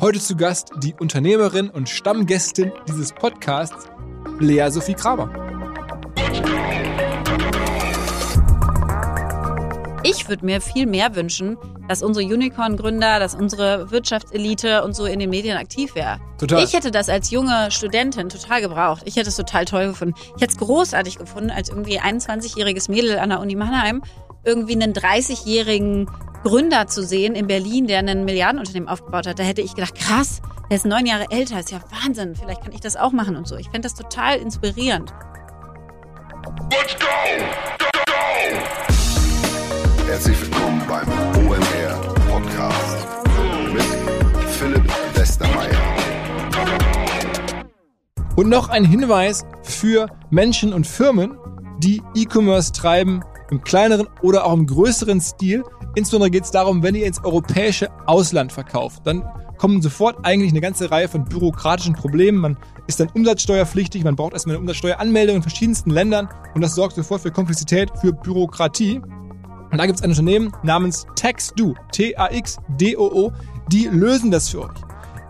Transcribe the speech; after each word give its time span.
Heute 0.00 0.20
zu 0.20 0.36
Gast 0.36 0.70
die 0.76 0.94
Unternehmerin 0.94 1.70
und 1.70 1.88
Stammgästin 1.88 2.70
dieses 2.86 3.10
Podcasts, 3.10 3.86
Lea 4.38 4.70
Sophie 4.70 4.94
Kramer. 4.94 5.28
Ich 10.04 10.28
würde 10.28 10.46
mir 10.46 10.60
viel 10.60 10.86
mehr 10.86 11.16
wünschen, 11.16 11.58
dass 11.88 12.04
unsere 12.04 12.24
Unicorn-Gründer, 12.24 13.18
dass 13.18 13.34
unsere 13.34 13.90
Wirtschaftselite 13.90 14.84
und 14.84 14.94
so 14.94 15.04
in 15.04 15.18
den 15.18 15.30
Medien 15.30 15.56
aktiv 15.56 15.96
wäre. 15.96 16.20
Total. 16.38 16.62
Ich 16.62 16.74
hätte 16.74 16.92
das 16.92 17.08
als 17.08 17.32
junge 17.32 17.72
Studentin 17.72 18.28
total 18.28 18.60
gebraucht. 18.60 19.02
Ich 19.04 19.16
hätte 19.16 19.30
es 19.30 19.36
total 19.36 19.64
toll 19.64 19.88
gefunden. 19.88 20.14
Ich 20.36 20.42
hätte 20.42 20.52
es 20.52 20.58
großartig 20.58 21.18
gefunden, 21.18 21.50
als 21.50 21.70
irgendwie 21.70 21.98
21-jähriges 21.98 22.88
Mädel 22.88 23.18
an 23.18 23.30
der 23.30 23.40
Uni 23.40 23.56
Mannheim 23.56 24.02
irgendwie 24.44 24.74
einen 24.74 24.92
30-jährigen 24.92 26.08
Gründer 26.48 26.86
zu 26.86 27.04
sehen 27.04 27.34
in 27.34 27.46
Berlin, 27.46 27.86
der 27.86 27.98
ein 27.98 28.24
Milliardenunternehmen 28.24 28.88
aufgebaut 28.88 29.26
hat. 29.26 29.38
Da 29.38 29.42
hätte 29.42 29.60
ich 29.60 29.74
gedacht, 29.74 29.94
krass, 29.94 30.40
der 30.70 30.78
ist 30.78 30.86
neun 30.86 31.04
Jahre 31.04 31.26
älter, 31.28 31.60
ist 31.60 31.70
ja 31.70 31.78
Wahnsinn. 31.90 32.34
Vielleicht 32.36 32.62
kann 32.62 32.72
ich 32.72 32.80
das 32.80 32.96
auch 32.96 33.12
machen 33.12 33.36
und 33.36 33.46
so. 33.46 33.56
Ich 33.56 33.68
fände 33.68 33.82
das 33.82 33.92
total 33.92 34.38
inspirierend. 34.38 35.12
Let's 36.70 36.96
go! 36.98 37.04
Go, 37.78 37.84
go! 38.06 38.14
Herzlich 40.06 40.40
willkommen 40.40 40.80
beim 40.88 41.06
OMR 41.46 42.14
Podcast 42.30 43.06
mit 43.74 44.48
Philipp 44.48 44.90
Westermeier. 45.18 45.76
Und 48.36 48.48
noch 48.48 48.70
ein 48.70 48.86
Hinweis 48.86 49.44
für 49.64 50.08
Menschen 50.30 50.72
und 50.72 50.86
Firmen, 50.86 51.36
die 51.80 52.00
E-Commerce 52.14 52.72
treiben, 52.72 53.22
im 53.50 53.62
kleineren 53.62 54.08
oder 54.22 54.44
auch 54.44 54.54
im 54.54 54.66
größeren 54.66 55.20
Stil. 55.20 55.64
Insbesondere 55.94 56.30
geht 56.30 56.44
es 56.44 56.50
darum, 56.50 56.82
wenn 56.82 56.94
ihr 56.94 57.06
ins 57.06 57.24
europäische 57.24 57.88
Ausland 58.06 58.52
verkauft, 58.52 59.02
dann 59.04 59.24
kommen 59.58 59.82
sofort 59.82 60.24
eigentlich 60.24 60.52
eine 60.52 60.60
ganze 60.60 60.90
Reihe 60.90 61.08
von 61.08 61.24
bürokratischen 61.24 61.94
Problemen. 61.94 62.38
Man 62.38 62.56
ist 62.86 63.00
dann 63.00 63.08
umsatzsteuerpflichtig, 63.12 64.04
man 64.04 64.16
braucht 64.16 64.32
erstmal 64.32 64.54
eine 64.54 64.60
Umsatzsteueranmeldung 64.60 65.36
in 65.36 65.42
verschiedensten 65.42 65.90
Ländern 65.90 66.28
und 66.54 66.62
das 66.62 66.74
sorgt 66.74 66.94
sofort 66.94 67.22
für 67.22 67.32
Komplexität, 67.32 67.90
für 68.00 68.12
Bürokratie. 68.12 69.00
Und 69.70 69.76
da 69.76 69.84
gibt 69.84 69.98
es 69.98 70.04
ein 70.04 70.10
Unternehmen 70.10 70.52
namens 70.62 71.06
TaxDo, 71.16 71.74
T-A-X-D-O-O, 71.92 73.32
die 73.70 73.86
lösen 73.86 74.30
das 74.30 74.48
für 74.48 74.62
euch. 74.62 74.78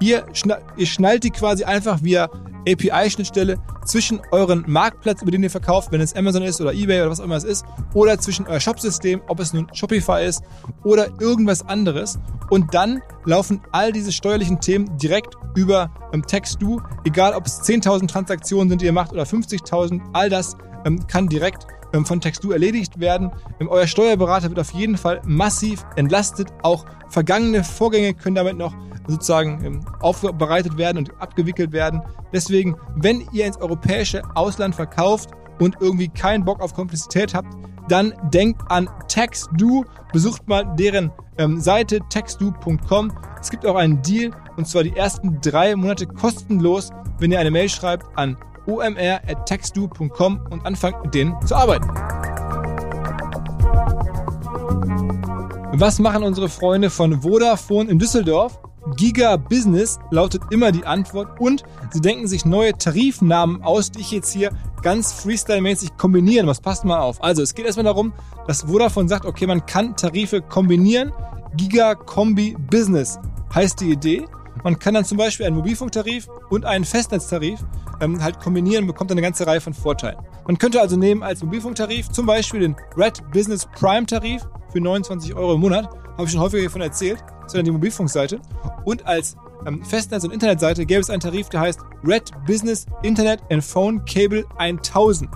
Ihr, 0.01 0.27
schna 0.33 0.59
ihr 0.77 0.87
schnallt 0.87 1.25
die 1.25 1.31
quasi 1.31 1.65
einfach 1.65 2.03
via 2.03 2.29
API-Schnittstelle 2.69 3.59
zwischen 3.85 4.21
euren 4.31 4.65
Marktplatz, 4.67 5.23
über 5.23 5.31
den 5.31 5.43
ihr 5.43 5.51
verkauft, 5.51 5.91
wenn 5.91 6.01
es 6.01 6.15
Amazon 6.15 6.43
ist 6.43 6.61
oder 6.61 6.73
eBay 6.73 7.01
oder 7.01 7.11
was 7.11 7.21
auch 7.21 7.25
immer 7.25 7.37
es 7.37 7.45
ist, 7.45 7.65
oder 7.95 8.19
zwischen 8.19 8.47
euer 8.47 8.61
Shopsystem, 8.61 9.23
ob 9.29 9.41
es 9.41 9.53
nun 9.53 9.67
Shopify 9.73 10.25
ist 10.25 10.43
oder 10.85 11.09
irgendwas 11.21 11.67
anderes. 11.67 12.19
Und 12.51 12.75
dann 12.75 13.01
laufen 13.25 13.61
all 13.73 13.93
diese 13.93 14.13
steuerlichen 14.13 14.61
Themen 14.61 14.97
direkt 14.99 15.35
über 15.55 15.91
ähm, 16.12 16.25
TextDo, 16.27 16.81
egal 17.05 17.35
ob 17.35 17.47
es 17.47 17.62
10.000 17.62 18.09
Transaktionen 18.09 18.69
sind, 18.69 18.83
die 18.83 18.87
ihr 18.87 18.93
macht 18.93 19.12
oder 19.12 19.25
50.000, 19.25 20.01
all 20.12 20.29
das 20.29 20.57
ähm, 20.85 21.07
kann 21.07 21.29
direkt 21.29 21.67
ähm, 21.93 22.05
von 22.05 22.21
Textur 22.21 22.53
erledigt 22.53 23.01
werden. 23.01 23.33
Ähm, 23.61 23.69
euer 23.69 23.87
Steuerberater 23.87 24.49
wird 24.49 24.59
auf 24.59 24.73
jeden 24.73 24.97
Fall 24.97 25.23
massiv 25.25 25.85
entlastet. 25.97 26.49
Auch 26.62 26.85
vergangene 27.09 27.65
Vorgänge 27.65 28.15
können 28.15 28.35
damit 28.35 28.57
noch 28.57 28.75
sozusagen 29.09 29.64
ähm, 29.64 29.81
aufbereitet 30.01 30.78
werden 30.78 30.98
und 30.98 31.20
abgewickelt 31.20 31.73
werden. 31.73 32.03
Deswegen, 32.33 32.77
wenn 32.95 33.27
ihr 33.33 33.47
ins 33.47 33.56
europäische 33.56 34.23
Ausland 34.34 34.75
verkauft 34.75 35.31
und 35.59 35.77
irgendwie 35.81 36.09
keinen 36.09 36.45
Bock 36.45 36.61
auf 36.61 36.75
Komplexität 36.75 37.34
habt, 37.34 37.56
dann 37.89 38.15
denkt 38.33 38.62
an 38.69 38.89
TaxDo, 39.09 39.84
besucht 40.12 40.47
mal 40.47 40.65
deren 40.77 41.11
ähm, 41.39 41.61
Seite 41.61 42.00
taxdo.com. 42.11 43.12
Es 43.41 43.50
gibt 43.50 43.65
auch 43.65 43.77
einen 43.77 44.03
Deal 44.03 44.31
und 44.56 44.69
zwar 44.69 44.83
die 44.83 44.95
ersten 44.95 45.41
drei 45.41 45.75
Monate 45.75 46.06
kostenlos, 46.06 46.91
wenn 47.19 47.33
ihr 47.33 47.41
eine 47.41 47.50
Mail 47.50 47.69
schreibt 47.69 48.06
an 48.17 48.37
omr.textu.com 48.67 50.47
und 50.50 50.67
anfangt 50.67 51.03
mit 51.05 51.15
denen 51.15 51.34
zu 51.47 51.55
arbeiten. 51.55 51.89
Was 55.72 55.99
machen 56.00 56.25
unsere 56.25 56.49
Freunde 56.49 56.91
von 56.91 57.22
Vodafone 57.22 57.88
in 57.88 57.99
Düsseldorf? 57.99 58.59
Giga 58.97 59.37
Business 59.37 59.99
lautet 60.10 60.43
immer 60.50 60.72
die 60.72 60.84
Antwort 60.84 61.41
und 61.41 61.65
sie 61.91 62.00
denken 62.00 62.26
sich 62.26 62.44
neue 62.44 62.72
Tarifnamen 62.72 63.62
aus, 63.62 63.91
die 63.91 64.00
ich 64.00 64.10
jetzt 64.10 64.32
hier 64.32 64.50
ganz 64.82 65.12
freestyle-mäßig 65.12 65.97
kombinieren. 65.97 66.47
Was 66.47 66.60
passt 66.60 66.84
mal 66.84 67.00
auf? 67.00 67.22
Also 67.22 67.43
es 67.43 67.54
geht 67.54 67.66
erstmal 67.66 67.84
darum, 67.84 68.12
dass 68.47 68.62
Vodafone 68.62 69.09
sagt, 69.09 69.27
okay, 69.27 69.47
man 69.47 69.66
kann 69.66 69.97
Tarife 69.97 70.41
kombinieren. 70.41 71.12
Giga 71.56 71.94
Kombi 71.94 72.56
Business 72.71 73.19
heißt 73.54 73.81
die 73.81 73.91
Idee. 73.91 74.27
Man 74.65 74.78
kann 74.78 74.94
dann 74.94 75.04
zum 75.04 75.19
Beispiel 75.19 75.47
einen 75.47 75.56
Mobilfunktarif 75.56 76.28
und 76.50 76.65
einen 76.65 76.84
Festnetztarif 76.84 77.60
ähm, 78.00 78.22
halt 78.22 78.41
kombinieren 78.41 78.84
und 78.84 78.88
bekommt 78.88 79.10
eine 79.10 79.22
ganze 79.22 79.47
Reihe 79.47 79.60
von 79.60 79.75
Vorteilen. 79.75 80.19
Man 80.47 80.59
könnte 80.59 80.81
also 80.81 80.97
nehmen 80.97 81.22
als 81.22 81.43
Mobilfunktarif 81.43 82.10
zum 82.10 82.27
Beispiel 82.27 82.60
den 82.60 82.77
Red 82.97 83.22
Business 83.32 83.66
Prime 83.78 84.06
Tarif 84.06 84.47
für 84.72 84.81
29 84.81 85.34
Euro 85.34 85.54
im 85.54 85.60
Monat. 85.60 85.88
Habe 86.19 86.27
ich 86.27 86.33
schon 86.33 86.41
häufiger 86.41 86.65
davon 86.65 86.83
erzählt. 86.83 87.25
Dann 87.53 87.65
die 87.65 87.71
Mobilfunkseite. 87.71 88.41
Und 88.84 89.06
als 89.06 89.37
ähm, 89.67 89.83
Festnetz- 89.84 90.25
und 90.25 90.33
Internetseite 90.33 90.84
gäbe 90.84 91.01
es 91.01 91.09
einen 91.09 91.21
Tarif, 91.21 91.49
der 91.49 91.61
heißt 91.61 91.81
Red 92.05 92.33
Business 92.47 92.87
Internet 93.03 93.41
and 93.51 93.65
Phone 93.65 94.05
Cable 94.05 94.45
1000. 94.59 95.31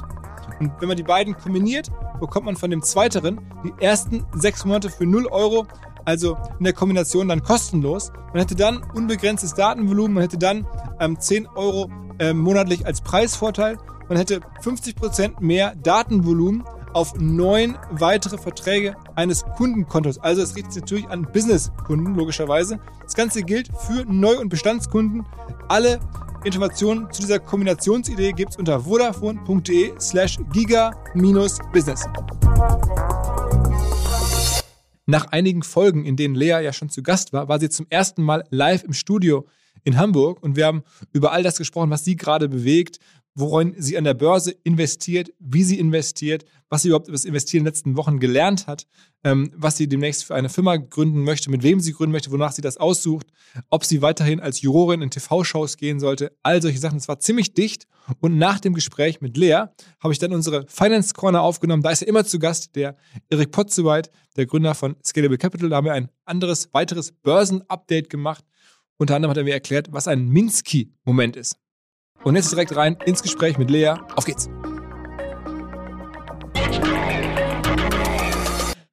Und 0.60 0.72
wenn 0.80 0.88
man 0.88 0.96
die 0.96 1.02
beiden 1.04 1.34
kombiniert, 1.36 1.90
bekommt 2.20 2.46
man 2.46 2.56
von 2.56 2.70
dem 2.70 2.82
zweiteren 2.82 3.40
die 3.64 3.72
ersten 3.82 4.26
sechs 4.34 4.64
Monate 4.64 4.90
für 4.90 5.06
0 5.06 5.26
Euro 5.28 5.66
also 6.04 6.36
in 6.58 6.64
der 6.64 6.72
Kombination 6.72 7.28
dann 7.28 7.42
kostenlos. 7.42 8.10
Man 8.32 8.40
hätte 8.40 8.56
dann 8.56 8.82
unbegrenztes 8.94 9.54
Datenvolumen, 9.54 10.14
man 10.14 10.22
hätte 10.22 10.38
dann 10.38 10.66
ähm, 11.00 11.18
10 11.18 11.46
Euro 11.46 11.90
äh, 12.18 12.32
monatlich 12.32 12.86
als 12.86 13.00
Preisvorteil, 13.00 13.78
man 14.08 14.18
hätte 14.18 14.40
50% 14.62 15.40
mehr 15.40 15.74
Datenvolumen 15.76 16.64
auf 16.94 17.14
neun 17.18 17.78
weitere 17.90 18.38
Verträge 18.38 18.96
eines 19.14 19.44
Kundenkontos. 19.56 20.18
Also 20.18 20.42
es 20.42 20.56
richtet 20.56 20.72
sich 20.72 20.82
natürlich 20.82 21.08
an 21.08 21.26
Businesskunden, 21.32 22.14
logischerweise. 22.14 22.78
Das 23.02 23.14
Ganze 23.14 23.42
gilt 23.42 23.68
für 23.86 24.04
Neu- 24.04 24.38
und 24.38 24.48
Bestandskunden. 24.48 25.24
Alle 25.68 26.00
Informationen 26.44 27.10
zu 27.12 27.22
dieser 27.22 27.38
Kombinationsidee 27.38 28.32
gibt 28.32 28.52
es 28.52 28.56
unter 28.56 28.80
vodafone.de 28.80 29.92
slash 30.00 30.38
giga-business. 30.52 32.04
Nach 35.06 35.26
einigen 35.26 35.62
Folgen, 35.62 36.04
in 36.04 36.16
denen 36.16 36.34
Lea 36.34 36.62
ja 36.62 36.72
schon 36.72 36.88
zu 36.88 37.02
Gast 37.02 37.32
war, 37.32 37.48
war 37.48 37.60
sie 37.60 37.68
zum 37.68 37.86
ersten 37.90 38.22
Mal 38.22 38.44
live 38.50 38.84
im 38.84 38.92
Studio 38.92 39.46
in 39.84 39.98
Hamburg 39.98 40.42
und 40.42 40.56
wir 40.56 40.66
haben 40.66 40.84
über 41.12 41.32
all 41.32 41.42
das 41.42 41.58
gesprochen, 41.58 41.90
was 41.90 42.04
sie 42.04 42.16
gerade 42.16 42.48
bewegt, 42.48 42.98
worin 43.34 43.74
sie 43.78 43.96
an 43.98 44.04
der 44.04 44.14
Börse 44.14 44.54
investiert, 44.62 45.32
wie 45.38 45.64
sie 45.64 45.78
investiert, 45.78 46.44
was 46.72 46.80
sie 46.80 46.88
überhaupt 46.88 47.08
über 47.08 47.14
das 47.14 47.26
Investieren 47.26 47.60
in 47.60 47.64
den 47.64 47.68
letzten 47.68 47.96
Wochen 47.98 48.18
gelernt 48.18 48.66
hat, 48.66 48.86
ähm, 49.24 49.52
was 49.54 49.76
sie 49.76 49.90
demnächst 49.90 50.24
für 50.24 50.34
eine 50.34 50.48
Firma 50.48 50.76
gründen 50.76 51.22
möchte, 51.22 51.50
mit 51.50 51.62
wem 51.62 51.80
sie 51.80 51.92
gründen 51.92 52.12
möchte, 52.12 52.30
wonach 52.30 52.52
sie 52.52 52.62
das 52.62 52.78
aussucht, 52.78 53.26
ob 53.68 53.84
sie 53.84 54.00
weiterhin 54.00 54.40
als 54.40 54.62
Jurorin 54.62 55.02
in 55.02 55.10
TV-Shows 55.10 55.76
gehen 55.76 56.00
sollte, 56.00 56.34
all 56.42 56.62
solche 56.62 56.78
Sachen. 56.78 56.96
Es 56.96 57.08
war 57.08 57.20
ziemlich 57.20 57.52
dicht 57.52 57.86
und 58.20 58.38
nach 58.38 58.58
dem 58.58 58.72
Gespräch 58.72 59.20
mit 59.20 59.36
Lea 59.36 59.66
habe 60.00 60.14
ich 60.14 60.18
dann 60.18 60.32
unsere 60.32 60.64
Finance 60.66 61.12
Corner 61.12 61.42
aufgenommen. 61.42 61.82
Da 61.82 61.90
ist 61.90 62.00
ja 62.00 62.08
immer 62.08 62.24
zu 62.24 62.38
Gast 62.38 62.74
der 62.74 62.96
Erik 63.28 63.50
Potzeweit, 63.50 64.10
der 64.36 64.46
Gründer 64.46 64.74
von 64.74 64.96
Scalable 65.04 65.36
Capital. 65.36 65.68
Da 65.68 65.76
haben 65.76 65.84
wir 65.84 65.92
ein 65.92 66.08
anderes, 66.24 66.72
weiteres 66.72 67.12
Börsen-Update 67.12 68.08
gemacht. 68.08 68.46
Unter 68.96 69.16
anderem 69.16 69.32
hat 69.32 69.36
er 69.36 69.44
mir 69.44 69.52
erklärt, 69.52 69.88
was 69.92 70.08
ein 70.08 70.26
Minsky-Moment 70.26 71.36
ist. 71.36 71.58
Und 72.24 72.34
jetzt 72.34 72.50
direkt 72.50 72.74
rein 72.74 72.96
ins 73.04 73.22
Gespräch 73.22 73.58
mit 73.58 73.70
Lea. 73.70 73.96
Auf 74.16 74.24
geht's! 74.24 74.48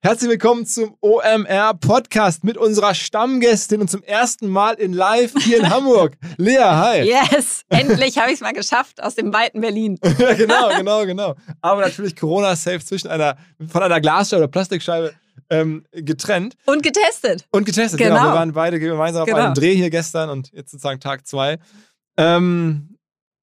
Herzlich 0.02 0.30
willkommen 0.30 0.66
zum 0.66 0.96
OMR 1.02 1.74
Podcast 1.74 2.46
mit 2.46 2.56
unserer 2.56 2.96
Stammgästin 2.96 3.82
und 3.82 3.90
zum 3.90 4.02
ersten 4.02 4.48
Mal 4.48 4.76
in 4.76 4.94
Live 4.94 5.34
hier 5.44 5.58
in 5.58 5.70
Hamburg. 5.70 6.16
Lea, 6.38 6.58
hi. 6.58 7.02
Yes, 7.02 7.64
endlich 7.68 8.18
habe 8.18 8.30
ich 8.30 8.36
es 8.36 8.40
mal 8.40 8.54
geschafft 8.54 9.04
aus 9.04 9.16
dem 9.16 9.34
weiten 9.34 9.60
Berlin. 9.60 10.00
ja, 10.18 10.34
genau, 10.36 10.70
genau, 10.70 11.06
genau. 11.06 11.36
Aber 11.60 11.82
natürlich 11.82 12.16
Corona-safe 12.16 12.80
zwischen 12.80 13.10
einer, 13.10 13.36
von 13.68 13.84
einer 13.84 14.00
Glasscheibe 14.00 14.44
oder 14.44 14.48
Plastikscheibe 14.50 15.14
ähm, 15.50 15.84
getrennt. 15.92 16.56
Und 16.66 16.82
getestet. 16.82 17.46
Und 17.52 17.66
getestet, 17.66 18.00
genau. 18.00 18.16
Genau. 18.16 18.30
Wir 18.30 18.36
waren 18.36 18.54
beide 18.54 18.80
gemeinsam 18.80 19.26
Genau. 19.26 19.38
auf 19.38 19.44
einem 19.48 19.54
Dreh 19.54 19.76
hier 19.76 19.90
gestern 19.90 20.30
und 20.30 20.50
jetzt 20.54 20.72
sozusagen 20.72 21.02
Tag 21.02 21.28
zwei. 21.28 21.60
Ähm, 22.16 22.96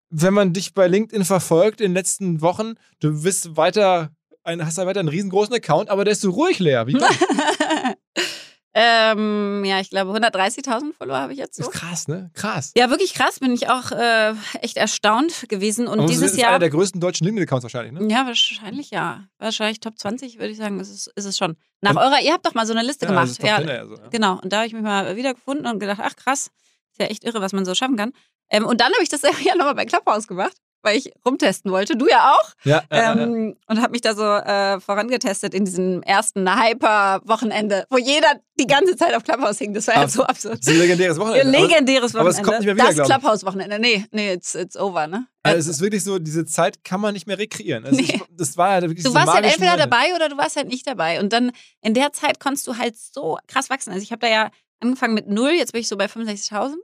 wenn 0.08 0.32
man 0.32 0.54
dich 0.54 0.72
bei 0.72 0.86
LinkedIn 0.88 1.26
verfolgt 1.26 1.82
in 1.82 1.90
den 1.90 1.94
letzten 1.94 2.40
Wochen, 2.40 2.76
du 3.00 3.22
bist 3.22 3.58
weiter, 3.58 4.08
ein, 4.46 4.64
hast 4.64 4.78
ja 4.78 4.86
weiter 4.86 5.00
einen 5.00 5.08
riesengroßen 5.08 5.54
Account, 5.54 5.90
aber 5.90 6.04
der 6.04 6.12
ist 6.12 6.20
so 6.22 6.30
ruhig 6.30 6.58
leer. 6.58 6.86
Wie 6.86 6.96
ähm, 8.78 9.64
ja, 9.64 9.80
ich 9.80 9.88
glaube 9.88 10.12
130.000 10.12 10.92
Follower 10.92 11.16
habe 11.18 11.32
ich 11.32 11.38
jetzt 11.38 11.56
so. 11.56 11.62
ist 11.62 11.70
krass, 11.72 12.08
ne? 12.08 12.30
Krass. 12.34 12.72
Ja, 12.76 12.90
wirklich 12.90 13.14
krass. 13.14 13.38
Bin 13.40 13.52
ich 13.54 13.70
auch 13.70 13.90
äh, 13.90 14.34
echt 14.60 14.76
erstaunt 14.76 15.48
gewesen. 15.48 15.86
Und 15.86 16.00
Aber 16.00 16.08
dieses 16.08 16.22
das 16.24 16.32
ist 16.32 16.38
Jahr. 16.38 16.50
einer 16.50 16.58
der 16.58 16.68
größten 16.70 17.00
deutschen 17.00 17.24
LinkedIn-Accounts 17.26 17.62
wahrscheinlich, 17.64 17.92
ne? 17.92 18.06
Ja, 18.12 18.26
wahrscheinlich 18.26 18.90
ja. 18.90 19.24
Wahrscheinlich 19.38 19.80
Top 19.80 19.98
20, 19.98 20.38
würde 20.38 20.50
ich 20.50 20.58
sagen, 20.58 20.78
ist 20.78 20.90
es, 20.90 21.06
ist 21.14 21.24
es 21.24 21.38
schon. 21.38 21.56
Nach 21.80 21.92
Und- 21.92 21.98
eurer, 21.98 22.20
ihr 22.22 22.32
habt 22.34 22.44
doch 22.44 22.52
mal 22.54 22.66
so 22.66 22.74
eine 22.74 22.82
Liste 22.86 23.06
Ja, 23.06 23.12
das 23.12 23.14
gemacht. 23.14 23.30
ist 23.30 23.40
Top 23.40 23.48
Ja, 23.48 23.86
10 23.88 24.02
ja 24.02 24.08
genau. 24.10 24.40
Und 24.42 24.52
da 24.52 24.58
habe 24.58 24.66
ich 24.66 24.74
mich 24.74 24.82
mal 24.82 25.16
wieder 25.16 25.32
gefunden 25.32 25.66
und 25.66 25.78
gedacht, 25.78 26.00
ach 26.02 26.14
krass, 26.16 26.50
Ist 26.92 27.00
ja 27.00 27.06
echt 27.06 27.24
irre, 27.24 27.40
was 27.40 27.52
man 27.54 27.64
so 27.64 27.74
schaffen 27.74 27.96
kann. 27.96 28.12
Ähm, 28.50 28.64
und 28.66 28.80
dann 28.80 28.92
habe 28.92 29.02
ich 29.02 29.08
das 29.08 29.22
ja 29.44 29.54
nochmal 29.56 29.74
bei 29.74 29.86
Clubhouse 29.86 30.26
gemacht, 30.26 30.56
weil 30.86 30.96
ich 30.96 31.10
rumtesten 31.26 31.70
wollte. 31.70 31.96
Du 31.96 32.06
ja 32.08 32.32
auch. 32.32 32.52
Ja, 32.64 32.82
Ähm, 32.90 33.56
und 33.66 33.80
habe 33.82 33.90
mich 33.92 34.00
da 34.00 34.14
so 34.14 34.22
äh, 34.24 34.80
vorangetestet 34.80 35.52
in 35.52 35.64
diesem 35.66 36.02
ersten 36.02 36.48
Hyper-Wochenende, 36.48 37.86
wo 37.90 37.98
jeder 37.98 38.40
die 38.58 38.66
ganze 38.66 38.96
Zeit 38.96 39.14
auf 39.14 39.22
Clubhouse 39.24 39.58
hing. 39.58 39.74
Das 39.74 39.86
war 39.88 39.94
ja 39.94 40.00
Aber 40.02 40.08
so 40.10 40.22
absurd. 40.24 40.58
Das 40.60 40.66
ist 40.66 40.72
ein 40.72 40.78
legendäres 40.78 41.18
Wochenende. 41.18 41.50
Legendäres 41.58 42.14
aber 42.14 42.28
es 42.30 42.36
Wochenende. 42.38 42.42
kommt 42.42 42.58
nicht 42.60 42.74
mehr 42.76 42.76
wieder, 42.76 42.94
das. 43.04 43.08
Clubhouse-Wochenende. 43.08 43.78
Nee, 43.78 44.06
nee, 44.12 44.32
it's, 44.32 44.54
it's 44.54 44.76
over, 44.76 45.06
ne? 45.06 45.26
Also 45.42 45.58
es 45.58 45.68
ist 45.68 45.80
wirklich 45.82 46.02
so, 46.02 46.18
diese 46.18 46.44
Zeit 46.46 46.82
kann 46.84 47.00
man 47.00 47.12
nicht 47.14 47.26
mehr 47.26 47.38
rekreieren. 47.38 47.84
Also 47.84 47.96
Nee. 47.96 48.02
ich, 48.14 48.22
das 48.30 48.56
war 48.56 48.74
ja 48.74 48.82
wirklich 48.82 49.04
Du 49.04 49.10
so 49.10 49.14
warst 49.14 49.32
halt 49.32 49.44
entweder 49.44 49.72
Momente. 49.72 49.88
dabei 49.90 50.14
oder 50.14 50.28
du 50.28 50.36
warst 50.36 50.56
halt 50.56 50.68
nicht 50.68 50.86
dabei. 50.86 51.20
Und 51.20 51.32
dann 51.32 51.52
in 51.82 51.94
der 51.94 52.12
Zeit 52.12 52.40
konntest 52.40 52.66
du 52.66 52.76
halt 52.78 52.96
so 52.96 53.38
krass 53.46 53.70
wachsen. 53.70 53.90
Also 53.92 54.02
ich 54.02 54.12
habe 54.12 54.20
da 54.20 54.28
ja 54.28 54.50
angefangen 54.80 55.14
mit 55.14 55.28
null, 55.28 55.50
jetzt 55.52 55.72
bin 55.72 55.80
ich 55.80 55.88
so 55.88 55.96
bei 55.96 56.06
65.000 56.06 56.74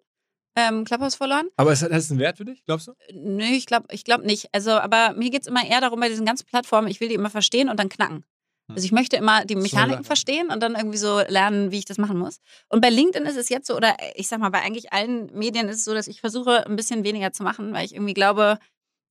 ähm, 0.56 0.84
Clubhouse 0.84 1.14
verloren. 1.14 1.48
Aber 1.56 1.72
es 1.72 1.82
hat, 1.82 1.90
es 1.90 2.10
einen 2.10 2.20
Wert 2.20 2.36
für 2.36 2.44
dich, 2.44 2.64
glaubst 2.64 2.88
du? 2.88 2.92
Nee, 3.12 3.56
ich 3.56 3.66
glaube 3.66 3.86
ich 3.90 4.04
glaub 4.04 4.22
nicht. 4.22 4.48
Also, 4.52 4.72
aber 4.72 5.14
mir 5.14 5.30
geht's 5.30 5.46
immer 5.46 5.66
eher 5.66 5.80
darum, 5.80 6.00
bei 6.00 6.08
diesen 6.08 6.26
ganzen 6.26 6.46
Plattformen, 6.46 6.88
ich 6.88 7.00
will 7.00 7.08
die 7.08 7.14
immer 7.14 7.30
verstehen 7.30 7.68
und 7.68 7.78
dann 7.78 7.88
knacken. 7.88 8.24
Hm. 8.68 8.76
Also 8.76 8.84
ich 8.84 8.92
möchte 8.92 9.16
immer 9.16 9.44
die 9.44 9.56
Mechaniken 9.56 9.98
Sache. 9.98 10.04
verstehen 10.04 10.48
und 10.50 10.62
dann 10.62 10.74
irgendwie 10.74 10.98
so 10.98 11.20
lernen, 11.20 11.70
wie 11.72 11.78
ich 11.78 11.84
das 11.84 11.98
machen 11.98 12.18
muss. 12.18 12.38
Und 12.68 12.80
bei 12.80 12.90
LinkedIn 12.90 13.26
ist 13.26 13.36
es 13.36 13.48
jetzt 13.48 13.66
so, 13.66 13.76
oder 13.76 13.96
ich 14.14 14.28
sag 14.28 14.40
mal, 14.40 14.50
bei 14.50 14.60
eigentlich 14.60 14.92
allen 14.92 15.26
Medien 15.32 15.68
ist 15.68 15.78
es 15.78 15.84
so, 15.84 15.94
dass 15.94 16.06
ich 16.06 16.20
versuche, 16.20 16.66
ein 16.66 16.76
bisschen 16.76 17.04
weniger 17.04 17.32
zu 17.32 17.42
machen, 17.42 17.72
weil 17.72 17.84
ich 17.84 17.94
irgendwie 17.94 18.14
glaube, 18.14 18.58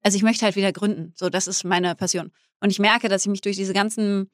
also 0.04 0.16
ich 0.16 0.24
möchte 0.24 0.46
halt 0.46 0.56
wieder 0.56 0.72
gründen. 0.72 1.14
So, 1.16 1.30
das 1.30 1.48
ist 1.48 1.64
meine 1.64 1.96
Passion. 1.96 2.32
Und 2.60 2.70
ich 2.70 2.80
merke, 2.80 3.10
dass 3.10 3.24
ich 3.24 3.30
mich 3.30 3.42
durch 3.42 3.56
diese 3.56 3.74
ganzen, 3.74 4.30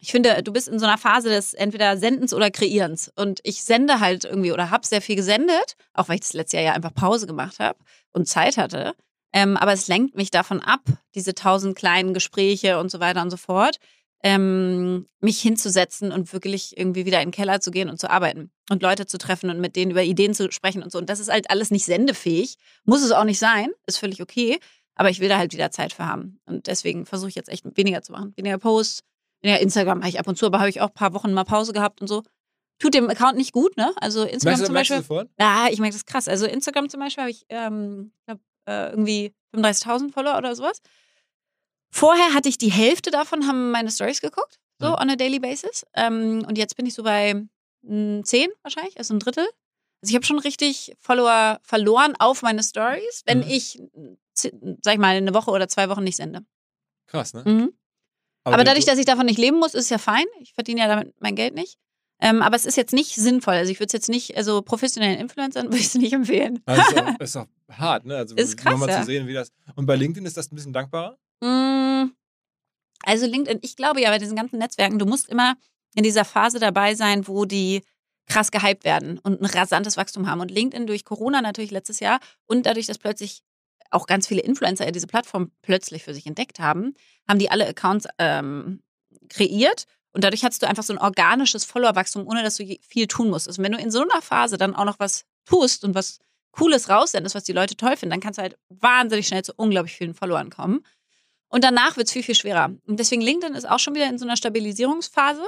ich 0.00 0.12
finde, 0.12 0.42
du 0.42 0.52
bist 0.52 0.68
in 0.68 0.78
so 0.78 0.86
einer 0.86 0.98
Phase 0.98 1.30
des 1.30 1.54
entweder 1.54 1.96
Sendens 1.96 2.34
oder 2.34 2.50
Kreierens. 2.50 3.10
Und 3.16 3.40
ich 3.42 3.62
sende 3.62 4.00
halt 4.00 4.24
irgendwie 4.24 4.52
oder 4.52 4.70
habe 4.70 4.86
sehr 4.86 5.00
viel 5.00 5.16
gesendet, 5.16 5.76
auch 5.94 6.08
weil 6.08 6.16
ich 6.16 6.20
das 6.20 6.34
letzte 6.34 6.58
Jahr 6.58 6.66
ja 6.66 6.72
einfach 6.72 6.94
Pause 6.94 7.26
gemacht 7.26 7.58
habe 7.58 7.78
und 8.12 8.28
Zeit 8.28 8.56
hatte. 8.56 8.94
Ähm, 9.32 9.56
aber 9.56 9.72
es 9.72 9.88
lenkt 9.88 10.14
mich 10.14 10.30
davon 10.30 10.60
ab, 10.60 10.82
diese 11.14 11.34
tausend 11.34 11.76
kleinen 11.76 12.14
Gespräche 12.14 12.78
und 12.78 12.90
so 12.90 13.00
weiter 13.00 13.22
und 13.22 13.30
so 13.30 13.36
fort, 13.36 13.78
ähm, 14.22 15.06
mich 15.20 15.40
hinzusetzen 15.40 16.12
und 16.12 16.32
wirklich 16.32 16.78
irgendwie 16.78 17.04
wieder 17.04 17.20
in 17.20 17.28
den 17.28 17.34
Keller 17.34 17.60
zu 17.60 17.70
gehen 17.70 17.88
und 17.88 17.98
zu 17.98 18.08
arbeiten 18.10 18.50
und 18.70 18.82
Leute 18.82 19.06
zu 19.06 19.18
treffen 19.18 19.50
und 19.50 19.60
mit 19.60 19.74
denen 19.74 19.90
über 19.90 20.02
Ideen 20.02 20.34
zu 20.34 20.50
sprechen 20.52 20.82
und 20.82 20.92
so. 20.92 20.98
Und 20.98 21.10
das 21.10 21.18
ist 21.18 21.30
halt 21.30 21.50
alles 21.50 21.70
nicht 21.70 21.84
sendefähig. 21.84 22.56
Muss 22.84 23.02
es 23.02 23.12
auch 23.12 23.24
nicht 23.24 23.38
sein, 23.38 23.70
ist 23.86 23.98
völlig 23.98 24.22
okay. 24.22 24.58
Aber 24.94 25.10
ich 25.10 25.20
will 25.20 25.28
da 25.28 25.38
halt 25.38 25.52
wieder 25.52 25.70
Zeit 25.70 25.92
für 25.92 26.06
haben. 26.06 26.38
Und 26.46 26.68
deswegen 26.68 27.04
versuche 27.04 27.28
ich 27.28 27.34
jetzt 27.34 27.48
echt 27.48 27.64
weniger 27.76 28.02
zu 28.02 28.12
machen. 28.12 28.32
Weniger 28.36 28.58
Posts, 28.58 29.02
weniger 29.44 29.60
Instagram 29.60 29.98
mache 30.00 30.08
ich 30.08 30.18
ab 30.18 30.26
und 30.26 30.36
zu, 30.36 30.46
aber 30.46 30.58
habe 30.58 30.68
ich 30.70 30.80
auch 30.80 30.88
ein 30.88 30.94
paar 30.94 31.14
Wochen 31.14 31.32
mal 31.32 31.44
Pause 31.44 31.72
gehabt 31.72 32.00
und 32.00 32.08
so. 32.08 32.22
Tut 32.80 32.94
dem 32.94 33.08
Account 33.08 33.36
nicht 33.36 33.52
gut, 33.52 33.76
ne? 33.76 33.92
Also 34.00 34.24
Instagram 34.24 34.58
Merkst 34.58 34.66
zum 34.66 34.72
merkst 34.74 34.90
du 34.90 34.94
Beispiel. 34.94 35.08
sofort? 35.08 35.30
Ja, 35.38 35.68
ich 35.70 35.78
merke 35.78 35.94
das 35.94 36.04
krass. 36.06 36.26
Also 36.28 36.46
Instagram 36.46 36.88
zum 36.88 36.98
Beispiel 37.00 37.22
habe 37.22 37.30
ich, 37.30 37.44
ähm, 37.48 38.12
glaub, 38.26 38.40
äh, 38.68 38.90
irgendwie 38.90 39.32
35.000 39.54 40.12
Follower 40.12 40.36
oder 40.38 40.56
sowas. 40.56 40.80
Vorher 41.90 42.34
hatte 42.34 42.48
ich 42.48 42.58
die 42.58 42.72
Hälfte 42.72 43.10
davon, 43.10 43.46
haben 43.46 43.70
meine 43.70 43.90
Stories 43.90 44.20
geguckt, 44.20 44.58
so 44.80 44.88
Mhm. 44.88 44.94
on 44.94 45.10
a 45.10 45.16
daily 45.16 45.38
basis. 45.38 45.84
Ähm, 45.94 46.44
und 46.48 46.58
jetzt 46.58 46.76
bin 46.76 46.86
ich 46.86 46.94
so 46.94 47.02
bei 47.04 47.34
mh, 47.82 48.24
10 48.24 48.48
wahrscheinlich, 48.62 48.98
also 48.98 49.14
ein 49.14 49.20
Drittel. 49.20 49.44
Also 50.02 50.10
ich 50.10 50.14
habe 50.16 50.24
schon 50.26 50.38
richtig 50.38 50.94
Follower 50.98 51.60
verloren 51.62 52.14
auf 52.18 52.42
meine 52.42 52.62
Stories, 52.62 53.22
wenn 53.26 53.38
Mhm. 53.40 53.44
ich, 53.48 53.80
z- 54.34 54.54
sag 54.82 54.94
ich 54.94 54.98
mal, 55.00 55.14
eine 55.16 55.32
Woche 55.34 55.50
oder 55.50 55.68
zwei 55.68 55.88
Wochen 55.90 56.02
nicht 56.02 56.16
sende. 56.16 56.44
Krass, 57.06 57.34
ne? 57.34 57.42
Mhm. 57.46 57.72
Aber, 58.44 58.56
der- 58.58 58.66
dadurch, 58.66 58.84
dass 58.84 58.98
ich 58.98 59.06
davon 59.06 59.26
nicht 59.26 59.38
leben 59.38 59.58
muss, 59.58 59.74
ist 59.74 59.84
es 59.84 59.90
ja 59.90 59.98
fein. 59.98 60.24
Ich 60.40 60.52
verdiene 60.54 60.80
ja 60.80 60.88
damit 60.88 61.14
mein 61.20 61.34
Geld 61.36 61.54
nicht. 61.54 61.76
Ähm, 62.20 62.42
aber 62.42 62.54
es 62.56 62.64
ist 62.64 62.76
jetzt 62.76 62.92
nicht 62.92 63.14
sinnvoll. 63.16 63.54
Also 63.54 63.72
ich 63.72 63.78
würde 63.80 63.86
es 63.88 63.92
jetzt 63.92 64.08
nicht, 64.08 64.36
also 64.36 64.62
professionellen 64.62 65.18
Influencern 65.18 65.66
würde 65.68 65.78
ich 65.78 65.86
es 65.86 65.94
nicht 65.94 66.12
empfehlen. 66.12 66.62
Also 66.66 66.82
ist, 67.18 67.36
auch, 67.36 67.46
auch 67.68 67.76
hart, 67.78 68.04
ne? 68.06 68.16
Also 68.16 68.36
Ist 68.36 68.56
krass, 68.56 68.72
nochmal 68.72 68.88
ja. 68.90 69.00
zu 69.00 69.06
sehen, 69.06 69.26
wie 69.26 69.32
das. 69.34 69.50
Und 69.74 69.86
bei 69.86 69.96
LinkedIn 69.96 70.24
ist 70.26 70.36
das 70.36 70.50
ein 70.50 70.54
bisschen 70.54 70.72
dankbarer. 70.72 71.18
Mm, 71.40 72.12
Also 73.02 73.26
LinkedIn, 73.26 73.58
ich 73.62 73.76
glaube 73.76 74.00
ja 74.00 74.10
bei 74.10 74.18
diesen 74.18 74.36
ganzen 74.36 74.58
Netzwerken, 74.58 74.98
du 74.98 75.06
musst 75.06 75.28
immer 75.28 75.54
in 75.94 76.02
dieser 76.04 76.24
Phase 76.24 76.58
dabei 76.58 76.94
sein, 76.94 77.26
wo 77.28 77.44
die 77.44 77.82
krass 78.26 78.50
gehypt 78.50 78.84
werden 78.84 79.18
und 79.18 79.40
ein 79.42 79.46
rasantes 79.46 79.96
Wachstum 79.96 80.26
haben. 80.28 80.40
Und 80.40 80.50
LinkedIn 80.50 80.86
durch 80.86 81.04
Corona 81.04 81.42
natürlich 81.42 81.70
letztes 81.72 82.00
Jahr 82.00 82.20
und 82.46 82.64
dadurch, 82.64 82.86
dass 82.86 82.98
plötzlich 82.98 83.42
auch 83.94 84.06
ganz 84.06 84.26
viele 84.26 84.42
Influencer 84.42 84.90
diese 84.90 85.06
Plattform 85.06 85.50
plötzlich 85.62 86.02
für 86.04 86.14
sich 86.14 86.26
entdeckt 86.26 86.60
haben, 86.60 86.94
haben 87.28 87.38
die 87.38 87.50
alle 87.50 87.66
Accounts 87.66 88.06
ähm, 88.18 88.82
kreiert. 89.28 89.84
Und 90.12 90.22
dadurch 90.22 90.44
hattest 90.44 90.62
du 90.62 90.68
einfach 90.68 90.82
so 90.82 90.92
ein 90.92 90.98
organisches 90.98 91.64
Followerwachstum, 91.64 92.26
ohne 92.26 92.42
dass 92.42 92.56
du 92.56 92.78
viel 92.82 93.06
tun 93.06 93.30
musstest. 93.30 93.58
Und 93.58 93.64
wenn 93.64 93.72
du 93.72 93.78
in 93.78 93.90
so 93.90 94.02
einer 94.02 94.22
Phase 94.22 94.56
dann 94.56 94.76
auch 94.76 94.84
noch 94.84 94.98
was 94.98 95.24
tust 95.44 95.84
und 95.84 95.94
was 95.94 96.18
Cooles 96.52 96.88
raussendest, 96.88 97.34
was 97.34 97.44
die 97.44 97.52
Leute 97.52 97.76
toll 97.76 97.96
finden, 97.96 98.12
dann 98.12 98.20
kannst 98.20 98.38
du 98.38 98.42
halt 98.42 98.56
wahnsinnig 98.68 99.26
schnell 99.26 99.42
zu 99.42 99.52
unglaublich 99.56 99.96
vielen 99.96 100.14
Followern 100.14 100.50
kommen. 100.50 100.84
Und 101.48 101.64
danach 101.64 101.96
wird 101.96 102.06
es 102.06 102.12
viel, 102.12 102.22
viel 102.22 102.34
schwerer. 102.34 102.72
Und 102.86 103.00
deswegen 103.00 103.22
LinkedIn 103.22 103.56
ist 103.56 103.68
auch 103.68 103.78
schon 103.78 103.94
wieder 103.94 104.08
in 104.08 104.18
so 104.18 104.24
einer 104.24 104.36
Stabilisierungsphase. 104.36 105.46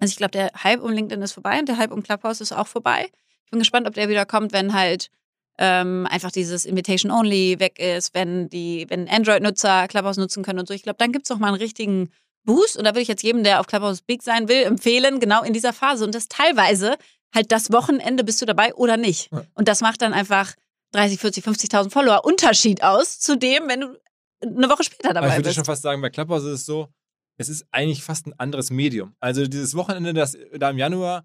Also 0.00 0.10
ich 0.10 0.16
glaube, 0.16 0.32
der 0.32 0.50
Hype 0.62 0.80
um 0.80 0.90
LinkedIn 0.90 1.22
ist 1.22 1.32
vorbei 1.32 1.58
und 1.58 1.68
der 1.68 1.76
Hype 1.76 1.92
um 1.92 2.02
Clubhouse 2.02 2.40
ist 2.40 2.52
auch 2.52 2.66
vorbei. 2.66 3.10
Ich 3.44 3.50
bin 3.50 3.60
gespannt, 3.60 3.86
ob 3.86 3.94
der 3.94 4.08
wieder 4.08 4.26
kommt, 4.26 4.52
wenn 4.52 4.74
halt 4.74 5.10
ähm, 5.58 6.06
einfach 6.10 6.32
dieses 6.32 6.64
Invitation 6.64 7.12
Only 7.12 7.60
weg 7.60 7.78
ist, 7.78 8.14
wenn 8.14 8.48
die, 8.48 8.86
wenn 8.88 9.08
Android-Nutzer 9.08 9.88
Clubhouse 9.88 10.16
nutzen 10.16 10.42
können 10.42 10.58
und 10.58 10.68
so. 10.68 10.74
Ich 10.74 10.82
glaube, 10.82 10.96
dann 10.98 11.12
gibt 11.12 11.26
es 11.26 11.30
auch 11.30 11.38
mal 11.38 11.48
einen 11.48 11.56
richtigen 11.56 12.10
Boost. 12.44 12.76
Und 12.76 12.84
da 12.84 12.90
würde 12.90 13.00
ich 13.00 13.08
jetzt 13.08 13.22
jedem, 13.22 13.44
der 13.44 13.60
auf 13.60 13.66
Clubhouse 13.66 14.02
big 14.02 14.22
sein 14.22 14.48
will, 14.48 14.62
empfehlen, 14.62 15.20
genau 15.20 15.42
in 15.42 15.52
dieser 15.52 15.72
Phase. 15.72 16.04
Und 16.04 16.14
das 16.14 16.28
teilweise 16.28 16.96
halt 17.34 17.50
das 17.52 17.72
Wochenende 17.72 18.24
bist 18.24 18.40
du 18.42 18.46
dabei 18.46 18.74
oder 18.74 18.96
nicht. 18.96 19.32
Ja. 19.32 19.44
Und 19.54 19.68
das 19.68 19.80
macht 19.80 20.02
dann 20.02 20.12
einfach 20.12 20.54
30, 20.92 21.18
40, 21.18 21.44
50.000 21.44 21.90
Follower 21.90 22.24
Unterschied 22.24 22.82
aus 22.82 23.18
zu 23.18 23.36
dem, 23.36 23.68
wenn 23.68 23.80
du 23.80 23.98
eine 24.42 24.68
Woche 24.68 24.84
später 24.84 25.10
Aber 25.10 25.20
ich 25.20 25.22
dabei 25.22 25.36
würde 25.36 25.42
bist. 25.42 25.56
schon 25.56 25.64
fast 25.64 25.82
sagen, 25.82 26.00
bei 26.02 26.10
Clubhouse 26.10 26.44
ist 26.44 26.60
es 26.60 26.66
so, 26.66 26.88
es 27.36 27.48
ist 27.48 27.66
eigentlich 27.72 28.02
fast 28.02 28.26
ein 28.26 28.38
anderes 28.38 28.70
Medium. 28.70 29.14
Also 29.18 29.46
dieses 29.46 29.74
Wochenende, 29.74 30.12
das 30.12 30.36
da 30.56 30.70
im 30.70 30.78
Januar, 30.78 31.24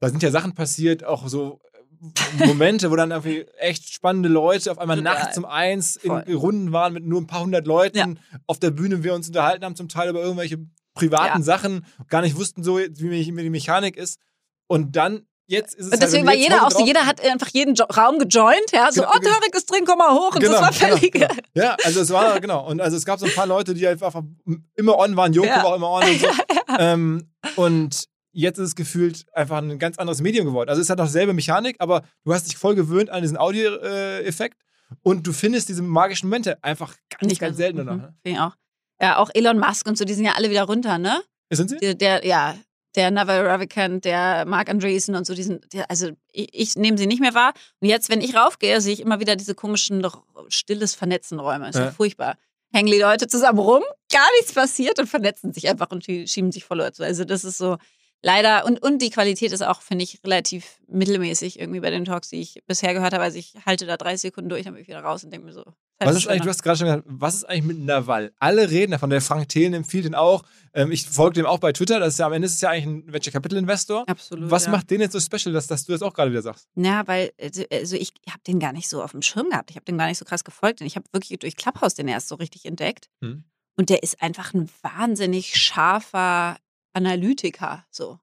da 0.00 0.08
sind 0.08 0.22
ja 0.22 0.30
Sachen 0.30 0.54
passiert, 0.54 1.04
auch 1.04 1.26
so 1.28 1.60
Momente, 2.46 2.90
wo 2.90 2.96
dann 2.96 3.10
irgendwie 3.12 3.46
echt 3.58 3.92
spannende 3.94 4.28
Leute 4.28 4.70
auf 4.70 4.78
einmal 4.78 4.96
Total. 4.98 5.14
nachts 5.14 5.38
um 5.38 5.44
eins 5.44 5.96
in 5.96 6.10
Voll. 6.10 6.24
Runden 6.34 6.72
waren 6.72 6.92
mit 6.92 7.04
nur 7.06 7.20
ein 7.20 7.26
paar 7.26 7.42
hundert 7.42 7.66
Leuten 7.66 7.96
Ja. 7.98 8.08
auf 8.46 8.58
der 8.58 8.70
Bühne, 8.70 9.02
wir 9.04 9.14
uns 9.14 9.28
unterhalten 9.28 9.64
haben, 9.64 9.76
zum 9.76 9.88
Teil 9.88 10.10
über 10.10 10.20
irgendwelche 10.20 10.58
privaten 10.94 11.38
Ja. 11.38 11.44
Sachen, 11.44 11.86
gar 12.08 12.20
nicht 12.22 12.36
wussten 12.36 12.62
so, 12.64 12.78
wie 12.78 13.24
die 13.24 13.50
Mechanik 13.50 13.96
ist. 13.96 14.18
Und 14.66 14.96
dann, 14.96 15.26
jetzt 15.46 15.74
ist 15.74 15.86
es 15.86 15.92
Und 15.92 16.02
deswegen 16.02 16.26
halt, 16.26 16.36
war 16.38 16.42
jeder 16.42 16.66
auch 16.66 16.70
so, 16.70 16.84
jeder 16.84 17.06
hat 17.06 17.20
einfach 17.24 17.48
jeden 17.48 17.74
jo 17.74 17.84
Raum 17.84 18.18
gejoint, 18.18 18.72
ja, 18.72 18.90
so, 18.90 19.02
Genau, 19.02 19.12
oh, 19.14 19.18
Tarek 19.20 19.54
ist 19.54 19.70
drin, 19.70 19.84
komm 19.86 19.98
mal 19.98 20.12
hoch. 20.12 20.34
Und 20.34 20.40
Genau, 20.40 20.60
das 20.60 20.62
war 20.62 20.70
genau, 20.88 20.96
völlig. 20.98 21.12
genau. 21.12 21.28
Ja, 21.54 21.76
also 21.84 22.00
es 22.00 22.10
war, 22.10 22.40
genau. 22.40 22.66
Und 22.66 22.80
also 22.80 22.96
es 22.96 23.04
gab 23.04 23.18
so 23.20 23.26
ein 23.26 23.32
paar 23.34 23.46
Leute, 23.46 23.74
die 23.74 23.86
einfach 23.86 24.14
immer 24.74 24.98
on 24.98 25.16
waren. 25.16 25.32
Joko 25.32 25.46
Ja. 25.48 25.62
war 25.62 25.76
immer 25.76 25.90
on 25.90 26.02
und 26.04 26.20
so. 26.20 26.26
Ähm, 26.78 27.28
und 27.56 28.04
jetzt 28.32 28.58
ist 28.58 28.68
es 28.68 28.74
gefühlt 28.74 29.24
einfach 29.34 29.58
ein 29.58 29.78
ganz 29.78 29.98
anderes 29.98 30.20
Medium 30.20 30.46
geworden. 30.46 30.68
Also 30.70 30.80
es 30.82 30.90
hat 30.90 31.00
auch 31.00 31.06
selbe 31.08 31.32
Mechanik, 31.32 31.76
aber 31.78 32.02
du 32.24 32.32
hast 32.34 32.46
dich 32.46 32.56
voll 32.56 32.74
gewöhnt 32.74 33.10
an 33.10 33.22
diesen 33.22 33.36
Audio-Effekt 33.36 34.58
und 35.02 35.26
du 35.26 35.32
findest 35.32 35.68
diese 35.68 35.82
magischen 35.82 36.28
Momente 36.28 36.62
einfach 36.62 36.94
ganz, 37.08 37.28
Nicht 37.30 37.40
ganz 37.40 37.56
selten. 37.56 37.78
Mhm, 37.80 37.84
Ne? 37.86 38.14
Ich 38.24 38.38
auch. 38.38 38.54
Ja, 39.00 39.18
auch 39.18 39.30
Elon 39.34 39.58
Musk 39.58 39.86
und 39.88 39.98
so, 39.98 40.04
die 40.04 40.14
sind 40.14 40.24
ja 40.24 40.32
alle 40.34 40.50
wieder 40.50 40.64
runter, 40.64 40.98
ne? 40.98 41.20
Sind 41.50 41.70
sie? 41.70 41.78
Der, 41.78 41.94
der 41.94 42.24
ja, 42.26 42.56
der 42.94 43.10
Naval 43.10 43.46
Ravikant, 43.46 44.04
der 44.04 44.44
Mark 44.46 44.68
Andreessen 44.68 45.14
und 45.16 45.26
so, 45.26 45.34
die 45.34 45.42
sind, 45.42 45.72
der, 45.72 45.90
also 45.90 46.10
ich, 46.30 46.48
ich 46.52 46.76
nehme 46.76 46.96
sie 46.98 47.06
nicht 47.06 47.20
mehr 47.20 47.34
wahr. 47.34 47.52
Und 47.80 47.88
jetzt, 47.88 48.10
wenn 48.10 48.20
ich 48.20 48.36
raufgehe, 48.36 48.80
sehe 48.80 48.92
ich 48.92 49.00
immer 49.00 49.18
wieder 49.18 49.34
diese 49.34 49.54
komischen, 49.54 50.02
doch 50.02 50.22
stilles 50.48 50.94
Vernetzen 50.94 51.40
Räume. 51.40 51.68
Ist 51.70 51.76
ja. 51.78 51.86
Ja. 51.86 51.90
furchtbar. 51.90 52.36
Hängen 52.72 52.90
die 52.92 52.98
Leute 53.00 53.26
zusammen 53.26 53.58
rum, 53.58 53.82
gar 54.12 54.26
nichts 54.38 54.52
passiert 54.54 54.98
und 54.98 55.06
vernetzen 55.08 55.52
sich 55.52 55.68
einfach 55.68 55.90
und 55.90 56.04
schie- 56.04 56.26
schieben 56.26 56.52
sich 56.52 56.64
Follower 56.64 56.92
zu. 56.92 57.02
Also 57.04 57.24
das 57.24 57.44
ist 57.44 57.58
so 57.58 57.76
leider, 58.22 58.64
und, 58.64 58.82
und 58.82 59.00
die 59.02 59.10
Qualität 59.10 59.52
ist 59.52 59.62
auch, 59.62 59.82
finde 59.82 60.04
ich, 60.04 60.20
relativ 60.24 60.80
mittelmäßig 60.88 61.58
irgendwie 61.58 61.80
bei 61.80 61.90
den 61.90 62.04
Talks, 62.04 62.30
die 62.30 62.40
ich 62.40 62.62
bisher 62.66 62.94
gehört 62.94 63.12
habe. 63.12 63.22
Also 63.22 63.38
ich 63.38 63.54
halte 63.66 63.86
da 63.86 63.96
drei 63.96 64.16
Sekunden 64.16 64.48
durch, 64.48 64.64
dann 64.64 64.74
bin 64.74 64.82
ich 64.82 64.88
wieder 64.88 65.00
raus 65.00 65.24
und 65.24 65.32
denke 65.32 65.46
mir 65.46 65.52
so. 65.52 65.64
Was 66.04 66.16
ist 66.16 66.26
eigentlich, 66.26 66.42
du 66.42 66.48
hast 66.48 66.62
gerade 66.62 66.78
schon 66.78 66.86
gesagt, 66.86 67.04
was 67.06 67.34
ist 67.36 67.44
eigentlich 67.44 67.64
mit 67.64 67.78
Naval? 67.78 68.32
Alle 68.40 68.70
reden 68.70 68.92
davon, 68.92 69.10
der 69.10 69.20
Frank 69.20 69.48
Thelen 69.48 69.72
empfiehlt 69.74 70.04
den 70.04 70.14
auch. 70.14 70.42
Ähm, 70.74 70.90
ich 70.90 71.06
folge 71.06 71.34
dem 71.34 71.46
auch 71.46 71.58
bei 71.58 71.72
Twitter, 71.72 72.00
das 72.00 72.14
ist 72.14 72.18
ja 72.18 72.26
am 72.26 72.32
Ende 72.32 72.46
ist 72.46 72.54
es 72.54 72.60
ja 72.60 72.70
eigentlich 72.70 72.86
ein 72.86 73.12
Venture 73.12 73.32
Capital 73.32 73.58
Investor. 73.58 74.04
Absolut. 74.08 74.50
Was 74.50 74.64
ja. 74.64 74.72
macht 74.72 74.90
den 74.90 75.00
jetzt 75.00 75.12
so 75.12 75.20
special, 75.20 75.52
dass, 75.52 75.66
dass 75.66 75.84
du 75.84 75.92
das 75.92 76.02
auch 76.02 76.12
gerade 76.12 76.30
wieder 76.30 76.42
sagst? 76.42 76.66
Ja, 76.74 77.06
weil 77.06 77.30
also, 77.40 77.62
also 77.70 77.96
ich 77.96 78.12
habe 78.28 78.42
den 78.46 78.58
gar 78.58 78.72
nicht 78.72 78.88
so 78.88 79.02
auf 79.02 79.12
dem 79.12 79.22
Schirm 79.22 79.50
gehabt. 79.50 79.70
Ich 79.70 79.76
habe 79.76 79.84
den 79.84 79.98
gar 79.98 80.06
nicht 80.06 80.18
so 80.18 80.24
krass 80.24 80.44
gefolgt. 80.44 80.80
Und 80.80 80.86
ich 80.86 80.96
habe 80.96 81.06
wirklich 81.12 81.38
durch 81.38 81.56
Clubhouse 81.56 81.94
den 81.94 82.08
erst 82.08 82.28
so 82.28 82.34
richtig 82.34 82.64
entdeckt. 82.64 83.08
Hm. 83.20 83.44
Und 83.76 83.88
der 83.88 84.02
ist 84.02 84.20
einfach 84.20 84.54
ein 84.54 84.68
wahnsinnig 84.82 85.56
scharfer 85.56 86.56
Analytiker. 86.92 87.84
So. 87.90 88.18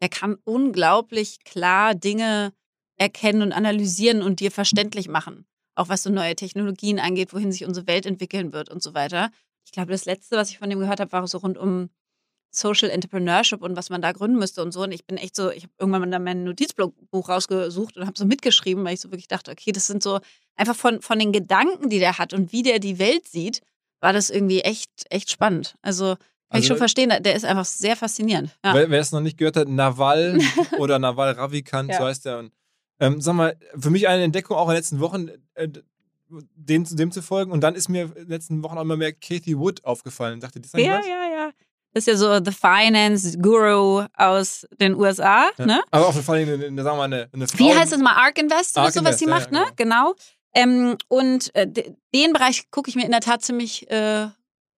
Der 0.00 0.08
kann 0.08 0.36
unglaublich 0.44 1.44
klar 1.44 1.94
Dinge 1.94 2.52
erkennen 2.96 3.42
und 3.42 3.52
analysieren 3.52 4.22
und 4.22 4.40
dir 4.40 4.50
verständlich 4.50 5.08
machen. 5.08 5.46
Auch 5.74 5.88
was 5.88 6.02
so 6.02 6.10
neue 6.10 6.36
Technologien 6.36 7.00
angeht, 7.00 7.32
wohin 7.32 7.50
sich 7.50 7.64
unsere 7.64 7.86
Welt 7.86 8.06
entwickeln 8.06 8.52
wird 8.52 8.68
und 8.70 8.82
so 8.82 8.94
weiter. 8.94 9.30
Ich 9.64 9.72
glaube, 9.72 9.90
das 9.90 10.04
letzte, 10.04 10.36
was 10.36 10.50
ich 10.50 10.58
von 10.58 10.70
dem 10.70 10.78
gehört 10.78 11.00
habe, 11.00 11.10
war 11.12 11.26
so 11.26 11.38
rund 11.38 11.58
um 11.58 11.90
Social 12.54 12.90
Entrepreneurship 12.90 13.62
und 13.62 13.76
was 13.76 13.90
man 13.90 14.00
da 14.00 14.12
gründen 14.12 14.38
müsste 14.38 14.62
und 14.62 14.72
so. 14.72 14.82
Und 14.82 14.92
ich 14.92 15.04
bin 15.06 15.16
echt 15.16 15.34
so, 15.34 15.50
ich 15.50 15.64
habe 15.64 15.72
irgendwann 15.78 16.08
mal 16.08 16.18
mein 16.20 16.44
Notizbuch 16.44 16.92
rausgesucht 17.28 17.96
und 17.96 18.06
habe 18.06 18.16
so 18.16 18.24
mitgeschrieben, 18.24 18.84
weil 18.84 18.94
ich 18.94 19.00
so 19.00 19.10
wirklich 19.10 19.28
dachte, 19.28 19.50
okay, 19.50 19.72
das 19.72 19.86
sind 19.86 20.02
so 20.02 20.20
einfach 20.54 20.76
von, 20.76 21.02
von 21.02 21.18
den 21.18 21.32
Gedanken, 21.32 21.88
die 21.88 21.98
der 21.98 22.18
hat 22.18 22.32
und 22.32 22.52
wie 22.52 22.62
der 22.62 22.78
die 22.78 22.98
Welt 22.98 23.26
sieht, 23.26 23.60
war 24.00 24.12
das 24.12 24.30
irgendwie 24.30 24.60
echt, 24.60 24.90
echt 25.10 25.30
spannend. 25.30 25.76
Also 25.82 26.16
kann 26.50 26.60
ich 26.60 26.64
Also- 26.64 26.68
schon 26.68 26.76
verstehen, 26.78 27.12
der 27.20 27.34
ist 27.34 27.44
einfach 27.44 27.64
sehr 27.64 27.96
faszinierend. 27.96 28.50
Ja. 28.64 28.74
Wer, 28.74 28.90
wer 28.90 29.00
es 29.00 29.12
noch 29.12 29.20
nicht 29.20 29.38
gehört 29.38 29.56
hat, 29.56 29.68
Naval 29.68 30.38
oder 30.78 30.98
Naval 30.98 31.32
Ravikant, 31.32 31.90
Ja. 31.90 31.98
so 31.98 32.04
heißt 32.04 32.24
der. 32.26 32.38
Und, 32.38 32.52
ähm, 33.00 33.20
sag 33.20 33.34
mal, 33.34 33.56
für 33.78 33.90
mich 33.90 34.06
eine 34.08 34.22
Entdeckung 34.22 34.56
auch 34.56 34.64
in 34.68 34.70
den 34.70 34.76
letzten 34.76 35.00
Wochen, 35.00 35.28
äh, 35.54 35.68
dem, 36.56 36.84
dem 36.84 37.12
zu 37.12 37.22
folgen. 37.22 37.52
Und 37.52 37.60
dann 37.60 37.74
ist 37.74 37.88
mir 37.88 38.04
in 38.04 38.14
den 38.14 38.28
letzten 38.28 38.62
Wochen 38.62 38.78
auch 38.78 38.82
immer 38.82 38.96
mehr 38.96 39.12
Kathy 39.12 39.58
Wood 39.58 39.84
aufgefallen. 39.84 40.40
Dachte, 40.40 40.60
die 40.60 40.66
ist 40.66 40.74
Ja, 40.74 40.80
ja, 41.00 41.00
ja. 41.00 41.50
Das 41.92 42.08
ist 42.08 42.12
ja 42.12 42.16
so 42.16 42.44
The 42.44 42.50
Finance 42.50 43.38
Guru 43.38 44.04
aus 44.16 44.66
den 44.80 44.96
USA, 44.96 45.48
Ja. 45.58 45.66
ne? 45.66 45.80
Aber 45.92 46.08
auch 46.08 46.12
vor 46.14 46.34
allem, 46.34 46.48
eine, 46.48 46.66
eine, 46.66 46.82
sagen 46.82 46.96
wir 46.96 46.98
mal, 46.98 47.04
eine, 47.04 47.28
eine 47.32 47.46
Frau. 47.46 47.58
Wie 47.58 47.72
heißt 47.72 47.92
das 47.92 48.00
mal? 48.00 48.14
Ark 48.14 48.36
Invest 48.40 48.76
oder 48.76 48.86
Ark 48.86 48.94
so, 48.94 49.04
was 49.04 49.18
sie 49.20 49.26
ja, 49.26 49.30
macht, 49.30 49.52
ne? 49.52 49.64
Genau. 49.76 50.14
Ähm, 50.54 50.96
und 51.08 51.54
äh, 51.54 51.68
de- 51.68 51.94
den 52.12 52.32
Bereich 52.32 52.68
gucke 52.72 52.88
ich 52.90 52.96
mir 52.96 53.04
in 53.04 53.12
der 53.12 53.20
Tat 53.20 53.42
ziemlich 53.42 53.88
äh, 53.92 54.26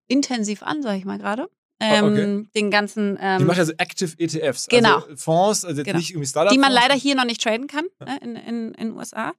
intensiv 0.09 0.63
an, 0.63 0.83
sage 0.83 0.99
ich 0.99 1.05
mal 1.07 1.19
gerade. 1.19 1.49
Ähm, 1.81 2.05
Oh, 2.05 2.09
okay. 2.09 2.49
Den 2.55 2.71
ganzen, 2.71 3.17
Die 3.17 3.23
ähm, 3.23 3.47
macht 3.47 3.59
ja 3.59 3.65
so 3.67 3.73
Active 3.77 4.15
ETFs. 4.19 4.67
Genau. 4.69 4.97
Also 5.01 5.17
Fonds, 5.17 5.65
also 5.65 5.77
jetzt 5.79 5.87
Genau. 5.87 5.99
nicht 5.99 6.11
irgendwie 6.11 6.27
Startup. 6.27 6.53
die 6.53 6.59
man 6.59 6.73
leider 6.73 6.95
hier 6.95 7.15
noch 7.15 7.25
nicht 7.27 7.43
traden 7.43 7.67
kann 7.67 7.85
Ja. 8.01 8.07
ne, 8.07 8.19
in, 8.23 8.37
in, 8.37 8.75
in 8.75 8.89
den 8.89 8.97
USA. 8.97 9.35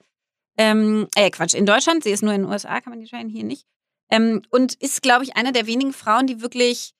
Ähm, 0.57 1.07
äh, 1.15 1.29
Quatsch, 1.31 1.53
in 1.55 1.65
Deutschland, 1.65 2.03
sie 2.03 2.11
ist 2.11 2.21
nur 2.23 2.33
in 2.33 2.43
den 2.43 2.51
USA, 2.51 2.79
kann 2.81 2.91
man 2.91 2.99
die 2.99 3.07
traden, 3.07 3.29
hier 3.29 3.43
nicht. 3.43 3.65
Ähm, 4.11 4.41
und 4.51 4.73
ist, 4.75 5.01
glaube 5.01 5.23
ich, 5.23 5.35
eine 5.35 5.51
der 5.51 5.65
wenigen 5.67 5.93
Frauen, 5.93 6.27
die 6.27 6.41
wirklich 6.41 6.93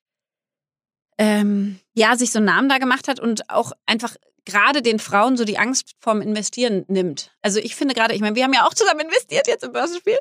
ähm, 1.17 1.79
ja, 1.93 2.15
sich 2.15 2.31
so 2.31 2.39
einen 2.39 2.45
Namen 2.45 2.69
da 2.69 2.77
gemacht 2.77 3.07
hat 3.07 3.19
und 3.19 3.49
auch 3.49 3.71
einfach 3.85 4.15
gerade 4.47 4.81
den 4.81 4.97
Frauen 4.97 5.35
so 5.35 5.43
die 5.43 5.57
Angst 5.57 5.95
vorm 5.99 6.21
Investieren 6.21 6.85
nimmt. 6.87 7.31
Also 7.41 7.59
ich 7.59 7.75
finde 7.75 7.93
gerade, 7.93 8.15
ich 8.15 8.21
meine, 8.21 8.35
wir 8.37 8.45
haben 8.45 8.53
ja 8.53 8.65
auch 8.65 8.73
zusammen 8.73 9.01
investiert 9.01 9.45
jetzt 9.45 9.65
im 9.65 9.73
Börsenspiel. 9.73 10.17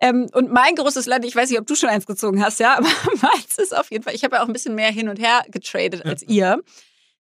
Ähm, 0.00 0.28
und 0.34 0.52
mein 0.52 0.74
großes 0.76 1.06
Land, 1.06 1.24
ich 1.24 1.34
weiß 1.34 1.48
nicht, 1.48 1.58
ob 1.58 1.66
du 1.66 1.74
schon 1.74 1.88
eins 1.88 2.04
gezogen 2.04 2.44
hast, 2.44 2.60
ja, 2.60 2.76
aber 2.78 2.88
meins 3.22 3.56
ist 3.56 3.74
auf 3.74 3.90
jeden 3.90 4.04
Fall, 4.04 4.14
ich 4.14 4.22
habe 4.22 4.36
ja 4.36 4.42
auch 4.42 4.46
ein 4.46 4.52
bisschen 4.52 4.74
mehr 4.74 4.90
hin 4.90 5.08
und 5.08 5.18
her 5.18 5.42
getradet 5.50 6.04
als 6.04 6.22
ihr. 6.22 6.62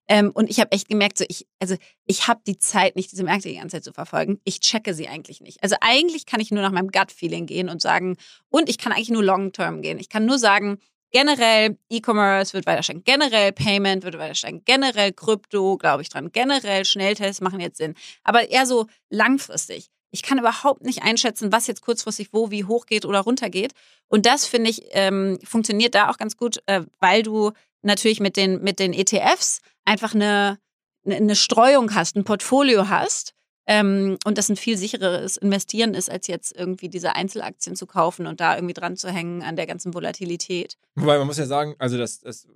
Ähm, 0.09 0.31
und 0.33 0.49
ich 0.49 0.59
habe 0.59 0.71
echt 0.73 0.89
gemerkt, 0.89 1.17
so 1.17 1.25
ich, 1.29 1.47
also 1.59 1.75
ich 2.05 2.27
habe 2.27 2.41
die 2.45 2.57
Zeit 2.57 2.95
nicht, 2.97 3.11
diese 3.11 3.23
Märkte 3.23 3.47
die 3.47 3.55
ganze 3.55 3.77
Zeit 3.77 3.85
zu 3.85 3.93
verfolgen. 3.93 4.41
Ich 4.43 4.59
checke 4.59 4.93
sie 4.93 5.07
eigentlich 5.07 5.39
nicht. 5.39 5.63
Also 5.63 5.77
eigentlich 5.79 6.25
kann 6.25 6.41
ich 6.41 6.51
nur 6.51 6.61
nach 6.61 6.71
meinem 6.71 6.89
Gut-Feeling 6.89 7.45
gehen 7.45 7.69
und 7.69 7.81
sagen, 7.81 8.17
und 8.49 8.67
ich 8.67 8.77
kann 8.77 8.91
eigentlich 8.91 9.11
nur 9.11 9.23
Long-Term 9.23 9.81
gehen. 9.81 9.99
Ich 9.99 10.09
kann 10.09 10.25
nur 10.25 10.39
sagen, 10.39 10.79
generell 11.11 11.77
E-Commerce 11.89 12.53
wird 12.53 12.65
weiter 12.65 12.83
steigen, 12.83 13.03
generell 13.03 13.51
Payment 13.51 14.03
wird 14.03 14.17
weiter 14.17 14.35
steigen, 14.35 14.63
generell 14.65 15.11
Krypto, 15.13 15.77
glaube 15.77 16.01
ich 16.03 16.09
dran, 16.09 16.31
generell 16.31 16.85
Schnelltests 16.85 17.41
machen 17.41 17.59
jetzt 17.59 17.77
Sinn. 17.77 17.95
Aber 18.23 18.49
eher 18.49 18.65
so 18.65 18.87
langfristig. 19.09 19.87
Ich 20.11 20.23
kann 20.23 20.39
überhaupt 20.39 20.83
nicht 20.83 21.03
einschätzen, 21.03 21.51
was 21.51 21.67
jetzt 21.67 21.81
kurzfristig 21.81 22.29
wo, 22.31 22.49
wie 22.49 22.63
hoch 22.65 22.85
geht 22.87 23.05
oder 23.05 23.19
runter 23.19 23.49
geht. 23.49 23.73
Und 24.07 24.25
das 24.25 24.45
finde 24.45 24.71
ich 24.71 24.81
ähm, 24.91 25.37
funktioniert 25.43 25.93
da 25.93 26.09
auch 26.09 26.17
ganz 26.17 26.35
gut, 26.35 26.61
äh, 26.65 26.81
weil 26.99 27.21
du 27.23 27.51
natürlich 27.83 28.19
mit 28.19 28.35
den, 28.35 28.61
mit 28.63 28.79
den 28.79 28.93
ETFs 28.93 29.61
einfach 29.85 30.15
eine, 30.15 30.57
eine- 31.05 31.15
eine 31.17 31.35
Streuung 31.35 31.93
hast, 31.93 32.15
ein 32.15 32.23
Portfolio 32.23 32.89
hast. 32.89 33.33
Ähm, 33.71 34.17
und 34.25 34.39
das 34.39 34.49
ein 34.49 34.55
viel 34.55 34.77
sichereres 34.77 35.37
Investieren 35.37 35.93
ist, 35.93 36.09
als 36.09 36.25
jetzt 36.25 36.57
irgendwie 36.57 36.89
diese 36.89 37.15
Einzelaktien 37.15 37.75
zu 37.75 37.85
kaufen 37.85 38.25
und 38.25 38.39
da 38.39 38.55
irgendwie 38.55 38.73
dran 38.73 38.97
zu 38.97 39.11
hängen 39.11 39.43
an 39.43 39.55
der 39.55 39.67
ganzen 39.67 39.93
Volatilität. 39.93 40.75
Wobei 40.95 41.19
man 41.19 41.27
muss 41.27 41.37
ja 41.37 41.45
sagen, 41.45 41.75
also 41.77 41.95
das, 41.95 42.19
das 42.19 42.47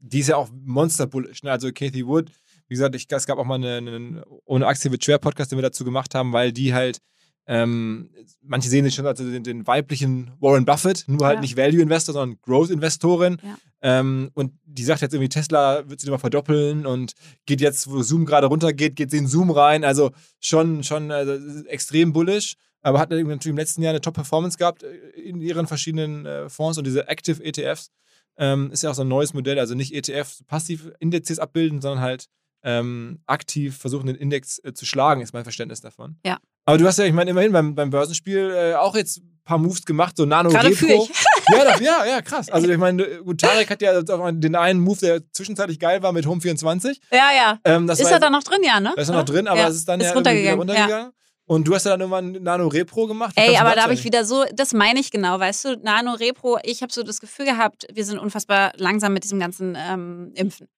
die 0.00 0.18
ist 0.18 0.28
ja 0.28 0.36
auch 0.36 0.48
monsterbullish. 0.52 1.44
Ne? 1.44 1.52
Also 1.52 1.70
Kathy 1.72 2.04
Wood, 2.04 2.32
wie 2.66 2.74
gesagt, 2.74 2.96
ich, 2.96 3.06
es 3.08 3.26
gab 3.26 3.38
auch 3.38 3.44
mal 3.44 3.54
einen 3.54 3.88
eine, 3.88 4.24
ohne 4.44 4.66
Aktie 4.66 4.90
wird 4.90 5.04
schwer 5.04 5.18
Podcast, 5.18 5.52
den 5.52 5.58
wir 5.58 5.62
dazu 5.62 5.84
gemacht 5.84 6.16
haben, 6.16 6.32
weil 6.32 6.50
die 6.50 6.74
halt 6.74 6.98
ähm, 7.46 8.10
manche 8.42 8.68
sehen 8.68 8.84
sich 8.84 8.94
schon 8.94 9.06
als 9.06 9.18
den, 9.18 9.42
den 9.42 9.66
weiblichen 9.66 10.30
Warren 10.40 10.64
Buffett, 10.64 11.04
nur 11.06 11.26
halt 11.26 11.36
Ja. 11.36 11.40
nicht 11.42 11.56
Value 11.56 11.82
Investor, 11.82 12.14
sondern 12.14 12.38
Growth 12.42 12.70
Investorin. 12.70 13.36
Ja. 13.42 13.56
Ähm, 13.82 14.30
und 14.34 14.52
die 14.64 14.84
sagt 14.84 15.02
jetzt 15.02 15.12
irgendwie, 15.12 15.28
Tesla 15.28 15.88
wird 15.88 16.00
sich 16.00 16.08
immer 16.08 16.18
verdoppeln 16.18 16.86
und 16.86 17.12
geht 17.44 17.60
jetzt, 17.60 17.90
wo 17.90 18.02
Zoom 18.02 18.24
gerade 18.24 18.46
runtergeht, 18.46 18.96
geht 18.96 19.10
sie 19.10 19.18
in 19.18 19.26
Zoom 19.26 19.50
rein. 19.50 19.84
Also 19.84 20.12
schon, 20.40 20.82
schon 20.82 21.10
also 21.10 21.34
extrem 21.66 22.12
bullish. 22.12 22.54
Aber 22.80 22.98
hat 22.98 23.10
natürlich 23.10 23.46
im 23.46 23.56
letzten 23.56 23.82
Jahr 23.82 23.90
eine 23.90 24.00
Top-Performance 24.00 24.58
gehabt 24.58 24.82
äh, 24.82 24.96
in 25.20 25.40
ihren 25.40 25.66
verschiedenen 25.66 26.26
äh, 26.26 26.48
Fonds 26.48 26.78
und 26.78 26.86
diese 26.86 27.08
Active 27.08 27.42
ETFs 27.44 27.90
ähm, 28.36 28.70
ist 28.72 28.82
ja 28.82 28.90
auch 28.90 28.94
so 28.94 29.02
ein 29.02 29.08
neues 29.08 29.34
Modell. 29.34 29.58
Also 29.58 29.74
nicht 29.74 29.94
ETF 29.94 30.40
passiv 30.46 30.90
Indizes 30.98 31.38
abbilden, 31.38 31.80
sondern 31.82 32.00
halt 32.00 32.26
ähm, 32.62 33.20
aktiv 33.26 33.76
versuchen, 33.76 34.06
den 34.06 34.16
Index 34.16 34.58
äh, 34.64 34.72
zu 34.72 34.86
schlagen, 34.86 35.20
ist 35.20 35.34
mein 35.34 35.44
Verständnis 35.44 35.82
davon. 35.82 36.16
Ja. 36.24 36.38
Aber 36.64 36.78
du 36.78 36.86
hast 36.86 36.98
ja, 36.98 37.04
ich 37.04 37.12
meine, 37.12 37.30
immerhin 37.30 37.52
beim, 37.52 37.74
beim 37.74 37.90
Börsenspiel 37.90 38.54
äh, 38.54 38.74
auch 38.74 38.94
jetzt 38.96 39.18
ein 39.18 39.40
paar 39.44 39.58
Moves 39.58 39.84
gemacht, 39.84 40.16
so 40.16 40.24
Nano 40.24 40.50
Gerade 40.50 40.68
Repro. 40.68 41.08
Ja, 41.52 41.62
das, 41.62 41.80
ja, 41.80 42.06
ja, 42.06 42.22
krass. 42.22 42.48
Also 42.48 42.70
ich 42.70 42.78
meine, 42.78 43.02
äh, 43.02 43.18
gut, 43.18 43.38
Tarek 43.38 43.68
hat 43.68 43.82
ja 43.82 44.00
den 44.00 44.56
einen 44.56 44.80
Move, 44.80 44.98
der 45.00 45.30
zwischenzeitlich 45.30 45.78
geil 45.78 46.02
war 46.02 46.12
mit 46.12 46.26
Home 46.26 46.40
24. 46.40 46.98
Ja, 47.12 47.32
ja. 47.36 47.58
Ähm, 47.64 47.86
ist 47.88 48.00
er 48.00 48.18
da 48.18 48.30
noch 48.30 48.42
drin, 48.42 48.62
ja, 48.64 48.80
ne? 48.80 48.94
da 48.96 49.02
ist 49.02 49.10
er 49.10 49.16
noch 49.16 49.24
drin, 49.24 49.46
aber 49.46 49.60
Ja, 49.60 49.68
es 49.68 49.76
ist 49.76 49.88
dann 49.88 50.00
ist 50.00 50.06
ja 50.06 50.10
wieder 50.12 50.16
runtergegangen, 50.16 50.68
ja. 50.68 50.74
runtergegangen. 50.74 51.12
Und 51.46 51.68
du 51.68 51.74
hast 51.74 51.84
ja 51.84 51.90
dann 51.90 52.00
irgendwann 52.00 52.42
Nano 52.42 52.68
Repro 52.68 53.06
gemacht. 53.06 53.34
Ey, 53.36 53.58
aber 53.58 53.74
da 53.74 53.82
habe 53.82 53.92
ich 53.92 54.04
wieder 54.04 54.24
so, 54.24 54.44
das 54.54 54.72
meine 54.72 54.98
ich 55.00 55.10
genau, 55.10 55.38
weißt 55.38 55.66
du, 55.66 55.76
Nano 55.76 56.14
Repro, 56.14 56.58
ich 56.62 56.80
habe 56.80 56.90
so 56.90 57.02
das 57.02 57.20
Gefühl 57.20 57.44
gehabt, 57.44 57.86
wir 57.92 58.06
sind 58.06 58.18
unfassbar 58.18 58.72
langsam 58.76 59.12
mit 59.12 59.24
diesem 59.24 59.38
ganzen 59.38 59.76
ähm, 59.78 60.32
Impfen. 60.34 60.68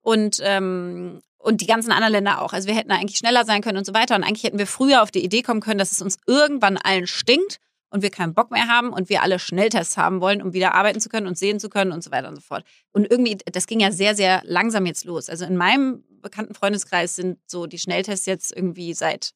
Und, 0.00 0.38
ähm, 0.42 1.20
und 1.44 1.60
die 1.60 1.66
ganzen 1.66 1.92
anderen 1.92 2.12
Länder 2.12 2.40
auch. 2.40 2.52
Also 2.52 2.68
wir 2.68 2.74
hätten 2.74 2.90
eigentlich 2.90 3.18
schneller 3.18 3.44
sein 3.44 3.60
können 3.60 3.76
und 3.76 3.84
so 3.84 3.92
weiter. 3.92 4.16
Und 4.16 4.24
eigentlich 4.24 4.44
hätten 4.44 4.58
wir 4.58 4.66
früher 4.66 5.02
auf 5.02 5.10
die 5.10 5.22
Idee 5.22 5.42
kommen 5.42 5.60
können, 5.60 5.78
dass 5.78 5.92
es 5.92 6.00
uns 6.00 6.16
irgendwann 6.26 6.78
allen 6.78 7.06
stinkt 7.06 7.58
und 7.90 8.02
wir 8.02 8.10
keinen 8.10 8.32
Bock 8.32 8.50
mehr 8.50 8.66
haben 8.66 8.90
und 8.90 9.10
wir 9.10 9.22
alle 9.22 9.38
Schnelltests 9.38 9.98
haben 9.98 10.22
wollen, 10.22 10.40
um 10.40 10.54
wieder 10.54 10.74
arbeiten 10.74 11.00
zu 11.00 11.10
können 11.10 11.26
und 11.26 11.36
sehen 11.36 11.60
zu 11.60 11.68
können 11.68 11.92
und 11.92 12.02
so 12.02 12.10
weiter 12.10 12.28
und 12.28 12.36
so 12.36 12.40
fort. 12.40 12.64
Und 12.92 13.10
irgendwie, 13.10 13.36
das 13.52 13.66
ging 13.66 13.78
ja 13.78 13.92
sehr, 13.92 14.14
sehr 14.14 14.40
langsam 14.44 14.86
jetzt 14.86 15.04
los. 15.04 15.28
Also 15.28 15.44
in 15.44 15.56
meinem 15.56 16.02
bekannten 16.22 16.54
Freundeskreis 16.54 17.14
sind 17.14 17.38
so 17.46 17.66
die 17.66 17.78
Schnelltests 17.78 18.24
jetzt 18.24 18.56
irgendwie 18.56 18.94
seit 18.94 19.32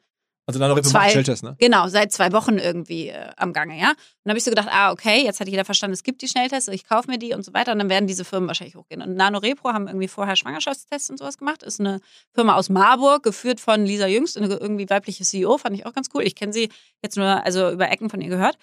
Also 0.48 0.58
Nano 0.60 0.72
Repro 0.72 0.88
zwei- 0.88 0.98
macht 1.00 1.10
Schnelltest, 1.10 1.42
ne? 1.42 1.56
Genau, 1.58 1.88
seit 1.88 2.10
zwei 2.10 2.32
Wochen 2.32 2.56
irgendwie 2.56 3.08
äh, 3.08 3.32
am 3.36 3.52
Gange, 3.52 3.78
ja. 3.78 3.90
Und 3.90 3.96
dann 4.24 4.30
habe 4.30 4.38
ich 4.38 4.44
so 4.44 4.50
gedacht, 4.50 4.68
ah, 4.72 4.92
okay, 4.92 5.22
jetzt 5.22 5.40
hat 5.40 5.48
jeder 5.48 5.66
verstanden, 5.66 5.92
es 5.92 6.02
gibt 6.02 6.22
die 6.22 6.26
Schnelltests, 6.26 6.68
ich 6.68 6.88
kaufe 6.88 7.10
mir 7.10 7.18
die 7.18 7.34
und 7.34 7.44
so 7.44 7.52
weiter. 7.52 7.72
Und 7.72 7.78
dann 7.80 7.90
werden 7.90 8.06
diese 8.06 8.24
Firmen 8.24 8.48
wahrscheinlich 8.48 8.74
hochgehen. 8.74 9.02
Und 9.02 9.14
Nano 9.14 9.40
Repro 9.40 9.74
haben 9.74 9.88
irgendwie 9.88 10.08
vorher 10.08 10.36
Schwangerschaftstests 10.36 11.10
und 11.10 11.18
sowas 11.18 11.36
gemacht. 11.36 11.62
Ist 11.62 11.80
eine 11.80 12.00
Firma 12.32 12.54
aus 12.54 12.70
Marburg, 12.70 13.24
geführt 13.24 13.60
von 13.60 13.84
Lisa 13.84 14.06
Jüngst, 14.06 14.38
eine 14.38 14.46
irgendwie 14.54 14.88
weibliche 14.88 15.22
CEO, 15.22 15.58
fand 15.58 15.76
ich 15.76 15.84
auch 15.84 15.92
ganz 15.92 16.08
cool. 16.14 16.22
Ich 16.22 16.34
kenne 16.34 16.54
sie 16.54 16.70
jetzt 17.02 17.18
nur, 17.18 17.44
also 17.44 17.70
über 17.70 17.90
Ecken 17.90 18.08
von 18.08 18.22
ihr 18.22 18.30
gehört. 18.30 18.56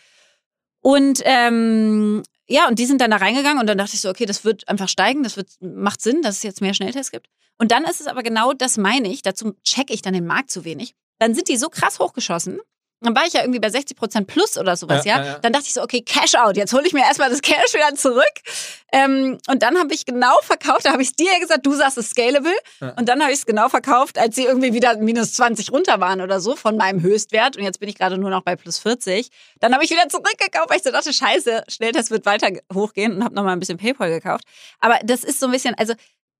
Und 0.81 1.21
ähm, 1.23 2.23
ja, 2.47 2.67
und 2.67 2.79
die 2.79 2.87
sind 2.87 2.99
dann 2.99 3.11
da 3.11 3.17
reingegangen 3.17 3.59
und 3.59 3.67
dann 3.67 3.77
dachte 3.77 3.93
ich 3.93 4.01
so, 4.01 4.09
okay, 4.09 4.25
das 4.25 4.43
wird 4.43 4.67
einfach 4.67 4.89
steigen, 4.89 5.21
das 5.21 5.37
wird, 5.37 5.49
macht 5.61 6.01
Sinn, 6.01 6.23
dass 6.23 6.37
es 6.37 6.43
jetzt 6.43 6.61
mehr 6.61 6.73
Schnelltests 6.73 7.11
gibt. 7.11 7.27
Und 7.59 7.71
dann 7.71 7.83
ist 7.83 8.01
es 8.01 8.07
aber 8.07 8.23
genau 8.23 8.53
das 8.53 8.77
meine 8.77 9.07
ich, 9.07 9.21
dazu 9.21 9.53
checke 9.63 9.93
ich 9.93 10.01
dann 10.01 10.13
den 10.13 10.25
Markt 10.25 10.49
zu 10.49 10.65
wenig. 10.65 10.95
Dann 11.19 11.33
sind 11.33 11.47
die 11.47 11.57
so 11.57 11.69
krass 11.69 11.99
hochgeschossen. 11.99 12.59
Dann 13.01 13.15
war 13.15 13.25
ich 13.25 13.33
ja 13.33 13.41
irgendwie 13.41 13.59
bei 13.59 13.69
60 13.69 13.97
Prozent 13.97 14.27
plus 14.27 14.57
oder 14.57 14.75
sowas, 14.75 15.05
Ja, 15.05 15.19
ja, 15.19 15.25
ja. 15.25 15.39
Dann 15.39 15.53
dachte 15.53 15.65
ich 15.67 15.73
so, 15.73 15.83
okay, 15.83 16.01
Cash 16.01 16.35
out. 16.35 16.55
Jetzt 16.57 16.73
hole 16.73 16.87
ich 16.87 16.93
mir 16.93 17.01
erstmal 17.01 17.29
das 17.29 17.41
Cash 17.41 17.73
wieder 17.73 17.93
zurück. 17.93 18.23
Ähm, 18.91 19.37
und 19.47 19.61
dann 19.61 19.77
habe 19.77 19.93
ich 19.93 20.05
genau 20.05 20.39
verkauft, 20.41 20.85
da 20.85 20.93
habe 20.93 21.01
ich 21.01 21.09
es 21.09 21.15
dir 21.15 21.31
ja 21.31 21.39
gesagt, 21.39 21.65
du 21.65 21.73
sagst 21.73 21.97
es 21.97 22.09
scalable. 22.09 22.53
Ja. 22.79 22.93
Und 22.97 23.09
dann 23.09 23.21
habe 23.21 23.31
ich 23.31 23.39
es 23.39 23.45
genau 23.45 23.67
verkauft, 23.69 24.17
als 24.17 24.35
sie 24.35 24.45
irgendwie 24.45 24.73
wieder 24.73 24.97
minus 24.97 25.33
20 25.33 25.71
runter 25.71 25.99
waren 25.99 26.21
oder 26.21 26.39
so 26.39 26.55
von 26.55 26.77
meinem 26.77 27.01
Höchstwert. 27.01 27.57
Und 27.57 27.63
jetzt 27.63 27.79
bin 27.79 27.89
ich 27.89 27.95
gerade 27.95 28.17
nur 28.17 28.29
noch 28.29 28.41
bei 28.41 28.55
plus 28.55 28.79
40. 28.79 29.29
Dann 29.59 29.73
habe 29.73 29.83
ich 29.83 29.91
wieder 29.91 30.07
zurückgekauft, 30.07 30.69
weil 30.69 30.77
ich 30.77 30.83
so 30.83 30.91
dachte, 30.91 31.13
scheiße, 31.13 31.65
Schnelltest 31.67 32.11
wird 32.11 32.25
weiter 32.25 32.47
hochgehen 32.73 33.17
und 33.17 33.23
habe 33.23 33.35
nochmal 33.35 33.53
ein 33.53 33.59
bisschen 33.59 33.77
PayPal 33.77 34.09
gekauft. 34.09 34.45
Aber 34.79 34.97
das 35.03 35.23
ist 35.23 35.39
so 35.39 35.47
ein 35.47 35.51
bisschen, 35.51 35.75
also 35.75 35.93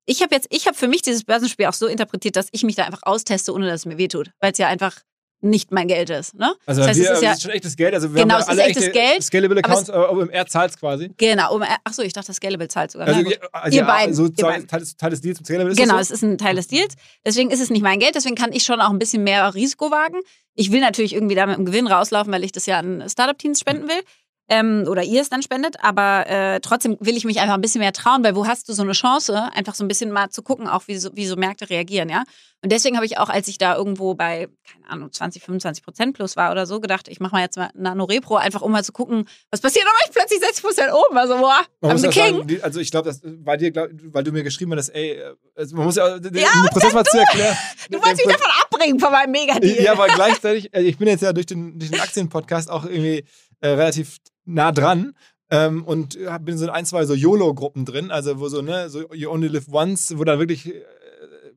ich 0.06 0.22
habe 0.22 0.34
jetzt, 0.36 0.48
ich 0.50 0.68
habe 0.68 0.78
für 0.78 0.88
mich 0.88 1.02
dieses 1.02 1.24
Börsenspiel 1.24 1.66
auch 1.66 1.74
so 1.74 1.88
interpretiert, 1.88 2.36
dass 2.36 2.48
ich 2.52 2.64
mich 2.64 2.76
da 2.76 2.84
einfach 2.86 3.04
austeste, 3.04 3.54
ohne 3.54 3.68
dass 3.68 3.82
es 3.82 3.86
mir 3.86 3.98
wehtut. 3.98 4.32
Weil 4.40 4.52
es 4.52 4.58
ja 4.58 4.68
einfach 4.68 4.96
nicht 5.42 5.72
mein 5.72 5.88
Geld 5.88 6.10
ist. 6.10 6.34
Ne? 6.34 6.54
Also 6.66 6.82
das 6.82 6.90
heißt, 6.90 7.00
wir, 7.00 7.12
es 7.12 7.18
ist 7.18 7.22
ja 7.24 7.30
das 7.30 7.38
ist 7.38 7.44
schon 7.44 7.52
echtes 7.52 7.76
Geld. 7.76 7.94
Also 7.94 8.14
wir 8.14 8.22
Genau, 8.24 8.36
haben 8.36 8.42
es 8.42 8.48
ja 8.48 8.54
ist 8.54 8.60
alle 8.60 8.70
echtes 8.70 8.84
echte 8.86 9.00
Geld, 9.00 9.24
Scalable 9.24 9.60
Accounts, 9.60 9.90
aber 9.90 10.12
OMR 10.12 10.46
zahlt 10.48 10.80
quasi. 10.80 11.12
genau. 11.18 11.56
Um, 11.56 11.64
ach 11.84 11.94
so, 11.94 12.02
ich 12.02 12.14
dachte, 12.14 12.28
das 12.28 12.38
Scalable 12.38 12.68
zahlt 12.68 12.92
sogar. 12.92 13.08
Also, 13.08 13.20
ihr, 13.22 13.38
also 13.52 13.76
Ihr 13.76 13.82
ja, 13.84 13.88
beiden, 13.88 14.16
so 14.16 14.26
ihr 14.26 14.34
Teil, 14.34 14.52
beiden. 14.52 14.68
Teil, 14.68 14.80
des, 14.80 14.98
Teil 14.98 15.10
des 15.12 15.22
Deals 15.22 15.40
mit 15.40 15.48
Scalable 15.48 15.72
ist 15.72 15.78
Genau, 15.78 15.98
das 15.98 16.10
es 16.10 16.18
ist 16.18 16.24
ein 16.24 16.38
Teil 16.38 16.56
des 16.56 16.68
Deals. 16.68 16.96
Deswegen 17.26 17.52
ist 17.52 17.60
es 17.62 17.70
nicht 17.70 17.84
mein 17.84 18.00
Geld, 18.00 18.16
deswegen 18.16 18.36
kann 18.36 18.54
ich 18.54 18.64
schon 18.64 18.82
auch 18.82 18.90
ein 18.90 18.98
bisschen 19.00 19.24
mehr 19.24 19.54
Risiko 19.54 19.92
wagen. 19.92 20.20
Ich 20.56 20.72
will 20.72 20.80
natürlich 20.82 21.14
irgendwie 21.14 21.36
da 21.36 21.46
mit 21.46 21.58
dem 21.58 21.66
Gewinn 21.66 21.86
rauslaufen, 21.86 22.32
weil 22.34 22.44
ich 22.44 22.52
das 22.52 22.66
ja 22.66 22.80
an 22.80 23.04
Startup-Teams 23.08 23.60
spenden 23.60 23.88
will. 23.88 24.02
Ähm, 24.48 24.86
oder 24.88 25.04
ihr 25.04 25.22
es 25.22 25.30
dann 25.30 25.42
spendet, 25.42 25.78
aber 25.84 26.28
äh, 26.28 26.60
trotzdem 26.60 26.98
will 27.00 27.18
ich 27.18 27.26
mich 27.26 27.40
einfach 27.40 27.56
ein 27.56 27.62
bisschen 27.62 27.80
mehr 27.82 27.94
trauen, 27.94 28.24
weil 28.24 28.36
wo 28.36 28.46
hast 28.46 28.70
du 28.70 28.74
so 28.74 28.84
eine 28.84 28.92
Chance, 28.92 29.50
einfach 29.54 29.74
so 29.74 29.84
ein 29.84 29.88
bisschen 29.88 30.12
mal 30.12 30.30
zu 30.30 30.44
gucken, 30.44 30.68
auch 30.68 30.88
wie 30.88 30.98
so, 30.98 31.10
wie 31.14 31.26
so 31.26 31.36
Märkte 31.36 31.70
reagieren, 31.70 32.10
ja. 32.10 32.24
Und 32.62 32.72
deswegen 32.72 32.96
habe 32.96 33.06
ich 33.06 33.20
auch, 33.20 33.30
als 33.30 33.48
ich 33.48 33.60
da 33.60 33.76
irgendwo 33.76 34.16
bei, 34.16 34.48
keine 34.72 34.90
Ahnung, 34.90 35.12
20, 35.12 35.44
25 35.44 35.84
Prozent 35.84 36.16
plus 36.16 36.36
war 36.36 36.52
oder 36.52 36.66
so, 36.66 36.80
gedacht, 36.80 37.08
ich 37.08 37.20
mache 37.20 37.36
mal 37.36 37.42
jetzt 37.42 37.58
mal 37.58 37.70
Nano 37.76 38.06
Repro, 38.06 38.38
einfach 38.38 38.62
um 38.62 38.72
mal 38.72 38.84
zu 38.84 38.92
gucken, 38.92 39.28
was 39.52 39.62
passiert. 39.62 39.86
War 39.86 39.94
ich 40.06 40.12
plötzlich 40.12 40.40
60 40.40 40.64
Prozent 40.64 40.92
oben, 40.92 41.18
also 41.18 41.38
boah, 41.38 41.62
I'm 41.84 41.98
the 41.98 42.08
king. 42.08 42.38
sagen, 42.38 42.60
also 42.64 42.80
ich 42.80 42.90
glaube, 42.90 43.10
das 43.10 43.22
bei 43.24 43.58
dir, 43.58 43.70
glaub, 43.70 43.90
weil 44.06 44.24
du 44.24 44.32
mir 44.32 44.42
geschrieben 44.42 44.74
hast, 44.76 44.90
ey, 44.90 45.12
äh, 45.12 45.36
also 45.56 45.76
man 45.76 45.86
muss 45.86 45.96
ja, 45.96 46.08
Ja, 46.08 46.18
den 46.18 46.32
Prozess 46.72 46.94
mal 46.94 47.04
zu 47.04 47.20
erklären. 47.20 47.56
Du 47.92 48.02
wolltest 48.02 48.26
mich 48.26 48.36
davon 48.36 48.52
abbringen, 48.64 49.00
von 49.00 49.12
meinem 49.12 49.32
Mega-Deal. 49.32 49.84
Ja, 49.84 49.92
aber 49.92 50.08
gleichzeitig, 50.08 50.74
äh, 50.74 50.82
ich 50.82 50.98
bin 50.98 51.08
jetzt 51.08 51.22
ja 51.22 51.34
durch 51.34 51.46
den, 51.46 51.78
durch 51.78 51.92
den 51.92 52.00
Aktienpodcast 52.00 52.72
auch 52.72 52.86
irgendwie 52.86 53.26
äh, 53.62 53.70
relativ 53.70 54.18
nah 54.46 54.72
dran. 54.72 55.14
Ähm, 55.52 55.84
und 55.84 56.18
hab- 56.26 56.46
bin 56.46 56.58
so 56.58 56.66
in 56.66 56.72
ein, 56.72 56.86
zwei 56.86 57.06
so 57.06 57.14
YOLO-Gruppen 57.14 57.86
drin, 57.86 58.10
also 58.10 58.40
wo 58.40 58.48
so, 58.48 58.62
ne, 58.64 58.90
so 58.90 59.14
You 59.14 59.30
Only 59.30 59.48
Live 59.48 59.68
Once, 59.72 60.18
wo 60.18 60.24
da 60.24 60.40
wirklich 60.40 60.74
äh, 60.74 60.82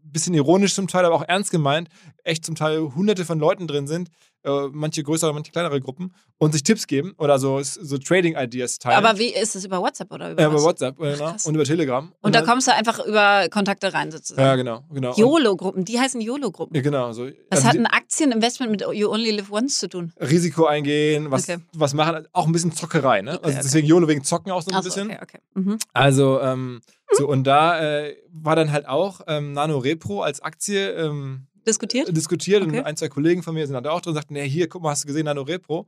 bisschen 0.03 0.35
ironisch 0.35 0.75
zum 0.75 0.89
Teil, 0.89 1.05
aber 1.05 1.15
auch 1.15 1.25
ernst 1.27 1.51
gemeint, 1.51 1.89
echt 2.25 2.45
zum 2.45 2.55
Teil 2.55 2.81
hunderte 2.95 3.25
von 3.25 3.39
Leuten 3.39 3.67
drin 3.67 3.87
sind, 3.87 4.11
äh, 4.49 4.69
manche 4.73 5.03
größere, 5.03 5.33
manche 5.35 5.53
kleinere 5.53 5.81
Gruppen, 5.81 6.15
und 6.39 6.53
sich 6.53 6.63
Tipps 6.63 6.87
geben 6.87 7.13
oder 7.19 7.39
so, 7.39 7.61
so 7.63 7.99
Trading-Ideas 7.99 8.79
teilen. 8.79 8.97
Aber 9.05 9.19
wie 9.19 9.29
ist 9.35 9.55
es 9.57 9.65
über 9.65 9.81
WhatsApp 9.81 10.13
oder 10.13 10.33
über 10.33 10.41
ja, 10.43 10.49
über? 10.49 10.63
WhatsApp 10.63 10.97
genau, 10.99 11.35
und 11.45 11.55
über 11.55 11.65
Telegram. 11.65 12.13
Und 12.21 12.35
da 12.35 12.41
dann- 12.41 12.49
kommst 12.49 12.67
du 12.69 12.75
einfach 12.75 13.05
über 13.05 13.49
Kontakte 13.51 13.93
rein 13.93 14.11
sozusagen. 14.11 14.47
Ja, 14.47 14.57
genau. 14.57 14.85
genau. 14.93 15.11
Und- 15.11 15.19
YOLO-Gruppen, 15.19 15.85
die 15.85 15.99
heißen 16.01 16.21
YOLO-Gruppen. 16.21 16.75
Ja, 16.75 16.83
genau. 16.83 17.13
So, 17.13 17.27
Was 17.27 17.33
also 17.51 17.69
hat 17.69 17.77
ein 17.77 17.87
Aktieninvestment 17.87 18.71
mit 18.73 18.81
You 18.93 19.11
Only 19.11 19.31
Live 19.33 19.51
Once 19.51 19.79
zu 19.79 19.89
tun? 19.89 20.13
Risiko 20.21 20.67
eingehen, 20.67 21.31
was, 21.31 21.49
Okay. 21.49 21.59
was 21.75 21.95
machen, 21.95 22.27
auch 22.33 22.47
ein 22.47 22.53
bisschen 22.53 22.73
Zockerei, 22.73 23.23
ne? 23.23 23.33
Okay, 23.33 23.41
also 23.45 23.57
okay. 23.57 23.63
deswegen 23.65 23.87
YOLO 23.89 24.09
wegen 24.09 24.25
Zocken 24.25 24.53
auch 24.53 24.63
so 24.63 24.71
ein 24.71 24.77
Achso, 24.77 24.85
bisschen. 24.89 25.11
okay, 25.11 25.19
okay. 25.23 25.39
Mhm. 25.55 25.79
Also, 25.93 26.41
ähm, 26.41 26.81
so, 27.13 27.27
und 27.27 27.45
da 27.45 27.81
äh, 27.81 28.17
war 28.33 28.55
dann 28.57 28.71
halt 28.71 28.87
auch 28.87 29.21
ähm, 29.27 29.53
Nano 29.53 29.79
Repro 29.79 30.23
als 30.23 30.41
Aktie 30.41 30.91
ähm, 30.91 31.47
Diskutiert? 31.69 32.17
diskutiert 32.17 32.63
Okay. 32.63 32.79
und 32.79 32.85
ein, 32.87 32.97
zwei 32.97 33.09
Kollegen 33.09 33.43
von 33.43 33.55
mir 33.55 33.67
sind 33.67 33.83
da 33.83 33.91
auch 33.91 34.01
drin 34.01 34.11
und 34.11 34.15
sagten, 34.17 34.35
nee, 34.35 34.49
hier, 34.49 34.69
guck 34.69 34.83
mal, 34.83 34.91
hast 34.91 35.05
du 35.05 35.07
gesehen, 35.07 35.25
Nano 35.27 35.43
Repro? 35.43 35.87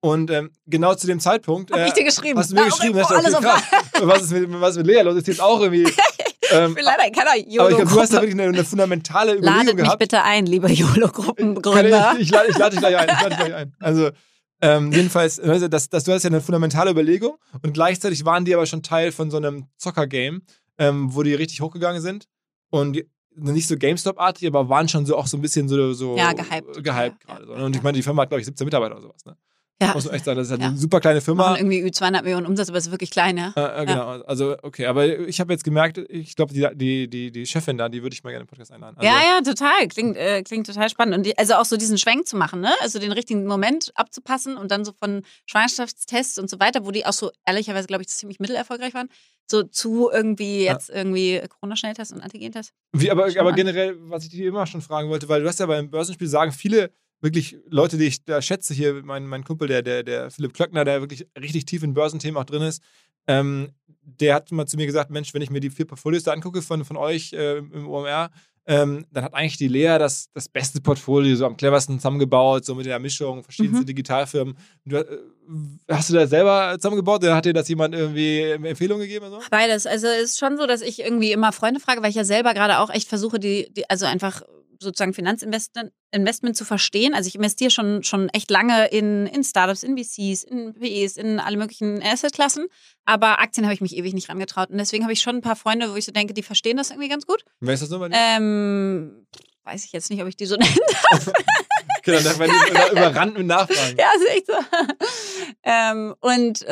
Und 0.00 0.30
ähm, 0.30 0.50
genau 0.66 0.94
zu 0.94 1.06
dem 1.06 1.18
Zeitpunkt 1.18 1.70
äh, 1.70 1.86
ich 1.86 1.94
hast 2.06 2.18
du 2.50 2.54
mir 2.54 2.60
Nano 2.60 2.76
geschrieben, 2.76 2.98
hast 2.98 3.10
du, 3.10 3.14
okay, 3.16 3.26
alles 3.26 3.40
krass, 3.40 3.62
was 4.02 4.22
ist 4.22 4.32
mit, 4.32 4.60
was 4.60 4.70
ist 4.72 4.76
mit 4.76 4.86
Lea 4.86 5.00
los? 5.00 5.16
Ist 5.16 5.26
jetzt 5.28 5.40
auch 5.40 5.60
irgendwie. 5.60 5.84
ähm, 6.52 6.68
Ich 6.70 6.74
bin 6.74 6.84
leider 6.84 7.10
keiner 7.10 7.30
aber 7.30 7.38
ich 7.38 7.48
glaube, 7.48 7.68
du 7.68 7.70
hast 7.70 7.72
da 7.74 7.76
YOLO-Gruppe. 7.78 8.12
wirklich 8.12 8.32
eine, 8.34 8.42
eine 8.44 8.64
fundamentale 8.64 9.32
Überlegung 9.32 9.56
Ladet 9.58 9.74
mich 9.76 9.84
gehabt. 9.84 9.98
bitte 9.98 10.22
ein, 10.22 10.46
lieber 10.46 10.68
YOLO-Gruppengründer. 10.68 12.14
Ich, 12.16 12.22
ich, 12.22 12.30
lade, 12.30 12.48
ich 12.50 12.58
lade 12.58 12.70
dich 12.72 12.80
gleich 12.80 12.96
ein. 12.96 13.08
Ich 13.08 13.22
lade 13.22 13.28
dich 13.30 13.38
gleich 13.38 13.54
ein. 13.54 13.74
Also, 13.80 14.10
ähm, 14.60 14.92
jedenfalls, 14.92 15.36
das, 15.36 15.88
das, 15.88 16.04
du 16.04 16.12
hast 16.12 16.22
ja 16.22 16.30
eine 16.30 16.40
fundamentale 16.40 16.90
Überlegung 16.90 17.36
und 17.62 17.74
gleichzeitig 17.74 18.24
waren 18.24 18.44
die 18.44 18.54
aber 18.54 18.66
schon 18.66 18.82
Teil 18.82 19.12
von 19.12 19.30
so 19.30 19.36
einem 19.36 19.66
Zocker-Game, 19.76 20.42
ähm, 20.78 21.14
wo 21.14 21.22
die 21.22 21.34
richtig 21.34 21.60
hochgegangen 21.60 22.00
sind 22.00 22.26
und 22.70 23.02
nicht 23.36 23.66
so 23.68 23.76
GameStop-artig, 23.76 24.46
aber 24.48 24.68
waren 24.68 24.88
schon 24.88 25.06
so 25.06 25.16
auch 25.16 25.26
so 25.26 25.36
ein 25.36 25.40
bisschen 25.42 25.68
so, 25.68 25.92
so 25.92 26.16
Ja, 26.16 26.32
gehypt. 26.32 26.72
gehypt 26.74 26.86
Ja, 26.86 27.10
gerade. 27.10 27.46
ja, 27.50 27.56
so. 27.58 27.64
Und 27.64 27.76
ich 27.76 27.82
meine, 27.82 27.96
die 27.96 28.02
Firma 28.02 28.22
hat, 28.22 28.28
glaube 28.30 28.40
ich, 28.40 28.46
17 28.46 28.64
Mitarbeiter 28.64 28.94
oder 28.94 29.02
sowas. 29.02 29.24
Ne? 29.24 29.36
Ja, 29.82 29.92
Muss 29.92 30.04
man 30.04 30.14
echt 30.14 30.24
sagen, 30.24 30.38
das 30.38 30.46
ist 30.46 30.50
halt 30.52 30.60
Ja. 30.60 30.68
eine 30.68 30.76
super 30.76 31.00
kleine 31.00 31.20
Firma. 31.20 31.50
machen 31.50 31.70
irgendwie 31.72 31.90
200 31.90 32.22
Millionen 32.22 32.46
Umsatz, 32.46 32.68
aber 32.68 32.78
es 32.78 32.86
ist 32.86 32.92
wirklich 32.92 33.10
klein, 33.10 33.36
ja. 33.36 33.52
Äh, 33.56 33.82
äh, 33.82 33.86
genau, 33.86 34.06
also 34.22 34.56
okay, 34.62 34.86
aber 34.86 35.18
ich 35.18 35.40
habe 35.40 35.52
jetzt 35.52 35.64
gemerkt, 35.64 35.98
ich 36.08 36.36
glaube, 36.36 36.54
die, 36.54 36.66
die, 36.74 37.08
die, 37.10 37.32
die 37.32 37.44
Chefin 37.46 37.76
da, 37.76 37.88
die 37.88 38.00
würde 38.02 38.14
ich 38.14 38.22
mal 38.22 38.30
gerne 38.30 38.42
im 38.42 38.46
Podcast 38.46 38.70
einladen. 38.70 38.96
Also, 38.98 39.06
ja, 39.12 39.20
ja, 39.20 39.40
total. 39.42 39.88
Klingt, 39.88 40.16
äh, 40.16 40.42
klingt 40.44 40.66
total 40.68 40.88
spannend. 40.88 41.16
Und 41.16 41.26
die, 41.26 41.36
also 41.36 41.54
auch 41.54 41.64
so 41.64 41.76
diesen 41.76 41.98
Schwenk 41.98 42.28
zu 42.28 42.36
machen, 42.36 42.60
ne? 42.60 42.70
Also 42.82 43.00
den 43.00 43.10
richtigen 43.10 43.46
Moment 43.46 43.90
abzupassen 43.96 44.56
und 44.56 44.70
dann 44.70 44.84
so 44.84 44.92
von 44.92 45.22
Schwangerschaftstests 45.46 46.38
und 46.38 46.48
so 46.48 46.60
weiter, 46.60 46.86
wo 46.86 46.92
die 46.92 47.04
auch 47.04 47.12
so 47.12 47.30
ehrlicherweise, 47.44 47.88
glaube 47.88 48.02
ich, 48.02 48.08
ziemlich 48.08 48.38
mittelerfolgreich 48.38 48.94
waren, 48.94 49.08
so 49.50 49.64
zu 49.64 50.08
irgendwie 50.12 50.64
Ja. 50.64 50.72
jetzt 50.74 50.88
irgendwie 50.88 51.42
Corona-Schnelltest 51.48 52.12
und 52.12 52.20
Antigentest. 52.20 52.72
Wie, 52.92 53.10
aber, 53.10 53.26
aber 53.38 53.52
generell, 53.52 53.96
was 54.08 54.22
ich 54.24 54.30
dir 54.30 54.48
immer 54.48 54.66
schon 54.66 54.82
fragen 54.82 55.08
wollte, 55.08 55.28
weil 55.28 55.42
du 55.42 55.48
hast 55.48 55.58
ja 55.60 55.66
beim 55.66 55.90
Börsenspiel 55.90 56.28
sagen, 56.28 56.52
viele 56.52 56.92
wirklich 57.20 57.56
Leute, 57.68 57.96
die 57.96 58.04
ich 58.04 58.24
da 58.24 58.42
schätze, 58.42 58.74
hier 58.74 59.02
mein, 59.04 59.26
mein 59.26 59.44
Kumpel, 59.44 59.68
der, 59.68 59.82
der, 59.82 60.02
der 60.02 60.30
Philipp 60.30 60.54
Klöckner, 60.54 60.84
der 60.84 61.00
wirklich 61.00 61.26
richtig 61.38 61.64
tief 61.64 61.82
in 61.82 61.94
Börsenthemen 61.94 62.36
auch 62.36 62.44
drin 62.44 62.62
ist, 62.62 62.82
ähm, 63.26 63.70
der 64.02 64.34
hat 64.34 64.52
mal 64.52 64.66
zu 64.66 64.76
mir 64.76 64.86
gesagt, 64.86 65.10
Mensch, 65.10 65.32
wenn 65.32 65.42
ich 65.42 65.50
mir 65.50 65.60
die 65.60 65.70
vier 65.70 65.86
Portfolios 65.86 66.24
da 66.24 66.32
angucke 66.32 66.60
von, 66.60 66.84
von 66.84 66.96
euch 66.96 67.32
äh, 67.32 67.58
im 67.58 67.88
OMR, 67.88 68.30
ähm, 68.66 69.04
dann 69.10 69.24
hat 69.24 69.34
eigentlich 69.34 69.58
die 69.58 69.68
Lea 69.68 69.98
das, 69.98 70.30
das 70.32 70.48
beste 70.48 70.80
Portfolio 70.80 71.36
so 71.36 71.44
am 71.44 71.56
cleversten 71.56 71.98
zusammengebaut, 71.98 72.64
so 72.64 72.74
mit 72.74 72.86
der 72.86 72.98
Mischung, 72.98 73.42
verschiedenste 73.42 73.82
Mhm. 73.82 73.86
Digitalfirmen. 73.86 74.56
Du, 74.86 74.96
äh, 74.96 75.18
hast 75.88 76.08
du 76.10 76.14
das 76.14 76.30
selber 76.30 76.74
zusammengebaut 76.78 77.22
oder 77.22 77.34
hat 77.36 77.44
dir 77.44 77.52
das 77.52 77.68
jemand 77.68 77.94
irgendwie 77.94 78.40
Empfehlungen 78.40 79.02
gegeben? 79.02 79.26
Oder 79.26 79.40
so? 79.40 79.46
Beides. 79.50 79.86
Also 79.86 80.06
es 80.06 80.32
ist 80.32 80.38
schon 80.38 80.56
so, 80.56 80.66
dass 80.66 80.80
ich 80.80 81.00
irgendwie 81.00 81.32
immer 81.32 81.52
Freunde 81.52 81.78
frage, 81.80 82.02
weil 82.02 82.10
ich 82.10 82.16
ja 82.16 82.24
selber 82.24 82.54
gerade 82.54 82.78
auch 82.78 82.88
echt 82.88 83.08
versuche, 83.08 83.38
die, 83.38 83.70
die 83.74 83.88
also 83.90 84.06
einfach 84.06 84.42
sozusagen 84.80 85.12
Finanzinvestment 85.12 85.92
Investment 86.14 86.56
zu 86.56 86.64
verstehen. 86.64 87.14
Also 87.14 87.28
ich 87.28 87.34
investiere 87.34 87.70
schon, 87.70 88.02
schon 88.02 88.28
echt 88.30 88.50
lange 88.50 88.86
in, 88.86 89.26
in 89.26 89.44
Startups, 89.44 89.82
in 89.82 89.96
VCs, 89.96 90.44
in 90.44 90.74
PEs, 90.74 91.16
in 91.16 91.40
alle 91.40 91.56
möglichen 91.56 92.02
Assetklassen. 92.02 92.66
Aber 93.04 93.40
Aktien 93.40 93.66
habe 93.66 93.74
ich 93.74 93.80
mich 93.80 93.96
ewig 93.96 94.14
nicht 94.14 94.28
rangetraut. 94.28 94.70
Und 94.70 94.78
deswegen 94.78 95.04
habe 95.04 95.12
ich 95.12 95.20
schon 95.20 95.36
ein 95.36 95.42
paar 95.42 95.56
Freunde, 95.56 95.90
wo 95.90 95.96
ich 95.96 96.04
so 96.04 96.12
denke, 96.12 96.32
die 96.34 96.42
verstehen 96.42 96.76
das 96.76 96.90
irgendwie 96.90 97.08
ganz 97.08 97.26
gut. 97.26 97.44
Wer 97.60 97.74
ist 97.74 97.82
das 97.82 97.90
dir? 97.90 98.08
Ähm, 98.12 99.26
weiß 99.64 99.84
ich 99.84 99.92
jetzt 99.92 100.10
nicht, 100.10 100.22
ob 100.22 100.28
ich 100.28 100.36
die 100.36 100.46
so 100.46 100.56
nenne. 100.56 100.74
Genau, 102.02 102.20
dann 102.20 102.38
werden 102.38 102.52
die 102.66 102.70
über- 102.70 102.90
überrannt 102.92 103.38
mit 103.38 103.46
Nachfragen. 103.46 103.96
Ja, 103.98 104.06
ist 104.16 104.28
echt 104.36 104.46
so. 104.46 104.52
ähm, 105.64 106.14
und 106.20 106.62
äh, 106.62 106.66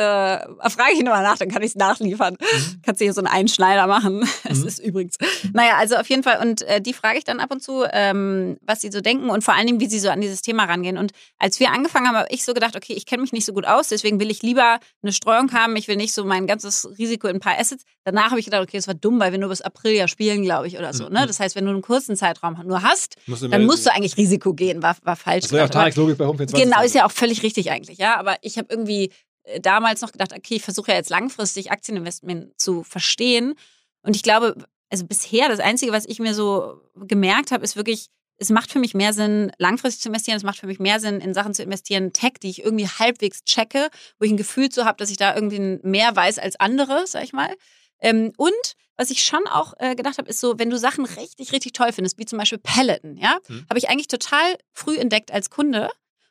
frage 0.70 0.92
ich 0.94 1.00
nochmal 1.02 1.22
nach, 1.22 1.38
dann 1.38 1.48
kann 1.50 1.62
ich 1.62 1.70
es 1.70 1.74
nachliefern. 1.76 2.36
Kannst 2.84 3.00
du 3.00 3.04
hier 3.04 3.12
so 3.14 3.20
einen 3.20 3.28
Einschneider 3.28 3.86
machen. 3.86 4.28
Es 4.44 4.58
Mhm. 4.60 4.66
ist 4.66 4.78
übrigens. 4.80 5.16
Naja, 5.52 5.76
also 5.78 5.96
auf 5.96 6.08
jeden 6.08 6.22
Fall. 6.22 6.40
Und 6.42 6.62
äh, 6.62 6.80
die 6.80 6.92
frage 6.92 7.16
ich 7.18 7.24
dann 7.24 7.40
ab 7.40 7.50
und 7.50 7.62
zu, 7.62 7.84
ähm, 7.90 8.58
was 8.60 8.80
sie 8.82 8.90
so 8.90 9.00
denken 9.00 9.30
und 9.30 9.42
vor 9.44 9.54
allen 9.54 9.66
Dingen, 9.66 9.80
wie 9.80 9.86
sie 9.88 9.98
so 9.98 10.10
an 10.10 10.20
dieses 10.20 10.42
Thema 10.42 10.64
rangehen. 10.64 10.98
Und 10.98 11.12
als 11.38 11.58
wir 11.60 11.70
angefangen 11.70 12.06
haben, 12.08 12.16
habe 12.16 12.28
ich 12.30 12.44
so 12.44 12.52
gedacht, 12.52 12.76
okay, 12.76 12.92
ich 12.92 13.06
kenne 13.06 13.22
mich 13.22 13.32
nicht 13.32 13.44
so 13.46 13.52
gut 13.52 13.64
aus, 13.66 13.88
deswegen 13.88 14.20
will 14.20 14.30
ich 14.30 14.42
lieber 14.42 14.78
eine 15.02 15.12
Streuung 15.12 15.52
haben. 15.52 15.76
Ich 15.76 15.88
will 15.88 15.96
nicht 15.96 16.12
so 16.12 16.24
mein 16.24 16.46
ganzes 16.46 16.88
Risiko 16.98 17.28
in 17.28 17.36
ein 17.36 17.40
paar 17.40 17.58
Assets. 17.58 17.84
Danach 18.04 18.30
habe 18.30 18.40
ich 18.40 18.44
gedacht, 18.46 18.62
okay, 18.62 18.76
das 18.76 18.86
war 18.88 18.94
dumm, 18.94 19.20
weil 19.20 19.32
wir 19.32 19.38
nur 19.38 19.48
bis 19.48 19.62
April 19.62 19.92
ja 19.92 20.06
spielen, 20.08 20.42
glaube 20.42 20.66
ich, 20.66 20.76
oder 20.76 20.92
so. 20.92 21.06
Mhm. 21.06 21.12
Ne? 21.12 21.26
Das 21.26 21.40
heißt, 21.40 21.54
wenn 21.56 21.64
du 21.64 21.70
einen 21.70 21.82
kurzen 21.82 22.16
Zeitraum 22.16 22.58
nur 22.66 22.82
hast, 22.82 23.16
Musst 23.26 23.42
dann 23.50 23.64
musst 23.64 23.86
du 23.86 23.92
eigentlich 23.92 24.16
Risiko 24.16 24.52
gehen. 24.52 24.82
War, 24.82 24.96
war 25.02 25.16
falsch. 25.16 25.48
Gedacht. 25.48 25.62
Aber- 25.64 25.70
Tareks 25.72 25.96
Logik 25.96 26.18
bei 26.18 26.24
Home 26.26 26.38
24. 26.38 26.64
Genau, 26.70 26.82
ist 26.84 26.94
ja 26.94 27.04
auch 27.06 27.12
völlig 27.12 27.42
richtig 27.42 27.70
eigentlich, 27.70 27.98
ja. 27.98 28.16
Aber 28.16 28.36
ich 28.42 28.56
habe 28.58 28.68
irgendwie 28.70 29.12
äh, 29.44 29.60
damals 29.60 30.00
noch 30.00 30.12
gedacht, 30.12 30.32
okay, 30.32 30.54
ich 30.56 30.62
versuche 30.62 30.90
ja 30.92 30.96
jetzt 30.96 31.10
langfristig 31.10 31.70
Aktieninvestment 31.70 32.58
zu 32.60 32.82
verstehen. 32.84 33.54
Und 34.02 34.16
ich 34.16 34.22
glaube, 34.22 34.56
also 34.90 35.06
bisher 35.06 35.48
das 35.48 35.60
Einzige, 35.60 35.92
was 35.92 36.06
ich 36.06 36.18
mir 36.18 36.34
so 36.34 36.80
gemerkt 36.96 37.50
habe, 37.50 37.64
ist 37.64 37.76
wirklich, 37.76 38.08
es 38.38 38.50
macht 38.50 38.72
für 38.72 38.78
mich 38.78 38.94
mehr 38.94 39.12
Sinn, 39.12 39.52
langfristig 39.58 40.02
zu 40.02 40.08
investieren. 40.08 40.36
Es 40.36 40.42
macht 40.42 40.58
für 40.58 40.66
mich 40.66 40.78
mehr 40.80 40.98
Sinn, 41.00 41.20
in 41.20 41.32
Sachen 41.34 41.54
zu 41.54 41.62
investieren, 41.62 42.12
Tech, 42.12 42.32
die 42.42 42.50
ich 42.50 42.64
irgendwie 42.64 42.88
halbwegs 42.88 43.44
checke, 43.44 43.88
wo 44.18 44.24
ich 44.24 44.30
ein 44.32 44.36
Gefühl 44.36 44.68
zu 44.68 44.84
habe, 44.84 44.96
dass 44.98 45.10
ich 45.10 45.16
da 45.16 45.34
irgendwie 45.34 45.78
mehr 45.82 46.14
weiß 46.14 46.38
als 46.38 46.58
andere, 46.58 47.06
sag 47.06 47.24
ich 47.24 47.32
mal. 47.32 47.54
Ähm, 48.02 48.32
und 48.36 48.52
was 48.96 49.10
ich 49.10 49.24
schon 49.24 49.46
auch 49.46 49.72
äh, 49.78 49.94
gedacht 49.94 50.18
habe, 50.18 50.28
ist 50.28 50.40
so, 50.40 50.58
wenn 50.58 50.68
du 50.70 50.78
Sachen 50.78 51.04
richtig, 51.06 51.52
richtig 51.52 51.72
toll 51.72 51.92
findest, 51.92 52.18
wie 52.18 52.26
zum 52.26 52.38
Beispiel 52.38 52.58
Peloton, 52.58 53.16
ja, 53.16 53.38
Hm. 53.46 53.64
habe 53.70 53.78
ich 53.78 53.88
eigentlich 53.88 54.08
total 54.08 54.56
früh 54.72 54.96
entdeckt 54.96 55.32
als 55.32 55.48
Kunde 55.48 55.88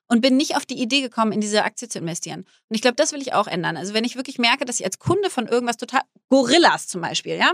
und 0.08 0.22
bin 0.22 0.38
nicht 0.38 0.56
auf 0.58 0.66
die 0.66 0.80
Idee 0.80 1.02
gekommen, 1.02 1.32
in 1.32 1.42
diese 1.42 1.64
Aktie 1.64 1.88
zu 1.90 1.98
investieren. 2.00 2.42
Und 2.70 2.76
ich 2.76 2.82
glaube, 2.82 2.96
das 2.96 3.14
will 3.14 3.22
ich 3.22 3.34
auch 3.34 3.48
ändern. 3.48 3.78
Also 3.78 3.94
wenn 3.94 4.04
ich 4.04 4.16
wirklich 4.16 4.38
merke, 4.38 4.66
dass 4.66 4.80
ich 4.80 4.86
als 4.86 5.00
Kunde 5.00 5.30
von 5.30 5.48
irgendwas 5.48 5.78
total, 5.78 6.02
Gorillas 6.30 6.88
zum 6.88 7.02
Beispiel, 7.02 7.36
ja, 7.36 7.48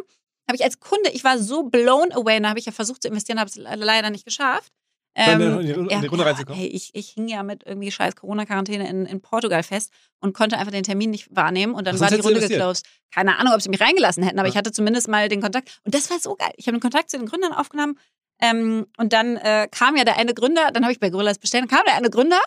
habe 0.48 0.56
ich 0.56 0.64
als 0.64 0.80
Kunde, 0.80 1.10
ich 1.12 1.24
war 1.24 1.38
so 1.40 1.64
blown 1.64 2.12
away, 2.14 2.40
da 2.42 2.50
habe 2.50 2.60
ich 2.60 2.66
ja 2.66 2.72
versucht 2.72 3.02
zu 3.04 3.08
investieren, 3.10 3.40
habe 3.40 3.50
es 3.50 3.56
le- 3.56 3.76
leider 3.76 4.10
nicht 4.10 4.26
geschafft. 4.26 4.72
Ähm, 5.20 5.42
in 5.42 5.66
die- 5.88 5.94
in 5.94 6.02
die 6.02 6.08
Runde 6.08 6.26
reinzukommen. 6.26 6.60
Hey, 6.60 6.68
ich, 6.70 6.92
ich 6.94 7.10
hing 7.10 7.28
ja 7.28 7.42
mit 7.44 7.64
irgendwie 7.66 7.92
scheiß 7.92 8.16
Corona-Quarantäne 8.16 8.88
in, 8.88 9.06
in 9.08 9.20
Portugal 9.22 9.64
fest 9.64 9.92
und 10.20 10.34
konnte 10.36 10.58
einfach 10.58 10.72
den 10.72 10.84
Termin 10.84 11.10
nicht 11.10 11.36
wahrnehmen 11.36 11.74
und 11.74 11.88
dann 11.88 11.96
Ach, 11.96 12.02
war 12.02 12.10
die 12.12 12.20
Runde 12.20 12.40
geclosed. 12.40 12.86
Keine 13.14 13.38
Ahnung, 13.40 13.54
ob 13.54 13.62
sie 13.62 13.70
mich 13.70 13.82
reingelassen 13.82 14.24
hätten, 14.24 14.38
aber 14.38 14.48
Ja. 14.48 14.52
ich 14.52 14.58
hatte 14.58 14.72
zumindest 14.72 15.08
mal 15.08 15.28
den 15.28 15.42
Kontakt. 15.42 15.80
Und 15.84 15.96
das 15.96 16.10
war 16.12 16.20
so 16.20 16.36
geil. 16.36 16.52
Ich 16.58 16.68
habe 16.68 16.78
den 16.78 16.82
Kontakt 16.82 17.10
zu 17.10 17.18
den 17.18 17.26
Gründern 17.28 17.52
aufgenommen 17.54 17.98
ähm, 18.42 18.86
und 18.98 19.12
dann 19.14 19.38
äh, 19.38 19.68
kam 19.72 19.96
ja 19.96 20.04
der 20.04 20.18
eine 20.18 20.34
Gründer, 20.36 20.70
dann 20.72 20.84
habe 20.84 20.94
ich 20.94 21.00
bei 21.00 21.10
Gorillas 21.10 21.40
bestellt, 21.40 21.64
dann 21.64 21.70
kam 21.78 21.86
der 21.86 21.96
eine 21.96 22.10
Gründer 22.12 22.40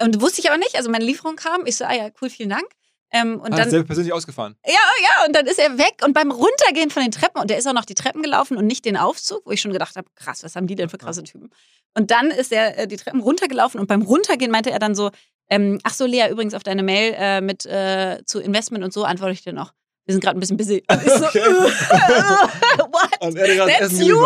und 0.00 0.20
wusste 0.22 0.40
ich 0.40 0.48
aber 0.48 0.56
nicht, 0.58 0.76
also 0.76 0.90
meine 0.90 1.04
Lieferung 1.04 1.36
kam, 1.36 1.66
ich 1.66 1.76
so, 1.76 1.84
ah 1.84 1.92
ja, 1.92 2.08
cool, 2.22 2.30
vielen 2.30 2.48
Dank. 2.50 2.66
Ähm, 3.14 3.40
und 3.40 3.52
Hat 3.52 3.60
dann, 3.60 3.70
selber 3.70 3.86
persönlich 3.86 4.12
ausgefahren. 4.12 4.56
ja, 4.66 4.72
ja, 4.72 5.26
und 5.26 5.36
dann 5.36 5.46
ist 5.46 5.58
er 5.60 5.78
weg 5.78 6.02
und 6.04 6.12
beim 6.14 6.30
Runtergehen 6.32 6.90
von 6.90 7.02
den 7.02 7.12
Treppen, 7.12 7.40
und 7.40 7.48
der 7.48 7.58
ist 7.58 7.66
auch 7.68 7.72
noch 7.72 7.84
die 7.84 7.94
Treppen 7.94 8.22
gelaufen 8.22 8.56
und 8.56 8.66
nicht 8.66 8.84
den 8.84 8.96
Aufzug, 8.96 9.42
wo 9.46 9.52
ich 9.52 9.60
schon 9.60 9.72
gedacht 9.72 9.94
habe, 9.96 10.08
krass, 10.16 10.42
was 10.42 10.56
haben 10.56 10.66
die 10.66 10.74
denn 10.74 10.88
für 10.88 10.98
krasse 10.98 11.22
Typen? 11.22 11.50
Und 11.96 12.10
dann 12.10 12.30
ist 12.32 12.50
er 12.50 12.76
äh, 12.76 12.86
die 12.88 12.96
Treppen 12.96 13.20
runtergelaufen 13.20 13.78
und 13.80 13.86
beim 13.86 14.02
Runtergehen 14.02 14.50
meinte 14.50 14.72
er 14.72 14.80
dann 14.80 14.94
so, 14.96 15.10
ähm, 15.48 15.78
ach 15.84 15.94
so, 15.94 16.06
Lea, 16.06 16.28
übrigens 16.30 16.54
auf 16.54 16.64
deine 16.64 16.82
Mail 16.82 17.14
äh, 17.16 17.40
mit 17.40 17.64
äh, 17.66 18.22
zu 18.26 18.40
Investment 18.40 18.82
und 18.84 18.92
so 18.92 19.04
antworte 19.04 19.32
ich 19.32 19.42
dir 19.42 19.52
noch. 19.52 19.72
Wir 20.06 20.12
sind 20.12 20.20
gerade 20.22 20.36
ein 20.36 20.40
bisschen 20.40 20.56
busy. 20.56 20.82
Und 20.90 21.02
ich 21.02 21.12
so, 21.12 21.24
Okay. 21.24 21.40
what? 22.78 23.20
Und 23.20 23.36
er 23.36 23.66
That's 23.66 23.92
Essen 23.92 24.06
you? 24.06 24.18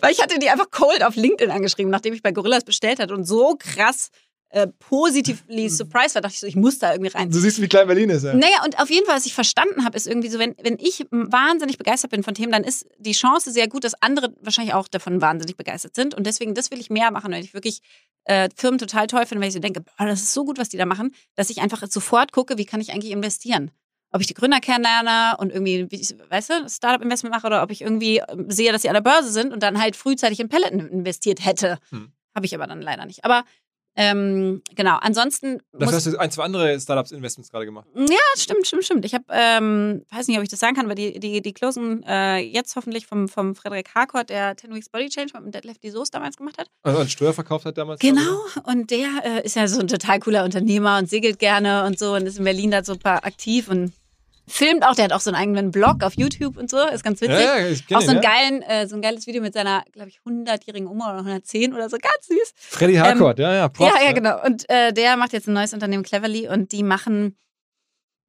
Weil 0.00 0.12
ich 0.12 0.22
hatte 0.22 0.38
die 0.38 0.48
einfach 0.48 0.70
cold 0.70 1.04
auf 1.04 1.16
LinkedIn 1.16 1.50
angeschrieben, 1.50 1.90
nachdem 1.90 2.14
ich 2.14 2.22
bei 2.22 2.32
Gorillas 2.32 2.64
bestellt 2.64 2.98
hatte 2.98 3.14
und 3.14 3.24
so 3.24 3.56
krass 3.58 4.10
äh, 4.50 4.66
positively 4.78 5.68
surprised 5.68 6.14
war, 6.14 6.22
dachte 6.22 6.34
ich 6.34 6.40
so, 6.40 6.46
ich 6.46 6.56
muss 6.56 6.78
da 6.78 6.92
irgendwie 6.92 7.10
rein. 7.10 7.30
Du 7.30 7.38
siehst, 7.38 7.60
wie 7.60 7.68
klein 7.68 7.86
Berlin 7.86 8.10
ist, 8.10 8.24
ja. 8.24 8.32
Naja, 8.34 8.64
und 8.64 8.78
auf 8.78 8.90
jeden 8.90 9.06
Fall, 9.06 9.16
was 9.16 9.26
ich 9.26 9.34
verstanden 9.34 9.84
habe, 9.84 9.96
ist 9.96 10.06
irgendwie 10.06 10.28
so, 10.28 10.38
wenn, 10.38 10.54
wenn 10.62 10.78
ich 10.78 11.06
wahnsinnig 11.10 11.78
begeistert 11.78 12.10
bin 12.10 12.22
von 12.22 12.34
Themen, 12.34 12.52
dann 12.52 12.64
ist 12.64 12.86
die 12.98 13.12
Chance 13.12 13.50
sehr 13.50 13.68
gut, 13.68 13.84
dass 13.84 14.00
andere 14.02 14.34
wahrscheinlich 14.40 14.74
auch 14.74 14.88
davon 14.88 15.20
wahnsinnig 15.20 15.56
begeistert 15.56 15.94
sind. 15.94 16.14
Und 16.14 16.26
deswegen, 16.26 16.54
das 16.54 16.70
will 16.70 16.80
ich 16.80 16.88
mehr 16.90 17.10
machen, 17.10 17.32
weil 17.32 17.44
ich 17.44 17.54
wirklich 17.54 17.80
äh, 18.24 18.48
Firmen 18.56 18.78
total 18.78 19.06
toll 19.06 19.26
finde, 19.26 19.42
weil 19.42 19.48
ich 19.48 19.54
so 19.54 19.60
denke, 19.60 19.80
boah, 19.80 20.06
das 20.06 20.22
ist 20.22 20.32
so 20.32 20.44
gut, 20.44 20.58
was 20.58 20.68
die 20.68 20.76
da 20.76 20.86
machen, 20.86 21.14
dass 21.34 21.50
ich 21.50 21.60
einfach 21.60 21.82
sofort 21.88 22.32
gucke, 22.32 22.56
wie 22.58 22.64
kann 22.64 22.80
ich 22.80 22.92
eigentlich 22.92 23.12
investieren 23.12 23.70
ob 24.10 24.20
ich 24.20 24.26
die 24.26 24.34
Gründer 24.34 24.60
kennenlerne 24.60 25.36
und 25.38 25.52
irgendwie, 25.52 25.86
weißt 26.30 26.50
du, 26.50 26.68
Startup-Investment 26.68 27.34
mache 27.34 27.46
oder 27.46 27.62
ob 27.62 27.70
ich 27.70 27.82
irgendwie 27.82 28.22
ähm, 28.28 28.50
sehe, 28.50 28.72
dass 28.72 28.82
sie 28.82 28.88
an 28.88 28.94
der 28.94 29.02
Börse 29.02 29.30
sind 29.30 29.52
und 29.52 29.62
dann 29.62 29.80
halt 29.80 29.96
frühzeitig 29.96 30.40
in 30.40 30.48
Peloton 30.48 30.88
investiert 30.88 31.44
hätte. 31.44 31.78
Hm. 31.90 32.12
Habe 32.34 32.46
ich 32.46 32.54
aber 32.54 32.66
dann 32.66 32.80
leider 32.80 33.04
nicht. 33.04 33.24
Aber 33.24 33.44
ähm, 34.00 34.62
genau, 34.76 34.96
ansonsten. 35.00 35.60
Das 35.72 35.92
hast 35.92 36.06
du 36.06 36.16
ein, 36.18 36.30
zwei 36.30 36.44
andere 36.44 36.78
Startups-Investments 36.78 37.50
gerade 37.50 37.64
gemacht. 37.64 37.88
Ja, 37.96 38.16
stimmt, 38.36 38.64
stimmt, 38.64 38.84
stimmt. 38.84 39.04
Ich 39.04 39.12
habe, 39.12 39.24
ähm, 39.30 40.04
weiß 40.12 40.28
nicht, 40.28 40.36
ob 40.36 40.44
ich 40.44 40.48
das 40.48 40.60
sagen 40.60 40.76
kann, 40.76 40.84
aber 40.84 40.94
die, 40.94 41.18
die, 41.18 41.42
die 41.42 41.52
closen 41.52 42.04
äh, 42.04 42.36
jetzt 42.36 42.76
hoffentlich 42.76 43.08
vom, 43.08 43.28
vom 43.28 43.56
Frederik 43.56 43.92
Harcourt, 43.96 44.30
der 44.30 44.56
10 44.56 44.72
Weeks 44.72 44.88
Body 44.88 45.08
Change 45.08 45.32
mit 45.40 45.52
Deadlift 45.52 45.82
die 45.82 45.90
Soße 45.90 46.12
damals 46.12 46.36
gemacht 46.36 46.58
hat. 46.58 46.70
Also 46.84 47.00
einen 47.00 47.08
Steuer 47.08 47.34
verkauft 47.34 47.64
hat 47.64 47.76
damals. 47.76 47.98
Genau, 47.98 48.38
und 48.62 48.92
der 48.92 49.08
äh, 49.24 49.44
ist 49.44 49.56
ja 49.56 49.66
so 49.66 49.80
ein 49.80 49.88
total 49.88 50.20
cooler 50.20 50.44
Unternehmer 50.44 50.98
und 50.98 51.10
segelt 51.10 51.40
gerne 51.40 51.84
und 51.84 51.98
so 51.98 52.14
und 52.14 52.24
ist 52.24 52.38
in 52.38 52.44
Berlin 52.44 52.70
da 52.70 52.84
super 52.84 53.24
aktiv 53.24 53.66
und 53.68 53.92
filmt 54.48 54.84
auch, 54.84 54.94
der 54.94 55.04
hat 55.04 55.12
auch 55.12 55.20
so 55.20 55.30
einen 55.30 55.40
eigenen 55.40 55.70
Blog 55.70 56.02
auf 56.02 56.14
YouTube 56.16 56.56
und 56.56 56.70
so, 56.70 56.78
ist 56.88 57.04
ganz 57.04 57.20
witzig. 57.20 57.38
Ja, 57.38 57.58
ja, 57.58 57.96
auch 57.96 58.00
so, 58.00 58.10
einen 58.10 58.22
ja. 58.22 58.30
geilen, 58.30 58.62
äh, 58.62 58.88
so 58.88 58.96
ein 58.96 59.02
geiles 59.02 59.26
Video 59.26 59.42
mit 59.42 59.54
seiner, 59.54 59.84
glaube 59.92 60.08
ich, 60.08 60.20
100-jährigen 60.26 60.88
Oma 60.88 61.10
oder 61.10 61.18
110 61.18 61.74
oder 61.74 61.88
so, 61.88 61.96
ganz 61.98 62.26
süß. 62.26 62.52
Freddy 62.56 62.94
Harcourt, 62.94 63.38
ähm, 63.38 63.44
ja, 63.44 63.54
ja. 63.54 63.68
Props, 63.68 63.92
ja, 63.94 64.04
ja, 64.06 64.12
genau. 64.12 64.42
Und 64.44 64.68
äh, 64.68 64.92
der 64.92 65.16
macht 65.16 65.32
jetzt 65.32 65.48
ein 65.48 65.54
neues 65.54 65.72
Unternehmen, 65.72 66.02
Cleverly, 66.02 66.48
und 66.48 66.72
die 66.72 66.82
machen, 66.82 67.36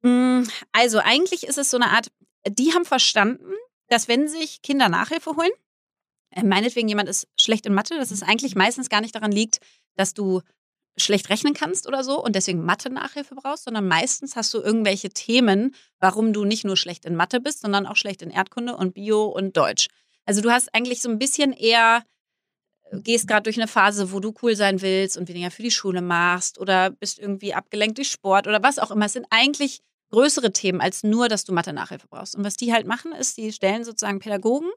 mh, 0.02 0.10
mm, 0.10 0.48
also 0.72 0.98
eigentlich 0.98 1.46
ist 1.46 1.58
es 1.58 1.70
so 1.70 1.76
eine 1.76 1.90
Art, 1.90 2.08
die 2.46 2.72
haben 2.72 2.84
verstanden, 2.84 3.52
dass 3.88 4.08
wenn 4.08 4.28
sich 4.28 4.62
Kinder 4.62 4.88
Nachhilfe 4.88 5.36
holen, 5.36 5.50
äh, 6.30 6.42
meinetwegen 6.42 6.88
jemand 6.88 7.08
ist 7.08 7.26
schlecht 7.36 7.66
in 7.66 7.74
Mathe, 7.74 7.96
dass 7.96 8.10
es 8.10 8.22
eigentlich 8.22 8.54
meistens 8.54 8.88
gar 8.88 9.00
nicht 9.00 9.14
daran 9.14 9.32
liegt, 9.32 9.58
dass 9.96 10.14
du 10.14 10.42
schlecht 10.96 11.30
rechnen 11.30 11.54
kannst 11.54 11.86
oder 11.86 12.04
so 12.04 12.22
und 12.22 12.34
deswegen 12.34 12.64
Mathe-Nachhilfe 12.64 13.34
brauchst, 13.34 13.64
sondern 13.64 13.86
meistens 13.88 14.36
hast 14.36 14.52
du 14.54 14.60
irgendwelche 14.60 15.10
Themen, 15.10 15.74
warum 15.98 16.32
du 16.32 16.44
nicht 16.44 16.64
nur 16.64 16.76
schlecht 16.76 17.04
in 17.04 17.16
Mathe 17.16 17.40
bist, 17.40 17.60
sondern 17.60 17.86
auch 17.86 17.96
schlecht 17.96 18.22
in 18.22 18.30
Erdkunde 18.30 18.76
und 18.76 18.94
Bio 18.94 19.24
und 19.24 19.56
Deutsch. 19.56 19.88
Also 20.26 20.42
du 20.42 20.50
hast 20.50 20.74
eigentlich 20.74 21.02
so 21.02 21.08
ein 21.08 21.18
bisschen 21.18 21.52
eher, 21.52 22.04
äh, 22.90 23.00
gehst 23.00 23.28
gerade 23.28 23.44
durch 23.44 23.56
eine 23.56 23.68
Phase, 23.68 24.12
wo 24.12 24.20
du 24.20 24.34
cool 24.42 24.56
sein 24.56 24.82
willst 24.82 25.16
und 25.16 25.28
weniger 25.28 25.50
für 25.50 25.62
die 25.62 25.70
Schule 25.70 26.02
machst 26.02 26.58
oder 26.58 26.90
bist 26.90 27.18
irgendwie 27.18 27.54
abgelenkt 27.54 27.98
durch 27.98 28.10
Sport 28.10 28.46
oder 28.46 28.62
was 28.62 28.78
auch 28.78 28.90
immer. 28.90 29.06
Es 29.06 29.14
sind 29.14 29.26
eigentlich 29.30 29.80
größere 30.10 30.52
Themen 30.52 30.80
als 30.80 31.02
nur, 31.02 31.28
dass 31.28 31.44
du 31.44 31.52
Mathe-Nachhilfe 31.52 32.08
brauchst. 32.08 32.34
Und 32.34 32.44
was 32.44 32.56
die 32.56 32.72
halt 32.72 32.86
machen, 32.86 33.12
ist, 33.12 33.36
die 33.36 33.52
stellen 33.52 33.84
sozusagen 33.84 34.18
Pädagogen 34.18 34.70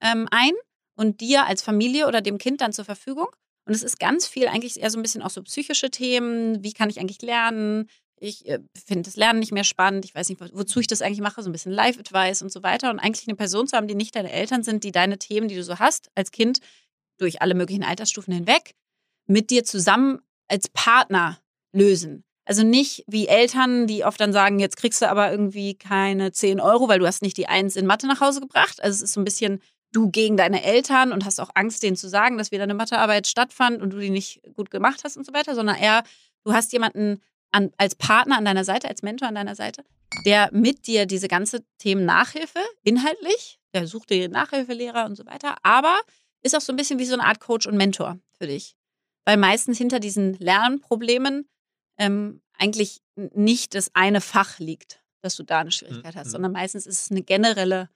ähm, 0.00 0.26
ein 0.30 0.52
und 0.96 1.20
dir 1.20 1.46
als 1.46 1.62
Familie 1.62 2.08
oder 2.08 2.20
dem 2.20 2.38
Kind 2.38 2.60
dann 2.60 2.72
zur 2.72 2.84
Verfügung. 2.84 3.28
Und 3.68 3.74
es 3.74 3.82
ist 3.82 4.00
ganz 4.00 4.26
viel 4.26 4.48
eigentlich 4.48 4.80
eher 4.80 4.90
so 4.90 4.98
ein 4.98 5.02
bisschen 5.02 5.20
auch 5.20 5.28
so 5.28 5.42
psychische 5.42 5.90
Themen. 5.90 6.64
Wie 6.64 6.72
kann 6.72 6.88
ich 6.88 6.98
eigentlich 6.98 7.20
lernen? 7.20 7.86
Ich 8.18 8.48
äh, 8.48 8.60
finde 8.86 9.02
das 9.02 9.16
Lernen 9.16 9.40
nicht 9.40 9.52
mehr 9.52 9.62
spannend. 9.62 10.06
Ich 10.06 10.14
weiß 10.14 10.30
nicht, 10.30 10.40
wozu 10.54 10.80
ich 10.80 10.86
das 10.86 11.02
eigentlich 11.02 11.20
mache. 11.20 11.42
So 11.42 11.50
ein 11.50 11.52
bisschen 11.52 11.72
Life-Advice 11.72 12.40
und 12.40 12.50
so 12.50 12.62
weiter. 12.62 12.88
Und 12.90 12.98
eigentlich 12.98 13.28
eine 13.28 13.36
Person 13.36 13.66
zu 13.66 13.76
haben, 13.76 13.86
die 13.86 13.94
nicht 13.94 14.16
deine 14.16 14.32
Eltern 14.32 14.62
sind, 14.62 14.84
die 14.84 14.90
deine 14.90 15.18
Themen, 15.18 15.48
die 15.48 15.54
du 15.54 15.62
so 15.62 15.78
hast 15.78 16.10
als 16.14 16.30
Kind, 16.30 16.60
durch 17.18 17.42
alle 17.42 17.54
möglichen 17.54 17.84
Altersstufen 17.84 18.32
hinweg, 18.32 18.72
mit 19.26 19.50
dir 19.50 19.64
zusammen 19.64 20.20
als 20.48 20.70
Partner 20.70 21.38
lösen. 21.74 22.24
Also 22.46 22.62
nicht 22.62 23.04
wie 23.06 23.28
Eltern, 23.28 23.86
die 23.86 24.02
oft 24.02 24.18
dann 24.18 24.32
sagen, 24.32 24.60
jetzt 24.60 24.78
kriegst 24.78 25.02
du 25.02 25.10
aber 25.10 25.30
irgendwie 25.30 25.74
keine 25.74 26.32
10 26.32 26.58
Euro, 26.58 26.88
weil 26.88 27.00
du 27.00 27.06
hast 27.06 27.20
nicht 27.20 27.36
die 27.36 27.48
Eins 27.48 27.76
in 27.76 27.84
Mathe 27.84 28.06
nach 28.06 28.22
Hause 28.22 28.40
gebracht. 28.40 28.82
Also 28.82 28.96
es 28.96 29.02
ist 29.02 29.12
so 29.12 29.20
ein 29.20 29.24
bisschen 29.24 29.60
du 29.92 30.10
gegen 30.10 30.36
deine 30.36 30.62
Eltern 30.62 31.12
und 31.12 31.24
hast 31.24 31.40
auch 31.40 31.50
Angst, 31.54 31.82
denen 31.82 31.96
zu 31.96 32.08
sagen, 32.08 32.38
dass 32.38 32.50
wieder 32.50 32.64
eine 32.64 32.74
Mathearbeit 32.74 33.26
stattfand 33.26 33.80
und 33.80 33.90
du 33.92 33.98
die 33.98 34.10
nicht 34.10 34.40
gut 34.54 34.70
gemacht 34.70 35.02
hast 35.04 35.16
und 35.16 35.24
so 35.24 35.32
weiter, 35.32 35.54
sondern 35.54 35.76
eher, 35.76 36.02
du 36.44 36.52
hast 36.52 36.72
jemanden 36.72 37.22
an, 37.50 37.72
als 37.78 37.94
Partner 37.94 38.36
an 38.36 38.44
deiner 38.44 38.64
Seite, 38.64 38.88
als 38.88 39.02
Mentor 39.02 39.28
an 39.28 39.34
deiner 39.34 39.54
Seite, 39.54 39.84
der 40.26 40.50
mit 40.52 40.86
dir 40.86 41.06
diese 41.06 41.28
ganze 41.28 41.64
Themen 41.78 42.04
Nachhilfe, 42.04 42.60
inhaltlich, 42.82 43.58
der 43.74 43.86
sucht 43.86 44.10
dir 44.10 44.28
Nachhilfelehrer 44.28 45.06
und 45.06 45.16
so 45.16 45.24
weiter, 45.26 45.56
aber 45.62 45.98
ist 46.42 46.54
auch 46.54 46.60
so 46.60 46.72
ein 46.72 46.76
bisschen 46.76 46.98
wie 46.98 47.04
so 47.04 47.14
eine 47.14 47.24
Art 47.24 47.40
Coach 47.40 47.66
und 47.66 47.76
Mentor 47.76 48.18
für 48.38 48.46
dich. 48.46 48.76
Weil 49.24 49.36
meistens 49.36 49.78
hinter 49.78 50.00
diesen 50.00 50.34
Lernproblemen 50.34 51.48
ähm, 51.98 52.40
eigentlich 52.56 53.00
nicht 53.16 53.74
das 53.74 53.94
eine 53.94 54.20
Fach 54.20 54.58
liegt, 54.58 55.02
dass 55.20 55.36
du 55.36 55.42
da 55.42 55.60
eine 55.60 55.70
Schwierigkeit 55.70 56.16
hast, 56.16 56.28
mhm. 56.28 56.32
sondern 56.32 56.52
meistens 56.52 56.86
ist 56.86 57.02
es 57.02 57.10
eine 57.10 57.22
generelle 57.22 57.88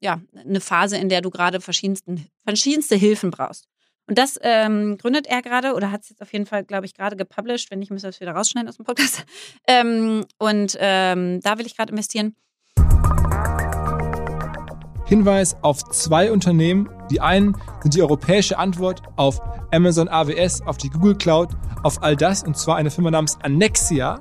ja, 0.00 0.20
eine 0.34 0.60
Phase, 0.60 0.96
in 0.96 1.08
der 1.08 1.20
du 1.20 1.30
gerade 1.30 1.60
verschiedenste 1.60 2.94
Hilfen 2.96 3.30
brauchst. 3.30 3.66
Und 4.06 4.18
das 4.18 4.38
ähm, 4.42 4.98
gründet 4.98 5.26
er 5.26 5.40
gerade 5.40 5.74
oder 5.74 5.90
hat 5.90 6.02
es 6.02 6.10
jetzt 6.10 6.20
auf 6.20 6.32
jeden 6.32 6.44
Fall, 6.44 6.64
glaube 6.64 6.84
ich, 6.84 6.94
gerade 6.94 7.16
gepublished. 7.16 7.70
Wenn 7.70 7.78
nicht, 7.78 7.90
müssen 7.90 8.02
wir 8.04 8.10
es 8.10 8.20
wieder 8.20 8.32
rausschneiden 8.32 8.68
aus 8.68 8.76
dem 8.76 8.84
Podcast. 8.84 9.24
Ähm, 9.66 10.26
und 10.38 10.76
ähm, 10.78 11.40
da 11.40 11.56
will 11.56 11.64
ich 11.64 11.74
gerade 11.74 11.90
investieren. 11.90 12.36
Hinweis 15.06 15.56
auf 15.62 15.82
zwei 15.84 16.30
Unternehmen. 16.30 16.90
Die 17.10 17.20
einen 17.20 17.56
sind 17.82 17.94
die 17.94 18.02
europäische 18.02 18.58
Antwort 18.58 19.02
auf 19.16 19.40
Amazon 19.72 20.08
AWS, 20.08 20.62
auf 20.62 20.76
die 20.76 20.90
Google 20.90 21.16
Cloud, 21.16 21.50
auf 21.82 22.02
all 22.02 22.16
das. 22.16 22.42
Und 22.42 22.58
zwar 22.58 22.76
eine 22.76 22.90
Firma 22.90 23.10
namens 23.10 23.38
Annexia. 23.42 24.20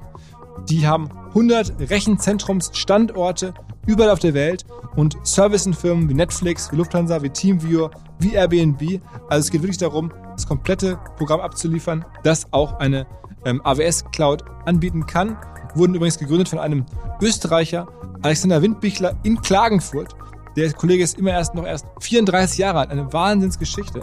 Die 0.70 0.88
haben 0.88 1.10
100 1.30 1.90
Rechenzentrumsstandorte 1.90 3.54
überall 3.86 4.10
auf 4.10 4.20
der 4.20 4.34
Welt 4.34 4.66
und 4.96 5.18
Servicenfirmen 5.24 6.10
wie 6.10 6.14
Netflix, 6.14 6.72
wie 6.72 6.78
Lufthansa, 6.78 7.22
wie 7.22 7.30
Teamviewer, 7.30 7.92
wie 8.20 8.34
Airbnb. 8.34 9.02
Also 9.30 9.46
es 9.46 9.52
geht 9.52 9.62
wirklich 9.62 9.78
darum, 9.78 10.12
das 10.34 10.48
komplette 10.48 11.00
Programm 11.18 11.42
abzuliefern, 11.42 12.06
das 12.24 12.48
auch 12.52 12.80
eine 12.80 13.06
ähm, 13.46 13.62
AWS-Cloud 13.64 14.44
anbieten 14.66 15.06
kann. 15.06 15.38
Wurden 15.76 15.96
übrigens 15.96 16.18
gegründet 16.18 16.50
von 16.50 16.60
einem 16.60 16.86
Österreicher, 17.22 17.88
Alexander 18.22 18.62
Windbichler 18.62 19.16
in 19.24 19.42
Klagenfurt. 19.42 20.16
Der 20.56 20.72
Kollege 20.74 21.04
ist 21.04 21.18
immer 21.18 21.32
erst 21.32 21.56
noch 21.56 21.66
erst 21.66 21.86
34 22.00 22.60
Jahre 22.60 22.80
alt, 22.80 22.92
eine 22.92 23.12
Wahnsinnsgeschichte. 23.12 24.02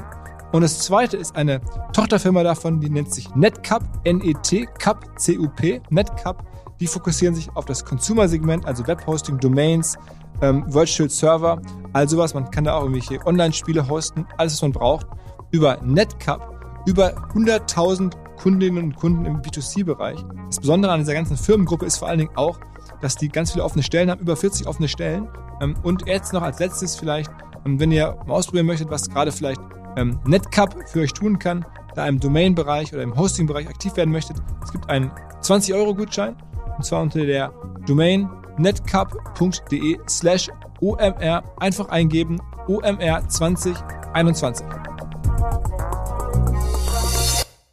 Und 0.53 0.63
das 0.63 0.81
zweite 0.81 1.17
ist 1.17 1.37
eine 1.37 1.61
Tochterfirma 1.93 2.43
davon, 2.43 2.81
die 2.81 2.91
nennt 2.91 3.13
sich 3.13 3.33
NetCup, 3.37 3.83
N-E-T, 4.03 4.67
Cup, 4.79 5.19
C-U-P, 5.19 5.81
NetCup. 5.91 6.45
Die 6.81 6.87
fokussieren 6.87 7.35
sich 7.35 7.55
auf 7.55 7.67
das 7.67 7.85
Consumer-Segment, 7.85 8.65
also 8.65 8.87
Webhosting, 8.87 9.39
Domains, 9.39 9.99
ähm, 10.41 10.65
Virtual 10.67 11.11
Server, 11.11 11.61
all 11.93 12.09
sowas. 12.09 12.33
Man 12.33 12.51
kann 12.51 12.65
da 12.65 12.75
auch 12.75 12.85
irgendwelche 12.85 13.25
Online-Spiele 13.27 13.87
hosten, 13.87 14.27
alles, 14.39 14.55
was 14.55 14.63
man 14.63 14.73
braucht. 14.73 15.07
Über 15.51 15.79
NetCup, 15.83 16.41
über 16.87 17.15
100.000 17.35 18.15
Kundinnen 18.37 18.83
und 18.83 18.97
Kunden 18.97 19.27
im 19.27 19.43
B2C-Bereich. 19.43 20.25
Das 20.47 20.61
Besondere 20.61 20.93
an 20.93 21.01
dieser 21.01 21.13
ganzen 21.13 21.37
Firmengruppe 21.37 21.85
ist 21.85 21.99
vor 21.99 22.09
allen 22.09 22.19
Dingen 22.19 22.37
auch, 22.37 22.59
dass 23.03 23.17
die 23.17 23.29
ganz 23.29 23.53
viele 23.53 23.65
offene 23.65 23.83
Stellen 23.83 24.11
haben, 24.11 24.21
über 24.21 24.37
40 24.37 24.67
offene 24.67 24.89
Stellen. 24.89 25.29
Ähm, 25.61 25.77
und 25.83 26.07
jetzt 26.07 26.33
noch 26.33 26.43
als 26.43 26.61
letztes 26.61 26.97
vielleicht, 26.97 27.31
ähm, 27.67 27.79
wenn 27.79 27.93
ihr 27.93 28.17
mal 28.27 28.35
ausprobieren 28.35 28.67
möchtet, 28.67 28.91
was 28.91 29.11
gerade 29.11 29.33
vielleicht 29.33 29.61
ähm, 29.97 30.19
NetCup 30.25 30.89
für 30.89 31.01
euch 31.01 31.13
tun 31.13 31.39
kann, 31.39 31.67
da 31.95 32.07
im 32.07 32.21
Domain-Bereich 32.21 32.95
oder 32.95 33.03
im 33.03 33.15
Hosting-Bereich 33.15 33.69
aktiv 33.69 33.95
werden 33.97 34.13
möchtet, 34.13 34.39
es 34.65 34.73
gibt 34.73 34.89
einen 34.89 35.11
20-Euro-Gutschein 35.43 36.37
und 36.81 36.85
zwar 36.85 37.03
unter 37.03 37.27
der 37.27 37.53
Domain 37.87 38.27
netcup.de 38.57 39.99
slash 40.09 40.49
OMR 40.81 41.45
einfach 41.59 41.91
eingeben 41.91 42.41
OMR 42.69 43.29
2021. 43.29 44.67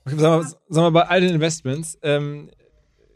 Okay, 0.04 0.16
sag, 0.18 0.30
mal, 0.30 0.44
sag 0.44 0.82
mal, 0.82 0.90
bei 0.90 1.04
all 1.04 1.22
den 1.22 1.30
Investments, 1.30 1.98
ähm, 2.02 2.50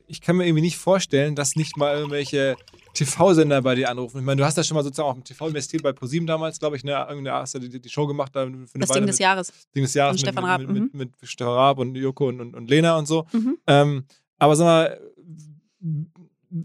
ich 0.08 0.22
kann 0.22 0.38
mir 0.38 0.46
irgendwie 0.46 0.62
nicht 0.62 0.78
vorstellen, 0.78 1.36
dass 1.36 1.58
nicht 1.58 1.76
mal 1.76 1.94
irgendwelche 1.94 2.56
TV-Sender 2.94 3.62
bei 3.62 3.76
dir 3.76 3.90
anrufen. 3.90 4.20
Ich 4.20 4.24
meine, 4.24 4.40
du 4.40 4.46
hast 4.46 4.56
ja 4.56 4.64
schon 4.64 4.76
mal 4.76 4.84
sozusagen 4.84 5.10
auch 5.10 5.16
im 5.16 5.26
TV 5.26 5.46
investiert 5.48 5.84
bei 5.84 5.92
ProSieben 5.92 6.26
damals, 6.26 6.58
glaube 6.58 6.78
ich, 6.78 6.86
ne? 6.86 6.92
Irgendeine 7.10 7.34
hast 7.34 7.54
du 7.56 7.60
die, 7.60 7.82
die 7.82 7.90
Show 7.90 8.08
gemacht 8.08 8.34
da 8.34 8.46
für 8.46 8.48
eine 8.48 8.66
das 8.80 8.90
Weile 8.92 9.02
Ding 9.02 9.08
des 9.08 9.16
mit, 9.16 9.20
Jahres. 9.20 9.54
Ding 9.76 9.84
des 9.84 9.94
Jahres 9.94 10.14
mit, 10.14 10.22
Stefan 10.22 10.46
Raab. 10.46 10.62
Mit, 10.62 10.70
mhm. 10.70 10.90
mit, 10.94 11.10
Stefan 11.22 11.54
Raab 11.54 11.80
und 11.80 11.96
Joko 11.96 12.30
und, 12.30 12.40
und, 12.40 12.56
und 12.56 12.70
Lena 12.70 12.98
und 12.98 13.08
so. 13.10 13.26
Mhm. 13.34 13.58
Ähm, 13.68 14.06
aber 14.42 14.56
sag 14.56 14.66
mal, 14.66 15.00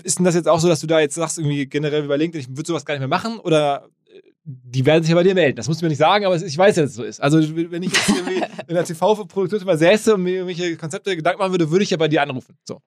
ist 0.03 0.19
denn 0.19 0.25
das 0.25 0.35
jetzt 0.35 0.49
auch 0.49 0.61
so, 0.61 0.69
dass 0.69 0.81
du 0.81 0.87
da 0.87 1.01
jetzt 1.01 1.15
sagst, 1.15 1.39
irgendwie 1.39 1.67
generell 1.67 2.05
über 2.05 2.17
LinkedIn, 2.17 2.41
ich 2.41 2.57
würde 2.57 2.67
sowas 2.67 2.85
gar 2.85 2.95
nicht 2.95 3.01
mehr 3.01 3.09
machen? 3.09 3.39
Oder 3.39 3.89
äh, 4.07 4.21
die 4.45 4.85
werden 4.85 5.03
sich 5.03 5.11
ja 5.11 5.17
bei 5.17 5.23
dir 5.23 5.35
melden. 5.35 5.57
Das 5.57 5.69
musst 5.69 5.81
du 5.81 5.85
mir 5.85 5.91
nicht 5.91 5.99
sagen, 5.99 6.27
aber 6.27 6.37
ich 6.37 6.59
weiß 6.59 6.77
ja, 6.77 6.83
dass 6.83 6.91
es 6.91 6.97
so 6.97 7.05
ist. 7.05 7.21
Also, 7.21 7.39
wenn 7.57 7.83
ich 7.83 7.93
jetzt 7.93 8.09
irgendwie 8.09 8.43
in 8.67 8.75
der 8.75 8.85
TV-Produktion 8.85 9.65
mal 9.65 9.79
säße 9.79 10.15
und 10.15 10.23
mir 10.23 10.45
irgendwelche 10.45 10.77
Konzepte 10.77 11.15
Gedanken 11.15 11.41
machen 11.41 11.53
würde, 11.53 11.71
würde 11.71 11.85
ich 11.85 11.91
ja 11.91 11.97
bei 11.97 12.09
dir 12.09 12.23
anrufen. 12.23 12.57
So. 12.65 12.81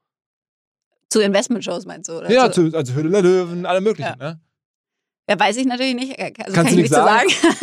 Zu 1.10 1.22
Investment-Shows 1.22 1.86
meinst 1.86 2.10
du? 2.10 2.18
Oder 2.18 2.32
ja, 2.32 2.52
zu, 2.52 2.70
also 2.74 2.94
Höhle 2.94 3.10
der 3.10 3.22
Löwen, 3.22 3.66
alle 3.66 3.82
möglichen. 3.82 4.16
Ja. 4.20 4.34
Ne? 4.34 4.42
Ja, 5.30 5.40
weiß 5.40 5.58
ich 5.58 5.66
natürlich 5.66 5.96
nicht. 5.96 6.20
Also 6.20 6.34
Kannst 6.34 6.56
kann 6.56 6.66
du 6.68 6.76
nicht 6.76 6.92
sagen. 6.92 7.30
sagen. 7.30 7.56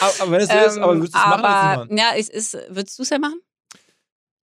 aber, 0.00 0.12
aber, 0.22 0.30
wenn 0.32 0.40
es 0.40 0.48
so 0.48 0.56
ist, 0.56 0.78
aber 0.78 0.96
würdest 0.96 1.14
du 1.14 1.18
es 1.18 1.26
machen? 1.26 1.44
Aber, 1.44 1.94
ja, 1.94 2.10
ist, 2.12 2.30
ist, 2.30 2.58
würdest 2.68 2.98
du 2.98 3.02
es 3.02 3.10
ja 3.10 3.18
machen? 3.18 3.40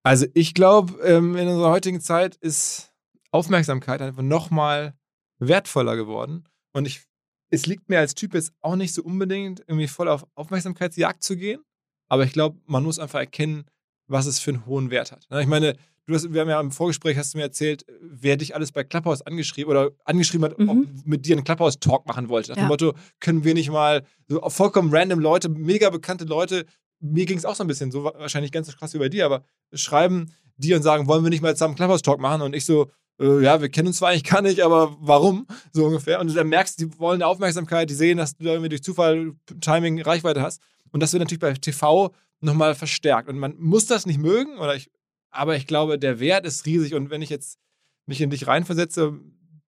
Also 0.02 0.26
ich 0.34 0.54
glaube, 0.54 1.02
ähm, 1.02 1.36
in 1.36 1.48
unserer 1.48 1.70
heutigen 1.70 2.00
Zeit 2.00 2.36
ist 2.36 2.92
Aufmerksamkeit 3.36 4.00
einfach 4.02 4.22
nochmal 4.22 4.94
wertvoller 5.38 5.96
geworden. 5.96 6.44
Und 6.72 6.86
ich, 6.86 7.02
es 7.50 7.66
liegt 7.66 7.88
mir 7.88 7.98
als 7.98 8.14
Typ 8.14 8.34
jetzt 8.34 8.52
auch 8.60 8.76
nicht 8.76 8.92
so 8.94 9.02
unbedingt, 9.02 9.60
irgendwie 9.66 9.88
voll 9.88 10.08
auf 10.08 10.26
Aufmerksamkeitsjagd 10.34 11.22
zu 11.22 11.36
gehen. 11.36 11.60
Aber 12.08 12.24
ich 12.24 12.32
glaube, 12.32 12.58
man 12.66 12.82
muss 12.84 12.98
einfach 12.98 13.18
erkennen, 13.20 13.64
was 14.08 14.26
es 14.26 14.38
für 14.38 14.50
einen 14.52 14.66
hohen 14.66 14.90
Wert 14.90 15.12
hat. 15.12 15.26
Ich 15.40 15.46
meine, 15.46 15.76
du 16.06 16.14
hast, 16.14 16.32
wir 16.32 16.40
haben 16.40 16.48
ja 16.48 16.60
im 16.60 16.70
Vorgespräch, 16.70 17.16
hast 17.18 17.34
du 17.34 17.38
mir 17.38 17.44
erzählt, 17.44 17.84
wer 18.00 18.36
dich 18.36 18.54
alles 18.54 18.70
bei 18.72 18.84
Clubhouse 18.84 19.22
angeschrieben 19.22 19.70
oder 19.70 19.90
angeschrieben 20.04 20.44
hat, 20.44 20.58
Mhm. 20.58 20.68
ob 20.70 21.06
mit 21.06 21.26
dir 21.26 21.36
einen 21.36 21.44
Clubhouse-Talk 21.44 22.06
machen 22.06 22.28
wollte. 22.28 22.50
Nach 22.52 22.56
Ja. 22.56 22.64
dem 22.64 22.68
Motto, 22.68 22.94
können 23.20 23.42
wir 23.44 23.54
nicht 23.54 23.70
mal 23.70 24.04
so 24.28 24.40
vollkommen 24.48 24.94
random 24.94 25.18
Leute, 25.20 25.48
mega 25.48 25.90
bekannte 25.90 26.24
Leute, 26.24 26.64
mir 27.00 27.26
ging 27.26 27.36
es 27.36 27.44
auch 27.44 27.54
so 27.56 27.64
ein 27.64 27.66
bisschen 27.66 27.90
so, 27.90 28.04
wahrscheinlich 28.04 28.52
ganz 28.52 28.68
so 28.68 28.76
krass 28.76 28.94
wie 28.94 28.98
bei 28.98 29.08
dir, 29.08 29.26
aber 29.26 29.44
schreiben 29.74 30.32
die 30.56 30.72
und 30.72 30.82
sagen, 30.82 31.06
wollen 31.08 31.22
wir 31.24 31.30
nicht 31.30 31.42
mal 31.42 31.54
zusammen 31.54 31.72
einen 31.72 31.76
Clubhouse-Talk 31.76 32.20
machen? 32.20 32.40
Und 32.42 32.54
ich 32.54 32.64
so, 32.64 32.90
äh, 33.18 33.42
ja, 33.42 33.60
wir 33.60 33.68
kennen 33.68 33.88
uns 33.88 33.98
zwar 33.98 34.10
eigentlich 34.10 34.24
gar 34.24 34.42
nicht, 34.42 34.60
aber 34.60 34.96
warum? 35.00 35.46
So 35.72 35.86
ungefähr. 35.86 36.20
Und 36.20 36.34
dann 36.34 36.48
merkst, 36.48 36.80
die 36.80 36.98
wollen 36.98 37.22
Aufmerksamkeit, 37.22 37.88
die 37.90 37.94
sehen, 37.94 38.18
dass 38.18 38.36
du 38.36 38.44
da 38.44 38.50
irgendwie 38.50 38.68
durch 38.68 38.82
Zufall 38.82 39.34
Timing 39.60 40.00
Reichweite 40.02 40.42
hast. 40.42 40.60
Und 40.90 41.02
das 41.02 41.12
wird 41.12 41.20
natürlich 41.20 41.40
bei 41.40 41.52
TV 41.54 42.14
nochmal 42.40 42.74
verstärkt. 42.74 43.28
Und 43.28 43.38
man 43.38 43.56
muss 43.58 43.86
das 43.86 44.06
nicht 44.06 44.18
mögen, 44.18 44.58
oder 44.58 44.76
ich, 44.76 44.90
aber 45.30 45.56
ich 45.56 45.66
glaube, 45.66 45.98
der 45.98 46.20
Wert 46.20 46.46
ist 46.46 46.66
riesig. 46.66 46.94
Und 46.94 47.10
wenn 47.10 47.22
ich 47.22 47.30
jetzt 47.30 47.58
mich 48.06 48.20
in 48.20 48.30
dich 48.30 48.46
reinversetze, 48.46 49.18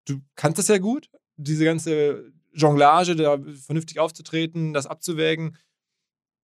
du 0.07 0.21
kannst 0.37 0.59
das 0.59 0.69
ja 0.69 0.79
gut, 0.79 1.11
diese 1.37 1.65
ganze 1.65 2.33
Jonglage, 2.53 3.17
da 3.17 3.39
vernünftig 3.39 3.99
aufzutreten, 3.99 4.73
das 4.73 4.87
abzuwägen. 4.87 5.57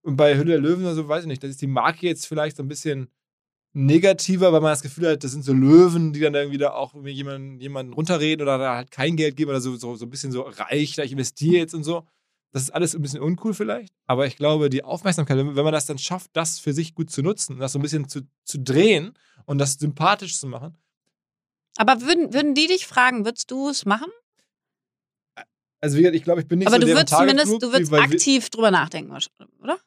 Und 0.03 0.17
bei 0.17 0.37
Hülle 0.37 0.53
der 0.53 0.61
Löwen 0.61 0.85
oder 0.85 0.95
so, 0.95 1.09
weiß 1.09 1.23
ich 1.23 1.29
nicht, 1.29 1.43
da 1.43 1.49
ist 1.49 1.63
die 1.63 1.67
Marke 1.67 2.07
jetzt 2.07 2.27
vielleicht 2.27 2.57
so 2.57 2.63
ein 2.63 2.69
bisschen 2.69 3.09
negativer, 3.75 4.53
weil 4.53 4.61
man 4.61 4.73
das 4.73 4.83
Gefühl 4.83 5.11
hat, 5.11 5.25
das 5.25 5.33
sind 5.33 5.45
so 5.45 5.53
Löwen, 5.53 6.13
die 6.13 6.21
dann 6.21 6.35
irgendwie 6.35 6.59
da 6.59 6.71
auch 6.73 6.95
jemanden, 7.05 7.61
jemanden 7.61 7.93
runterreden 7.93 8.43
oder 8.43 8.57
da 8.57 8.77
halt 8.77 8.91
kein 8.91 9.17
Geld 9.17 9.37
geben 9.37 9.51
oder 9.51 9.61
so, 9.61 9.77
so, 9.77 9.97
so 9.97 10.07
ein 10.07 10.11
bisschen 10.11 10.33
so 10.33 10.43
reich, 10.43 10.95
da 10.95 11.03
ich 11.03 11.13
investiere 11.13 11.57
jetzt 11.57 11.75
und 11.75 11.85
so. 11.85 12.07
Das 12.53 12.63
ist 12.63 12.71
alles 12.71 12.95
ein 12.95 13.03
bisschen 13.03 13.21
uncool 13.21 13.53
vielleicht, 13.53 13.93
aber 14.07 14.29
ich 14.29 14.37
glaube, 14.37 14.71
die 14.71 14.85
Aufmerksamkeit, 14.85 15.37
wenn 15.37 15.65
man 15.65 15.73
das 15.73 15.87
dann 15.87 15.99
schafft, 15.99 16.31
das 16.35 16.61
für 16.61 16.73
sich 16.73 16.95
gut 16.95 17.11
zu 17.11 17.21
nutzen, 17.21 17.59
das 17.59 17.73
so 17.73 17.81
ein 17.81 17.83
bisschen 17.83 18.09
zu, 18.09 18.21
zu 18.45 18.61
drehen 18.61 19.13
und 19.45 19.59
das 19.59 19.75
sympathisch 19.75 20.39
zu 20.39 20.47
machen, 20.47 20.77
Aber 21.77 22.01
würden, 22.03 22.33
würden 22.33 22.55
die 22.55 22.69
dich 22.69 22.87
fragen, 22.87 23.25
würdest 23.25 23.51
du 23.51 23.69
es 23.69 23.85
machen? 23.85 24.11
also 25.81 25.97
wie 25.99 26.03
gesagt, 26.03 26.17
ich 26.17 26.23
glaube, 26.23 26.41
ich 26.41 26.49
bin 26.49 26.61
nicht 26.61 26.69
Aber 26.69 26.77
so 26.77 26.81
du 26.81 26.87
deren 26.87 26.99
würdest 26.99 27.15
zumindest, 27.19 27.63
du 27.63 27.73
würdest 27.73 27.93
aktiv 27.93 28.49
drüber 28.51 28.71
nachdenken, 28.71 29.13
oder? 29.61 29.79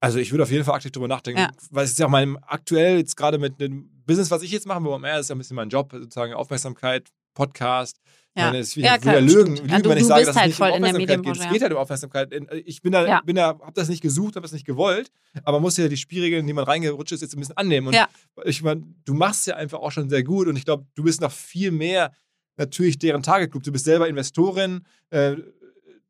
Also 0.00 0.18
ich 0.18 0.30
würde 0.32 0.44
auf 0.44 0.50
jeden 0.50 0.64
Fall 0.64 0.74
aktiv 0.76 0.92
drüber 0.92 1.08
nachdenken, 1.08 1.40
Ja. 1.40 1.50
weil 1.70 1.84
es 1.84 1.90
ist 1.92 1.98
ja 1.98 2.06
auch 2.06 2.10
mein 2.10 2.36
aktuell 2.44 2.98
jetzt 2.98 3.16
gerade 3.16 3.38
mit 3.38 3.60
dem 3.60 3.90
Business, 4.06 4.30
was 4.30 4.42
ich 4.42 4.50
jetzt 4.52 4.66
mache, 4.66 4.82
wo 4.84 4.96
mehr 4.98 5.18
ist 5.18 5.28
ja 5.28 5.34
ein 5.34 5.38
bisschen 5.38 5.56
mein 5.56 5.68
Job, 5.68 5.90
sozusagen 5.92 6.34
Aufmerksamkeit, 6.34 7.08
Podcast. 7.34 7.98
Ja. 8.36 8.46
Meine, 8.46 8.58
es- 8.58 8.76
ich 8.76 8.84
Ja, 8.84 8.92
würde 8.92 9.00
klar, 9.02 9.14
ja 9.14 9.20
lügen, 9.20 9.56
lügen 9.56 9.68
Ja, 9.68 9.78
du- 9.80 9.90
wenn 9.90 9.98
ich 9.98 10.04
sage, 10.04 10.20
dass 10.24 10.30
es 10.30 10.36
halt 10.40 10.46
nicht 10.48 10.56
voll 10.56 10.70
um 10.70 10.76
in 10.76 10.82
der 10.82 10.90
Aufmerksamkeit 10.92 11.22
geht. 11.24 11.36
Es 11.36 11.44
ja. 11.44 11.50
geht 11.52 11.62
halt 11.62 11.72
um 11.72 11.78
Aufmerksamkeit. 11.78 12.34
Ich 12.66 12.82
bin 12.82 12.92
da, 12.92 13.06
Ja. 13.06 13.20
bin 13.22 13.34
da, 13.36 13.46
habe 13.48 13.72
das 13.74 13.88
nicht 13.88 14.00
gesucht, 14.00 14.36
habe 14.36 14.42
das 14.44 14.52
nicht 14.52 14.64
gewollt, 14.66 15.10
aber 15.42 15.56
man 15.58 15.62
muss 15.62 15.76
ja 15.76 15.88
die 15.88 15.96
Spielregeln, 15.96 16.46
die 16.46 16.52
man 16.52 16.64
reingerutscht 16.64 17.12
ist, 17.12 17.22
jetzt 17.22 17.34
ein 17.34 17.40
bisschen 17.40 17.56
annehmen. 17.56 17.88
Und 17.88 17.94
Ja. 17.94 18.08
ich 18.44 18.62
meine, 18.62 18.84
du 19.04 19.14
machst 19.14 19.46
ja 19.48 19.56
einfach 19.56 19.80
auch 19.80 19.90
schon 19.90 20.08
sehr 20.08 20.22
gut 20.22 20.46
und 20.46 20.56
ich 20.56 20.64
glaube, 20.64 20.86
du 20.94 21.02
bist 21.02 21.20
noch 21.20 21.32
viel 21.32 21.72
mehr 21.72 22.12
natürlich 22.56 22.98
deren 22.98 23.22
Target 23.22 23.50
Group. 23.50 23.62
Du 23.64 23.72
bist 23.72 23.84
selber 23.84 24.08
Investorin, 24.08 24.84
äh, 25.10 25.36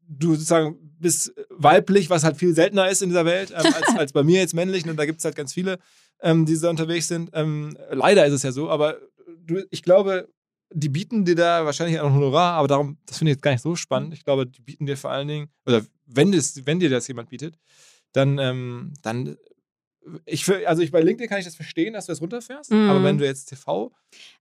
du 0.09 0.33
sozusagen 0.35 0.77
bist 0.99 1.33
weiblich, 1.51 2.11
was 2.11 2.25
halt 2.25 2.37
viel 2.37 2.55
seltener 2.55 2.89
ist 2.89 3.03
in 3.03 3.11
dieser 3.11 3.25
Welt, 3.25 3.51
ähm, 3.51 3.73
als, 3.73 3.89
als 3.97 4.13
bei 4.13 4.23
mir 4.25 4.41
jetzt 4.41 4.55
männlich. 4.55 4.89
Und 4.89 4.97
da 4.97 5.07
gibt 5.07 5.19
es 5.19 5.25
halt 5.25 5.37
ganz 5.37 5.53
viele, 5.53 5.79
ähm, 6.23 6.47
die 6.47 6.59
da 6.59 6.71
unterwegs 6.71 7.09
sind. 7.09 7.31
Ähm, 7.35 7.77
leider 7.91 8.27
ist 8.27 8.33
es 8.33 8.43
ja 8.43 8.53
so, 8.53 8.71
aber 8.71 8.99
du, 9.47 9.63
ich 9.71 9.83
glaube, 9.83 10.29
die 10.73 10.89
bieten 10.89 11.25
dir 11.25 11.35
da 11.37 11.65
wahrscheinlich 11.65 12.01
auch 12.01 12.07
ein 12.09 12.15
Honorar, 12.15 12.55
aber 12.55 12.69
darum, 12.69 12.99
das 13.07 13.19
finde 13.19 13.31
ich 13.31 13.37
jetzt 13.37 13.43
gar 13.43 13.53
nicht 13.53 13.63
so 13.63 13.77
spannend. 13.77 14.13
Ich 14.13 14.25
glaube, 14.25 14.47
die 14.47 14.61
bieten 14.61 14.87
dir 14.87 14.97
vor 14.97 15.11
allen 15.11 15.29
Dingen, 15.29 15.49
oder 15.67 15.83
wenn, 16.07 16.33
das, 16.33 16.67
wenn 16.67 16.81
dir 16.81 16.91
das 16.91 17.09
jemand 17.09 17.31
bietet, 17.31 17.59
dann, 18.13 18.39
ähm, 18.39 18.93
dann 19.03 19.37
ich, 20.25 20.49
also 20.67 20.83
ich 20.83 20.91
bei 20.91 21.01
LinkedIn 21.01 21.29
kann 21.29 21.39
ich 21.39 21.45
das 21.45 21.55
verstehen, 21.57 21.93
dass 21.93 22.07
du 22.07 22.13
das 22.13 22.21
runterfährst, 22.21 22.71
Mhm. 22.71 22.89
aber 22.91 23.03
wenn 23.05 23.19
du 23.19 23.25
jetzt 23.25 23.47
TV. 23.47 23.93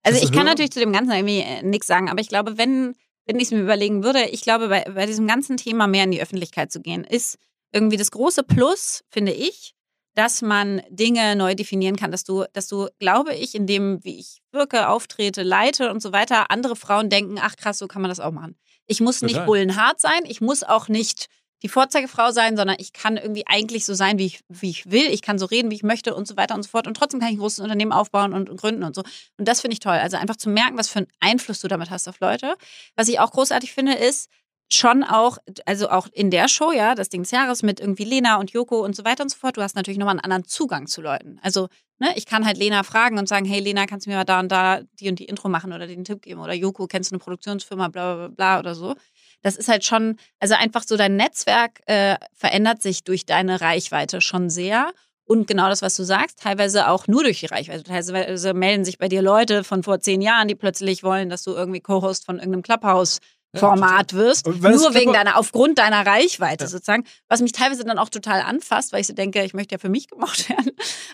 Also 0.04 0.24
ich 0.24 0.32
kann 0.32 0.46
natürlich 0.46 0.72
zu 0.72 0.80
dem 0.80 0.94
Ganzen 0.94 1.12
irgendwie 1.12 1.40
äh, 1.40 1.62
nichts 1.64 1.88
sagen, 1.88 2.10
aber 2.10 2.22
ich 2.22 2.30
glaube, 2.30 2.58
wenn, 2.58 2.96
wenn 3.28 3.38
ich 3.38 3.44
es 3.44 3.52
mir 3.52 3.62
überlegen 3.62 4.04
würde, 4.04 4.26
ich 4.26 4.42
glaube, 4.42 4.70
bei, 4.70 4.86
bei 4.86 5.06
diesem 5.06 5.28
ganzen 5.28 5.58
Thema 5.58 5.86
mehr 5.86 6.06
in 6.06 6.12
die 6.12 6.22
Öffentlichkeit 6.22 6.72
zu 6.72 6.82
gehen, 6.82 7.04
ist 7.04 7.38
irgendwie 7.72 7.98
das 7.98 8.12
große 8.12 8.44
Plus, 8.44 9.04
finde 9.10 9.34
ich, 9.34 9.74
dass 10.16 10.42
man 10.42 10.82
Dinge 10.90 11.36
neu 11.36 11.54
definieren 11.54 11.96
kann, 11.96 12.12
dass 12.12 12.24
du, 12.24 12.46
dass 12.54 12.68
du, 12.68 12.88
glaube 12.98 13.36
ich, 13.36 13.54
in 13.54 13.68
dem, 13.68 14.04
wie 14.04 14.18
ich 14.20 14.40
wirke, 14.52 14.88
auftrete, 14.88 15.44
leite 15.44 15.92
und 15.92 16.02
so 16.02 16.12
weiter, 16.12 16.50
andere 16.50 16.76
Frauen 16.76 17.10
denken, 17.10 17.38
ach 17.40 17.56
krass, 17.56 17.78
so 17.78 17.88
kann 17.88 18.02
man 18.02 18.10
das 18.10 18.20
auch 18.20 18.32
machen. 18.32 18.58
Ich 18.88 19.00
muss 19.02 19.22
nicht 19.22 19.34
Total. 19.34 19.46
bullenhart 19.46 20.00
sein, 20.00 20.22
ich 20.26 20.42
muss 20.42 20.64
auch 20.64 20.88
nicht 20.88 21.28
die 21.64 21.70
Vorzeigefrau 21.70 22.32
sein, 22.32 22.56
sondern 22.56 22.76
ich 22.80 22.94
kann 22.94 23.18
irgendwie 23.18 23.48
eigentlich 23.48 23.86
so 23.86 23.94
sein, 23.94 24.20
wie 24.20 24.28
ich, 24.28 24.44
wie 24.48 24.70
ich 24.70 24.92
will. 24.92 25.08
Ich 25.12 25.22
kann 25.22 25.40
so 25.40 25.46
reden, 25.46 25.72
wie 25.72 25.76
ich 25.76 25.84
möchte 25.84 26.14
und 26.14 26.28
so 26.28 26.38
weiter 26.38 26.56
und 26.56 26.64
so 26.64 26.70
fort. 26.70 26.88
Und 26.88 26.96
trotzdem 26.96 27.20
kann 27.20 27.30
ich 27.30 27.36
ein 27.36 27.40
großes 27.40 27.60
Unternehmen 27.60 27.92
aufbauen 27.92 28.34
und, 28.34 28.50
und 28.50 28.60
gründen 28.60 28.84
und 28.84 28.96
so. 28.96 29.04
Und 29.38 29.48
das 29.48 29.62
finde 29.62 29.74
ich 29.74 29.80
toll. 29.80 29.98
Also 29.98 30.18
einfach 30.18 30.36
zu 30.36 30.50
merken, 30.50 30.78
was 30.78 30.88
für 30.88 31.00
einen 31.00 31.08
Einfluss 31.20 31.60
du 31.62 31.68
damit 31.68 31.90
hast 31.90 32.08
auf 32.08 32.20
Leute. 32.20 32.56
Was 32.96 33.08
ich 33.08 33.20
auch 33.20 33.32
großartig 33.32 33.74
finde, 33.74 33.94
ist 33.94 34.30
schon 34.70 35.04
auch, 35.04 35.38
also 35.66 35.90
auch 35.90 36.08
in 36.12 36.30
der 36.30 36.48
Show, 36.48 36.72
ja, 36.72 36.94
das 36.94 37.10
Ding 37.10 37.24
des 37.24 37.32
Jahres 37.32 37.64
mit 37.64 37.80
irgendwie 37.80 38.04
Lena 38.04 38.38
und 38.38 38.52
Joko 38.52 38.84
und 38.84 38.96
so 38.96 39.06
weiter 39.06 39.24
und 39.24 39.30
so 39.30 39.38
fort. 39.38 39.58
Du 39.58 39.62
hast 39.62 39.76
natürlich 39.76 39.98
nochmal 39.98 40.14
einen 40.14 40.20
anderen 40.22 40.46
Zugang 40.46 40.88
zu 40.88 41.02
Leuten. 41.02 41.40
Also, 41.42 41.70
ne, 42.00 42.10
ich 42.16 42.26
kann 42.26 42.46
halt 42.46 42.58
Lena 42.58 42.84
fragen 42.84 43.18
und 43.18 43.30
sagen, 43.30 43.46
hey 43.46 43.62
Lena, 43.62 43.86
kannst 43.86 44.06
du 44.06 44.10
mir 44.10 44.18
mal 44.18 44.26
da 44.26 44.40
und 44.40 44.52
da 44.52 44.82
die 45.00 45.10
und 45.10 45.20
die 45.20 45.26
Intro 45.26 45.48
machen 45.48 45.72
oder 45.72 45.88
den 45.88 46.04
Tipp 46.04 46.22
geben? 46.22 46.42
Oder 46.42 46.54
Joko, 46.54 46.88
kennst 46.88 47.12
du 47.12 47.16
eine 47.16 47.20
Produktionsfirma, 47.20 47.88
bla 47.88 48.16
bla 48.16 48.28
bla 48.28 48.60
oder 48.60 48.76
so. 48.76 48.96
Das 49.44 49.56
ist 49.56 49.68
halt 49.70 49.86
schon, 49.86 50.18
also 50.40 50.56
einfach 50.56 50.84
so 50.86 50.98
dein 50.98 51.16
Netzwerk 51.16 51.80
äh, 51.86 52.16
verändert 52.34 52.82
sich 52.82 53.04
durch 53.04 53.26
deine 53.26 53.62
Reichweite 53.62 54.20
schon 54.22 54.50
sehr. 54.50 54.92
Und 55.26 55.46
genau 55.48 55.68
das, 55.70 55.82
was 55.82 55.96
du 55.98 56.04
sagst, 56.04 56.40
teilweise 56.40 56.88
auch 56.88 57.08
nur 57.08 57.24
durch 57.24 57.42
die 57.42 57.48
Reichweite. 57.48 57.84
Teilweise 57.84 58.54
melden 58.54 58.86
sich 58.86 58.98
bei 58.98 59.10
dir 59.10 59.22
Leute 59.22 59.64
von 59.66 59.84
vor 59.84 60.00
zehn 60.00 60.22
Jahren, 60.22 60.48
die 60.48 60.56
plötzlich 60.56 61.04
wollen, 61.04 61.30
dass 61.30 61.44
du 61.44 61.52
irgendwie 61.52 61.82
Co-Host 61.82 62.26
von 62.26 62.38
irgendeinem 62.38 62.62
Clubhouse-Format 62.64 64.14
wirst. 64.14 64.48
Und 64.48 64.64
wenn 64.64 64.72
das 64.72 64.82
Nur 64.82 64.94
wegen 64.94 65.12
Clubhouse- 65.12 65.16
deiner, 65.26 65.38
aufgrund 65.38 65.78
deiner 65.80 66.06
Reichweite 66.06 66.64
Ja. 66.66 66.70
sozusagen. 66.70 67.04
Was 67.28 67.42
mich 67.42 67.52
teilweise 67.52 67.84
dann 67.84 67.98
auch 68.00 68.10
total 68.10 68.42
anfasst, 68.42 68.94
weil 68.94 69.02
ich 69.02 69.08
so 69.08 69.14
denke, 69.14 69.44
ich 69.44 69.54
möchte 69.54 69.76
ja 69.76 69.80
für 69.80 69.90
mich 69.90 70.08
gemocht 70.08 70.50
werden. 70.50 70.72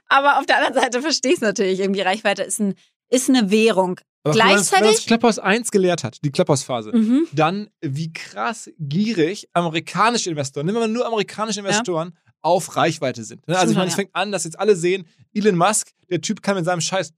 Aber 0.10 0.38
auf 0.40 0.46
der 0.46 0.58
anderen 0.58 0.76
Seite 0.76 1.02
verstehe 1.02 1.32
ich 1.32 1.38
es 1.38 1.42
natürlich. 1.42 1.80
Irgendwie 1.80 2.02
Reichweite 2.02 2.44
ist, 2.44 2.60
ein, 2.60 2.76
ist 3.10 3.30
eine 3.30 3.50
Währung. 3.52 4.00
Aber 4.24 4.34
Gleichzeitig- 4.34 4.96
das 4.98 5.06
Clubhouse 5.06 5.40
1 5.40 5.70
gelehrt 5.72 6.04
hat, 6.04 6.18
die 6.24 6.32
Clubhouse-Phase, 6.32 6.92
Mhm. 6.96 7.28
dann 7.34 7.70
wie 7.82 8.12
krass 8.14 8.70
gierig 8.80 9.50
amerikanische 9.54 10.30
Investoren, 10.30 10.66
nehmen 10.66 10.78
wir 10.78 10.88
mal 10.88 10.94
nur 10.94 11.06
amerikanische 11.06 11.60
Investoren, 11.60 12.18
auf 12.42 12.76
Reichweite 12.76 13.24
sind. 13.24 13.48
Ne? 13.48 13.58
Also 13.58 13.72
ich 13.72 13.78
meine, 13.78 13.88
es 13.88 13.94
ja. 13.94 13.98
fängt 13.98 14.16
an, 14.16 14.32
dass 14.32 14.44
jetzt 14.44 14.60
alle 14.60 14.76
sehen, 14.76 15.06
Elon 15.34 15.56
Musk, 15.56 15.92
der 16.10 16.22
Typ 16.22 16.42
kann 16.42 16.56
mit 16.56 16.66
seinem 16.66 16.82
scheiß 16.82 17.16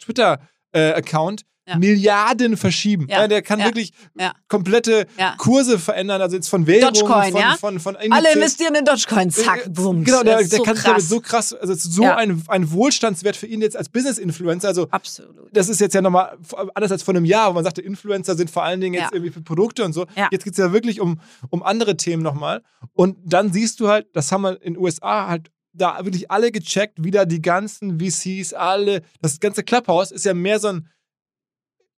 Twitter-Account 0.75 1.43
Ja. 1.67 1.77
Milliarden 1.77 2.57
verschieben. 2.57 3.07
Ja. 3.09 3.21
Ja, 3.21 3.27
der 3.27 3.41
kann 3.41 3.57
wirklich 3.63 3.91
komplette. 4.47 5.07
Kurse 5.39 5.79
verändern, 5.79 6.21
also 6.21 6.35
jetzt 6.35 6.47
von 6.47 6.67
Währungen, 6.67 6.93
Dogecoin, 6.93 7.31
von, 7.31 7.41
ja? 7.41 7.57
von, 7.57 7.79
von 7.79 7.95
Alle 7.95 8.33
investieren 8.33 8.75
in 8.75 8.85
Dogecoin, 8.85 9.31
zack, 9.31 9.65
Äh, 9.65 9.69
bums. 9.69 10.05
Genau, 10.05 10.21
der, 10.21 10.38
der 10.38 10.47
so 10.47 10.61
kann 10.61 10.75
sich 10.75 10.83
damit 10.83 10.99
krass. 10.99 11.09
so 11.09 11.19
krass, 11.21 11.53
also 11.53 11.73
so 11.73 12.03
ein, 12.03 12.43
ein 12.49 12.71
Wohlstandswert 12.71 13.35
für 13.35 13.47
ihn 13.47 13.61
jetzt 13.61 13.75
als 13.75 13.89
Business-Influencer. 13.89 14.67
Also 14.67 14.88
Absolut. 14.91 15.49
das 15.53 15.67
ist 15.69 15.81
jetzt 15.81 15.95
ja 15.95 16.01
nochmal 16.01 16.38
anders 16.75 16.91
als 16.91 17.01
vor 17.01 17.15
einem 17.15 17.25
Jahr, 17.25 17.49
wo 17.49 17.53
man 17.53 17.63
sagte, 17.63 17.81
Influencer 17.81 18.35
sind 18.35 18.51
vor 18.51 18.61
allen 18.63 18.79
Dingen 18.79 18.93
jetzt 18.93 19.11
irgendwie 19.11 19.31
für 19.31 19.41
Produkte 19.41 19.83
und 19.85 19.93
so. 19.93 20.05
Jetzt 20.29 20.43
geht 20.43 20.53
es 20.53 20.59
ja 20.59 20.71
wirklich 20.71 21.01
um, 21.01 21.19
um 21.49 21.63
andere 21.63 21.97
Themen 21.97 22.21
nochmal. 22.21 22.61
Und 22.93 23.17
dann 23.25 23.51
siehst 23.51 23.79
du 23.79 23.88
halt, 23.88 24.05
das 24.13 24.31
haben 24.31 24.43
wir 24.43 24.61
in 24.61 24.75
den 24.75 24.77
USA 24.83 25.27
halt 25.27 25.49
da 25.75 26.03
wirklich 26.05 26.31
alle 26.31 26.51
gecheckt, 26.51 27.03
wieder 27.03 27.25
die 27.25 27.41
ganzen 27.41 27.99
VCs, 27.99 28.53
alle, 28.53 29.01
das 29.21 29.39
ganze 29.39 29.63
Clubhouse 29.63 30.11
ist 30.11 30.25
ja 30.25 30.33
mehr 30.33 30.59
so 30.59 30.69
ein 30.69 30.89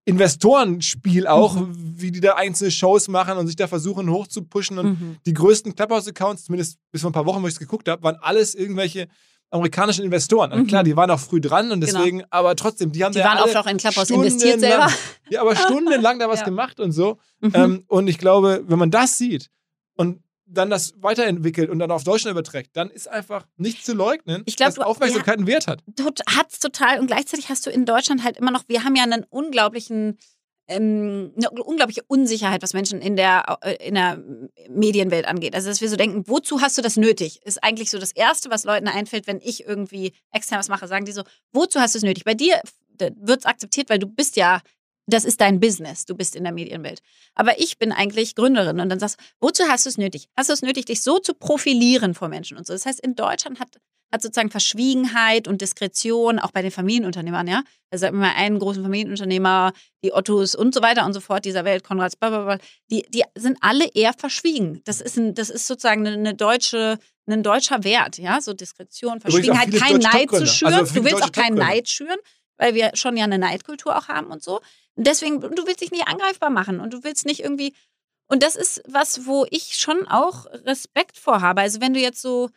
Investorenspiel 0.05 1.27
auch, 1.27 1.57
Mhm. 1.57 1.73
wie 2.01 2.13
die 2.13 2.21
da 2.21 2.35
einzelne 2.35 2.71
Shows 2.71 3.09
machen 3.09 3.37
und 3.39 3.49
sich 3.49 3.57
da 3.57 3.67
versuchen 3.67 4.09
hochzupushen. 4.11 4.79
Und 4.79 4.87
Mhm. 5.01 5.17
die 5.27 5.35
größten 5.35 5.75
Clubhouse-Accounts, 5.75 6.45
zumindest 6.45 6.79
bis 6.93 7.01
vor 7.03 7.11
ein 7.11 7.13
paar 7.13 7.27
Wochen, 7.27 7.43
wo 7.43 7.47
ich 7.49 7.55
es 7.55 7.59
geguckt 7.59 7.89
habe, 7.89 8.03
waren 8.05 8.17
alles 8.21 8.55
irgendwelche 8.55 9.09
amerikanischen 9.51 10.05
Investoren. 10.05 10.57
Mhm. 10.57 10.67
klar, 10.69 10.85
die 10.85 10.97
waren 10.97 11.11
auch 11.11 11.19
früh 11.19 11.41
dran 11.41 11.73
und 11.73 11.81
Genau. 11.81 11.99
deswegen, 11.99 12.23
aber 12.31 12.55
trotzdem, 12.55 12.93
die 12.93 13.05
haben 13.05 13.13
Die 13.13 13.19
da 13.19 13.27
waren 13.27 13.39
oft 13.43 13.57
auch 13.57 13.67
in 13.67 13.79
Clubhouse 13.79 14.11
investiert 14.11 14.61
selber. 14.61 14.89
Ja, 15.29 15.41
aber 15.41 15.55
stundenlang 15.57 16.19
da 16.21 16.29
was 16.29 16.41
Ja. 16.41 16.45
gemacht 16.45 16.79
und 16.79 16.93
so. 16.93 17.19
Mhm. 17.41 17.51
Ähm, 17.55 17.85
und 17.89 18.07
ich 18.09 18.19
glaube, 18.19 18.63
wenn 18.67 18.79
man 18.79 18.91
das 18.93 19.19
sieht 19.19 19.51
und 19.97 20.21
dann 20.47 20.71
das 20.71 20.95
weiterentwickelt 21.01 21.69
und 21.71 21.79
dann 21.81 21.91
auf 21.91 22.05
Deutschland 22.05 22.33
überträgt, 22.33 22.77
dann 22.77 22.89
ist 22.91 23.09
einfach 23.09 23.47
nicht 23.57 23.85
zu 23.85 23.95
leugnen, 23.95 24.43
Ich 24.47 24.57
glaub, 24.57 24.69
dass 24.69 24.75
du- 24.77 24.83
Aufmerksamkeit 24.83 25.39
einen 25.39 25.47
Wert 25.47 25.67
hat. 25.67 25.83
Tot, 25.97 26.21
hat's 26.37 26.61
total 26.61 27.01
und 27.01 27.09
gleichzeitig 27.09 27.49
hast 27.49 27.67
du 27.67 27.71
in 27.71 27.85
Deutschland 27.85 28.23
halt 28.25 28.37
immer 28.37 28.51
noch, 28.53 28.65
wir 28.69 28.85
haben 28.85 28.95
ja 28.97 29.03
einen 29.03 29.25
unglaublichen 29.29 30.19
ähm, 30.69 31.33
eine 31.37 31.51
unglaubliche 31.63 32.03
Unsicherheit, 32.09 32.61
was 32.61 32.73
Menschen 32.73 33.01
in 33.01 33.15
der, 33.15 33.57
äh, 33.61 33.87
in 33.87 33.95
der 33.95 34.21
Medienwelt 34.69 35.25
angeht. 35.29 35.55
Also, 35.55 35.69
dass 35.69 35.81
wir 35.81 35.89
so 35.89 35.95
denken, 35.95 36.25
wozu 36.27 36.61
hast 36.61 36.77
du 36.77 36.83
das 36.83 36.97
nötig? 36.97 37.41
Ist 37.45 37.63
eigentlich 37.63 37.89
so 37.89 37.99
das 38.01 38.11
Erste, 38.11 38.51
was 38.51 38.65
Leuten 38.65 38.89
einfällt, 38.89 39.29
wenn 39.29 39.41
ich 39.41 39.65
irgendwie 39.65 40.13
extern 40.33 40.59
was 40.59 40.69
mache, 40.69 40.89
sagen 40.89 41.05
die 41.05 41.13
so, 41.13 41.23
wozu 41.53 41.79
hast 41.79 41.95
du 41.95 41.99
es 41.99 42.03
nötig? 42.03 42.25
Bei 42.25 42.35
dir 42.35 42.61
wird 42.99 43.41
es 43.41 43.47
akzeptiert, 43.47 43.91
weil 43.91 44.01
du 44.01 44.09
bist 44.09 44.35
ja 44.35 44.61
das 45.07 45.25
ist 45.25 45.41
dein 45.41 45.61
Business, 45.61 46.05
du 46.05 46.15
bist 46.15 46.35
in 46.35 46.43
der 46.43 46.53
Medienwelt. 46.53 47.01
Aber 47.35 47.59
ich 47.61 47.79
bin 47.79 47.93
eigentlich 47.93 48.35
Gründerin 48.35 48.81
und 48.81 48.89
dann 48.89 48.99
sagst 48.99 49.21
du, 49.21 49.25
wozu 49.41 49.65
hast 49.69 49.87
du 49.87 49.91
es 49.91 49.99
nötig? 49.99 50.29
Hast 50.37 50.49
du 50.49 50.53
es 50.53 50.63
nötig, 50.63 50.87
dich 50.87 51.01
so 51.03 51.19
zu 51.19 51.35
profilieren 51.35 52.15
vor 52.15 52.29
Menschen 52.29 52.57
und 52.57 52.67
so? 52.67 52.73
Das 52.73 52.87
heißt, 52.87 53.01
in 53.01 53.15
Deutschland 53.15 53.61
hat, 53.61 53.69
hat 54.13 54.23
sozusagen 54.23 54.51
Verschwiegenheit 54.51 55.47
und 55.47 55.61
Diskretion, 55.61 56.41
auch 56.41 56.51
bei 56.51 56.63
den 56.63 56.73
Familienunternehmern, 56.73 57.47
ja. 57.47 57.63
Also 57.91 58.07
immer 58.07 58.35
einen 58.35 58.59
großen 58.59 58.83
Familienunternehmer, 58.83 59.73
die 60.03 60.13
Ottos 60.13 60.57
und 60.57 60.75
so 60.75 60.83
weiter 60.83 61.07
und 61.07 61.13
so 61.13 61.21
fort 61.21 61.45
dieser 61.45 61.65
Welt, 61.65 61.85
Konrads, 61.85 62.17
blablabla, 62.17 62.59
die, 62.91 63.07
die 63.09 63.23
sind 63.37 63.59
alle 63.61 63.89
eher 63.95 64.13
verschwiegen. 64.13 64.83
Das 64.85 65.01
ist, 65.01 65.17
ein, 65.17 65.35
das 65.35 65.51
ist 65.51 65.69
sozusagen 65.69 66.05
eine, 66.05 66.17
eine 66.17 66.35
deutsche, 66.35 66.99
ein 67.29 67.45
deutscher 67.45 67.85
Wert, 67.85 68.19
ja, 68.19 68.41
so 68.41 68.55
Diskretion, 68.55 69.21
Verschwiegenheit, 69.21 69.73
kein 69.73 69.99
Neid 69.99 70.31
zu 70.31 70.47
schüren. 70.47 70.75
Also 70.75 70.95
du 70.95 71.05
willst 71.05 71.23
auch 71.23 71.33
keinen 71.33 71.57
Neid 71.57 71.89
schüren, 71.89 72.19
weil 72.57 72.75
wir 72.75 72.91
schon 72.95 73.17
ja 73.17 73.25
eine 73.25 73.39
Neidkultur 73.39 73.97
auch 73.97 74.09
haben 74.09 74.29
und 74.29 74.43
so. 74.43 74.61
Und 74.97 75.07
deswegen, 75.07 75.41
du 75.41 75.67
willst 75.67 75.83
dich 75.83 75.91
nicht 75.91 76.09
angreifbar 76.09 76.51
machen 76.51 76.81
und 76.81 76.93
du 76.93 77.05
willst 77.05 77.27
nicht 77.27 77.41
irgendwie. 77.41 77.75
Und 78.29 78.43
das 78.43 78.57
ist 78.57 78.83
was, 78.87 79.27
wo 79.27 79.47
ich 79.51 79.79
schon 79.79 80.09
auch 80.09 80.47
Respekt 80.65 81.17
vor 81.17 81.43
habe. 81.43 81.61
Also 81.61 81.81
wenn 81.81 81.95
du 81.95 82.01
jetzt 82.01 82.21
so, 82.21 82.51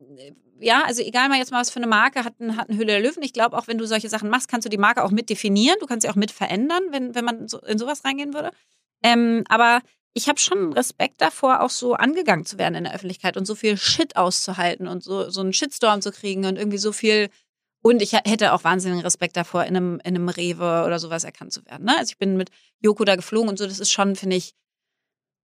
äh, 0.00 0.32
ja, 0.58 0.82
also 0.84 1.02
egal 1.02 1.28
mal 1.28 1.38
jetzt 1.38 1.50
mal, 1.52 1.60
was 1.60 1.70
für 1.70 1.78
eine 1.78 1.86
Marke 1.86 2.24
hat, 2.24 2.40
ein, 2.40 2.56
hat 2.56 2.68
eine 2.68 2.78
Hülle 2.78 2.92
der 2.92 3.00
Löwen. 3.00 3.22
Ich 3.22 3.32
glaube, 3.32 3.56
auch 3.56 3.66
wenn 3.66 3.78
du 3.78 3.86
solche 3.86 4.08
Sachen 4.08 4.30
machst, 4.30 4.48
kannst 4.48 4.64
du 4.64 4.70
die 4.70 4.78
Marke 4.78 5.04
auch 5.04 5.10
mit 5.10 5.28
definieren. 5.28 5.76
Du 5.80 5.86
kannst 5.86 6.02
sie 6.02 6.10
auch 6.10 6.16
mit 6.16 6.30
verändern, 6.30 6.82
wenn, 6.90 7.14
wenn 7.14 7.24
man 7.24 7.48
so, 7.48 7.58
in 7.60 7.78
sowas 7.78 8.04
reingehen 8.04 8.34
würde. 8.34 8.50
Ähm, 9.02 9.44
aber 9.48 9.80
ich 10.14 10.28
habe 10.28 10.38
schon 10.38 10.72
Respekt 10.72 11.20
davor, 11.20 11.60
auch 11.60 11.70
so 11.70 11.94
angegangen 11.94 12.44
zu 12.44 12.58
werden 12.58 12.74
in 12.74 12.84
der 12.84 12.94
Öffentlichkeit 12.94 13.36
und 13.36 13.46
so 13.46 13.54
viel 13.54 13.76
Shit 13.76 14.16
auszuhalten 14.16 14.86
und 14.86 15.02
so, 15.02 15.30
so 15.30 15.40
einen 15.40 15.52
Shitstorm 15.52 16.02
zu 16.02 16.12
kriegen 16.12 16.44
und 16.44 16.56
irgendwie 16.56 16.78
so 16.78 16.92
viel 16.92 17.28
und 17.82 18.00
ich 18.00 18.12
hätte 18.12 18.52
auch 18.52 18.64
wahnsinnigen 18.64 19.02
Respekt 19.02 19.36
davor, 19.36 19.64
in 19.64 19.76
einem, 19.76 20.00
in 20.04 20.14
einem 20.14 20.28
Rewe 20.28 20.84
oder 20.86 20.98
sowas 20.98 21.24
erkannt 21.24 21.52
zu 21.52 21.64
werden. 21.66 21.84
Ne? 21.84 21.98
Also 21.98 22.12
ich 22.12 22.18
bin 22.18 22.36
mit 22.36 22.50
Joko 22.80 23.04
da 23.04 23.16
geflogen 23.16 23.48
und 23.48 23.58
so, 23.58 23.66
das 23.66 23.80
ist 23.80 23.90
schon, 23.90 24.14
finde 24.14 24.36
ich, 24.36 24.54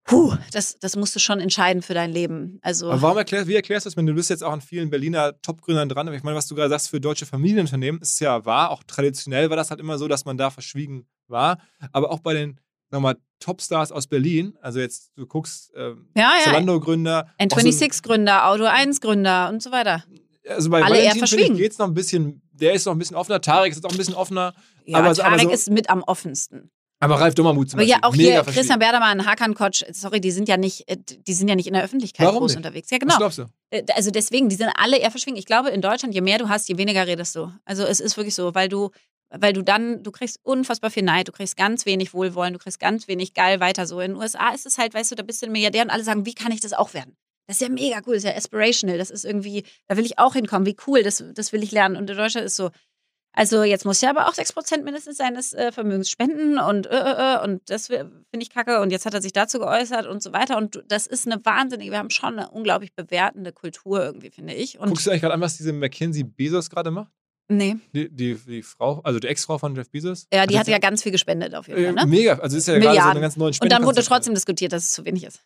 puh, 0.05 0.35
das, 0.53 0.79
das 0.79 0.96
musst 0.96 1.14
du 1.16 1.18
schon 1.18 1.40
entscheiden 1.40 1.83
für 1.83 1.94
dein 1.94 2.12
Leben. 2.12 2.61
Also, 2.62 2.90
Aber 2.90 3.03
warum 3.03 3.18
erklärst, 3.18 3.48
wie 3.48 3.57
erklärst 3.57 3.85
du 3.85 3.90
das, 3.90 3.96
wenn 3.96 4.07
du 4.07 4.14
bist 4.14 4.31
jetzt 4.31 4.44
auch 4.44 4.53
an 4.53 4.61
vielen 4.61 4.88
Berliner 4.88 5.40
Top-Gründern 5.42 5.88
dran, 5.88 6.07
aber 6.07 6.16
ich 6.16 6.22
meine, 6.22 6.37
was 6.37 6.46
du 6.46 6.55
gerade 6.55 6.70
sagst 6.70 6.90
für 6.90 7.01
deutsche 7.01 7.27
Familienunternehmen, 7.27 8.01
ist 8.01 8.20
ja 8.20 8.44
wahr, 8.44 8.70
auch 8.70 8.85
traditionell 8.85 9.51
war 9.51 9.57
das 9.57 9.70
halt 9.70 9.81
immer 9.81 9.98
so, 9.98 10.07
dass 10.07 10.24
man 10.24 10.38
da 10.38 10.51
verschwiegen 10.51 11.07
war. 11.27 11.59
Aber 11.92 12.11
auch 12.11 12.20
bei 12.20 12.35
den 12.35 12.61
nochmal 12.90 13.16
Topstars 13.40 13.92
aus 13.92 14.07
Berlin, 14.07 14.57
also 14.62 14.79
jetzt 14.81 15.12
du 15.16 15.27
guckst 15.27 15.72
ähm, 15.77 16.09
ja, 16.16 16.33
ja. 16.38 16.44
Zalando-Gründer. 16.44 17.29
N26-Gründer, 17.38 18.48
Auto 18.48 18.64
1-Gründer 18.64 19.51
und 19.51 19.62
so 19.62 19.72
weiter 19.72 20.05
also 20.49 20.71
bei 20.71 20.83
Alle 20.83 20.97
Valentin 20.97 21.27
finde 21.27 21.59
geht 21.59 21.73
es 21.73 21.79
noch 21.79 21.87
ein 21.87 21.95
bisschen, 21.95 22.43
der 22.53 22.73
ist 22.73 22.87
noch 22.87 22.95
ein 22.95 22.99
bisschen 22.99 23.17
offener, 23.17 23.41
Tarek 23.41 23.73
ist 23.73 23.85
auch 23.85 23.91
ein 23.91 23.97
bisschen 23.97 24.15
offener. 24.15 24.55
Ja, 24.85 24.99
aber, 24.99 25.15
Tarek 25.15 25.33
aber 25.33 25.43
so, 25.43 25.51
ist 25.51 25.71
mit 25.71 25.91
am 25.91 26.03
offensten. 26.03 26.71
Aber 27.01 27.21
Ralf 27.21 27.35
Dummermuth 27.35 27.71
zum 27.71 27.79
aber 27.79 27.87
Beispiel. 27.87 28.01
ja, 28.03 28.09
auch 28.09 28.15
hier 28.15 28.43
Christian 28.43 28.81
Berdermann, 28.81 29.25
Hakan 29.25 29.55
Kotsch, 29.55 29.85
sorry, 29.93 30.21
die 30.21 30.33
sind 30.33 30.49
ja 30.49 30.57
nicht, 30.57 30.89
äh, 30.89 30.97
die 30.99 31.33
sind 31.33 31.49
ja 31.49 31.55
nicht 31.55 31.69
in 31.69 31.75
der 31.75 31.85
Öffentlichkeit 31.85 32.27
Warum 32.27 32.41
groß 32.41 32.53
nicht? 32.53 32.57
unterwegs. 32.57 32.91
Ja, 32.91 32.99
genau. 32.99 33.13
Was 33.13 33.19
glaubst 33.19 33.39
du? 33.39 33.45
Äh, 33.71 33.85
also 33.95 34.11
deswegen, 34.11 34.49
die 34.49 34.57
sind 34.57 34.71
alle 34.77 34.99
eher 34.99 35.11
verschwingen. 35.11 35.39
Ich 35.39 35.47
glaube, 35.47 35.71
in 35.71 35.81
Deutschland, 35.81 36.15
je 36.15 36.21
mehr 36.21 36.39
du 36.39 36.49
hast, 36.49 36.69
je 36.69 36.77
weniger 36.77 37.07
redest 37.07 37.37
du. 37.37 37.53
Also 37.65 37.85
es 37.85 38.01
ist 38.01 38.17
wirklich 38.17 38.35
so, 38.35 38.55
weil 38.57 38.69
du, 38.69 38.91
weil 39.31 39.53
du 39.53 39.63
dann, 39.63 40.03
du 40.03 40.11
kriegst 40.11 40.41
unfassbar 40.43 40.91
viel 40.91 41.05
Neid, 41.05 41.29
du 41.29 41.33
kriegst 41.33 41.57
ganz 41.57 41.87
wenig 41.87 42.15
Wohlwollen, 42.15 42.55
du 42.55 42.59
kriegst 42.59 42.81
ganz 42.81 43.07
wenig 43.07 43.33
geil 43.33 43.61
weiter 43.61 43.87
so. 43.87 44.01
In 44.01 44.13
den 44.13 44.21
USA 44.21 44.51
ist 44.51 44.67
es 44.67 44.77
halt, 44.77 44.93
weißt 44.93 45.13
du, 45.13 45.15
da 45.15 45.23
bist 45.23 45.41
du 45.43 45.47
ein 45.47 45.53
Milliardär 45.53 45.83
und 45.83 45.91
alle 45.91 46.03
sagen, 46.03 46.27
wie 46.27 46.35
kann 46.35 46.51
ich 46.51 46.61
das 46.61 46.73
auch 46.73 46.95
werden? 46.95 47.17
Das 47.49 47.57
ist 47.57 47.63
ja 47.63 47.71
mega 47.71 47.97
cool, 48.07 48.15
das 48.15 48.25
ist 48.25 48.31
ja 48.31 48.37
aspirational. 48.37 48.99
Das 48.99 49.11
ist 49.11 49.25
irgendwie, 49.25 49.65
da 49.87 49.97
will 49.97 50.05
ich 50.05 50.19
auch 50.19 50.35
hinkommen. 50.35 50.67
Wie 50.67 50.77
cool, 50.87 51.03
das, 51.03 51.25
das 51.35 51.53
will 51.53 51.63
ich 51.63 51.73
lernen. 51.73 51.97
Und 51.97 52.09
in 52.09 52.17
Deutschland 52.17 52.47
ist 52.47 52.57
so, 52.57 52.71
also 53.33 53.63
jetzt 53.63 53.87
muss 53.87 54.03
ja 54.03 54.11
aber 54.11 54.29
auch 54.29 54.35
6% 54.35 54.83
mindestens 54.83 55.17
seines 55.17 55.55
äh, 55.55 55.73
Vermögens 55.73 56.11
spenden 56.11 56.59
und 56.59 56.87
äh, 56.87 56.91
äh, 56.91 57.37
äh 57.37 57.45
und 57.45 57.63
das 57.71 57.87
finde 57.87 58.11
ich 58.41 58.51
kacke. 58.51 58.81
Und 58.81 58.91
jetzt 58.91 59.07
hat 59.07 59.15
er 59.15 59.23
sich 59.23 59.33
dazu 59.33 59.59
geäußert 59.59 60.07
und 60.07 60.23
so 60.23 60.33
weiter. 60.35 60.59
Und 60.59 60.83
das 60.89 61.07
ist 61.07 61.27
eine 61.27 61.43
wahnsinnige, 61.45 61.91
wir 61.91 61.99
haben 61.99 62.11
schon 62.11 62.39
eine 62.39 62.51
unglaublich 62.51 62.95
bewertende 62.95 63.53
Kultur 63.53 64.05
irgendwie, 64.05 64.31
finde 64.31 64.53
ich. 64.53 64.79
Und 64.79 64.89
Guckst 64.89 65.07
du 65.07 65.11
eigentlich 65.11 65.23
gerade 65.23 65.35
an, 65.35 65.41
was 65.41 65.57
diese 65.57 65.73
Mackenzie 65.73 66.25
Bezos 66.25 66.69
gerade 66.69 66.91
macht? 66.91 67.13
Nee. 67.51 67.77
Die, 67.95 68.11
die, 68.11 68.35
die, 68.35 68.63
Frau, 68.63 69.01
also 69.05 69.19
die 69.19 69.29
Ex-Frau 69.29 69.57
von 69.57 69.75
Jeff 69.75 69.89
Bezos? 69.89 70.27
Ja, 70.31 70.47
die 70.47 70.59
hat 70.59 70.69
ja 70.69 70.79
ganz 70.79 71.03
viel 71.03 71.13
gespendet 71.13 71.55
auf 71.55 71.67
jeden 71.67 71.83
Fall. 71.83 72.05
Ne? 72.05 72.07
Mega, 72.07 72.39
also 72.41 72.59
ist 72.59 72.69
ja 72.69 72.79
gerade 72.79 73.01
so 73.01 73.09
eine 73.09 73.21
ganz 73.21 73.37
neue 73.37 73.53
Und 73.63 73.73
dann 73.73 73.85
wurde 73.85 74.03
trotzdem 74.03 74.35
diskutiert, 74.35 74.73
dass 74.73 74.85
es 74.85 74.93
zu 74.93 75.07
wenig 75.07 75.25
ist. 75.25 75.41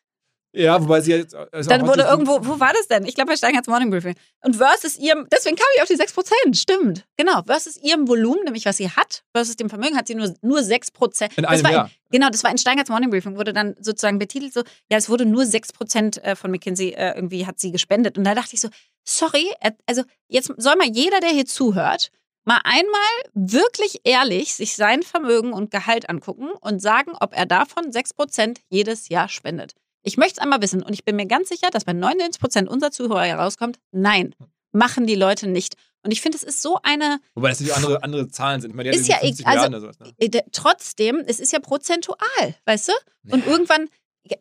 Ja, 0.55 0.83
wobei 0.83 1.01
sie 1.01 1.13
jetzt. 1.13 1.35
Also 1.35 1.71
dann 1.71 1.87
wurde 1.87 2.03
irgendwo, 2.03 2.39
wo 2.43 2.61
war 2.61 2.73
das 2.75 2.87
denn? 2.87 3.07
Ich 3.07 3.15
glaube 3.15 3.31
bei 3.31 3.37
Steigerts 3.37 3.69
Morning 3.69 3.91
Briefing. 3.91 4.15
Und 4.45 4.57
versus 4.57 4.99
ihrem, 4.99 5.27
deswegen 5.33 5.57
kam 5.57 5.67
ich 5.77 5.83
auf 5.83 5.89
die 5.89 5.97
6%, 5.97 6.55
stimmt. 6.55 7.07
Genau, 7.17 7.43
versus 7.47 7.79
ihrem 7.79 8.07
Volumen, 8.07 8.45
nämlich 8.45 8.67
was 8.67 8.77
sie 8.77 8.91
hat, 8.91 9.25
versus 9.35 9.57
dem 9.57 9.71
Vermögen 9.71 9.97
hat 9.97 10.09
sie 10.09 10.15
nur, 10.15 10.35
nur 10.43 10.59
6%. 10.59 11.39
In 11.39 11.47
einem 11.47 11.67
Jahr. 11.67 11.91
genau, 12.11 12.29
das 12.29 12.45
war 12.45 12.51
in 12.51 12.59
Steigerts 12.59 12.91
Morning 12.91 13.09
Briefing, 13.09 13.37
wurde 13.37 13.55
dann 13.55 13.75
sozusagen 13.81 14.19
betitelt 14.19 14.53
so, 14.53 14.63
ja, 14.91 14.99
es 14.99 15.09
wurde 15.09 15.25
nur 15.25 15.45
6% 15.45 16.21
äh, 16.21 16.37
von 16.37 16.51
McKinsey 16.51 16.91
äh, 16.91 17.15
irgendwie 17.15 17.47
hat 17.47 17.59
sie 17.59 17.73
gespendet. 17.73 18.19
Und 18.19 18.25
da 18.25 18.35
dachte 18.35 18.55
ich 18.55 18.61
so, 18.61 18.69
sorry, 19.05 19.47
also 19.87 20.03
jetzt 20.29 20.53
soll 20.59 20.77
mal 20.77 20.89
jeder, 20.89 21.21
der 21.21 21.31
hier 21.31 21.47
zuhört, 21.47 22.11
mal 22.45 22.61
einmal 22.65 22.93
wirklich 23.33 24.01
ehrlich 24.05 24.55
sich 24.55 24.77
sein 24.77 25.03
Vermögen 25.03 25.55
und 25.55 25.71
Gehalt 25.71 26.11
angucken 26.11 26.51
und 26.61 26.83
sagen, 26.83 27.13
ob 27.21 27.35
er 27.35 27.47
davon 27.47 27.91
6% 27.91 28.59
jedes 28.69 29.09
Jahr 29.09 29.29
spendet. 29.29 29.75
Ich 30.03 30.17
möchte 30.17 30.35
es 30.35 30.39
einmal 30.39 30.61
wissen 30.63 30.83
und 30.83 30.93
ich 30.93 31.05
bin 31.05 31.17
mir 31.17 31.27
ganz 31.27 31.49
sicher, 31.49 31.71
dass 31.71 31.85
bei 31.85 31.93
99 31.93 32.41
Prozent 32.41 32.69
unserer 32.69 32.91
Zuhörer 32.91 33.25
herauskommt, 33.25 33.79
nein, 33.93 34.35
machen 34.73 35.07
die 35.07 35.15
Leute 35.15 35.47
nicht. 35.47 35.77
Und 36.03 36.11
ich 36.11 36.21
finde, 36.21 36.37
es 36.37 36.43
ist 36.43 36.61
so 36.61 36.79
eine. 36.83 37.21
Wobei 37.35 37.51
das 37.51 37.61
natürlich 37.61 37.77
andere, 37.77 38.03
andere 38.03 38.29
Zahlen 38.29 38.61
sind. 38.61 38.71
Ich 38.71 38.77
meine, 38.77 38.91
ist 38.91 39.07
ja 39.07 39.19
also, 39.45 39.81
sowas, 39.81 39.99
ne? 40.01 40.13
Äh, 40.19 40.43
trotzdem, 40.51 41.23
es 41.27 41.39
ist 41.39 41.53
ja 41.53 41.61
prozentual, 41.61 42.57
weißt 42.65 42.89
du? 42.89 42.93
Ja. 43.25 43.35
Und 43.35 43.47
irgendwann, 43.47 43.89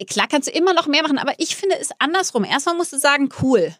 klar 0.07 0.27
kannst 0.27 0.47
du 0.47 0.51
immer 0.51 0.73
noch 0.73 0.87
mehr 0.87 1.03
machen, 1.03 1.19
aber 1.19 1.33
ich 1.37 1.55
finde 1.55 1.77
es 1.79 1.91
andersrum. 1.99 2.43
Erstmal 2.43 2.75
musst 2.75 2.93
du 2.93 2.97
sagen, 2.97 3.29
cool. 3.41 3.75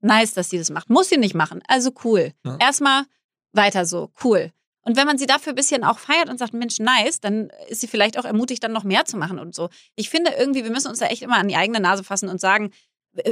Nice, 0.00 0.32
dass 0.34 0.50
sie 0.50 0.58
das 0.58 0.70
macht. 0.70 0.88
Muss 0.88 1.10
sie 1.10 1.18
nicht 1.18 1.34
machen. 1.34 1.62
Also 1.68 1.92
cool. 2.04 2.32
Ja. 2.44 2.56
Erstmal 2.58 3.04
weiter 3.52 3.84
so, 3.84 4.10
cool. 4.24 4.50
Und 4.84 4.96
wenn 4.96 5.06
man 5.06 5.18
sie 5.18 5.26
dafür 5.26 5.52
ein 5.52 5.56
bisschen 5.56 5.84
auch 5.84 5.98
feiert 5.98 6.28
und 6.28 6.38
sagt, 6.38 6.54
Mensch, 6.54 6.78
nice, 6.78 7.20
dann 7.20 7.50
ist 7.68 7.80
sie 7.80 7.86
vielleicht 7.86 8.18
auch 8.18 8.24
ermutigt, 8.24 8.64
dann 8.64 8.72
noch 8.72 8.84
mehr 8.84 9.04
zu 9.04 9.16
machen 9.16 9.38
und 9.38 9.54
so. 9.54 9.68
Ich 9.94 10.10
finde 10.10 10.32
irgendwie, 10.36 10.64
wir 10.64 10.70
müssen 10.70 10.88
uns 10.88 10.98
da 10.98 11.06
echt 11.06 11.22
immer 11.22 11.36
an 11.36 11.48
die 11.48 11.56
eigene 11.56 11.80
Nase 11.80 12.02
fassen 12.02 12.28
und 12.28 12.40
sagen, 12.40 12.72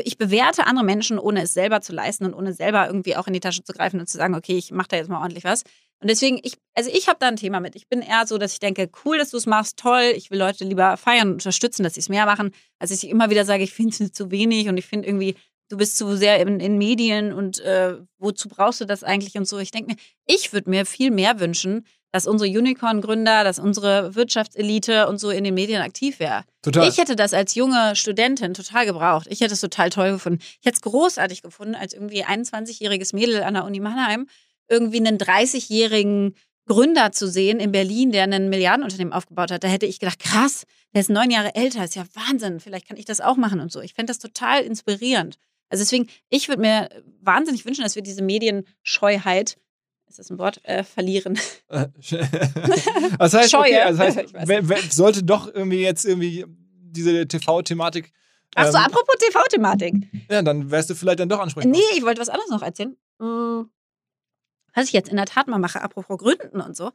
ich 0.04 0.18
bewerte 0.18 0.66
andere 0.66 0.84
Menschen, 0.84 1.18
ohne 1.18 1.42
es 1.42 1.54
selber 1.54 1.80
zu 1.80 1.92
leisten 1.92 2.26
und 2.26 2.34
ohne 2.34 2.52
selber 2.52 2.86
irgendwie 2.86 3.16
auch 3.16 3.26
in 3.26 3.32
die 3.32 3.40
Tasche 3.40 3.64
zu 3.64 3.72
greifen 3.72 3.98
und 3.98 4.08
zu 4.08 4.18
sagen, 4.18 4.34
okay, 4.34 4.56
ich 4.56 4.72
mache 4.72 4.88
da 4.88 4.96
jetzt 4.96 5.08
mal 5.08 5.20
ordentlich 5.20 5.44
was. 5.44 5.62
Und 6.02 6.08
deswegen, 6.08 6.40
ich, 6.42 6.54
also 6.74 6.90
ich 6.92 7.08
habe 7.08 7.18
da 7.20 7.28
ein 7.28 7.36
Thema 7.36 7.60
mit. 7.60 7.76
Ich 7.76 7.88
bin 7.88 8.00
eher 8.00 8.26
so, 8.26 8.38
dass 8.38 8.54
ich 8.54 8.58
denke, 8.58 8.90
cool, 9.04 9.18
dass 9.18 9.30
du 9.30 9.36
es 9.36 9.46
machst, 9.46 9.78
toll. 9.78 10.12
Ich 10.16 10.30
will 10.30 10.38
Leute 10.38 10.64
lieber 10.64 10.96
feiern 10.96 11.28
und 11.28 11.34
unterstützen, 11.34 11.82
dass 11.82 11.94
sie 11.94 12.00
es 12.00 12.08
mehr 12.08 12.24
machen, 12.24 12.52
als 12.78 12.90
ich 12.90 13.08
immer 13.08 13.28
wieder 13.28 13.44
sage, 13.44 13.62
ich 13.62 13.72
finde 13.72 13.96
es 14.02 14.12
zu 14.12 14.30
wenig 14.30 14.68
und 14.68 14.78
ich 14.78 14.86
finde 14.86 15.08
irgendwie, 15.08 15.34
du 15.70 15.76
bist 15.76 15.96
zu 15.96 16.16
sehr 16.16 16.40
in, 16.40 16.60
in 16.60 16.76
Medien 16.76 17.32
und 17.32 17.60
äh, 17.60 17.96
wozu 18.18 18.48
brauchst 18.48 18.80
du 18.80 18.84
das 18.84 19.02
eigentlich 19.02 19.36
und 19.36 19.48
so. 19.48 19.58
Ich 19.58 19.70
denke 19.70 19.92
mir, 19.92 19.98
ich 20.26 20.52
würde 20.52 20.68
mir 20.68 20.84
viel 20.84 21.10
mehr 21.10 21.40
wünschen, 21.40 21.86
dass 22.12 22.26
unsere 22.26 22.50
Unicorn-Gründer, 22.50 23.44
dass 23.44 23.60
unsere 23.60 24.14
Wirtschaftselite 24.16 25.08
und 25.08 25.18
so 25.18 25.30
in 25.30 25.44
den 25.44 25.54
Medien 25.54 25.80
aktiv 25.80 26.18
wäre. 26.18 26.42
Total. 26.62 26.88
Ich 26.88 26.98
hätte 26.98 27.14
das 27.14 27.32
als 27.32 27.54
junge 27.54 27.94
Studentin 27.94 28.52
total 28.52 28.84
gebraucht. 28.84 29.28
Ich 29.30 29.40
hätte 29.40 29.54
es 29.54 29.60
total 29.60 29.90
toll 29.90 30.12
gefunden. 30.12 30.40
Ich 30.42 30.66
hätte 30.66 30.74
es 30.74 30.82
großartig 30.82 31.42
gefunden, 31.42 31.76
als 31.76 31.94
irgendwie 31.94 32.24
21-jähriges 32.24 33.14
Mädel 33.14 33.44
an 33.44 33.54
der 33.54 33.64
Uni 33.64 33.78
Mannheim 33.78 34.26
irgendwie 34.68 34.98
einen 34.98 35.18
30-jährigen 35.18 36.34
Gründer 36.66 37.10
zu 37.10 37.28
sehen 37.28 37.58
in 37.58 37.72
Berlin, 37.72 38.12
der 38.12 38.24
ein 38.24 38.48
Milliardenunternehmen 38.48 39.12
aufgebaut 39.12 39.50
hat. 39.50 39.64
Da 39.64 39.68
hätte 39.68 39.86
ich 39.86 39.98
gedacht, 39.98 40.20
krass, 40.20 40.64
der 40.94 41.00
ist 41.00 41.10
neun 41.10 41.30
Jahre 41.30 41.54
älter, 41.54 41.84
ist 41.84 41.96
ja 41.96 42.04
Wahnsinn. 42.14 42.60
Vielleicht 42.60 42.86
kann 42.86 42.96
ich 42.96 43.04
das 43.04 43.20
auch 43.20 43.36
machen 43.36 43.60
und 43.60 43.72
so. 43.72 43.80
Ich 43.80 43.94
fände 43.94 44.10
das 44.10 44.18
total 44.18 44.62
inspirierend. 44.62 45.36
Also 45.70 45.82
deswegen, 45.82 46.08
ich 46.28 46.48
würde 46.48 46.60
mir 46.60 46.90
wahnsinnig 47.22 47.64
wünschen, 47.64 47.82
dass 47.82 47.94
wir 47.94 48.02
diese 48.02 48.22
Medienscheuheit 48.22 49.56
ist 50.10 50.18
das 50.18 50.30
ein 50.30 50.38
Wort, 50.38 50.60
äh, 50.64 50.82
verlieren. 50.82 51.38
das 51.68 53.32
heißt, 53.32 53.50
Scheue. 53.50 53.60
Okay, 53.60 53.80
also 53.80 54.00
heißt, 54.00 54.92
sollte 54.92 55.22
doch 55.22 55.46
irgendwie 55.54 55.82
jetzt 55.82 56.04
irgendwie 56.04 56.44
diese 56.48 57.28
TV-Thematik. 57.28 58.12
Ach 58.56 58.66
so, 58.66 58.76
ähm, 58.76 58.84
apropos 58.84 59.14
TV-Thematik. 59.20 60.08
Ja, 60.28 60.42
dann 60.42 60.68
wärst 60.70 60.90
du 60.90 60.96
vielleicht 60.96 61.20
dann 61.20 61.28
doch 61.28 61.38
ansprechend. 61.38 61.70
Nee, 61.72 61.78
ich 61.96 62.02
wollte 62.02 62.20
was 62.20 62.28
anderes 62.28 62.50
noch 62.50 62.62
erzählen. 62.62 62.96
Hm, 63.20 63.70
was 64.74 64.86
ich 64.86 64.92
jetzt 64.92 65.08
in 65.08 65.16
der 65.16 65.26
Tat 65.26 65.46
mal 65.46 65.58
mache, 65.58 65.80
apropos 65.80 66.18
Gründen 66.18 66.60
und 66.60 66.76
so 66.76 66.90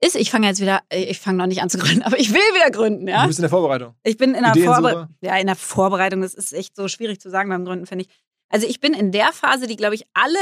ist, 0.00 0.16
ich 0.16 0.30
fange 0.30 0.46
jetzt 0.46 0.60
wieder, 0.60 0.80
äh, 0.88 1.04
ich 1.04 1.20
fange 1.20 1.38
noch 1.38 1.46
nicht 1.46 1.62
an 1.62 1.70
zu 1.70 1.78
gründen, 1.78 2.02
aber 2.02 2.18
ich 2.18 2.30
will 2.32 2.40
wieder 2.54 2.70
gründen, 2.70 3.06
ja. 3.06 3.22
Du 3.22 3.28
bist 3.28 3.38
in 3.38 3.42
der 3.42 3.50
Vorbereitung. 3.50 3.94
Ich 4.02 4.16
bin 4.16 4.34
in 4.34 4.42
der 4.42 4.54
Vorbereitung. 4.54 5.08
Ja, 5.20 5.36
in 5.36 5.46
der 5.46 5.56
Vorbereitung, 5.56 6.22
das 6.22 6.34
ist 6.34 6.52
echt 6.52 6.74
so 6.76 6.88
schwierig 6.88 7.20
zu 7.20 7.30
sagen 7.30 7.50
beim 7.50 7.64
Gründen, 7.64 7.86
finde 7.86 8.04
ich. 8.04 8.10
Also 8.48 8.66
ich 8.66 8.80
bin 8.80 8.94
in 8.94 9.12
der 9.12 9.32
Phase, 9.32 9.66
die, 9.66 9.76
glaube 9.76 9.94
ich, 9.94 10.04
alle 10.14 10.38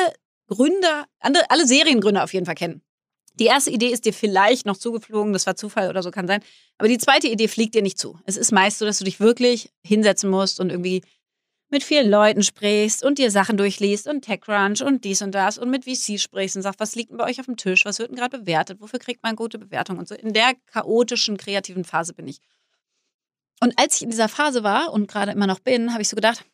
Gründer, 0.47 1.07
andere, 1.21 1.51
alle 1.51 1.67
Seriengründer 1.67 2.25
auf 2.25 2.33
jeden 2.33 2.47
Fall 2.47 2.55
kennen. 2.55 2.83
Die 3.35 3.47
erste 3.47 3.71
Idee 3.71 3.89
ist 3.89 4.05
dir 4.05 4.13
vielleicht 4.13 4.67
noch 4.67 4.77
zugeflogen, 4.77 5.33
das 5.33 5.47
war 5.47 5.55
Zufall 5.55 5.89
oder 5.91 6.03
so 6.03 6.11
kann 6.11 6.27
sein. 6.27 6.41
Aber 6.79 6.89
die 6.89 6.99
zweite 6.99 7.29
Idee 7.29 7.47
fliegt 7.47 7.75
dir 7.75 7.83
nicht 7.83 7.99
zu. 7.99 8.19
Es 8.25 8.37
ist 8.37 8.51
meist 8.51 8.79
so, 8.79 8.85
dass 8.85 8.99
du 8.99 9.05
dich 9.05 9.21
wirklich 9.21 9.71
hinsetzen 9.85 10.29
musst 10.29 10.59
und 10.59 10.71
irgendwie 10.71 11.03
mit 11.71 11.83
vielen 11.83 12.11
Leuten 12.11 12.43
sprichst 12.43 13.05
und 13.05 13.19
dir 13.19 13.31
Sachen 13.31 13.57
durchliest 13.57 14.09
und 14.09 14.23
TechCrunch 14.23 14.83
und 14.83 15.05
dies 15.05 15.23
und 15.23 15.33
das 15.33 15.59
und 15.59 15.71
mit 15.71 15.85
VC 15.85 16.19
sprichst 16.19 16.57
und 16.57 16.63
sagst, 16.63 16.81
was 16.81 16.95
liegt 16.95 17.11
denn 17.11 17.19
bei 17.19 17.25
euch 17.25 17.41
auf 17.41 17.47
dem 17.47 17.57
Tisch, 17.57 17.85
was 17.85 17.99
wird 17.99 18.11
denn 18.11 18.17
gerade 18.17 18.39
bewertet, 18.39 18.81
wofür 18.81 18.99
kriegt 18.99 19.23
man 19.23 19.37
gute 19.37 19.59
Bewertung 19.59 19.99
und 19.99 20.09
so. 20.09 20.15
In 20.15 20.33
der 20.33 20.55
chaotischen, 20.67 21.37
kreativen 21.37 21.85
Phase 21.85 22.15
bin 22.15 22.27
ich. 22.29 22.41
Und 23.61 23.79
als 23.79 23.97
ich 23.97 24.03
in 24.03 24.11
dieser 24.11 24.29
Phase 24.29 24.63
war 24.63 24.93
und 24.93 25.09
gerade 25.09 25.33
immer 25.33 25.47
noch 25.47 25.61
bin, 25.61 25.93
habe 25.93 26.03
ich 26.03 26.09
so 26.09 26.15
gedacht, 26.15 26.45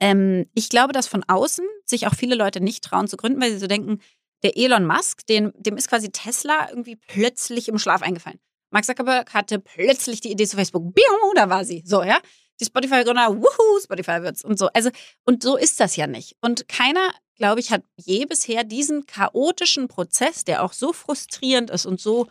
ähm, 0.00 0.46
ich 0.54 0.68
glaube, 0.68 0.92
dass 0.92 1.06
von 1.06 1.22
außen 1.24 1.66
sich 1.84 2.06
auch 2.06 2.14
viele 2.14 2.34
Leute 2.34 2.60
nicht 2.60 2.82
trauen 2.82 3.08
zu 3.08 3.16
gründen, 3.16 3.40
weil 3.40 3.52
sie 3.52 3.58
so 3.58 3.66
denken, 3.66 4.00
der 4.42 4.56
Elon 4.56 4.86
Musk, 4.86 5.26
den, 5.26 5.52
dem 5.56 5.76
ist 5.76 5.88
quasi 5.88 6.10
Tesla 6.10 6.68
irgendwie 6.70 6.96
plötzlich 6.96 7.68
im 7.68 7.78
Schlaf 7.78 8.02
eingefallen. 8.02 8.38
Mark 8.70 8.84
Zuckerberg 8.84 9.32
hatte 9.32 9.58
plötzlich 9.58 10.20
die 10.20 10.32
Idee 10.32 10.46
zu 10.46 10.56
Facebook. 10.56 10.94
Biu, 10.94 11.34
da 11.34 11.48
war 11.48 11.64
sie. 11.64 11.82
So, 11.86 12.02
ja. 12.02 12.18
Die 12.60 12.64
Spotify-Gründer, 12.66 13.36
wuhu, 13.36 13.80
Spotify 13.82 14.22
wird's 14.22 14.44
und 14.44 14.58
so. 14.58 14.68
Also, 14.74 14.90
und 15.24 15.42
so 15.42 15.56
ist 15.56 15.80
das 15.80 15.96
ja 15.96 16.06
nicht. 16.06 16.36
Und 16.40 16.68
keiner, 16.68 17.12
glaube 17.36 17.60
ich, 17.60 17.70
hat 17.70 17.82
je 17.96 18.24
bisher 18.26 18.64
diesen 18.64 19.06
chaotischen 19.06 19.88
Prozess, 19.88 20.44
der 20.44 20.62
auch 20.62 20.72
so 20.72 20.92
frustrierend 20.92 21.70
ist 21.70 21.86
und 21.86 22.00
so 22.00 22.28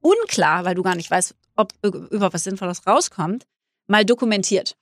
unklar, 0.00 0.64
weil 0.64 0.74
du 0.74 0.82
gar 0.82 0.94
nicht 0.94 1.10
weißt, 1.10 1.34
ob 1.56 1.72
über 1.82 2.32
was 2.32 2.44
Sinnvolles 2.44 2.86
rauskommt, 2.86 3.46
mal 3.86 4.04
dokumentiert. 4.04 4.76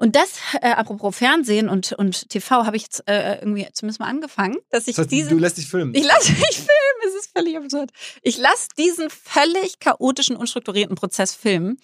Und 0.00 0.14
das, 0.14 0.38
äh, 0.62 0.70
apropos 0.70 1.16
Fernsehen 1.16 1.68
und, 1.68 1.92
und 1.92 2.28
TV, 2.28 2.64
habe 2.64 2.76
ich 2.76 2.84
jetzt 2.84 3.02
äh, 3.08 3.40
irgendwie 3.40 3.66
zumindest 3.72 3.98
mal 3.98 4.06
angefangen, 4.06 4.56
dass 4.70 4.86
ich 4.86 4.94
Das 4.94 5.04
heißt, 5.04 5.10
diese. 5.10 5.30
du 5.30 5.38
lässt 5.38 5.58
dich 5.58 5.66
filmen. 5.66 5.92
Ich 5.92 6.04
lasse 6.04 6.30
mich 6.32 6.56
filmen, 6.56 7.08
es 7.08 7.14
ist 7.16 7.30
völlig 7.36 7.56
absurd. 7.56 7.90
Ich 8.22 8.38
lasse 8.38 8.68
diesen 8.78 9.10
völlig 9.10 9.80
chaotischen, 9.80 10.36
unstrukturierten 10.36 10.94
Prozess 10.94 11.34
filmen 11.34 11.78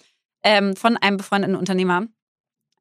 ähm, 0.45 0.75
von 0.77 0.95
einem 0.95 1.17
befreundeten 1.17 1.57
Unternehmer, 1.57 2.07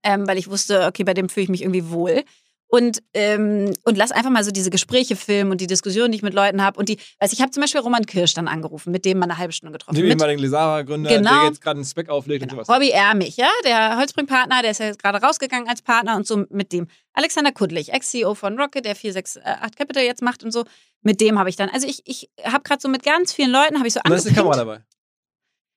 ähm, 0.04 0.28
weil 0.28 0.38
ich 0.38 0.48
wusste, 0.48 0.86
okay, 0.86 1.02
bei 1.02 1.14
dem 1.14 1.28
fühle 1.28 1.44
ich 1.44 1.50
mich 1.50 1.62
irgendwie 1.62 1.90
wohl. 1.90 2.22
Und, 2.66 3.02
ähm, 3.12 3.72
und 3.84 3.96
lass 3.96 4.10
einfach 4.10 4.30
mal 4.30 4.42
so 4.42 4.50
diese 4.50 4.68
Gespräche 4.70 5.14
filmen 5.14 5.52
und 5.52 5.60
die 5.60 5.68
Diskussionen, 5.68 6.10
die 6.10 6.16
ich 6.16 6.22
mit 6.22 6.34
Leuten 6.34 6.60
habe. 6.60 6.76
Und 6.78 6.88
die, 6.88 6.98
weiß 7.20 7.32
ich 7.32 7.40
habe 7.40 7.52
zum 7.52 7.60
Beispiel 7.60 7.80
Roman 7.80 8.04
Kirsch 8.04 8.34
dann 8.34 8.48
angerufen, 8.48 8.90
mit 8.90 9.04
dem 9.04 9.18
mal 9.18 9.26
eine 9.26 9.38
halbe 9.38 9.52
Stunde 9.52 9.72
getroffen. 9.72 9.94
Dem 9.94 10.06
Mit 10.08 10.14
ehemaligen 10.14 10.40
Lesara-Gründer, 10.42 11.08
Genau. 11.10 11.30
der 11.30 11.44
jetzt 11.44 11.60
gerade 11.60 11.76
einen 11.78 11.84
Spec 11.84 12.08
auflegt 12.08 12.42
Genau. 12.42 12.54
und 12.60 12.66
sowas. 12.66 12.74
Robbie 12.76 12.90
Ermich, 12.90 13.36
ja, 13.36 13.48
der 13.64 13.96
Holzbring-Partner, 13.98 14.62
der 14.62 14.72
ist 14.72 14.80
ja 14.80 14.86
jetzt 14.86 14.98
gerade 15.00 15.18
rausgegangen 15.24 15.68
als 15.68 15.82
Partner 15.82 16.16
und 16.16 16.26
so 16.26 16.46
mit 16.50 16.72
dem 16.72 16.88
Alexander 17.12 17.52
Kudlich, 17.52 17.92
Ex-CEO 17.92 18.34
von 18.34 18.58
Rocket, 18.58 18.84
der 18.84 18.96
468 18.96 19.76
Capital 19.76 20.02
jetzt 20.02 20.22
macht 20.22 20.42
und 20.42 20.50
so. 20.50 20.64
Mit 21.02 21.20
dem 21.20 21.38
habe 21.38 21.50
ich 21.50 21.56
dann, 21.56 21.68
also 21.68 21.86
ich, 21.86 22.02
ich 22.06 22.28
habe 22.42 22.64
gerade 22.64 22.80
so 22.80 22.88
mit 22.88 23.04
ganz 23.04 23.32
vielen 23.32 23.52
Leuten, 23.52 23.76
habe 23.76 23.86
ich 23.86 23.94
so 23.94 24.00
Und 24.04 24.10
da 24.10 24.16
ist 24.16 24.26
eine. 24.26 24.34
Kamera 24.34 24.56
dabei. 24.56 24.80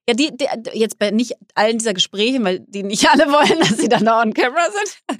Ja, 0.07 0.15
die, 0.15 0.35
die, 0.35 0.47
jetzt 0.73 0.99
bei 0.99 1.11
nicht 1.11 1.33
allen 1.53 1.77
dieser 1.77 1.93
Gespräche, 1.93 2.43
weil 2.43 2.59
die 2.59 2.83
nicht 2.83 3.09
alle 3.09 3.31
wollen, 3.31 3.59
dass 3.59 3.77
sie 3.77 3.89
dann 3.89 4.05
da 4.05 4.21
on 4.21 4.33
camera 4.33 4.67
sind. 4.71 5.19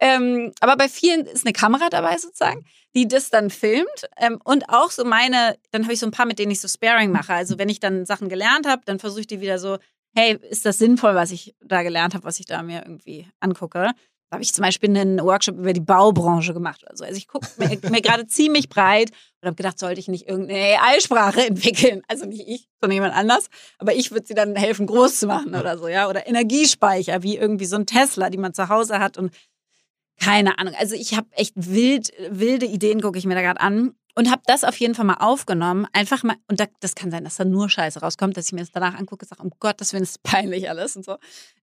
ähm, 0.00 0.52
aber 0.60 0.76
bei 0.76 0.88
vielen 0.88 1.26
ist 1.26 1.46
eine 1.46 1.52
Kamera 1.52 1.88
dabei 1.88 2.18
sozusagen, 2.18 2.64
die 2.96 3.06
das 3.06 3.30
dann 3.30 3.50
filmt. 3.50 4.08
Ähm, 4.16 4.40
und 4.42 4.68
auch 4.68 4.90
so 4.90 5.04
meine, 5.04 5.56
dann 5.70 5.84
habe 5.84 5.92
ich 5.92 6.00
so 6.00 6.06
ein 6.06 6.12
paar, 6.12 6.26
mit 6.26 6.38
denen 6.38 6.50
ich 6.50 6.60
so 6.60 6.66
Sparing 6.66 7.12
mache. 7.12 7.34
Also 7.34 7.58
wenn 7.58 7.68
ich 7.68 7.78
dann 7.78 8.04
Sachen 8.04 8.28
gelernt 8.28 8.66
habe, 8.66 8.82
dann 8.84 8.98
versuche 8.98 9.20
ich 9.20 9.26
die 9.28 9.40
wieder 9.40 9.60
so, 9.60 9.78
hey, 10.16 10.38
ist 10.50 10.66
das 10.66 10.78
sinnvoll, 10.78 11.14
was 11.14 11.30
ich 11.30 11.54
da 11.60 11.82
gelernt 11.82 12.14
habe, 12.14 12.24
was 12.24 12.40
ich 12.40 12.46
da 12.46 12.62
mir 12.62 12.82
irgendwie 12.82 13.28
angucke? 13.38 13.92
Da 14.28 14.34
habe 14.34 14.42
ich 14.42 14.52
zum 14.52 14.62
Beispiel 14.62 14.90
einen 14.90 15.20
Workshop 15.20 15.56
über 15.56 15.72
die 15.72 15.80
Baubranche 15.80 16.52
gemacht 16.52 16.82
oder 16.82 16.96
so. 16.96 17.04
Also 17.04 17.16
ich 17.16 17.28
gucke 17.28 17.46
mir, 17.58 17.68
mir 17.90 18.02
gerade 18.02 18.26
ziemlich 18.26 18.68
breit 18.68 19.10
und 19.40 19.46
habe 19.46 19.56
gedacht, 19.56 19.78
sollte 19.78 20.00
ich 20.00 20.08
nicht 20.08 20.28
irgendeine 20.28 20.80
AI-Sprache 20.80 21.46
entwickeln? 21.46 22.02
Also 22.08 22.26
nicht 22.26 22.46
ich, 22.48 22.68
sondern 22.80 22.94
jemand 22.94 23.14
anders. 23.14 23.46
Aber 23.78 23.94
ich 23.94 24.10
würde 24.10 24.26
sie 24.26 24.34
dann 24.34 24.56
helfen, 24.56 24.86
groß 24.86 25.20
zu 25.20 25.26
machen 25.26 25.54
oder 25.54 25.78
so, 25.78 25.86
ja. 25.86 26.08
Oder 26.08 26.26
Energiespeicher, 26.26 27.22
wie 27.22 27.36
irgendwie 27.36 27.66
so 27.66 27.76
ein 27.76 27.86
Tesla, 27.86 28.30
die 28.30 28.38
man 28.38 28.52
zu 28.52 28.68
Hause 28.68 28.98
hat 28.98 29.16
und 29.16 29.32
keine 30.18 30.58
Ahnung. 30.58 30.74
Also 30.78 30.94
ich 30.94 31.16
habe 31.16 31.28
echt 31.32 31.54
wild, 31.56 32.10
wilde 32.30 32.66
Ideen, 32.66 33.02
gucke 33.02 33.18
ich 33.18 33.26
mir 33.26 33.34
da 33.34 33.42
gerade 33.42 33.60
an. 33.60 33.94
Und 34.18 34.30
habe 34.30 34.40
das 34.46 34.64
auf 34.64 34.74
jeden 34.80 34.94
Fall 34.94 35.04
mal 35.04 35.18
aufgenommen. 35.20 35.86
Einfach 35.92 36.22
mal, 36.22 36.36
und 36.48 36.58
da, 36.58 36.64
das 36.80 36.94
kann 36.94 37.10
sein, 37.10 37.24
dass 37.24 37.36
da 37.36 37.44
nur 37.44 37.68
Scheiße 37.68 38.00
rauskommt, 38.00 38.34
dass 38.38 38.46
ich 38.46 38.52
mir 38.52 38.60
das 38.60 38.72
danach 38.72 38.98
angucke 38.98 39.26
und 39.26 39.28
sage, 39.28 39.42
um 39.42 39.50
Gottes 39.60 39.92
Willen, 39.92 40.04
ist 40.04 40.22
peinlich 40.22 40.70
alles 40.70 40.96
und 40.96 41.04
so. 41.04 41.18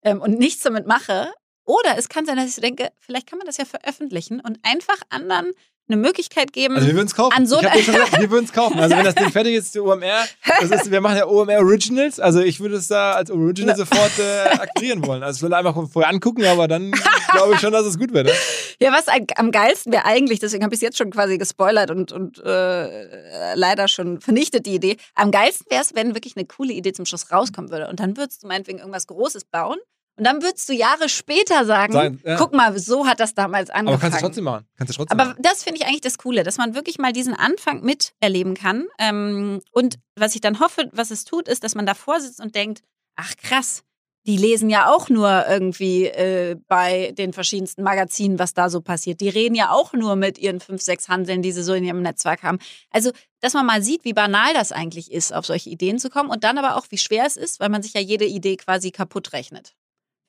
Ähm, 0.02 0.20
und 0.20 0.36
nichts 0.36 0.64
damit 0.64 0.84
mache. 0.84 1.32
Oder 1.70 1.96
es 1.96 2.08
kann 2.08 2.26
sein, 2.26 2.36
dass 2.36 2.48
ich 2.48 2.56
denke, 2.56 2.88
vielleicht 2.98 3.28
kann 3.28 3.38
man 3.38 3.46
das 3.46 3.56
ja 3.56 3.64
veröffentlichen 3.64 4.40
und 4.40 4.58
einfach 4.64 4.96
anderen 5.08 5.52
eine 5.88 5.96
Möglichkeit 5.96 6.52
geben. 6.52 6.74
Also 6.74 6.88
wir 6.88 6.94
würden 6.94 7.06
es 7.06 7.14
kaufen. 7.14 7.36
An 7.36 7.46
so 7.46 7.60
ich 7.60 7.84
schon 7.84 7.94
gesagt, 7.94 8.20
wir 8.20 8.30
würden 8.30 8.44
es 8.44 8.52
kaufen. 8.52 8.80
Also 8.80 8.96
wenn 8.96 9.04
das 9.04 9.14
Ding 9.14 9.30
fertig 9.32 9.54
ist, 9.54 9.72
die 9.76 9.78
OMR, 9.78 10.24
das 10.60 10.70
ist, 10.70 10.90
wir 10.90 11.00
machen 11.00 11.16
ja 11.16 11.28
OMR 11.28 11.58
Originals. 11.58 12.18
Also 12.18 12.40
ich 12.40 12.58
würde 12.58 12.74
es 12.74 12.88
da 12.88 13.12
als 13.12 13.30
Original 13.30 13.76
sofort 13.76 14.18
äh, 14.18 14.48
aktivieren 14.48 15.06
wollen. 15.06 15.22
Also 15.22 15.38
ich 15.38 15.42
würde 15.42 15.56
einfach 15.56 15.76
vorher 15.88 16.10
angucken, 16.10 16.44
aber 16.44 16.66
dann 16.66 16.90
glaube 17.32 17.54
ich 17.54 17.60
schon, 17.60 17.72
dass 17.72 17.86
es 17.86 17.98
gut 17.98 18.12
wird. 18.12 18.26
Ne? 18.26 18.32
Ja, 18.80 18.92
was 18.92 19.06
am 19.36 19.52
geilsten 19.52 19.92
wäre 19.92 20.06
eigentlich, 20.06 20.40
deswegen 20.40 20.64
habe 20.64 20.74
ich 20.74 20.78
es 20.78 20.82
jetzt 20.82 20.98
schon 20.98 21.10
quasi 21.10 21.38
gespoilert 21.38 21.92
und, 21.92 22.10
und 22.10 22.42
äh, 22.44 23.54
leider 23.54 23.86
schon 23.86 24.20
vernichtet 24.20 24.66
die 24.66 24.74
Idee. 24.74 24.96
Am 25.14 25.30
geilsten 25.30 25.66
wäre 25.70 25.82
es, 25.82 25.94
wenn 25.94 26.14
wirklich 26.14 26.36
eine 26.36 26.46
coole 26.46 26.72
Idee 26.72 26.92
zum 26.92 27.04
Schluss 27.04 27.30
rauskommen 27.30 27.70
würde. 27.70 27.88
Und 27.88 28.00
dann 28.00 28.16
würdest 28.16 28.42
du 28.42 28.48
meinetwegen 28.48 28.78
irgendwas 28.78 29.06
Großes 29.06 29.44
bauen. 29.44 29.78
Und 30.20 30.24
dann 30.24 30.42
würdest 30.42 30.68
du 30.68 30.74
Jahre 30.74 31.08
später 31.08 31.64
sagen, 31.64 31.94
Sagen, 31.94 32.20
ja. 32.26 32.36
guck 32.36 32.52
mal, 32.52 32.78
so 32.78 33.06
hat 33.06 33.20
das 33.20 33.34
damals 33.34 33.70
angefangen. 33.70 33.88
Aber 33.88 33.98
kannst 34.02 34.18
du 34.18 34.26
trotzdem 34.26 34.44
machen. 34.44 34.66
Kannst 34.76 34.92
du 34.92 34.96
trotzdem 34.98 35.18
Aber 35.18 35.30
machen. 35.30 35.42
das 35.42 35.64
finde 35.64 35.80
ich 35.80 35.86
eigentlich 35.86 36.02
das 36.02 36.18
Coole, 36.18 36.42
dass 36.42 36.58
man 36.58 36.74
wirklich 36.74 36.98
mal 36.98 37.14
diesen 37.14 37.32
Anfang 37.32 37.80
miterleben 37.82 38.52
kann. 38.52 38.84
Ähm, 38.98 39.62
und 39.72 39.94
was 40.16 40.34
ich 40.34 40.42
dann 40.42 40.60
hoffe, 40.60 40.90
was 40.92 41.10
es 41.10 41.24
tut, 41.24 41.48
ist, 41.48 41.64
dass 41.64 41.74
man 41.74 41.86
davor 41.86 42.20
sitzt 42.20 42.38
und 42.38 42.54
denkt, 42.54 42.82
ach 43.16 43.34
krass, 43.38 43.82
die 44.26 44.36
lesen 44.36 44.68
ja 44.68 44.90
auch 44.90 45.08
nur 45.08 45.46
irgendwie 45.48 46.04
äh, 46.04 46.56
bei 46.68 47.12
den 47.16 47.32
verschiedensten 47.32 47.82
Magazinen, 47.82 48.38
was 48.38 48.52
da 48.52 48.68
so 48.68 48.82
passiert. 48.82 49.22
Die 49.22 49.30
reden 49.30 49.54
ja 49.54 49.70
auch 49.70 49.94
nur 49.94 50.16
mit 50.16 50.36
ihren 50.36 50.60
fünf, 50.60 50.82
sechs 50.82 51.08
Handeln, 51.08 51.40
die 51.40 51.52
sie 51.52 51.62
so 51.62 51.72
in 51.72 51.84
ihrem 51.84 52.02
Netzwerk 52.02 52.42
haben. 52.42 52.58
Also, 52.90 53.10
dass 53.40 53.54
man 53.54 53.64
mal 53.64 53.82
sieht, 53.82 54.04
wie 54.04 54.12
banal 54.12 54.52
das 54.52 54.70
eigentlich 54.70 55.10
ist, 55.10 55.32
auf 55.32 55.46
solche 55.46 55.70
Ideen 55.70 55.98
zu 55.98 56.10
kommen 56.10 56.28
und 56.28 56.44
dann 56.44 56.58
aber 56.58 56.76
auch, 56.76 56.84
wie 56.90 56.98
schwer 56.98 57.24
es 57.24 57.38
ist, 57.38 57.58
weil 57.58 57.70
man 57.70 57.82
sich 57.82 57.94
ja 57.94 58.02
jede 58.02 58.26
Idee 58.26 58.56
quasi 58.56 58.90
kaputt 58.90 59.32
rechnet. 59.32 59.74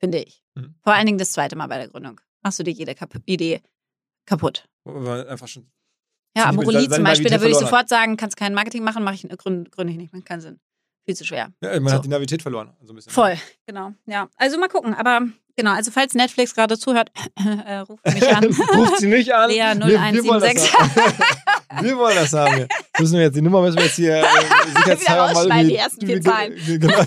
Finde 0.02 0.18
ich. 0.18 0.42
Mhm. 0.54 0.74
Vor 0.82 0.92
allen 0.94 1.06
Dingen 1.06 1.18
das 1.18 1.32
zweite 1.32 1.54
Mal 1.54 1.68
bei 1.68 1.78
der 1.78 1.88
Gründung. 1.88 2.20
Machst 2.42 2.58
du 2.58 2.64
dir 2.64 2.72
jede 2.72 2.94
Kap 2.94 3.14
Idee 3.24 3.62
kaputt. 4.26 4.68
Weil 4.84 5.28
Einfach 5.28 5.46
schon. 5.46 5.70
Ja, 6.36 6.46
Amorelie 6.46 6.88
zum 6.88 7.04
Beispiel, 7.04 7.30
da 7.30 7.40
würde 7.40 7.50
ich 7.52 7.58
sofort 7.58 7.88
sagen, 7.88 8.16
kannst 8.16 8.36
kein 8.36 8.54
Marketing 8.54 8.82
machen, 8.82 9.04
mache 9.04 9.14
ich 9.14 9.28
gründe, 9.38 9.70
gründe 9.70 9.92
ich 9.92 9.98
nicht, 9.98 10.12
macht 10.14 10.24
keinen 10.24 10.40
Sinn. 10.40 10.60
Viel 11.04 11.14
zu 11.14 11.24
schwer. 11.24 11.52
Ja, 11.62 11.78
man 11.78 11.88
So. 11.88 11.96
hat 11.96 12.04
die 12.04 12.08
Navität 12.08 12.42
verloren. 12.42 12.74
So 12.82 12.92
ein 12.92 12.96
bisschen. 12.96 13.12
Voll, 13.12 13.36
genau. 13.66 13.92
Ja, 14.06 14.28
also 14.36 14.58
mal 14.58 14.68
gucken, 14.68 14.94
aber 14.94 15.28
genau, 15.56 15.72
also 15.72 15.90
falls 15.90 16.14
Netflix 16.14 16.54
gerade 16.54 16.78
zuhört, 16.78 17.10
äh, 17.66 17.78
ruft 17.78 18.04
mich 18.06 18.28
an. 18.36 18.44
Ruft 18.74 18.98
sie 18.98 19.08
nicht 19.08 19.32
an. 19.34 19.50
Lea 19.50 19.56
Wir- 19.56 19.90
wir 20.14 20.24
wollen 20.24 20.40
das 20.40 20.72
0176. 20.72 20.74
haben. 20.74 20.90
Wir 21.86 21.96
wollen 21.96 22.14
das 22.16 22.32
haben. 22.34 22.54
hier. 22.54 22.68
Müssen 22.98 23.14
wir 23.14 23.22
jetzt, 23.22 23.34
die 23.34 23.40
Nummer 23.40 23.62
müssen 23.62 23.76
wir 23.78 23.84
jetzt 23.84 23.96
hier 23.96 24.16
äh, 24.18 24.22
sicherheitshalber 24.76 25.22
rausschneiden, 25.32 25.70
irgendwie- 25.70 25.72
die 25.72 25.76
ersten 25.78 26.06
vier 26.06 26.20
Zahlen. 26.20 26.54
Genau. 26.66 26.98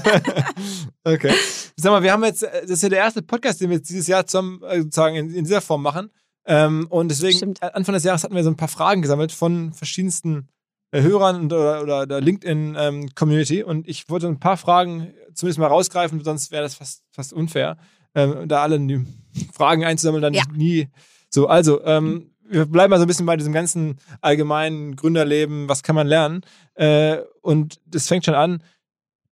okay. 1.04 1.34
Sag 1.78 1.92
mal, 1.92 2.02
wir 2.04 2.12
haben 2.12 2.24
jetzt, 2.24 2.42
äh, 2.44 2.62
das 2.62 2.72
ist 2.72 2.84
ja 2.84 2.90
der 2.90 3.00
erste 3.00 3.22
Podcast, 3.22 3.62
den 3.62 3.70
wir 3.70 3.78
jetzt 3.78 3.90
dieses 3.90 4.08
Jahr 4.08 4.26
zusammen 4.26 4.62
äh, 4.64 4.82
sozusagen 4.82 5.16
in, 5.16 5.34
in 5.36 5.44
dieser 5.44 5.62
Form 5.62 5.84
machen. 5.84 6.10
Ähm, 6.48 6.88
und 6.90 7.10
deswegen, 7.10 7.38
Stimmt. 7.38 7.62
äh, 7.62 7.70
Anfang 7.74 7.94
des 7.94 8.04
Jahres 8.04 8.24
hatten 8.24 8.36
wir 8.36 8.44
so 8.44 8.50
ein 8.50 8.56
paar 8.58 8.68
Fragen 8.68 9.02
gesammelt 9.04 9.32
von 9.32 9.72
verschiedensten 9.74 10.48
äh, 10.92 11.02
Hörern 11.02 11.36
und, 11.42 11.54
oder, 11.54 11.82
oder 11.84 12.08
der 12.08 12.22
LinkedIn-Community. 12.22 13.64
und 13.64 13.88
ich 13.88 14.10
wollte 14.10 14.28
ein 14.28 14.40
paar 14.40 14.58
Fragen 14.58 15.14
zumindest 15.34 15.60
mal 15.60 15.68
rausgreifen, 15.68 16.24
sonst 16.24 16.52
wäre 16.52 16.64
das 16.64 16.76
fast, 16.76 17.04
fast 17.12 17.34
unfair, 17.34 17.78
ähm, 18.16 18.48
da 18.48 18.64
alle 18.64 19.06
Fragen 19.54 19.84
einzusammeln, 19.86 20.22
dann 20.24 20.34
Ja. 20.34 20.44
nie 20.56 20.88
so. 21.30 21.48
Also, 21.48 21.84
ähm, 21.84 22.32
wir 22.48 22.66
bleiben 22.66 22.92
mal 22.92 22.98
so 22.98 23.06
ein 23.06 23.08
bisschen 23.08 23.26
bei 23.26 23.38
diesem 23.38 23.54
ganzen 23.54 23.98
allgemeinen 24.22 24.96
Gründerleben, 24.96 25.68
was 25.68 25.84
kann 25.84 25.96
man 25.96 26.08
lernen? 26.08 26.42
Äh, 26.76 27.18
und 27.42 27.80
das 27.88 28.08
fängt 28.08 28.26
schon 28.26 28.36
an, 28.36 28.62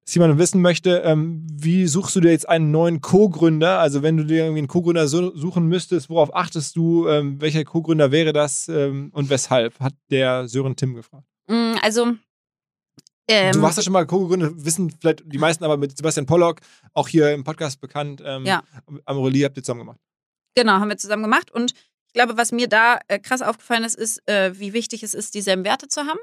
dass 0.04 0.16
jemand 0.16 0.38
wissen 0.38 0.62
möchte, 0.62 1.04
ähm, 1.06 1.46
wie 1.50 1.88
suchst 1.88 2.16
du 2.16 2.20
dir 2.22 2.32
jetzt 2.32 2.50
einen 2.50 2.72
neuen 2.72 3.00
Co-Gründer? 3.02 3.80
Also 3.80 4.02
wenn 4.02 4.18
du 4.18 4.26
dir 4.26 4.40
irgendwie 4.44 4.60
einen 4.60 4.68
Co-Gründer 4.68 5.08
so, 5.08 5.34
suchen 5.36 5.68
müsstest, 5.68 6.10
worauf 6.10 6.36
achtest 6.36 6.76
du? 6.76 7.08
Ähm, 7.08 7.40
welcher 7.40 7.64
Co-Gründer 7.64 8.12
wäre 8.12 8.34
das 8.34 8.68
ähm, 8.68 9.12
und 9.14 9.30
weshalb? 9.30 9.80
Hat 9.80 9.94
der 10.10 10.48
Sören 10.50 10.76
Tim 10.76 10.96
gefragt. 10.96 11.26
Mm, 11.48 11.76
Also, 11.82 12.08
ähm, 13.28 13.53
du 13.53 13.61
warst 13.61 13.78
ja 13.78 13.84
schon 13.84 13.93
mal 13.93 14.05
Co-Gründer, 14.05 14.51
wissen 14.55 14.91
vielleicht 14.99 15.24
die 15.26 15.38
meisten 15.38 15.63
aber 15.63 15.78
mit 15.78 15.95
Sebastian 15.95 16.26
Pollock, 16.26 16.59
auch 16.93 17.07
hier 17.07 17.32
im 17.34 17.43
Podcast 17.43 17.80
bekannt. 17.82 18.21
Ähm, 18.26 18.45
Ja. 18.45 18.63
Amorelie 19.05 19.45
habt 19.45 19.57
ihr 19.57 19.63
zusammen 19.63 19.82
gemacht. 19.82 19.99
genau, 20.55 20.74
haben 20.74 20.89
wir 20.89 20.97
zusammen 20.97 21.24
gemacht 21.24 21.51
und 21.51 21.74
ich 22.07 22.13
glaube, 22.13 22.38
was 22.38 22.51
mir 22.51 22.67
da 22.67 22.99
äh, 23.07 23.17
krass 23.17 23.41
aufgefallen 23.41 23.84
ist, 23.84 23.95
ist, 23.95 24.21
äh, 24.30 24.59
wie 24.59 24.74
wichtig 24.74 25.01
es 25.01 25.13
ist, 25.15 25.34
dieselben 25.34 25.63
Werte 25.63 25.88
zu 25.88 26.01
haben. 26.01 26.19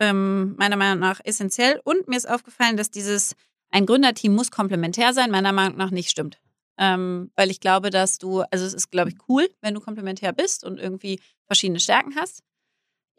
Ähm, 0.00 0.54
meiner 0.56 0.76
Meinung 0.76 1.00
nach 1.00 1.20
essentiell. 1.24 1.80
Und 1.82 2.06
mir 2.06 2.16
ist 2.16 2.28
aufgefallen, 2.28 2.76
dass 2.76 2.92
dieses, 2.92 3.34
ein 3.70 3.84
Gründerteam 3.84 4.32
muss 4.32 4.52
komplementär 4.52 5.12
sein, 5.12 5.32
meiner 5.32 5.50
Meinung 5.52 5.76
nach 5.76 5.90
nicht 5.90 6.08
stimmt. 6.08 6.38
Ähm, 6.78 7.32
weil 7.34 7.50
ich 7.50 7.58
glaube, 7.58 7.90
dass 7.90 8.18
du, 8.18 8.42
also 8.42 8.64
es 8.64 8.74
ist, 8.74 8.92
glaube 8.92 9.10
ich, 9.10 9.16
cool, 9.28 9.48
wenn 9.60 9.74
du 9.74 9.80
komplementär 9.80 10.32
bist 10.32 10.62
und 10.62 10.78
irgendwie 10.78 11.18
verschiedene 11.48 11.80
Stärken 11.80 12.14
hast. 12.14 12.44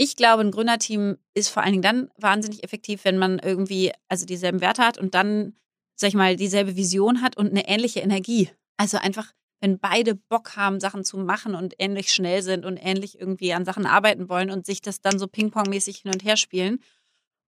Ich 0.01 0.15
glaube, 0.15 0.41
ein 0.41 0.51
Gründerteam 0.51 1.17
ist 1.33 1.49
vor 1.49 1.61
allen 1.61 1.73
Dingen 1.73 1.83
dann 1.83 2.09
wahnsinnig 2.15 2.63
effektiv, 2.63 3.03
wenn 3.03 3.17
man 3.17 3.37
irgendwie 3.37 3.91
also 4.07 4.25
dieselben 4.25 4.61
Werte 4.61 4.81
hat 4.81 4.97
und 4.97 5.13
dann, 5.13 5.57
sag 5.95 6.07
ich 6.07 6.13
mal, 6.13 6.37
dieselbe 6.37 6.77
Vision 6.77 7.21
hat 7.21 7.35
und 7.35 7.49
eine 7.49 7.67
ähnliche 7.67 7.99
Energie. 7.99 8.49
Also 8.77 8.97
einfach, 8.97 9.33
wenn 9.59 9.77
beide 9.77 10.15
Bock 10.15 10.55
haben, 10.55 10.79
Sachen 10.79 11.03
zu 11.03 11.17
machen 11.17 11.53
und 11.53 11.73
ähnlich 11.79 12.13
schnell 12.13 12.41
sind 12.41 12.63
und 12.63 12.77
ähnlich 12.77 13.19
irgendwie 13.19 13.51
an 13.51 13.65
Sachen 13.65 13.85
arbeiten 13.85 14.29
wollen 14.29 14.51
und 14.51 14.65
sich 14.65 14.81
das 14.81 15.01
dann 15.01 15.19
so 15.19 15.27
Ping-Pong-mäßig 15.27 15.97
hin 15.97 16.13
und 16.13 16.23
her 16.23 16.37
spielen. 16.37 16.79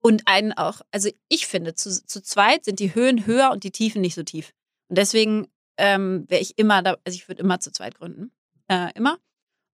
Und 0.02 0.24
einen 0.26 0.52
auch, 0.54 0.82
also 0.92 1.12
ich 1.28 1.46
finde, 1.46 1.76
zu, 1.76 2.04
zu 2.04 2.24
zweit 2.24 2.66
sind 2.66 2.80
die 2.80 2.96
Höhen 2.96 3.28
höher 3.28 3.52
und 3.52 3.64
die 3.64 3.72
Tiefen 3.72 4.02
nicht 4.02 4.16
so 4.16 4.24
tief. 4.24 4.54
Und 4.88 4.98
deswegen 4.98 5.46
ähm, 5.78 6.26
wäre 6.28 6.42
ich 6.42 6.58
immer 6.58 6.82
da, 6.82 6.98
also 7.06 7.16
ich 7.16 7.28
würde 7.28 7.44
immer 7.44 7.60
zu 7.60 7.72
zweit 7.72 8.00
gründen. 8.00 8.32
Äh, 8.68 8.90
immer. 8.96 9.20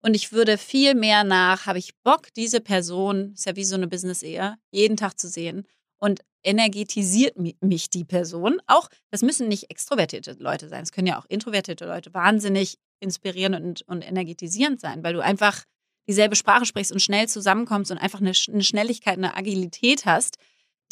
Und 0.06 0.14
ich 0.14 0.30
würde 0.30 0.56
viel 0.56 0.94
mehr 0.94 1.24
nach, 1.24 1.66
habe 1.66 1.80
ich 1.80 1.96
Bock, 2.04 2.32
diese 2.36 2.60
Person, 2.60 3.32
ist 3.32 3.44
ja 3.44 3.56
wie 3.56 3.64
so 3.64 3.74
eine 3.74 3.88
Business-Ehe, 3.88 4.56
jeden 4.70 4.96
Tag 4.96 5.18
zu 5.18 5.26
sehen. 5.26 5.66
Und 5.98 6.20
energetisiert 6.44 7.36
mich 7.60 7.90
die 7.90 8.04
Person. 8.04 8.60
Auch, 8.68 8.88
das 9.10 9.22
müssen 9.22 9.48
nicht 9.48 9.68
extrovertierte 9.68 10.36
Leute 10.38 10.68
sein. 10.68 10.84
Es 10.84 10.92
können 10.92 11.08
ja 11.08 11.18
auch 11.18 11.24
introvertierte 11.28 11.86
Leute 11.86 12.14
wahnsinnig 12.14 12.78
inspirierend 13.00 13.56
und, 13.56 13.82
und 13.88 14.02
energetisierend 14.02 14.80
sein, 14.80 15.02
weil 15.02 15.12
du 15.12 15.24
einfach 15.24 15.64
dieselbe 16.06 16.36
Sprache 16.36 16.66
sprichst 16.66 16.92
und 16.92 17.02
schnell 17.02 17.28
zusammenkommst 17.28 17.90
und 17.90 17.98
einfach 17.98 18.20
eine, 18.20 18.30
eine 18.46 18.62
Schnelligkeit, 18.62 19.18
eine 19.18 19.36
Agilität 19.36 20.06
hast, 20.06 20.36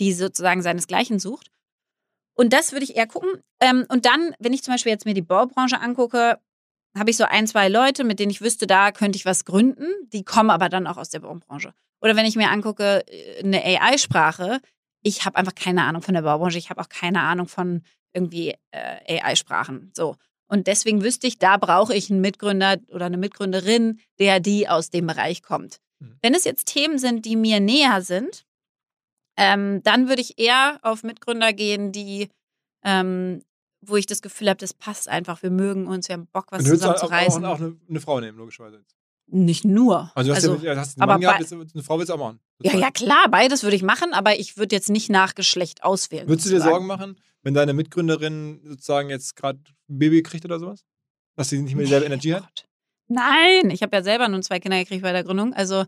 die 0.01 0.13
sozusagen 0.13 0.61
seinesgleichen 0.61 1.21
sucht. 1.21 1.53
Und 2.35 2.53
das 2.53 2.73
würde 2.73 2.83
ich 2.83 2.97
eher 2.97 3.07
gucken. 3.07 3.31
Ähm, 3.61 3.87
und 3.91 4.07
dann, 4.07 4.35
wenn 4.41 4.53
ich 4.53 4.65
zum 4.65 4.75
Beispiel 4.75 4.91
jetzt 4.91 5.07
mir 5.07 5.15
die 5.15 5.23
Baubranche 5.23 5.81
angucke, 5.81 6.41
habe 6.97 7.11
ich 7.11 7.17
so 7.17 7.25
ein, 7.25 7.47
zwei 7.47 7.69
Leute, 7.69 8.05
mit 8.05 8.19
denen 8.19 8.31
ich 8.31 8.41
wüsste, 8.41 8.67
da 8.67 8.93
könnte 8.93 9.17
ich 9.17 9.25
was 9.25 9.45
gründen. 9.45 9.87
Die 10.13 10.25
kommen 10.25 10.51
aber 10.51 10.69
dann 10.69 10.87
auch 10.87 10.97
aus 10.97 11.11
der 11.11 11.21
Baubranche. 11.21 11.75
Oder 12.01 12.17
wenn 12.17 12.27
ich 12.27 12.37
mir 12.37 12.51
angucke, 12.51 13.05
äh, 13.07 13.43
eine 13.43 13.65
AI-Sprache, 13.65 14.61
ich 15.03 15.25
habe 15.25 15.37
einfach 15.37 15.55
keine 15.55 15.83
Ahnung 15.83 16.03
von 16.03 16.15
der 16.15 16.23
Baubranche, 16.23 16.59
ich 16.59 16.71
habe 16.71 16.81
auch 16.81 16.89
keine 16.89 17.21
Ahnung 17.21 17.49
von 17.49 17.83
irgendwie 18.13 18.55
äh, 18.71 19.21
AI-Sprachen. 19.21 19.91
So. 19.95 20.17
Und 20.49 20.67
deswegen 20.67 21.03
wüsste 21.03 21.27
ich, 21.27 21.39
da 21.39 21.57
brauche 21.57 21.95
ich 21.95 22.11
einen 22.11 22.21
Mitgründer 22.21 22.77
oder 22.89 23.07
eine 23.07 23.17
Mitgründerin, 23.17 24.01
der 24.19 24.41
die 24.41 24.69
aus 24.69 24.91
dem 24.91 25.07
Bereich 25.07 25.43
kommt. 25.43 25.81
Mhm. 25.99 26.19
Wenn 26.23 26.35
es 26.35 26.45
jetzt 26.45 26.67
Themen 26.67 26.99
sind, 26.99 27.25
die 27.25 27.37
mir 27.37 27.61
näher 27.61 28.03
sind, 28.03 28.45
ähm, 29.37 29.83
dann 29.83 30.09
würde 30.09 30.23
ich 30.23 30.39
eher 30.39 30.79
auf 30.83 31.03
Mitgründer 31.03 31.53
gehen, 31.53 31.91
die 31.91 32.29
ähm, 32.85 33.43
wo 33.89 33.97
ich 33.97 34.07
das 34.07 34.23
Gefühl 34.23 34.49
habe, 34.49 34.59
das 34.59 34.75
passt 34.75 35.09
einfach. 35.09 35.43
Wir 35.43 35.51
mögen 35.51 35.87
uns, 35.87 36.09
wir 36.09 36.15
haben 36.15 36.27
Bock, 36.27 36.47
was 36.51 36.65
zusammen 36.65 36.97
zu 36.97 37.07
reißen. 37.07 37.45
Und 37.45 37.45
auch 37.45 37.59
eine, 37.59 37.77
eine 37.89 38.01
Frau 38.01 38.21
nehmen, 38.21 38.39
logischerweise. 38.39 38.85
Nicht 39.27 39.65
nur. 39.65 40.13
Also, 40.15 40.31
du 40.31 40.37
hast, 40.37 40.49
also, 40.49 40.65
ja, 40.65 40.77
hast 40.77 41.01
einen 41.01 41.09
Mann 41.09 41.21
gehabt, 41.21 41.53
eine 41.53 41.83
Frau 41.83 41.99
willst 41.99 42.11
du 42.11 42.15
auch 42.15 42.19
machen. 42.19 42.41
Ja, 42.63 42.77
ja, 42.77 42.91
klar, 42.91 43.29
beides 43.31 43.63
würde 43.63 43.77
ich 43.77 43.83
machen, 43.83 44.13
aber 44.13 44.39
ich 44.39 44.57
würde 44.57 44.77
jetzt 44.77 44.91
nicht 44.91 45.09
nach 45.11 45.35
Geschlecht 45.35 45.83
auswählen. 45.83 46.29
Würdest 46.29 46.47
du 46.47 46.51
dir 46.51 46.61
Sorgen 46.61 46.87
machen, 46.87 47.19
wenn 47.43 47.55
deine 47.55 47.73
Mitgründerin 47.73 48.61
sozusagen 48.65 49.09
jetzt 49.11 49.35
gerade 49.37 49.61
ein 49.89 49.99
Baby 49.99 50.23
kriegt 50.23 50.45
oder 50.45 50.59
sowas? 50.59 50.85
Dass 51.37 51.49
sie 51.49 51.61
nicht 51.61 51.75
mehr 51.75 51.85
dieselbe 51.85 52.07
Energie 52.07 52.35
hat? 52.35 52.69
Nein, 53.09 53.71
ich 53.71 53.83
habe 53.83 53.97
ja 53.97 54.03
selber 54.03 54.29
nun 54.29 54.43
zwei 54.43 54.61
Kinder 54.61 54.79
gekriegt 54.79 55.03
bei 55.03 55.13
der 55.13 55.25
Gründung. 55.25 55.53
Also 55.53 55.85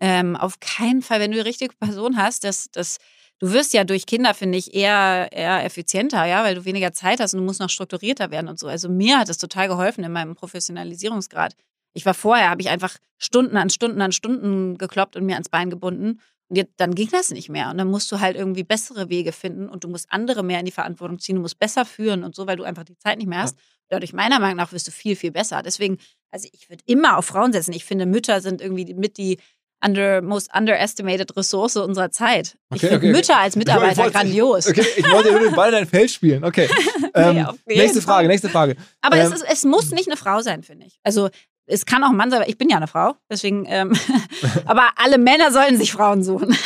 ähm, 0.00 0.36
auf 0.36 0.60
keinen 0.60 1.02
Fall, 1.02 1.20
wenn 1.20 1.30
du 1.30 1.36
die 1.36 1.42
richtige 1.42 1.74
Person 1.74 2.16
hast, 2.16 2.44
das, 2.44 2.68
das 2.70 2.98
du 3.40 3.52
wirst 3.52 3.72
ja 3.74 3.84
durch 3.84 4.06
Kinder, 4.06 4.34
finde 4.34 4.58
ich, 4.58 4.74
eher, 4.74 5.28
eher 5.32 5.64
effizienter, 5.64 6.24
ja, 6.24 6.44
weil 6.44 6.54
du 6.54 6.64
weniger 6.64 6.92
Zeit 6.92 7.20
hast 7.20 7.34
und 7.34 7.40
du 7.40 7.46
musst 7.46 7.60
noch 7.60 7.70
strukturierter 7.70 8.30
werden 8.30 8.48
und 8.48 8.58
so. 8.58 8.66
Also 8.68 8.88
mir 8.88 9.18
hat 9.18 9.28
das 9.28 9.38
total 9.38 9.68
geholfen 9.68 10.04
in 10.04 10.12
meinem 10.12 10.34
Professionalisierungsgrad. 10.34 11.54
Ich 11.94 12.06
war 12.06 12.14
vorher, 12.14 12.50
habe 12.50 12.62
ich 12.62 12.70
einfach 12.70 12.96
Stunden 13.18 13.56
an 13.56 13.70
Stunden 13.70 14.00
an 14.00 14.12
Stunden 14.12 14.78
gekloppt 14.78 15.16
und 15.16 15.26
mir 15.26 15.34
ans 15.34 15.48
Bein 15.48 15.70
gebunden. 15.70 16.20
Und 16.48 16.56
jetzt, 16.56 16.72
dann 16.76 16.94
ging 16.94 17.08
das 17.10 17.30
nicht 17.30 17.48
mehr. 17.48 17.70
Und 17.70 17.78
dann 17.78 17.88
musst 17.88 18.10
du 18.12 18.20
halt 18.20 18.36
irgendwie 18.36 18.64
bessere 18.64 19.08
Wege 19.08 19.32
finden 19.32 19.68
und 19.68 19.84
du 19.84 19.88
musst 19.88 20.06
andere 20.10 20.42
mehr 20.42 20.58
in 20.58 20.66
die 20.66 20.72
Verantwortung 20.72 21.18
ziehen. 21.18 21.36
Du 21.36 21.42
musst 21.42 21.58
besser 21.58 21.84
führen 21.84 22.22
und 22.24 22.34
so, 22.34 22.46
weil 22.46 22.56
du 22.56 22.64
einfach 22.64 22.84
die 22.84 22.98
Zeit 22.98 23.18
nicht 23.18 23.28
mehr 23.28 23.40
hast. 23.40 23.56
Dadurch, 23.88 24.12
meiner 24.12 24.40
Meinung 24.40 24.56
nach, 24.56 24.72
wirst 24.72 24.86
du 24.86 24.90
viel, 24.90 25.16
viel 25.16 25.30
besser. 25.30 25.62
Deswegen, 25.62 25.98
also 26.30 26.48
ich 26.52 26.68
würde 26.68 26.82
immer 26.86 27.16
auf 27.16 27.26
Frauen 27.26 27.52
setzen. 27.52 27.72
Ich 27.72 27.84
finde, 27.84 28.06
Mütter 28.06 28.40
sind 28.40 28.60
irgendwie 28.60 28.92
mit 28.94 29.16
die 29.18 29.38
under, 29.84 30.22
most 30.22 30.50
underestimated 30.54 31.36
Ressource 31.36 31.76
unserer 31.76 32.10
Zeit. 32.10 32.56
Okay, 32.70 32.76
ich 32.76 32.80
finde 32.80 32.96
okay, 32.96 33.12
Mütter 33.12 33.38
als 33.38 33.56
Mitarbeiter 33.56 34.10
grandios. 34.10 34.66
Okay, 34.68 34.84
ich 34.96 35.10
wollte 35.10 35.32
nur 35.32 35.40
den 35.40 35.54
Ball 35.54 35.68
in 35.68 35.74
dein 35.74 35.86
Feld 35.86 36.10
spielen. 36.10 36.44
Okay. 36.44 36.68
Ähm, 37.16 37.46
nee, 37.64 37.76
nächste 37.76 38.02
Frage, 38.02 38.26
nächste 38.26 38.48
Frage. 38.48 38.74
Aber 39.00 39.16
ähm, 39.16 39.26
es, 39.26 39.40
ist, 39.40 39.44
es 39.48 39.64
muss 39.64 39.92
nicht 39.92 40.08
eine 40.08 40.16
Frau 40.16 40.40
sein, 40.40 40.64
finde 40.64 40.86
ich. 40.86 40.98
Also 41.04 41.28
es 41.66 41.86
kann 41.86 42.02
auch 42.02 42.10
ein 42.10 42.16
Mann 42.16 42.28
sein, 42.28 42.40
aber 42.40 42.48
ich 42.48 42.58
bin 42.58 42.68
ja 42.68 42.76
eine 42.76 42.88
Frau. 42.88 43.14
Deswegen, 43.30 43.66
ähm, 43.68 43.92
aber 44.64 44.90
alle 44.96 45.18
Männer 45.18 45.52
sollen 45.52 45.76
sich 45.78 45.92
Frauen 45.92 46.24
suchen. 46.24 46.56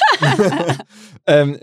ähm, 1.26 1.58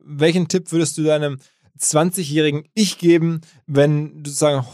welchen 0.00 0.48
Tipp 0.48 0.72
würdest 0.72 0.98
du 0.98 1.04
deinem 1.04 1.38
20-jährigen 1.78 2.64
Ich 2.74 2.98
geben, 2.98 3.42
wenn 3.66 4.24
du 4.24 4.30
sozusagen 4.30 4.66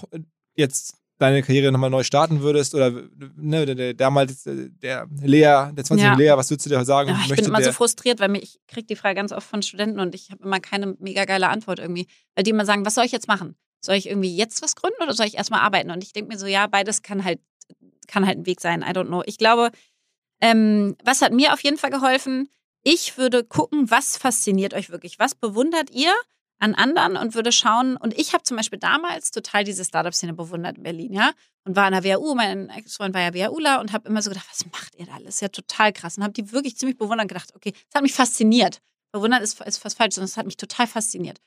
jetzt 0.55 0.95
deine 1.19 1.43
Karriere 1.43 1.73
nochmal 1.73 1.91
neu 1.91 2.03
starten 2.03 2.41
würdest 2.41 2.75
oder 2.75 2.91
ne, 3.37 3.65
der, 3.67 3.75
der 3.75 3.95
damals 3.95 4.45
der 4.45 5.07
Lea, 5.23 5.71
der 5.73 5.85
20 5.85 5.99
jährige 5.99 6.25
ja. 6.25 6.33
Lea, 6.33 6.39
was 6.39 6.51
würdest 6.51 6.67
du 6.67 6.71
dir 6.71 6.85
sagen? 6.85 7.11
Ja, 7.11 7.21
ich 7.25 7.35
bin 7.35 7.45
immer 7.45 7.63
so 7.63 7.73
frustriert, 7.73 8.21
weil 8.21 8.29
mich, 8.29 8.43
ich 8.43 8.59
kriege 8.67 8.87
die 8.87 8.97
Frage 8.97 9.15
ganz 9.15 9.33
oft 9.33 9.47
von 9.47 9.63
Studenten 9.63 10.01
und 10.01 10.15
ich 10.15 10.31
habe 10.31 10.43
immer 10.43 10.61
keine 10.61 10.97
mega 10.99 11.25
geile 11.25 11.49
Antwort 11.49 11.79
irgendwie, 11.79 12.07
weil 12.35 12.45
die 12.45 12.51
immer 12.51 12.67
sagen, 12.67 12.85
was 12.85 12.95
soll 12.95 13.05
ich 13.05 13.13
jetzt 13.13 13.29
machen? 13.29 13.57
Soll 13.81 13.97
ich 13.97 14.09
irgendwie 14.09 14.35
jetzt 14.35 14.63
was 14.63 14.77
gründen 14.77 15.03
oder 15.03 15.15
soll 15.15 15.27
ich 15.27 15.37
erstmal 15.37 15.61
arbeiten? 15.61 15.91
Und 15.91 16.03
ich 16.03 16.13
denke 16.13 16.33
mir 16.33 16.39
so, 16.39 16.47
ja, 16.47 16.67
beides 16.67 17.03
kann 17.03 17.25
halt, 17.25 17.41
kann 18.09 18.27
halt 18.27 18.39
ein 18.39 18.47
Weg 18.47 18.61
sein, 18.61 18.83
I 18.83 18.91
don't 18.91 19.07
know. 19.07 19.23
Ich 19.27 19.39
glaube, 19.39 19.71
ähm, 20.41 20.97
was 21.03 21.23
hat 21.23 21.33
mir 21.33 21.55
auf 21.55 21.61
jeden 21.61 21.79
Fall 21.79 21.91
geholfen? 21.91 22.49
Ich 22.83 23.17
würde 23.17 23.43
gucken, 23.43 23.91
was 23.91 24.17
fasziniert 24.17 24.75
euch 24.75 24.91
wirklich? 24.91 25.19
Was 25.19 25.35
bewundert 25.35 25.91
ihr? 25.91 26.13
An 26.59 26.75
anderen 26.75 27.17
und 27.17 27.35
würde 27.35 27.53
schauen. 27.53 27.97
Und 27.97 28.19
ich 28.19 28.33
habe 28.33 28.43
zum 28.43 28.57
Beispiel 28.57 28.79
damals 28.79 29.31
total 29.31 29.65
diese 29.65 29.85
Startup-Szene 29.85 30.33
bewundert 30.33 30.79
in 30.79 30.83
Berlin, 30.83 31.13
ja. 31.13 31.33
Und 31.65 31.77
war 31.77 31.87
in 31.89 31.93
der 32.01 32.05
WHU, 32.05 32.35
mein 32.35 32.71
Ex-Freund 32.71 33.15
war 33.15 33.21
ja 33.21 33.35
WHUler 33.35 33.81
und 33.81 33.93
habe 33.93 34.09
immer 34.09 34.23
so 34.23 34.31
gedacht, 34.31 34.47
was 34.51 34.65
macht 34.67 34.95
ihr 34.97 35.07
da 35.07 35.15
alles? 35.15 35.41
Ja 35.41 35.49
total 35.49 35.93
krass. 35.93 36.17
Und 36.17 36.23
habe 36.23 36.33
die 36.33 36.53
wirklich 36.53 36.77
ziemlich 36.77 36.97
bewundert 36.97 37.25
und 37.25 37.29
gedacht, 37.29 37.53
okay, 37.55 37.73
das 37.73 37.95
hat 37.95 38.03
mich 38.03 38.15
fasziniert. 38.15 38.81
Bewundert 39.13 39.43
ist, 39.43 39.61
ist 39.61 39.79
fast 39.79 39.97
falsch, 39.97 40.15
sondern 40.15 40.27
es 40.27 40.37
hat 40.37 40.47
mich 40.47 40.57
total 40.57 40.87
fasziniert. 40.87 41.41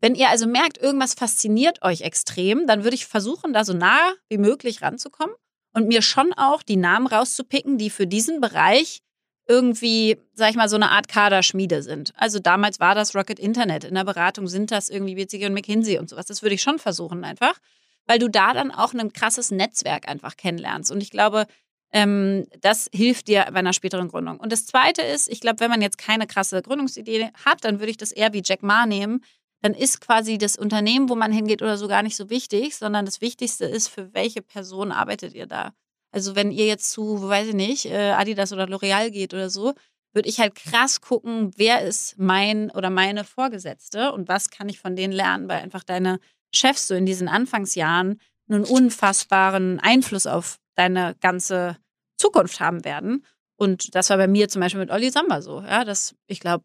Wenn 0.00 0.14
ihr 0.14 0.30
also 0.30 0.46
merkt, 0.46 0.78
irgendwas 0.78 1.14
fasziniert 1.14 1.82
euch 1.82 2.00
extrem, 2.00 2.66
dann 2.66 2.84
würde 2.84 2.94
ich 2.94 3.06
versuchen, 3.06 3.52
da 3.52 3.64
so 3.64 3.74
nah 3.74 4.14
wie 4.28 4.38
möglich 4.38 4.80
ranzukommen 4.80 5.34
und 5.74 5.88
mir 5.88 6.02
schon 6.02 6.32
auch 6.32 6.62
die 6.62 6.76
Namen 6.76 7.06
rauszupicken, 7.06 7.76
die 7.76 7.90
für 7.90 8.06
diesen 8.06 8.40
Bereich 8.40 9.02
irgendwie, 9.50 10.16
sag 10.32 10.50
ich 10.50 10.56
mal, 10.56 10.68
so 10.68 10.76
eine 10.76 10.92
Art 10.92 11.08
Kaderschmiede 11.08 11.82
sind. 11.82 12.12
Also 12.16 12.38
damals 12.38 12.78
war 12.78 12.94
das 12.94 13.16
Rocket 13.16 13.40
Internet. 13.40 13.82
In 13.82 13.96
der 13.96 14.04
Beratung 14.04 14.46
sind 14.46 14.70
das 14.70 14.88
irgendwie 14.88 15.16
WCG 15.16 15.46
und 15.46 15.54
McKinsey 15.54 15.98
und 15.98 16.08
sowas. 16.08 16.26
Das 16.26 16.42
würde 16.42 16.54
ich 16.54 16.62
schon 16.62 16.78
versuchen 16.78 17.24
einfach, 17.24 17.58
weil 18.06 18.20
du 18.20 18.28
da 18.28 18.54
dann 18.54 18.70
auch 18.70 18.94
ein 18.94 19.12
krasses 19.12 19.50
Netzwerk 19.50 20.08
einfach 20.08 20.36
kennenlernst. 20.36 20.92
Und 20.92 21.02
ich 21.02 21.10
glaube, 21.10 21.46
ähm, 21.92 22.46
das 22.60 22.88
hilft 22.94 23.26
dir 23.26 23.48
bei 23.50 23.58
einer 23.58 23.72
späteren 23.72 24.06
Gründung. 24.06 24.38
Und 24.38 24.52
das 24.52 24.66
Zweite 24.66 25.02
ist, 25.02 25.28
ich 25.28 25.40
glaube, 25.40 25.58
wenn 25.58 25.70
man 25.70 25.82
jetzt 25.82 25.98
keine 25.98 26.28
krasse 26.28 26.62
Gründungsidee 26.62 27.30
hat, 27.44 27.64
dann 27.64 27.80
würde 27.80 27.90
ich 27.90 27.96
das 27.96 28.12
eher 28.12 28.32
wie 28.32 28.42
Jack 28.44 28.62
Ma 28.62 28.86
nehmen. 28.86 29.24
Dann 29.62 29.74
ist 29.74 30.00
quasi 30.00 30.38
das 30.38 30.56
Unternehmen, 30.56 31.08
wo 31.08 31.16
man 31.16 31.32
hingeht 31.32 31.60
oder 31.60 31.76
so 31.76 31.88
gar 31.88 32.04
nicht 32.04 32.16
so 32.16 32.30
wichtig, 32.30 32.76
sondern 32.76 33.04
das 33.04 33.20
Wichtigste 33.20 33.64
ist, 33.64 33.88
für 33.88 34.14
welche 34.14 34.42
Person 34.42 34.92
arbeitet 34.92 35.34
ihr 35.34 35.46
da. 35.46 35.72
Also 36.12 36.34
wenn 36.34 36.50
ihr 36.50 36.66
jetzt 36.66 36.90
zu, 36.90 37.28
weiß 37.28 37.48
ich 37.48 37.54
nicht, 37.54 37.86
äh, 37.86 38.12
Adidas 38.12 38.52
oder 38.52 38.64
L'Oreal 38.64 39.10
geht 39.10 39.32
oder 39.34 39.50
so, 39.50 39.74
würde 40.12 40.28
ich 40.28 40.40
halt 40.40 40.54
krass 40.54 41.00
gucken, 41.00 41.52
wer 41.56 41.82
ist 41.82 42.18
mein 42.18 42.70
oder 42.70 42.90
meine 42.90 43.24
Vorgesetzte 43.24 44.12
und 44.12 44.28
was 44.28 44.50
kann 44.50 44.68
ich 44.68 44.80
von 44.80 44.96
denen 44.96 45.12
lernen, 45.12 45.48
weil 45.48 45.60
einfach 45.60 45.84
deine 45.84 46.18
Chefs 46.52 46.88
so 46.88 46.94
in 46.94 47.06
diesen 47.06 47.28
Anfangsjahren 47.28 48.20
einen 48.48 48.64
unfassbaren 48.64 49.78
Einfluss 49.78 50.26
auf 50.26 50.58
deine 50.74 51.14
ganze 51.20 51.76
Zukunft 52.16 52.58
haben 52.58 52.84
werden. 52.84 53.24
Und 53.56 53.94
das 53.94 54.10
war 54.10 54.16
bei 54.16 54.26
mir 54.26 54.48
zum 54.48 54.60
Beispiel 54.60 54.80
mit 54.80 54.90
Olli 54.90 55.10
Samba 55.10 55.42
so. 55.42 55.60
Ja, 55.60 55.84
dass 55.84 56.16
ich 56.26 56.40
glaube, 56.40 56.64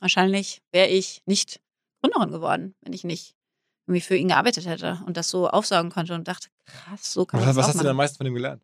wahrscheinlich 0.00 0.60
wäre 0.72 0.88
ich 0.88 1.22
nicht 1.26 1.60
Gründerin 2.00 2.32
geworden, 2.32 2.74
wenn 2.80 2.92
ich 2.92 3.04
nicht 3.04 3.33
irgendwie 3.86 4.00
für 4.00 4.16
ihn 4.16 4.28
gearbeitet 4.28 4.66
hätte 4.66 5.02
und 5.06 5.16
das 5.16 5.28
so 5.28 5.48
aufsaugen 5.48 5.90
konnte 5.90 6.14
und 6.14 6.26
dachte, 6.26 6.48
krass, 6.64 7.12
so 7.12 7.26
kann 7.26 7.40
man 7.40 7.48
Was, 7.48 7.56
was 7.56 7.66
hast 7.66 7.74
machen. 7.74 7.78
du 7.78 7.82
denn 7.84 7.90
am 7.90 7.96
meisten 7.96 8.16
von 8.16 8.26
ihm 8.26 8.34
gelernt? 8.34 8.62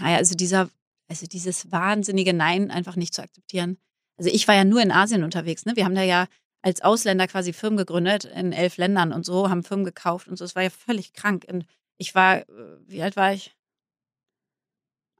Naja, 0.00 0.16
also 0.16 0.34
dieser, 0.34 0.68
also 1.08 1.26
dieses 1.26 1.70
wahnsinnige 1.70 2.34
Nein 2.34 2.70
einfach 2.70 2.96
nicht 2.96 3.14
zu 3.14 3.22
akzeptieren. 3.22 3.78
Also 4.18 4.30
ich 4.30 4.48
war 4.48 4.54
ja 4.54 4.64
nur 4.64 4.82
in 4.82 4.90
Asien 4.90 5.24
unterwegs, 5.24 5.64
ne? 5.66 5.76
Wir 5.76 5.84
haben 5.84 5.94
da 5.94 6.02
ja 6.02 6.26
als 6.62 6.80
Ausländer 6.82 7.28
quasi 7.28 7.52
Firmen 7.52 7.76
gegründet 7.76 8.24
in 8.24 8.52
elf 8.52 8.76
Ländern 8.76 9.12
und 9.12 9.24
so, 9.24 9.48
haben 9.48 9.62
Firmen 9.62 9.84
gekauft 9.84 10.26
und 10.26 10.36
so. 10.36 10.44
Es 10.44 10.56
war 10.56 10.64
ja 10.64 10.70
völlig 10.70 11.12
krank. 11.12 11.46
Und 11.48 11.64
ich 11.96 12.14
war, 12.14 12.38
äh, 12.38 12.44
wie 12.86 13.02
alt 13.02 13.14
war 13.14 13.32
ich? 13.32 13.54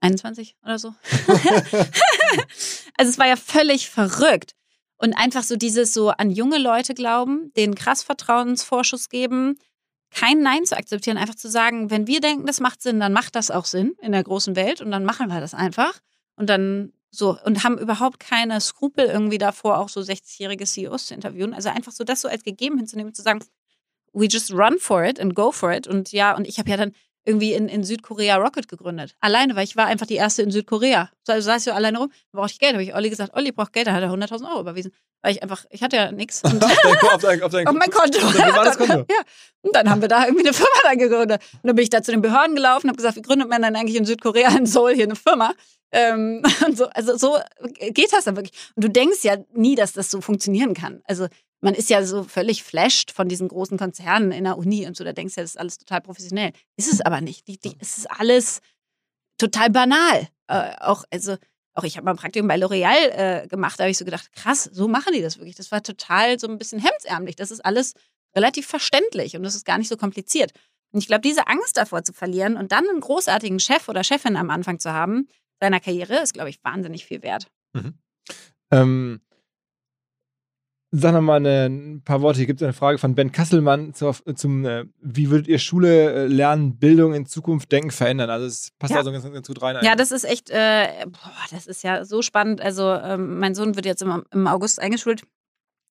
21 0.01 0.57
oder 0.65 0.79
so. 0.79 0.89
also 2.97 3.11
es 3.11 3.19
war 3.19 3.27
ja 3.27 3.37
völlig 3.37 3.89
verrückt. 3.89 4.57
Und 4.99 5.15
einfach 5.15 5.43
so 5.43 5.57
dieses 5.57 5.93
so 5.93 6.11
an 6.11 6.31
junge 6.31 6.59
Leute 6.59 6.95
glauben, 6.95 7.53
denen 7.57 7.75
krass 7.75 8.03
Vertrauensvorschuss 8.03 9.09
geben, 9.09 9.59
kein 10.11 10.41
Nein 10.41 10.65
zu 10.65 10.77
akzeptieren, 10.77 11.19
einfach 11.19 11.35
zu 11.35 11.49
sagen, 11.51 11.91
wenn 11.91 12.07
wir 12.07 12.21
denken, 12.21 12.47
das 12.47 12.61
macht 12.61 12.81
Sinn, 12.83 13.01
dann 13.01 13.13
macht 13.13 13.35
das 13.35 13.51
auch 13.51 13.67
Sinn 13.67 13.95
in 14.01 14.13
der 14.13 14.23
großen 14.23 14.57
Welt 14.57 14.81
und 14.81 14.91
dann 14.91 15.05
machen 15.05 15.29
wir 15.29 15.41
das 15.41 15.53
einfach. 15.53 16.01
Und 16.37 16.49
dann 16.49 16.93
So, 17.11 17.39
und 17.45 17.65
haben 17.65 17.79
überhaupt 17.79 18.21
keine 18.21 18.61
Skrupel 18.61 19.07
irgendwie 19.07 19.39
davor, 19.39 19.79
auch 19.79 19.89
so 19.89 20.01
60-jährige 20.01 20.67
CEOs 20.67 21.07
zu 21.07 21.15
interviewen. 21.15 21.55
Also 21.55 21.71
einfach 21.71 21.93
so 21.93 22.05
das 22.05 22.21
so 22.21 22.29
als 22.29 22.43
gegeben 22.43 22.77
hinzunehmen, 22.77 23.15
zu 23.15 23.23
sagen, 23.23 23.41
we 24.13 24.27
just 24.27 24.53
run 24.53 24.79
for 24.79 25.03
it 25.05 25.19
and 25.19 25.35
go 25.35 25.51
for 25.51 25.73
it. 25.73 25.87
Und 25.87 26.13
ja, 26.13 26.37
und 26.37 26.47
ich 26.47 26.59
habe 26.59 26.69
ja 26.71 26.77
dann 26.77 26.93
irgendwie 27.27 27.53
in, 27.53 27.69
in 27.69 27.85
Südkorea 27.85 28.37
Rocket 28.37 28.69
gegründet. 28.69 29.17
Alleine, 29.21 29.57
weil 29.57 29.65
ich 29.65 29.77
war 29.77 29.87
einfach 29.87 30.07
die 30.07 30.15
erste 30.15 30.43
in 30.43 30.51
Südkorea. 30.51 31.11
Also 31.27 31.45
saß 31.45 31.59
ich 31.59 31.65
so 31.65 31.73
alleine 31.73 31.99
rum, 31.99 32.13
brauchte 32.33 32.53
ich 32.53 32.59
Geld. 32.61 32.75
habe 32.75 32.85
ich 32.85 32.95
Olli 32.95 33.11
gesagt, 33.11 33.35
Olli 33.35 33.53
braucht 33.53 33.73
Geld, 33.73 33.89
da 33.89 33.93
hat 33.93 34.03
er 34.03 34.11
100.000 34.11 34.49
Euro 34.49 34.61
überwiesen. 34.61 34.93
Weil 35.23 35.33
ich 35.33 35.43
einfach, 35.43 35.65
ich 35.71 35.83
hatte 35.83 35.97
ja 35.97 36.13
nichts. 36.13 36.45
auf, 36.45 36.53
dein, 36.53 36.71
auf, 36.71 37.21
dein, 37.21 37.43
auf, 37.43 37.51
dein, 37.51 37.65
mein 37.65 37.91
Konto. 37.91 38.19
Auf 38.25 38.77
Konto. 38.79 38.95
ja. 39.11 39.21
Und 39.63 39.75
dann 39.75 39.91
haben 39.91 40.01
wir 40.01 40.09
da 40.09 40.25
irgendwie 40.25 40.45
eine 40.45 40.55
Firma 40.55 40.77
dann 40.85 40.99
gegründet. 40.99 41.43
Und 41.55 41.61
dann 41.65 41.75
bin 41.75 41.83
ich 41.83 41.91
da 41.91 42.01
zu 42.01 42.13
den 42.13 42.23
Behörden 42.23 42.55
gelaufen 42.55 42.87
und 42.87 42.91
habe 42.91 42.97
gesagt, 42.97 43.17
wie 43.17 43.23
gründet 43.23 43.49
man 43.49 43.61
dann 43.61 43.75
eigentlich 43.75 43.97
in 43.97 44.05
Südkorea, 44.05 44.57
in 44.57 44.67
Seoul 44.67 44.95
hier 44.95 45.05
eine 45.05 45.17
Firma? 45.17 45.53
Ähm, 45.91 46.43
so, 46.75 46.87
also 46.91 47.17
so 47.17 47.39
geht 47.81 48.13
das 48.13 48.25
dann 48.25 48.37
wirklich. 48.37 48.53
Und 48.77 48.85
du 48.85 48.89
denkst 48.89 49.25
ja 49.25 49.37
nie, 49.53 49.75
dass 49.75 49.93
das 49.95 50.11
so 50.11 50.21
funktionieren 50.21 50.75
kann. 50.75 51.03
Also 51.05 51.27
man 51.67 51.75
ist 51.75 51.91
ja 51.91 52.05
so 52.05 52.23
völlig 52.23 52.63
flasht 52.63 53.11
von 53.11 53.29
diesen 53.29 53.49
großen 53.49 53.77
Konzernen 53.77 54.31
in 54.31 54.45
der 54.45 54.57
Uni 54.57 54.87
und 54.87 54.97
so, 54.97 55.03
da 55.03 55.13
denkst 55.13 55.35
du 55.35 55.41
ja, 55.41 55.43
das 55.43 55.51
ist 55.51 55.59
alles 55.59 55.79
total 55.79 56.01
professionell. 56.01 56.53
Ist 56.77 56.93
es 56.93 57.01
aber 57.01 57.21
nicht. 57.21 57.49
Die, 57.49 57.59
die, 57.59 57.77
es 57.81 57.99
ist 57.99 58.09
alles 58.09 58.61
total 59.37 59.71
banal. 59.71 60.29
Äh, 60.47 60.77
auch, 60.79 61.03
also, 61.11 61.37
auch 61.75 61.83
ich 61.83 61.97
habe 61.97 62.05
mal 62.05 62.13
ein 62.13 62.19
Praktikum 62.19 62.47
bei 62.47 62.55
L'Oreal 62.55 63.09
äh, 63.11 63.49
gemacht, 63.49 63.81
da 63.81 63.83
habe 63.83 63.91
ich 63.91 63.99
so 63.99 64.05
gedacht, 64.05 64.31
krass, 64.31 64.63
so 64.63 64.87
machen 64.87 65.13
die 65.13 65.23
das 65.23 65.39
wirklich. 65.39 65.57
Das 65.57 65.73
war 65.73 65.83
total 65.83 66.39
so 66.39 66.47
ein 66.47 66.57
bisschen 66.57 66.79
hemdsärmlich. 66.79 67.35
Das 67.35 67.51
ist 67.51 67.65
alles 67.65 67.95
relativ 68.37 68.69
verständlich 68.69 69.37
und 69.37 69.43
das 69.43 69.57
ist 69.57 69.67
gar 69.67 69.79
nicht 69.79 69.89
so 69.89 69.97
kompliziert. 69.97 70.53
Und 70.93 71.01
ich 71.01 71.09
glaube, 71.09 71.23
diese 71.23 71.49
Angst 71.49 71.77
davor 71.77 72.05
zu 72.05 72.13
verlieren 72.13 72.57
und 72.57 72.71
dann 72.71 72.89
einen 72.89 73.01
großartigen 73.01 73.59
Chef 73.59 73.89
oder 73.89 74.05
Chefin 74.05 74.37
am 74.37 74.51
Anfang 74.51 74.79
zu 74.79 74.93
haben, 74.93 75.27
seiner 75.59 75.81
Karriere, 75.81 76.23
ist, 76.23 76.35
glaube 76.35 76.51
ich, 76.51 76.63
wahnsinnig 76.63 77.07
viel 77.07 77.23
wert. 77.23 77.49
Mhm. 77.73 77.95
Ähm, 78.71 79.21
Sag 80.93 81.13
noch 81.13 81.21
mal 81.21 81.37
eine, 81.37 81.67
ein 81.67 82.03
paar 82.05 82.23
Worte. 82.23 82.39
Hier 82.39 82.47
gibt 82.47 82.61
es 82.61 82.65
eine 82.65 82.73
Frage 82.73 82.99
von 82.99 83.15
Ben 83.17 83.33
Kasselmann 83.33 83.93
zu, 83.93 84.13
zum, 84.35 84.65
äh, 84.65 84.85
wie 85.01 85.31
würdet 85.31 85.49
ihr 85.49 85.59
Schule, 85.59 86.13
äh, 86.13 86.27
Lernen, 86.27 86.79
Bildung 86.79 87.13
in 87.13 87.27
Zukunft 87.27 87.73
denken, 87.73 87.91
verändern? 87.91 88.31
Also 88.31 88.47
es 88.47 88.71
passt 88.79 88.93
ja. 88.93 88.99
also 88.99 89.11
ganz, 89.11 89.25
ganz 89.25 89.49
gut 89.49 89.61
rein. 89.63 89.79
Ja, 89.83 89.97
das 89.97 90.13
ist 90.13 90.25
echt, 90.25 90.49
äh, 90.51 91.07
boah, 91.07 91.33
das 91.51 91.67
ist 91.67 91.83
ja 91.83 92.05
so 92.05 92.23
spannend. 92.23 92.61
Also 92.61 92.93
ähm, 92.93 93.39
mein 93.39 93.55
Sohn 93.57 93.75
wird 93.75 93.85
jetzt 93.85 94.03
im, 94.03 94.25
im 94.31 94.47
August 94.47 94.81
eingeschult. 94.81 95.23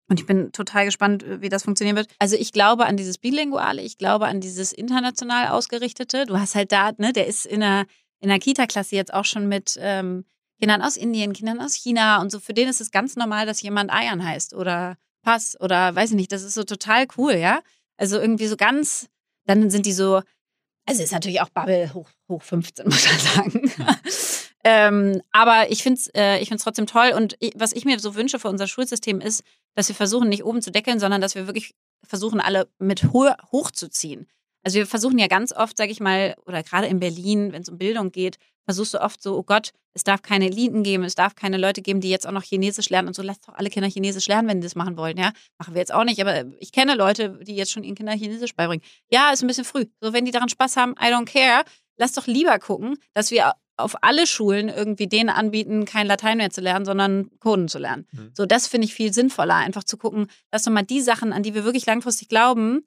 Und 0.08 0.20
ich 0.20 0.26
bin 0.26 0.52
total 0.52 0.84
gespannt, 0.84 1.24
äh, 1.24 1.40
wie 1.40 1.48
das 1.48 1.64
funktionieren 1.64 1.96
wird. 1.96 2.08
Also 2.20 2.36
ich 2.36 2.52
glaube 2.52 2.86
an 2.86 2.96
dieses 2.96 3.18
Bilinguale, 3.18 3.82
ich 3.82 3.98
glaube 3.98 4.26
an 4.26 4.40
dieses 4.40 4.72
international 4.72 5.48
ausgerichtete. 5.48 6.26
Du 6.26 6.38
hast 6.38 6.54
halt 6.54 6.70
da, 6.70 6.92
ne, 6.98 7.12
der 7.12 7.26
ist 7.26 7.46
in 7.46 7.60
der, 7.60 7.86
in 8.20 8.28
der 8.28 8.38
Kita-Klasse 8.38 8.94
jetzt 8.94 9.12
auch 9.12 9.24
schon 9.24 9.48
mit 9.48 9.76
ähm, 9.80 10.24
Kindern 10.60 10.82
aus 10.82 10.96
Indien, 10.96 11.32
Kindern 11.32 11.60
aus 11.60 11.74
China 11.74 12.20
und 12.20 12.30
so. 12.30 12.40
Für 12.40 12.54
den 12.54 12.68
ist 12.68 12.80
es 12.80 12.90
ganz 12.90 13.16
normal, 13.16 13.46
dass 13.46 13.62
jemand 13.62 13.92
Ayan 13.92 14.24
heißt 14.24 14.54
oder 14.54 14.96
Pass 15.22 15.58
oder 15.60 15.94
weiß 15.94 16.10
ich 16.10 16.16
nicht. 16.16 16.32
Das 16.32 16.42
ist 16.42 16.54
so 16.54 16.64
total 16.64 17.06
cool, 17.16 17.34
ja. 17.34 17.60
Also 17.96 18.18
irgendwie 18.18 18.46
so 18.46 18.56
ganz, 18.56 19.08
dann 19.46 19.70
sind 19.70 19.86
die 19.86 19.92
so, 19.92 20.22
also 20.86 21.02
ist 21.02 21.12
natürlich 21.12 21.40
auch 21.40 21.48
Bubble 21.48 21.92
hoch, 21.94 22.08
hoch 22.28 22.42
15, 22.42 22.86
muss 22.88 23.06
man 23.06 23.18
sagen. 23.18 23.72
ähm, 24.64 25.22
aber 25.32 25.70
ich 25.70 25.82
finde 25.82 26.00
es 26.00 26.10
äh, 26.14 26.38
ich 26.38 26.48
find's 26.48 26.64
trotzdem 26.64 26.86
toll. 26.86 27.12
Und 27.16 27.36
ich, 27.40 27.52
was 27.56 27.72
ich 27.72 27.84
mir 27.84 27.98
so 27.98 28.14
wünsche 28.14 28.38
für 28.38 28.48
unser 28.48 28.66
Schulsystem 28.66 29.20
ist, 29.20 29.42
dass 29.74 29.88
wir 29.88 29.96
versuchen, 29.96 30.28
nicht 30.28 30.44
oben 30.44 30.62
zu 30.62 30.70
deckeln, 30.70 31.00
sondern 31.00 31.20
dass 31.20 31.34
wir 31.34 31.46
wirklich 31.46 31.74
versuchen, 32.04 32.40
alle 32.40 32.68
mit 32.78 33.12
ho 33.12 33.30
hochzuziehen. 33.50 34.26
Also 34.62 34.76
wir 34.78 34.86
versuchen 34.86 35.18
ja 35.18 35.26
ganz 35.26 35.52
oft, 35.52 35.76
sage 35.76 35.92
ich 35.92 36.00
mal, 36.00 36.36
oder 36.46 36.62
gerade 36.62 36.86
in 36.86 37.00
Berlin, 37.00 37.52
wenn 37.52 37.62
es 37.62 37.68
um 37.68 37.78
Bildung 37.78 38.12
geht, 38.12 38.38
versuchst 38.64 38.94
du 38.94 39.00
oft 39.00 39.22
so, 39.22 39.36
oh 39.36 39.42
Gott, 39.42 39.70
es 39.94 40.04
darf 40.04 40.22
keine 40.22 40.46
Eliten 40.46 40.82
geben, 40.82 41.04
es 41.04 41.14
darf 41.14 41.34
keine 41.34 41.56
Leute 41.56 41.82
geben, 41.82 42.00
die 42.00 42.10
jetzt 42.10 42.26
auch 42.26 42.32
noch 42.32 42.42
Chinesisch 42.42 42.90
lernen 42.90 43.08
und 43.08 43.14
so, 43.14 43.22
lasst 43.22 43.46
doch 43.48 43.54
alle 43.54 43.70
Kinder 43.70 43.88
Chinesisch 43.88 44.26
lernen, 44.26 44.48
wenn 44.48 44.60
die 44.60 44.66
das 44.66 44.74
machen 44.74 44.96
wollen, 44.96 45.16
ja. 45.16 45.32
Machen 45.58 45.74
wir 45.74 45.80
jetzt 45.80 45.94
auch 45.94 46.04
nicht, 46.04 46.20
aber 46.20 46.44
ich 46.58 46.72
kenne 46.72 46.94
Leute, 46.94 47.38
die 47.42 47.54
jetzt 47.54 47.72
schon 47.72 47.84
ihren 47.84 47.94
Kindern 47.94 48.18
Chinesisch 48.18 48.54
beibringen. 48.54 48.84
Ja, 49.10 49.32
ist 49.32 49.42
ein 49.42 49.46
bisschen 49.46 49.64
früh. 49.64 49.86
So, 50.00 50.12
wenn 50.12 50.24
die 50.24 50.32
daran 50.32 50.48
Spaß 50.48 50.76
haben, 50.76 50.92
I 51.00 51.06
don't 51.06 51.26
care. 51.26 51.64
Lass 51.96 52.12
doch 52.12 52.26
lieber 52.26 52.58
gucken, 52.58 52.96
dass 53.12 53.30
wir 53.30 53.52
auf 53.76 53.96
alle 54.02 54.26
Schulen 54.26 54.68
irgendwie 54.68 55.08
denen 55.08 55.30
anbieten, 55.30 55.84
kein 55.84 56.06
Latein 56.06 56.38
mehr 56.38 56.50
zu 56.50 56.60
lernen, 56.60 56.84
sondern 56.84 57.30
Coden 57.40 57.68
zu 57.68 57.78
lernen. 57.78 58.06
Mhm. 58.12 58.30
So, 58.34 58.46
das 58.46 58.68
finde 58.68 58.86
ich 58.86 58.94
viel 58.94 59.12
sinnvoller, 59.12 59.56
einfach 59.56 59.84
zu 59.84 59.96
gucken, 59.96 60.28
lass 60.52 60.62
doch 60.62 60.72
mal 60.72 60.82
die 60.82 61.00
Sachen, 61.00 61.32
an 61.32 61.42
die 61.42 61.54
wir 61.54 61.64
wirklich 61.64 61.86
langfristig 61.86 62.28
glauben, 62.28 62.84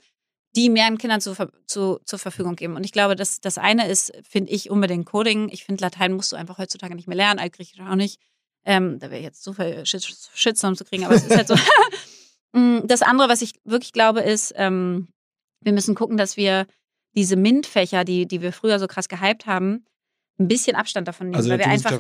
die 0.58 0.70
mehreren 0.70 0.97
Kindern 0.97 1.22
zu, 1.22 1.36
zu, 1.68 1.99
zur 2.03 2.20
Verfügung 2.20 2.55
geben. 2.55 2.76
Und 2.76 2.84
ich 2.84 2.91
glaube, 2.91 3.16
das, 3.16 3.39
das 3.39 3.60
eine 3.60 3.88
ist, 3.88 4.12
finde 4.28 4.51
ich, 4.51 4.72
unbedingt 4.72 5.05
Coding. 5.05 5.49
Ich 5.49 5.64
finde, 5.64 5.84
Latein 5.84 6.14
musst 6.14 6.32
du 6.32 6.36
einfach 6.36 6.58
heutzutage 6.58 6.95
nicht 6.95 7.08
mehr 7.08 7.16
lernen, 7.16 7.39
Altgriechisch 7.39 7.80
auch 7.80 7.95
nicht. 7.95 8.20
Ähm, 8.66 8.97
da 8.97 9.12
wäre 9.12 9.22
jetzt 9.22 9.43
so 9.43 9.53
viel 9.53 9.86
Shitstorm 9.86 10.76
zu 10.76 10.84
kriegen, 10.84 11.05
aber 11.05 11.14
es 11.16 11.24
ist 11.24 11.36
halt 11.36 11.47
so. 11.47 11.55
Mm, 12.53 12.88
das 12.88 13.01
andere, 13.01 13.28
was 13.28 13.41
ich 13.41 13.55
wirklich 13.66 13.91
glaube, 13.91 14.22
ist, 14.22 14.53
ähm, 14.55 15.10
wir 15.60 15.74
müssen 15.74 15.95
gucken, 15.95 16.16
dass 16.16 16.38
wir 16.38 16.66
diese 17.14 17.36
MINT-Fächer, 17.36 18.05
die, 18.05 18.26
die 18.26 18.41
wir 18.41 18.53
früher 18.53 18.80
so 18.80 18.88
krass 18.88 19.10
gehypt 19.10 19.45
haben, 19.45 19.84
ein 20.39 20.47
bisschen 20.47 20.78
Abstand 20.78 21.10
davon 21.10 21.28
nehmen. 21.28 21.36
Also 21.36 21.49
weil 21.49 21.60
wir 21.60 21.68
einfach, 21.68 21.99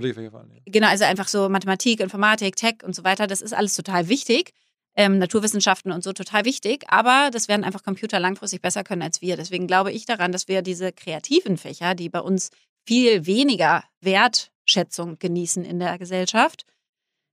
genau, 0.65 0.87
also 0.87 1.03
einfach 1.03 1.27
so 1.27 1.49
Mathematik, 1.49 1.99
Informatik, 1.99 2.55
Tech 2.55 2.77
und 2.81 2.95
so 2.95 3.03
weiter, 3.03 3.27
das 3.27 3.41
ist 3.41 3.53
alles 3.53 3.75
total 3.75 4.07
wichtig 4.07 4.53
ähm, 4.97 5.19
Naturwissenschaften 5.19 5.91
und 5.91 6.03
so 6.03 6.11
total 6.11 6.43
wichtig, 6.43 6.83
aber 6.89 7.29
das 7.31 7.47
werden 7.47 7.63
einfach 7.63 7.83
Computer 7.83 8.19
langfristig 8.19 8.61
besser 8.61 8.83
können 8.83 9.03
als 9.03 9.21
wir. 9.21 9.37
Deswegen 9.37 9.67
glaube 9.67 9.91
ich 9.91 10.05
daran, 10.05 10.31
dass 10.31 10.47
wir 10.47 10.61
diese 10.61 10.91
kreativen 10.91 11.57
Fächer, 11.57 11.95
die 11.95 12.09
bei 12.09 12.19
uns 12.19 12.49
viel 12.85 13.25
weniger 13.25 13.83
Wertschätzung 14.01 15.19
genießen 15.19 15.63
in 15.63 15.79
der 15.79 15.97
Gesellschaft, 15.99 16.65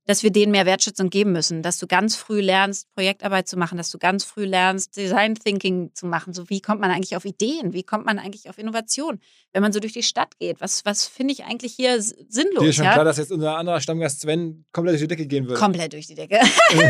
dass 0.06 0.22
wir 0.22 0.30
denen 0.30 0.52
mehr 0.52 0.66
Wertschätzung 0.66 1.10
geben 1.10 1.32
müssen, 1.32 1.62
dass 1.62 1.78
du 1.78 1.86
ganz 1.86 2.16
früh 2.16 2.40
lernst, 2.40 2.92
Projektarbeit 2.94 3.48
zu 3.48 3.56
machen, 3.56 3.78
dass 3.78 3.90
du 3.90 3.98
ganz 3.98 4.24
früh 4.24 4.44
lernst, 4.44 4.96
Design 4.96 5.34
Thinking 5.34 5.90
zu 5.94 6.06
machen. 6.06 6.34
So, 6.34 6.50
wie 6.50 6.60
kommt 6.60 6.80
man 6.80 6.90
eigentlich 6.90 7.16
auf 7.16 7.24
Ideen? 7.24 7.72
Wie 7.72 7.82
kommt 7.82 8.04
man 8.04 8.18
eigentlich 8.18 8.48
auf 8.48 8.58
Innovation? 8.58 9.20
Wenn 9.52 9.62
man 9.62 9.72
so 9.72 9.80
durch 9.80 9.92
die 9.92 10.02
Stadt 10.02 10.38
geht, 10.38 10.60
was, 10.60 10.84
was 10.84 11.06
finde 11.06 11.32
ich 11.32 11.44
eigentlich 11.44 11.74
hier 11.74 12.00
sinnlos? 12.00 12.60
Dir 12.60 12.68
ist 12.68 12.76
schon 12.76 12.84
ja? 12.84 12.92
klar, 12.92 13.04
dass 13.04 13.16
jetzt 13.16 13.32
unser 13.32 13.56
anderer 13.56 13.80
Stammgast 13.80 14.20
Sven 14.20 14.64
komplett 14.72 14.94
durch 14.94 15.02
die 15.02 15.08
Decke 15.08 15.26
gehen 15.26 15.46
würde. 15.46 15.58
Komplett 15.58 15.92
durch 15.92 16.06
die 16.06 16.14
Decke. 16.14 16.40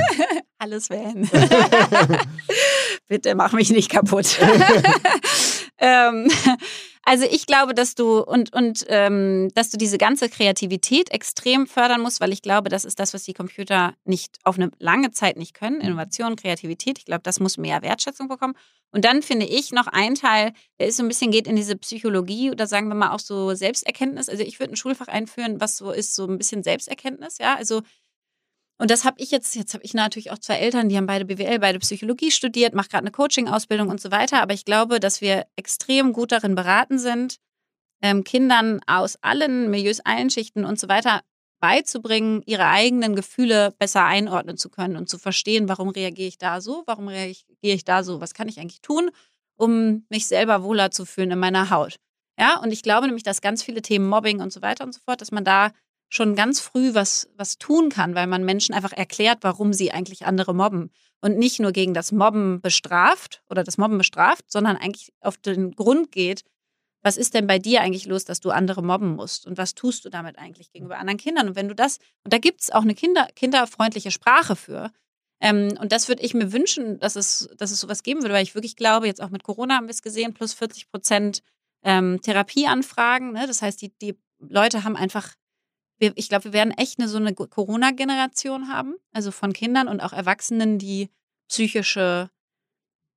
Hallo 0.60 0.80
Sven. 0.80 1.28
Bitte 3.08 3.34
mach 3.34 3.52
mich 3.52 3.70
nicht 3.70 3.90
kaputt. 3.90 4.38
ähm, 5.78 6.30
also 7.05 7.24
ich 7.30 7.46
glaube, 7.46 7.74
dass 7.74 7.94
du 7.94 8.20
und, 8.20 8.52
und 8.52 8.84
ähm, 8.88 9.50
dass 9.55 9.70
du 9.70 9.76
diese 9.76 9.98
ganze 9.98 10.28
Kreativität 10.28 11.11
extrem 11.11 11.66
fördern 11.66 12.00
musst, 12.00 12.20
weil 12.20 12.32
ich 12.32 12.42
glaube, 12.42 12.68
das 12.68 12.84
ist 12.84 12.98
das, 12.98 13.14
was 13.14 13.24
die 13.24 13.34
Computer 13.34 13.94
nicht 14.05 14.38
auf 14.44 14.57
eine 14.57 14.70
lange 14.78 15.11
Zeit 15.11 15.36
nicht 15.36 15.55
können. 15.55 15.76
Mhm. 15.76 15.82
Innovation, 15.82 16.36
Kreativität. 16.36 16.98
Ich 16.98 17.05
glaube, 17.05 17.22
das 17.22 17.40
muss 17.40 17.59
mehr 17.59 17.82
Wertschätzung 17.82 18.28
bekommen. 18.28 18.55
Und 18.90 19.05
dann 19.05 19.22
finde 19.22 19.46
ich 19.46 19.72
noch 19.72 19.88
ein 19.88 20.14
Teil, 20.14 20.52
der 20.78 20.86
ist 20.86 20.98
so 20.98 21.02
ein 21.02 21.09
bisschen 21.09 21.32
geht 21.32 21.48
in 21.48 21.57
diese 21.57 21.76
Psychologie 21.76 22.50
oder 22.52 22.66
sagen 22.66 22.88
wir 22.88 22.94
mal 22.94 23.11
auch 23.11 23.18
so 23.18 23.52
Selbsterkenntnis. 23.55 24.28
Also 24.28 24.44
ich 24.44 24.61
würde 24.61 24.74
ein 24.74 24.76
Schulfach 24.76 25.09
einführen, 25.09 25.61
was 25.61 25.76
so 25.76 25.90
ist, 25.90 26.14
so 26.14 26.26
ein 26.26 26.38
bisschen 26.38 26.62
Selbsterkenntnis. 26.62 27.38
Ja, 27.38 27.57
also 27.57 27.82
und 28.79 28.91
das 28.91 29.05
habe 29.05 29.20
ich 29.20 29.31
jetzt, 29.31 29.55
jetzt 29.55 29.75
habe 29.75 29.85
ich 29.85 29.95
natürlich 29.95 30.33
auch 30.33 30.39
zwei 30.39 30.57
Eltern, 30.57 30.89
die 30.89 30.97
haben 30.97 31.07
beide 31.07 31.25
BWL, 31.25 31.61
beide 31.61 31.79
Psychologie 31.79 32.31
studiert, 32.31 32.75
mache 32.75 32.89
gerade 32.89 33.05
eine 33.05 33.12
Coaching-Ausbildung 33.12 33.89
und 33.89 34.01
so 34.01 34.11
weiter. 34.11 34.43
Aber 34.43 34.53
ich 34.53 34.64
glaube, 34.64 34.99
dass 34.99 35.20
wir 35.20 35.47
extrem 35.57 36.12
gut 36.12 36.33
darin 36.33 36.57
beraten 36.57 36.99
sind, 36.99 37.37
ähm, 38.03 38.25
Kindern 38.25 38.81
aus 38.87 39.16
allen 39.22 39.70
Milieus, 39.70 40.01
allen 40.01 40.29
Schichten 40.29 40.64
und 40.64 40.81
so 40.81 40.89
weiter 40.89 41.22
beizubringen, 41.61 42.43
ihre 42.45 42.66
eigenen 42.66 43.14
Gefühle 43.14 43.72
besser 43.79 44.05
einordnen 44.05 44.59
zu 44.59 44.68
können 44.68 44.97
und 44.97 45.09
zu 45.09 45.18
verstehen, 45.18 45.68
warum 45.68 45.89
reagiere 45.89 46.29
ich 46.29 46.37
da 46.37 46.61
so, 46.61 46.83
warum 46.87 47.09
reagiere 47.09 47.45
ich 47.61 47.85
da 47.85 48.03
so, 48.03 48.20
was 48.20 48.35
kann 48.35 48.49
ich 48.49 48.59
eigentlich 48.59 48.83
tun, 48.83 49.11
um 49.57 50.05
mich 50.11 50.27
selber 50.27 50.62
wohler 50.62 50.91
zu 50.91 51.07
fühlen 51.07 51.31
in 51.31 51.39
meiner 51.39 51.70
Haut. 51.70 51.97
Ja, 52.39 52.59
und 52.59 52.72
ich 52.72 52.83
glaube 52.83 53.07
nämlich, 53.07 53.22
dass 53.22 53.41
ganz 53.41 53.62
viele 53.62 53.81
Themen 53.81 54.09
Mobbing 54.09 54.41
und 54.41 54.53
so 54.53 54.61
weiter 54.61 54.85
und 54.85 54.93
so 54.93 55.01
fort, 55.01 55.20
dass 55.20 55.31
man 55.31 55.45
da 55.45 55.70
schon 56.09 56.34
ganz 56.34 56.61
früh 56.61 56.94
was, 56.94 57.28
was 57.36 57.59
tun 57.59 57.88
kann, 57.88 58.14
weil 58.14 58.26
man 58.26 58.44
Menschen 58.44 58.74
einfach 58.74 58.92
erklärt, 58.92 59.38
warum 59.42 59.72
sie 59.72 59.90
eigentlich 59.90 60.26
andere 60.26 60.55
mobben. 60.55 60.90
Und 61.20 61.38
nicht 61.38 61.59
nur 61.59 61.72
gegen 61.72 61.94
das 61.94 62.12
Mobben 62.12 62.61
bestraft 62.61 63.42
oder 63.48 63.64
das 63.64 63.78
Mobben 63.78 63.98
bestraft, 63.98 64.44
sondern 64.50 64.76
eigentlich 64.76 65.12
auf 65.20 65.38
den 65.38 65.72
Grund 65.72 66.12
geht, 66.12 66.44
was 67.05 67.18
ist 67.18 67.34
denn 67.34 67.46
bei 67.46 67.59
dir 67.59 67.82
eigentlich 67.82 68.07
los, 68.07 68.24
dass 68.24 68.40
du 68.40 68.50
andere 68.50 68.82
mobben 68.82 69.14
musst? 69.14 69.46
Und 69.46 69.59
was 69.59 69.74
tust 69.74 70.05
du 70.07 70.09
damit 70.09 70.38
eigentlich 70.38 70.72
gegenüber 70.72 70.98
anderen 70.98 71.18
Kindern? 71.18 71.48
Und 71.48 71.57
wenn 71.57 71.68
du 71.68 71.74
das, 71.74 71.98
und 72.24 72.32
da 72.32 72.38
gibt 72.38 72.62
es 72.62 72.70
auch 72.70 72.82
eine 72.82 72.94
Kinder, 72.94 73.28
kinderfreundliche 73.36 74.11
Sprache 74.11 74.57
für. 74.57 74.90
Ähm, 75.38 75.76
und 75.78 75.92
das 75.92 76.09
würde 76.09 76.22
ich 76.22 76.32
mir 76.32 76.52
wünschen, 76.52 76.98
dass 77.00 77.14
es, 77.16 77.50
dass 77.59 77.70
es 77.70 77.80
sowas 77.80 78.02
geben 78.02 78.22
würde, 78.22 78.34
weil 78.34 78.42
ich 78.42 78.55
wirklich 78.55 78.74
glaube, 78.74 79.07
jetzt 79.07 79.22
auch 79.22 79.28
mit 79.28 79.42
Corona 79.42 79.76
haben 79.76 79.86
wir 79.86 79.92
es 79.92 80.00
gesehen, 80.00 80.32
plus 80.32 80.55
40 80.55 80.90
Prozent 80.90 81.42
ähm, 81.82 82.22
Therapieanfragen. 82.22 83.32
Ne? 83.32 83.46
Das 83.46 83.61
heißt, 83.61 83.82
die, 83.82 83.92
die 83.98 84.16
Leute 84.38 84.84
haben 84.84 84.96
einfach 84.96 85.34
wir, 85.99 86.12
ich 86.16 86.28
glaube, 86.28 86.45
wir 86.45 86.53
werden 86.53 86.72
echt 86.72 86.99
eine 86.99 87.09
so 87.09 87.18
eine 87.18 87.34
Corona-Generation 87.34 88.68
haben, 88.68 88.95
also 89.12 89.30
von 89.30 89.53
Kindern 89.53 89.88
und 89.88 90.01
auch 90.01 90.12
Erwachsenen, 90.12 90.78
die 90.78 91.11
psychische 91.49 92.30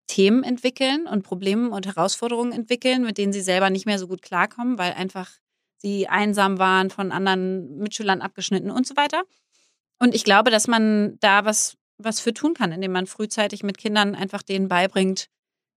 Themen 0.07 0.43
entwickeln 0.43 1.05
und 1.07 1.23
Probleme 1.23 1.69
und 1.69 1.85
Herausforderungen 1.85 2.53
entwickeln, 2.53 3.03
mit 3.03 3.17
denen 3.17 3.33
sie 3.33 3.41
selber 3.41 3.69
nicht 3.69 3.85
mehr 3.85 3.99
so 3.99 4.07
gut 4.07 4.21
klarkommen, 4.21 4.77
weil 4.77 4.93
einfach 4.93 5.31
sie 5.77 6.07
einsam 6.07 6.59
waren, 6.59 6.89
von 6.89 7.11
anderen 7.11 7.77
Mitschülern 7.77 8.21
abgeschnitten 8.21 8.71
und 8.71 8.87
so 8.87 8.95
weiter. 8.95 9.23
Und 9.99 10.15
ich 10.15 10.23
glaube, 10.23 10.49
dass 10.49 10.67
man 10.67 11.17
da 11.19 11.45
was, 11.45 11.77
was 11.97 12.19
für 12.19 12.33
tun 12.33 12.53
kann, 12.53 12.71
indem 12.71 12.91
man 12.91 13.07
frühzeitig 13.07 13.63
mit 13.63 13.77
Kindern 13.77 14.15
einfach 14.15 14.43
denen 14.43 14.67
beibringt, 14.67 15.29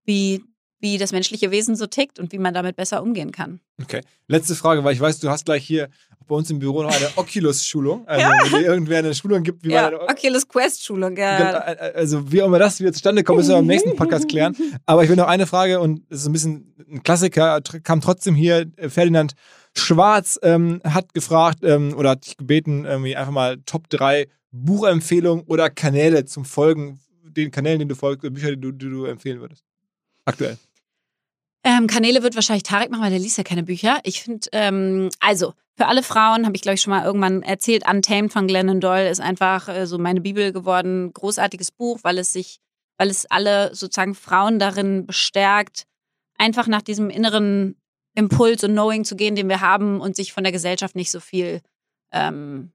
wie, 0.05 0.45
wie 0.81 0.99
das 0.99 1.13
menschliche 1.13 1.51
Wesen 1.51 1.77
so 1.77 1.87
tickt 1.87 2.19
und 2.19 2.33
wie 2.33 2.39
man 2.39 2.55
damit 2.55 2.77
besser 2.77 3.03
umgehen 3.03 3.33
kann. 3.33 3.61
Okay. 3.83 4.01
Letzte 4.29 4.55
Frage, 4.55 4.83
weil 4.83 4.95
ich 4.95 5.01
weiß, 5.01 5.21
du 5.21 5.29
hast 5.29 5.45
gleich 5.45 5.65
hier 5.65 5.89
bei 6.27 6.35
uns 6.37 6.51
im 6.51 6.59
Büro 6.59 6.83
noch 6.83 6.95
eine 6.95 7.09
Oculus-Schulung. 7.17 8.07
Also, 8.07 8.23
ja. 8.23 8.33
wenn 8.45 8.61
dir 8.61 8.67
irgendwer 8.67 8.99
eine 8.99 9.15
Schulung 9.15 9.43
gibt, 9.43 9.65
wie 9.65 9.73
ja, 9.73 9.91
man. 9.91 10.01
Oculus 10.09 10.49
Quest-Schulung, 10.49 11.17
ja. 11.17 11.59
Also, 11.95 12.31
wie 12.33 12.43
auch 12.43 12.47
immer 12.47 12.59
das 12.59 12.81
wieder 12.81 12.93
zustande 12.93 13.23
kommt, 13.23 13.39
müssen 13.39 13.51
wir 13.51 13.59
im 13.59 13.67
nächsten 13.67 13.97
Podcast 13.97 14.29
klären. 14.29 14.57
Aber 14.87 15.03
ich 15.03 15.09
will 15.09 15.17
noch 15.17 15.27
eine 15.27 15.47
Frage 15.47 15.81
und 15.81 16.03
es 16.09 16.21
ist 16.21 16.27
ein 16.27 16.33
bisschen 16.33 16.75
ein 16.91 17.03
Klassiker, 17.03 17.61
kam 17.83 18.01
trotzdem 18.01 18.35
hier. 18.35 18.67
Ferdinand 18.89 19.35
Schwarz 19.77 20.39
ähm, 20.43 20.81
hat 20.85 21.15
gefragt 21.15 21.59
ähm, 21.63 21.95
oder 21.97 22.11
hat 22.11 22.27
dich 22.27 22.37
gebeten, 22.37 22.85
irgendwie 22.85 23.17
einfach 23.17 23.33
mal 23.33 23.59
Top 23.67 23.89
3 23.91 24.27
Buchempfehlungen 24.53 25.45
oder 25.47 25.71
Kanäle 25.71 26.25
zum 26.25 26.45
Folgen, 26.45 26.99
den 27.23 27.51
Kanälen, 27.51 27.79
denen 27.79 27.89
du 27.89 27.95
folgst, 27.95 28.23
Bücher, 28.33 28.51
die 28.51 28.61
du, 28.61 28.73
die 28.73 28.89
du 28.89 29.05
empfehlen 29.05 29.41
würdest. 29.41 29.65
Aktuell. 30.25 30.59
Ähm, 31.63 31.87
Kanäle 31.87 32.23
wird 32.23 32.35
wahrscheinlich 32.35 32.63
Tarek 32.63 32.91
machen, 32.91 33.03
weil 33.03 33.11
der 33.11 33.19
liest 33.19 33.37
ja 33.37 33.45
keine 33.45 33.63
Bücher. 33.63 33.99
Ich 34.05 34.23
finde, 34.23 34.49
ähm, 34.53 35.11
also 35.21 35.55
für 35.77 35.87
alle 35.87 36.03
Frauen 36.03 36.47
habe 36.47 36.57
ich, 36.57 36.63
glaube 36.63 36.75
ich, 36.75 36.83
schon 36.83 36.93
mal 36.93 37.05
irgendwann 37.05 37.43
erzählt, 37.43 37.89
Untamed 37.89 38.33
von 38.33 38.47
Glennon 38.47 38.81
Doyle 38.81 39.11
ist 39.11 39.21
einfach 39.21 39.69
äh, 39.69 39.87
so 39.87 39.99
meine 39.99 40.21
Bibel 40.21 40.53
geworden. 40.53 41.13
Großartiges 41.13 41.71
Buch, 41.71 42.01
weil 42.03 42.19
es 42.19 42.33
sich, 42.33 42.61
weil 42.99 43.09
es 43.09 43.27
alle 43.31 43.75
sozusagen 43.75 44.15
Frauen 44.15 44.59
darin 44.59 45.07
bestärkt, 45.07 45.87
einfach 46.39 46.67
nach 46.67 46.83
diesem 46.83 47.11
inneren 47.11 47.77
Impuls 48.15 48.65
und 48.65 48.73
Knowing 48.73 49.05
zu 49.05 49.17
gehen, 49.17 49.37
den 49.37 49.49
wir 49.49 49.61
haben 49.61 50.01
und 50.01 50.17
sich 50.17 50.33
von 50.33 50.45
der 50.45 50.53
Gesellschaft 50.53 50.97
nicht 50.97 51.11
so 51.11 51.21
viel, 51.21 51.61
ähm, 52.13 52.73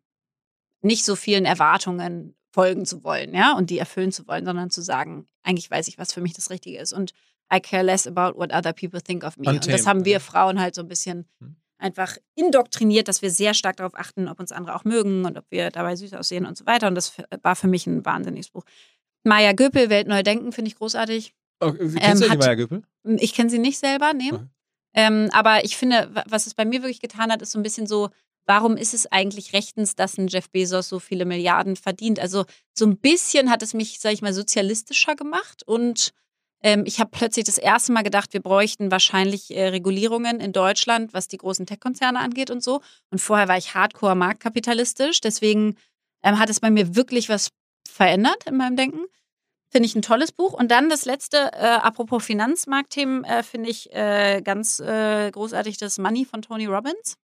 nicht 0.82 1.06
so 1.06 1.16
vielen 1.16 1.46
Erwartungen 1.46 2.36
folgen 2.52 2.86
zu 2.86 3.04
wollen, 3.04 3.34
ja, 3.34 3.54
und 3.58 3.70
die 3.70 3.80
erfüllen 3.80 4.12
zu 4.12 4.28
wollen, 4.28 4.46
sondern 4.46 4.70
zu 4.70 4.82
sagen, 4.82 5.28
eigentlich 5.44 5.70
weiß 5.70 5.88
ich, 5.90 5.98
was 5.98 6.14
für 6.14 6.22
mich 6.22 6.34
das 6.34 6.50
Richtige 6.50 6.80
ist. 6.80 6.94
Und 6.94 7.12
I 7.54 7.60
care 7.60 7.84
less 7.84 8.08
about 8.08 8.38
what 8.38 8.52
other 8.52 8.74
people 8.74 9.02
think 9.02 9.24
of 9.24 9.38
me. 9.38 9.50
Und 9.50 9.72
das 9.72 9.86
haben 9.86 10.06
wir 10.06 10.20
Frauen 10.20 10.60
halt 10.60 10.76
so 10.76 10.82
ein 10.82 10.88
bisschen 10.88 11.26
hm. 11.40 11.56
einfach 11.78 12.18
indoktriniert, 12.36 13.08
dass 13.08 13.22
wir 13.22 13.32
sehr 13.32 13.54
stark 13.54 13.78
darauf 13.78 13.96
achten, 13.96 14.28
ob 14.28 14.40
uns 14.40 14.52
andere 14.52 14.76
auch 14.76 14.84
mögen 14.84 15.26
und 15.26 15.38
ob 15.38 15.46
wir 15.50 15.70
dabei 15.70 15.96
süß 15.96 16.14
aussehen 16.14 16.46
und 16.46 16.58
so 16.58 16.66
weiter. 16.66 16.88
Und 16.88 16.96
das 16.96 17.14
war 17.42 17.56
für 17.56 17.68
mich 17.68 17.88
ein 17.88 18.06
wahnsinniges 18.06 18.50
Buch. 18.50 18.64
Maya 19.24 19.54
Göpel, 19.54 19.90
Welt 19.90 20.08
neu 20.08 20.24
denken, 20.24 20.52
finde 20.52 20.70
ich 20.70 20.76
großartig. 20.76 21.34
Oh, 21.60 21.72
kennst 21.72 21.98
ähm, 22.02 22.20
du 22.20 22.30
die 22.30 22.38
Maya 22.38 22.56
Göpel? 22.56 22.84
Ich 23.18 23.34
kenne 23.34 23.50
sie 23.50 23.60
nicht 23.60 23.80
selber, 23.80 24.14
nee. 24.14 24.32
Okay. 24.32 24.46
Ähm, 24.96 25.30
aber 25.34 25.66
ich 25.66 25.76
finde, 25.76 26.10
was 26.28 26.48
es 26.48 26.54
bei 26.54 26.64
mir 26.64 26.82
wirklich 26.82 27.02
getan 27.02 27.32
hat, 27.32 27.42
ist 27.42 27.52
so 27.52 27.60
ein 27.60 27.64
bisschen 27.64 27.86
so, 27.86 28.10
warum 28.46 28.78
ist 28.78 28.94
es 28.94 29.12
eigentlich 29.12 29.54
rechtens, 29.54 29.96
dass 29.96 30.18
ein 30.18 30.28
Jeff 30.28 30.50
Bezos 30.50 30.88
so 30.88 31.00
viele 31.00 31.26
Milliarden 31.26 31.76
verdient? 31.76 32.20
Also 32.20 32.46
so 32.74 32.86
ein 32.86 32.98
bisschen 32.98 33.50
hat 33.50 33.62
es 33.62 33.74
mich, 33.74 34.00
sag 34.00 34.14
ich 34.14 34.22
mal, 34.22 34.34
sozialistischer 34.34 35.16
gemacht 35.16 35.64
und 35.66 36.14
ähm, 36.66 36.84
ich 36.88 37.00
habe 37.00 37.12
plötzlich 37.14 37.46
das 37.46 37.60
erste 37.60 37.92
Mal 37.92 38.02
gedacht, 38.02 38.34
wir 38.34 38.42
bräuchten 38.42 38.90
wahrscheinlich 38.90 39.56
äh, 39.56 39.68
Regulierungen 39.68 40.40
in 40.40 40.52
Deutschland, 40.52 41.14
was 41.14 41.28
die 41.28 41.38
großen 41.38 41.68
Tech-Konzerne 41.68 42.20
angeht 42.20 42.50
und 42.50 42.64
so. 42.64 42.82
Und 43.12 43.20
vorher 43.20 43.48
war 43.48 43.56
ich 43.56 43.76
hardcore 43.76 44.16
marktkapitalistisch. 44.16 45.22
Deswegen 45.22 45.76
ähm, 46.24 46.40
hat 46.40 46.50
es 46.50 46.60
bei 46.60 46.72
mir 46.72 46.96
wirklich 46.96 47.30
was 47.30 47.50
verändert 47.88 48.48
in 48.48 48.58
meinem 48.58 48.76
Denken. 48.76 49.06
Finde 49.70 49.86
ich 49.86 49.96
ein 49.96 50.02
tolles 50.02 50.32
Buch. 50.32 50.54
Und 50.54 50.72
dann 50.72 50.90
das 50.90 51.06
letzte, 51.06 51.52
äh, 51.54 51.68
apropos 51.68 52.26
Finanzmarktthemen, 52.26 53.26
äh, 53.26 53.44
finde 53.44 53.70
ich 53.70 53.94
äh, 53.94 54.42
ganz 54.42 54.80
äh, 54.80 55.30
großartig 55.30 55.78
das 55.78 56.00
Money 56.00 56.26
von 56.26 56.42
Tony 56.42 56.66
Robbins, 56.66 57.18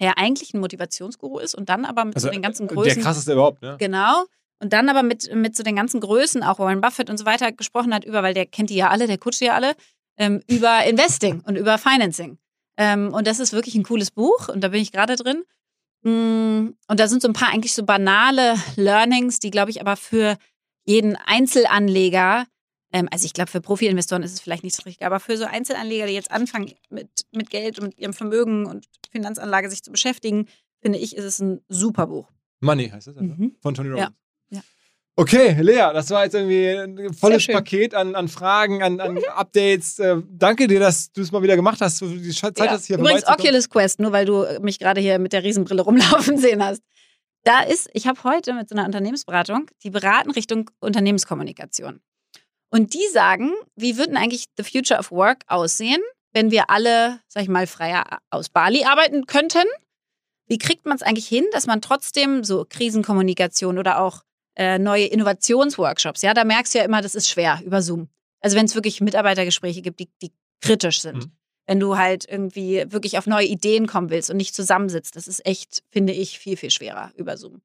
der 0.00 0.18
eigentlich 0.18 0.52
ein 0.52 0.60
Motivationsguru 0.60 1.38
ist 1.38 1.54
und 1.54 1.70
dann 1.70 1.86
aber 1.86 2.04
mit 2.04 2.16
also, 2.16 2.28
so 2.28 2.32
den 2.32 2.42
ganzen 2.42 2.66
Größen. 2.66 2.96
Der 2.96 3.02
krasseste 3.02 3.32
überhaupt, 3.32 3.62
ne? 3.62 3.76
Genau. 3.78 4.26
Und 4.62 4.72
dann 4.72 4.88
aber 4.88 5.02
mit, 5.02 5.34
mit 5.34 5.56
so 5.56 5.62
den 5.62 5.76
ganzen 5.76 6.00
Größen, 6.00 6.42
auch 6.42 6.58
Warren 6.58 6.80
Buffett 6.80 7.08
und 7.08 7.16
so 7.16 7.24
weiter, 7.24 7.50
gesprochen 7.50 7.94
hat 7.94 8.04
über, 8.04 8.22
weil 8.22 8.34
der 8.34 8.46
kennt 8.46 8.70
die 8.70 8.76
ja 8.76 8.90
alle, 8.90 9.06
der 9.06 9.18
kutscht 9.18 9.40
die 9.40 9.46
ja 9.46 9.54
alle, 9.54 9.74
ähm, 10.18 10.42
über 10.48 10.84
Investing 10.84 11.40
und 11.40 11.56
über 11.56 11.78
Financing. 11.78 12.38
Ähm, 12.76 13.12
und 13.12 13.26
das 13.26 13.40
ist 13.40 13.52
wirklich 13.52 13.74
ein 13.74 13.82
cooles 13.84 14.10
Buch 14.10 14.48
und 14.48 14.62
da 14.62 14.68
bin 14.68 14.82
ich 14.82 14.92
gerade 14.92 15.16
drin. 15.16 15.44
Mm, 16.02 16.74
und 16.88 17.00
da 17.00 17.08
sind 17.08 17.22
so 17.22 17.28
ein 17.28 17.34
paar 17.34 17.52
eigentlich 17.52 17.74
so 17.74 17.84
banale 17.84 18.54
Learnings, 18.76 19.38
die, 19.38 19.50
glaube 19.50 19.70
ich, 19.70 19.80
aber 19.80 19.96
für 19.96 20.36
jeden 20.84 21.16
Einzelanleger, 21.16 22.46
ähm, 22.92 23.08
also 23.10 23.24
ich 23.24 23.32
glaube, 23.32 23.50
für 23.50 23.60
Profi-Investoren 23.60 24.22
ist 24.22 24.32
es 24.32 24.40
vielleicht 24.40 24.64
nicht 24.64 24.76
so 24.76 24.82
richtig, 24.82 25.06
aber 25.06 25.20
für 25.20 25.36
so 25.36 25.44
Einzelanleger, 25.44 26.06
die 26.06 26.14
jetzt 26.14 26.30
anfangen, 26.30 26.72
mit, 26.90 27.08
mit 27.32 27.50
Geld 27.50 27.78
und 27.78 27.86
mit 27.86 27.98
ihrem 27.98 28.12
Vermögen 28.12 28.66
und 28.66 28.86
Finanzanlage 29.10 29.70
sich 29.70 29.82
zu 29.82 29.90
beschäftigen, 29.90 30.46
finde 30.80 30.98
ich, 30.98 31.16
ist 31.16 31.24
es 31.24 31.40
ein 31.40 31.60
super 31.68 32.06
Buch. 32.06 32.28
Money 32.60 32.88
heißt 32.90 33.08
es, 33.08 33.16
also, 33.16 33.34
mhm. 33.34 33.56
von 33.60 33.74
Tony 33.74 33.88
Robbins. 33.88 34.08
Ja. 34.08 34.14
Okay, 35.20 35.54
Lea, 35.60 35.90
das 35.92 36.08
war 36.08 36.24
jetzt 36.24 36.34
irgendwie 36.34 36.66
ein 36.70 37.12
volles 37.12 37.46
Paket 37.46 37.94
an, 37.94 38.14
an 38.14 38.26
Fragen, 38.26 38.82
an, 38.82 39.00
an 39.00 39.22
Updates. 39.34 39.98
Äh, 39.98 40.22
danke 40.30 40.66
dir, 40.66 40.80
dass 40.80 41.12
du 41.12 41.20
es 41.20 41.30
mal 41.30 41.42
wieder 41.42 41.56
gemacht 41.56 41.82
hast. 41.82 42.00
Die 42.00 42.30
Zeit 42.30 42.58
ja. 42.58 42.70
hast 42.70 42.86
hier 42.86 42.96
Übrigens 42.96 43.28
Oculus 43.28 43.68
Quest, 43.68 44.00
nur 44.00 44.12
weil 44.12 44.24
du 44.24 44.46
mich 44.62 44.78
gerade 44.78 44.98
hier 45.02 45.18
mit 45.18 45.34
der 45.34 45.44
Riesenbrille 45.44 45.82
rumlaufen 45.82 46.38
sehen 46.38 46.64
hast. 46.64 46.82
Da 47.44 47.60
ist, 47.60 47.90
ich 47.92 48.06
habe 48.06 48.24
heute 48.24 48.54
mit 48.54 48.70
so 48.70 48.74
einer 48.74 48.86
Unternehmensberatung, 48.86 49.66
die 49.82 49.90
beraten 49.90 50.30
Richtung 50.30 50.70
Unternehmenskommunikation. 50.80 52.00
Und 52.70 52.94
die 52.94 53.06
sagen, 53.12 53.52
wie 53.76 53.98
würden 53.98 54.16
eigentlich 54.16 54.46
the 54.56 54.64
future 54.64 54.98
of 54.98 55.10
work 55.10 55.40
aussehen, 55.48 56.00
wenn 56.32 56.50
wir 56.50 56.70
alle, 56.70 57.20
sag 57.28 57.42
ich 57.42 57.50
mal, 57.50 57.66
freier 57.66 58.20
aus 58.30 58.48
Bali 58.48 58.84
arbeiten 58.84 59.26
könnten? 59.26 59.68
Wie 60.46 60.56
kriegt 60.56 60.86
man 60.86 60.96
es 60.96 61.02
eigentlich 61.02 61.28
hin, 61.28 61.44
dass 61.52 61.66
man 61.66 61.82
trotzdem 61.82 62.42
so 62.42 62.64
Krisenkommunikation 62.66 63.76
oder 63.76 64.00
auch 64.00 64.22
äh, 64.56 64.78
neue 64.78 65.06
Innovationsworkshops. 65.06 66.22
Ja, 66.22 66.34
da 66.34 66.44
merkst 66.44 66.74
du 66.74 66.78
ja 66.78 66.84
immer, 66.84 67.02
das 67.02 67.14
ist 67.14 67.28
schwer 67.28 67.60
über 67.64 67.82
Zoom. 67.82 68.08
Also 68.40 68.56
wenn 68.56 68.66
es 68.66 68.74
wirklich 68.74 69.00
Mitarbeitergespräche 69.00 69.82
gibt, 69.82 70.00
die, 70.00 70.08
die 70.22 70.32
kritisch 70.60 71.00
sind. 71.00 71.26
Mhm. 71.26 71.32
Wenn 71.66 71.80
du 71.80 71.96
halt 71.96 72.26
irgendwie 72.28 72.84
wirklich 72.88 73.18
auf 73.18 73.26
neue 73.26 73.46
Ideen 73.46 73.86
kommen 73.86 74.10
willst 74.10 74.30
und 74.30 74.36
nicht 74.36 74.54
zusammensitzt, 74.54 75.14
das 75.14 75.28
ist 75.28 75.46
echt, 75.46 75.82
finde 75.90 76.12
ich, 76.12 76.38
viel, 76.38 76.56
viel 76.56 76.70
schwerer 76.70 77.12
über 77.14 77.36
Zoom. 77.36 77.60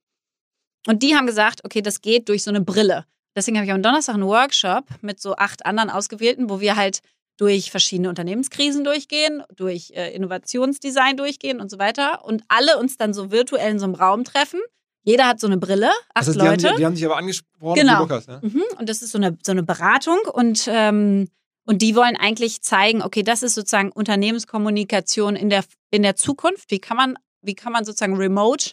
Und 0.85 1.01
die 1.01 1.15
haben 1.15 1.25
gesagt, 1.25 1.65
okay, 1.65 1.81
das 1.81 2.01
geht 2.01 2.29
durch 2.29 2.43
so 2.43 2.51
eine 2.51 2.61
Brille. 2.61 3.05
Deswegen 3.35 3.57
habe 3.57 3.65
ich 3.65 3.73
am 3.73 3.81
Donnerstag 3.81 4.15
einen 4.15 4.25
Workshop 4.25 4.85
mit 5.01 5.19
so 5.19 5.35
acht 5.35 5.65
anderen 5.65 5.89
Ausgewählten, 5.89 6.49
wo 6.49 6.59
wir 6.61 6.75
halt 6.75 7.01
durch 7.37 7.71
verschiedene 7.71 8.09
Unternehmenskrisen 8.09 8.83
durchgehen, 8.83 9.43
durch 9.53 9.91
äh, 9.91 10.13
Innovationsdesign 10.13 11.17
durchgehen 11.17 11.59
und 11.59 11.69
so 11.69 11.79
weiter 11.79 12.23
und 12.23 12.43
alle 12.47 12.77
uns 12.77 12.97
dann 12.97 13.13
so 13.13 13.31
virtuell 13.31 13.71
in 13.71 13.79
so 13.79 13.85
einem 13.85 13.95
Raum 13.95 14.23
treffen 14.23 14.61
jeder 15.05 15.27
hat 15.27 15.39
so 15.39 15.47
eine 15.47 15.57
Brille, 15.57 15.89
acht 15.89 16.15
also 16.15 16.33
die 16.33 16.39
Leute. 16.39 16.67
Haben, 16.67 16.75
die, 16.75 16.81
die, 16.81 16.85
haben 16.85 16.95
sich 16.95 17.05
aber 17.05 17.17
angesprochen, 17.17 17.79
genau. 17.79 18.01
Lukas, 18.01 18.27
ne? 18.27 18.39
mhm. 18.41 18.63
Und 18.77 18.89
das 18.89 19.03
ist 19.03 19.11
so 19.11 19.19
eine, 19.19 19.37
so 19.43 19.51
eine 19.51 19.63
Beratung 19.63 20.17
und, 20.33 20.67
ähm, 20.67 21.29
und 21.65 21.81
die 21.83 21.95
wollen 21.95 22.15
eigentlich 22.17 22.61
zeigen, 22.61 23.03
okay, 23.03 23.21
das 23.21 23.43
ist 23.43 23.53
sozusagen 23.53 23.91
Unternehmenskommunikation 23.91 25.35
in 25.35 25.49
der, 25.49 25.63
in 25.91 26.01
der 26.01 26.15
Zukunft. 26.15 26.71
Wie 26.71 26.79
kann 26.79 26.97
man, 26.97 27.17
wie 27.41 27.53
kann 27.53 27.71
man 27.71 27.85
sozusagen 27.85 28.17
remote 28.17 28.71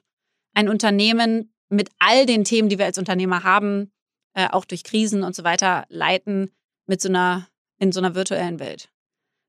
ein 0.55 0.69
Unternehmen 0.71 1.53
mit 1.69 1.91
all 1.99 2.25
den 2.25 2.45
Themen, 2.45 2.71
die 2.71 2.79
wir 2.79 2.87
als 2.87 2.99
Unternehmer 2.99 3.45
haben, 3.45 3.93
äh, 4.35 4.49
auch 4.49 4.65
durch 4.65 4.85
Krisen 4.85 5.23
und 5.23 5.35
so 5.35 5.45
weiter, 5.45 5.85
leiten 5.89 6.51
mit 6.87 7.03
so 7.03 7.09
einer, 7.09 7.47
in 7.79 7.93
so 7.93 8.01
einer 8.01 8.15
virtuellen 8.15 8.59
Welt. 8.59 8.91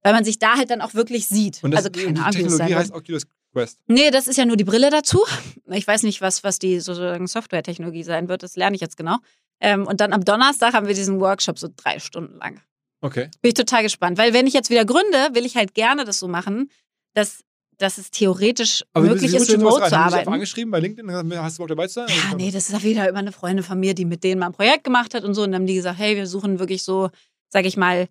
Weil 0.01 0.13
man 0.13 0.25
sich 0.25 0.37
da 0.37 0.57
halt 0.57 0.69
dann 0.69 0.81
auch 0.81 0.93
wirklich 0.93 1.27
sieht. 1.27 1.63
Und 1.63 1.71
das, 1.71 1.85
also 1.85 1.91
keine 1.91 2.13
die 2.13 2.37
Technologie 2.37 2.75
heißt 2.75 2.93
Oculus 2.93 3.25
Quest. 3.53 3.79
Nee, 3.87 4.11
das 4.11 4.27
ist 4.27 4.37
ja 4.37 4.45
nur 4.45 4.57
die 4.57 4.63
Brille 4.63 4.89
dazu. 4.89 5.23
Ich 5.67 5.87
weiß 5.87 6.03
nicht, 6.03 6.21
was, 6.21 6.43
was 6.43 6.59
die 6.59 6.79
sozusagen 6.79 7.27
Software-Technologie 7.27 8.03
sein 8.03 8.27
wird. 8.27 8.43
Das 8.43 8.55
lerne 8.55 8.75
ich 8.75 8.81
jetzt 8.81 8.97
genau. 8.97 9.17
Ähm, 9.61 9.87
und 9.87 10.01
dann 10.01 10.11
am 10.11 10.25
Donnerstag 10.25 10.73
haben 10.73 10.87
wir 10.87 10.95
diesen 10.95 11.19
Workshop 11.19 11.57
so 11.59 11.69
drei 11.75 11.99
Stunden 11.99 12.37
lang. 12.37 12.59
Okay. 13.01 13.29
Bin 13.41 13.49
ich 13.49 13.53
total 13.53 13.83
gespannt. 13.83 14.17
Weil 14.17 14.33
wenn 14.33 14.47
ich 14.47 14.53
jetzt 14.53 14.69
wieder 14.69 14.85
gründe, 14.85 15.29
will 15.33 15.45
ich 15.45 15.55
halt 15.55 15.73
gerne 15.73 16.03
das 16.03 16.19
so 16.19 16.27
machen, 16.27 16.69
dass, 17.13 17.43
dass 17.77 17.97
es 17.97 18.11
theoretisch 18.11 18.83
Aber 18.93 19.05
möglich 19.05 19.33
ist, 19.33 19.51
remote 19.51 19.87
zu 19.87 19.95
arbeiten. 19.95 20.15
Hast 20.15 20.25
du 20.25 20.31
angeschrieben 20.31 20.71
bei 20.71 20.79
LinkedIn? 20.79 21.11
Hast 21.11 21.57
du 21.57 21.63
Bock 21.63 21.69
dabei 21.69 21.87
zu 21.87 21.93
sein? 21.93 22.07
Ja, 22.09 22.35
nee, 22.35 22.49
das 22.49 22.69
ist 22.69 22.75
auch 22.75 22.83
wieder 22.83 23.07
über 23.07 23.19
eine 23.19 23.31
Freundin 23.31 23.63
von 23.63 23.79
mir, 23.79 23.93
die 23.93 24.05
mit 24.05 24.23
denen 24.23 24.39
mal 24.39 24.47
ein 24.47 24.53
Projekt 24.53 24.83
gemacht 24.83 25.13
hat 25.13 25.23
und 25.23 25.33
so. 25.33 25.43
Und 25.43 25.51
dann 25.51 25.61
haben 25.61 25.67
die 25.67 25.75
gesagt, 25.75 25.99
hey, 25.99 26.15
wir 26.15 26.27
suchen 26.27 26.59
wirklich 26.59 26.83
so, 26.83 27.09
sag 27.49 27.65
ich 27.65 27.77
mal, 27.77 28.07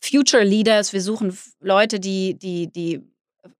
Future 0.00 0.44
Leaders. 0.44 0.92
Wir 0.92 1.00
suchen 1.00 1.36
Leute, 1.60 2.00
die, 2.00 2.34
die, 2.34 2.70
die 2.70 3.00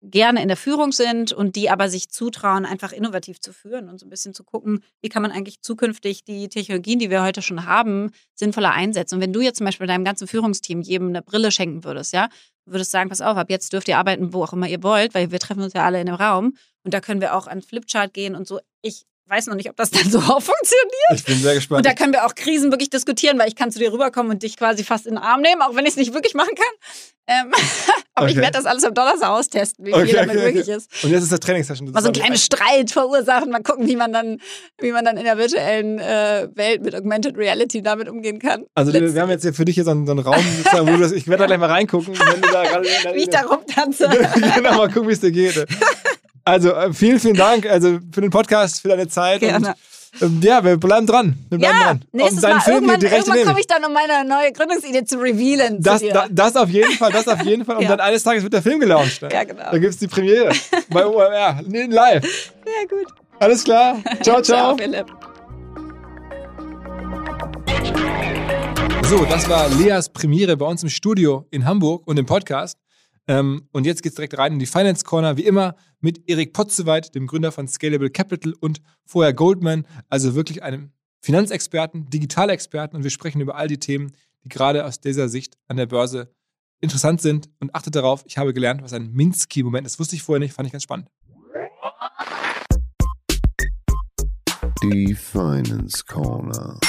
gerne 0.03 0.43
in 0.43 0.49
der 0.49 0.57
Führung 0.57 0.93
sind 0.93 1.33
und 1.33 1.57
die 1.57 1.71
aber 1.71 1.89
sich 1.89 2.09
zutrauen, 2.09 2.65
einfach 2.65 2.93
innovativ 2.93 3.41
zu 3.41 3.53
führen 3.53 3.89
und 3.89 3.99
so 3.99 4.07
ein 4.07 4.11
bisschen 4.11 4.35
zu 4.35 4.45
gucken, 4.45 4.83
wie 5.01 5.09
kann 5.09 5.23
man 5.23 5.33
eigentlich 5.33 5.61
zukünftig 5.61 6.25
die 6.25 6.49
Technologien, 6.49 6.99
die 6.99 7.11
wir 7.11 7.23
heute 7.23 7.43
schon 7.43 7.67
haben, 7.67 8.13
sinnvoller 8.35 8.73
einsetzen. 8.73 9.17
Und 9.17 9.21
wenn 9.23 9.33
du 9.33 9.41
jetzt 9.41 9.59
zum 9.59 9.67
Beispiel 9.67 9.87
deinem 9.87 10.05
ganzen 10.05 10.29
Führungsteam 10.29 10.83
jedem 10.83 11.09
eine 11.09 11.23
Brille 11.23 11.51
schenken 11.51 11.85
würdest, 11.85 12.13
ja, 12.13 12.29
würdest 12.65 12.93
sagen, 12.93 13.09
pass 13.09 13.21
auf, 13.21 13.37
ab 13.37 13.51
jetzt 13.51 13.73
dürft 13.73 13.89
ihr 13.89 13.99
arbeiten, 13.99 14.33
wo 14.33 14.45
auch 14.45 14.53
immer 14.53 14.69
ihr 14.69 14.83
wollt, 14.83 15.15
weil 15.15 15.33
wir 15.33 15.41
treffen 15.41 15.63
uns 15.63 15.73
ja 15.73 15.85
alle 15.85 16.01
in 16.01 16.09
einem 16.09 16.17
Raum 16.17 16.57
und 16.85 16.95
da 16.95 17.01
können 17.01 17.21
wir 17.21 17.35
auch 17.35 17.49
an 17.49 17.63
Flipchart 17.63 18.15
gehen 18.15 18.37
und 18.37 18.47
so. 18.47 18.61
Ich 18.83 19.05
weiß 19.33 19.47
noch 19.47 19.55
nicht, 19.55 19.71
ob 19.71 19.77
das 19.77 19.91
dann 19.91 20.11
so 20.11 20.19
auch 20.19 20.43
funktioniert. 20.43 21.15
Ich 21.15 21.25
bin 21.25 21.39
sehr 21.39 21.55
gespannt. 21.55 21.79
Und 21.79 21.87
da 21.87 21.95
können 21.95 22.13
wir 22.13 22.27
auch 22.27 22.35
Krisen 22.35 22.71
wirklich 22.71 22.91
diskutieren, 22.91 23.39
weil 23.39 23.49
ich 23.49 23.57
kann 23.57 23.71
zu 23.71 23.79
dir 23.79 23.93
rüberkommen 23.93 24.31
und 24.31 24.43
dich 24.43 24.57
quasi 24.57 24.85
fast 24.85 25.07
in 25.07 25.15
den 25.15 25.23
Arm 25.23 25.41
nehmen, 25.41 25.63
auch 25.63 25.75
wenn 25.75 25.85
ich 25.85 25.93
es 25.93 25.97
nicht 25.97 26.13
wirklich 26.13 26.35
machen 26.35 26.55
kann. 26.55 26.75
Ähm, 27.27 27.53
aber 28.15 28.27
ich 28.27 28.33
Okay. 28.33 28.43
werde 28.43 28.59
das 28.59 28.67
alles 28.67 28.85
am 28.85 28.93
Donnerstag 28.95 29.31
austesten, 29.31 29.87
wie 29.87 29.95
Okay, 29.95 30.07
viel 30.07 30.15
damit 30.17 30.37
okay, 30.37 30.45
möglich 30.45 30.69
ist. 30.69 30.91
Und 31.03 31.11
jetzt 31.11 31.23
ist 31.23 31.33
das 31.33 31.41
Trainingssession. 31.41 31.91
Mal 31.91 32.01
so 32.01 32.07
einen 32.09 32.15
kleinen 32.15 32.37
Streit 32.37 32.91
verursachen, 32.91 33.51
mal 33.51 33.63
gucken, 33.63 33.89
wie 33.89 33.97
man 33.97 34.13
dann, 34.13 34.39
wie 34.81 34.93
man 34.93 35.05
dann 35.05 35.17
in 35.17 35.25
der 35.25 35.39
virtuellen 35.39 35.99
äh, 35.99 36.49
Welt 36.55 36.83
mit 36.83 36.95
Augmented 36.95 37.37
Reality 37.39 37.81
damit 37.81 38.09
umgehen 38.09 38.39
kann. 38.39 38.65
Also 38.75 38.93
wir, 38.93 39.15
wir 39.15 39.23
haben 39.23 39.31
jetzt 39.31 39.43
hier 39.43 39.55
für 39.55 39.65
dich 39.65 39.77
hier 39.77 39.85
so 39.85 39.93
einen, 39.93 40.05
so 40.05 40.13
einen 40.13 40.21
Raum, 40.21 40.45
wo 40.73 40.85
du 40.85 40.99
das, 40.99 41.13
ich 41.13 41.27
werde 41.27 41.43
da 41.43 41.47
gleich 41.47 41.59
mal 41.59 41.71
reingucken, 41.71 42.13
wenn 42.19 42.41
du 42.43 42.49
da 42.51 42.65
gerade 42.65 42.85
wie 43.15 43.19
ich 43.23 43.31
da 43.31 43.43
rumtanze. 43.43 44.09
genau, 44.55 44.77
mal 44.77 44.89
gucken, 44.91 45.09
wie 45.09 45.13
es 45.15 45.21
dir 45.21 45.31
geht. 45.33 45.65
Also 46.45 46.73
äh, 46.73 46.93
vielen, 46.93 47.21
vielen 47.21 47.37
Dank 47.37 47.67
also 47.67 47.99
für 48.13 48.21
den 48.21 48.31
Podcast, 48.31 48.81
für 48.83 48.89
deine 48.89 49.07
Zeit. 49.09 49.41
Gerne. 49.41 49.75
Und, 50.21 50.23
ähm, 50.23 50.41
ja, 50.43 50.63
wir 50.63 50.77
bleiben 50.77 51.07
dran. 51.07 51.39
Wir 51.49 51.59
bleiben 51.59 51.79
Ja, 51.79 51.85
dran. 51.87 52.05
nächstes 52.13 52.43
Mal. 52.43 52.61
Film 52.61 52.85
Irgendwann, 52.85 53.01
irgendwann 53.13 53.45
komme 53.45 53.61
ich 53.61 53.67
dann, 53.67 53.85
um 53.85 53.93
meine 53.93 54.29
neue 54.29 54.53
Gründungsidee 54.53 55.05
zu 55.05 55.19
revealen. 55.19 55.81
Das, 55.81 56.01
zu 56.01 56.07
dir. 56.07 56.13
da, 56.13 56.27
das 56.31 56.57
auf 56.57 56.69
jeden 56.69 56.93
Fall, 56.93 57.13
das 57.13 57.29
auf 57.29 57.43
jeden 57.45 57.65
Fall. 57.65 57.77
Und 57.77 57.83
Ja. 57.85 57.89
dann 57.91 58.01
eines 58.01 58.23
Tages 58.23 58.43
wird 58.43 58.53
der 58.53 58.63
Film 58.63 58.81
gelauncht. 58.81 59.23
Ne? 59.23 59.29
Ja, 59.33 59.45
genau. 59.45 59.71
Da 59.71 59.79
gibt 59.79 59.93
es 59.95 59.99
die 59.99 60.09
Premiere 60.09 60.53
bei 60.91 61.07
OMR, 61.07 61.63
live. 61.67 62.23
Sehr 62.25 62.89
gut. 62.89 63.07
Alles 63.39 63.65
klar. 63.65 63.97
Ciao, 64.23 64.43
ciao. 64.43 64.43
Ciao, 64.43 64.77
Philipp. 64.77 65.07
So, 69.05 69.25
das 69.27 69.49
war 69.49 69.69
Leas 69.69 70.09
Premiere 70.09 70.57
bei 70.57 70.67
uns 70.67 70.83
im 70.83 70.89
Studio 70.89 71.47
in 71.51 71.65
Hamburg 71.65 72.07
und 72.07 72.19
im 72.19 72.27
Podcast. 72.27 72.79
Ähm, 73.29 73.69
und 73.73 73.87
jetzt 73.87 74.03
geht's 74.03 74.17
direkt 74.17 74.37
rein 74.39 74.55
in 74.55 74.59
die 74.59 74.67
Finance 74.67 75.05
Corner, 75.05 75.37
wie 75.37 75.43
immer 75.45 75.75
mit 76.03 76.29
Erik 76.29 76.53
Potzeweit, 76.53 77.15
dem 77.15 77.27
Gründer 77.27 77.53
von 77.53 77.67
Scalable 77.67 78.11
Capital 78.11 78.53
und 78.61 78.83
vorher 79.07 79.33
Goldman, 79.33 79.87
also 80.11 80.35
wirklich 80.35 80.63
einem 80.63 80.93
Finanzexperten, 81.21 82.11
Digitalexperten. 82.11 82.97
Und 82.97 83.05
wir 83.05 83.11
sprechen 83.11 83.41
über 83.41 83.55
all 83.55 83.69
die 83.69 83.79
Themen, 83.79 84.13
die 84.45 84.49
gerade 84.49 84.85
aus 84.85 85.01
dieser 85.01 85.29
Sicht 85.29 85.57
an 85.69 85.77
der 85.77 85.87
Börse 85.87 86.35
interessant 86.81 87.23
sind. 87.23 87.49
Und 87.61 87.75
achtet 87.75 87.95
darauf, 87.95 88.25
ich 88.27 88.37
habe 88.37 88.53
gelernt, 88.53 88.83
was 88.83 88.93
ein 88.93 89.13
Minsky-Moment 89.13 89.87
ist. 89.87 89.99
Wusste 89.99 90.17
ich 90.17 90.23
vorher 90.23 90.41
nicht, 90.41 90.53
fand 90.53 90.67
ich 90.67 90.73
ganz 90.73 90.83
spannend. 90.83 91.09
Die 94.83 95.15
Finance 95.15 96.05
Corner. 96.05 96.81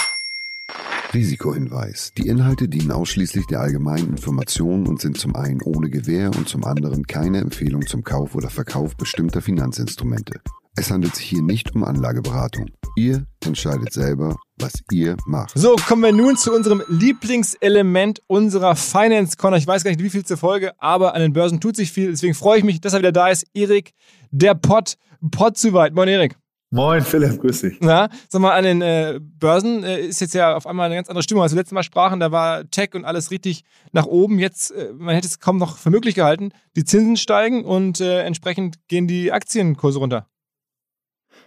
Risikohinweis. 1.14 2.12
Die 2.18 2.28
Inhalte 2.28 2.68
dienen 2.68 2.92
ausschließlich 2.92 3.46
der 3.46 3.62
allgemeinen 3.62 4.10
Information 4.10 4.88
und 4.88 5.00
sind 5.00 5.18
zum 5.18 5.36
einen 5.36 5.62
ohne 5.62 5.90
Gewähr 5.90 6.32
und 6.36 6.50
zum 6.50 6.64
anderen 6.64 7.06
keine 7.06 7.40
Empfehlung 7.40 7.86
zum 7.86 8.04
Kauf 8.04 8.36
oder 8.36 8.50
Verkauf 8.50 8.98
bestimmter 8.98 9.42
Finanzinstrumente. 9.42 10.42
Es 10.76 10.90
handelt 10.90 11.16
sich 11.16 11.26
hier 11.26 11.44
nicht 11.44 11.76
um 11.76 11.84
Anlageberatung. 11.84 12.72
Ihr 12.96 13.28
entscheidet 13.46 13.94
selber, 13.94 14.38
was 14.58 14.74
ihr 14.92 15.18
macht. 15.28 15.52
So, 15.56 15.76
kommen 15.88 16.02
wir 16.02 16.12
nun 16.12 16.36
zu 16.36 16.52
unserem 16.52 16.82
Lieblingselement 16.88 18.22
unserer 18.26 18.76
Finance 18.76 19.38
Corner. 19.38 19.58
Ich 19.58 19.68
weiß 19.68 19.84
gar 19.84 19.92
nicht, 19.92 20.02
wie 20.02 20.10
viel 20.10 20.26
zur 20.26 20.38
Folge, 20.38 20.72
aber 20.80 21.14
an 21.14 21.22
den 21.22 21.34
Börsen 21.34 21.60
tut 21.60 21.76
sich 21.76 21.92
viel. 21.92 22.10
Deswegen 22.10 22.34
freue 22.34 22.58
ich 22.58 22.64
mich, 22.64 22.82
dass 22.82 22.94
er 22.94 23.00
wieder 23.00 23.12
da 23.12 23.30
ist. 23.30 23.46
Erik, 23.54 23.94
der 24.32 24.56
Pott, 24.56 24.96
Pott 25.30 25.58
zu 25.58 25.74
weit. 25.74 25.94
Moin, 25.94 26.08
Erik. 26.08 26.38
Moin 26.74 27.04
Philipp, 27.04 27.40
grüß 27.40 27.62
dich. 27.62 27.78
Na, 27.82 28.10
sag 28.30 28.42
mal, 28.42 28.54
an 28.54 28.64
den 28.64 28.82
äh, 28.82 29.20
Börsen 29.22 29.84
äh, 29.84 30.00
ist 30.00 30.22
jetzt 30.22 30.34
ja 30.34 30.56
auf 30.56 30.66
einmal 30.66 30.88
eine 30.88 30.96
ganz 30.96 31.08
andere 31.08 31.22
Stimmung. 31.22 31.44
Als 31.44 31.52
wir 31.52 31.58
letztes 31.58 31.76
Mal 31.76 31.84
sprachen, 31.84 32.20
da 32.20 32.32
war 32.32 32.68
Tech 32.72 32.96
und 32.96 33.06
alles 33.06 33.30
richtig 33.30 33.64
nach 33.92 34.08
oben. 34.08 34.40
Jetzt, 34.40 34.72
äh, 34.72 34.92
man 34.92 35.14
hätte 35.14 35.28
es 35.28 35.40
kaum 35.40 35.60
noch 35.60 35.78
für 35.78 35.92
möglich 35.92 36.16
gehalten. 36.16 36.50
Die 36.76 36.84
Zinsen 36.84 37.16
steigen 37.16 37.64
und 37.64 38.02
äh, 38.02 38.24
entsprechend 38.24 38.88
gehen 38.88 39.06
die 39.06 39.32
Aktienkurse 39.32 40.00
runter. 40.00 40.26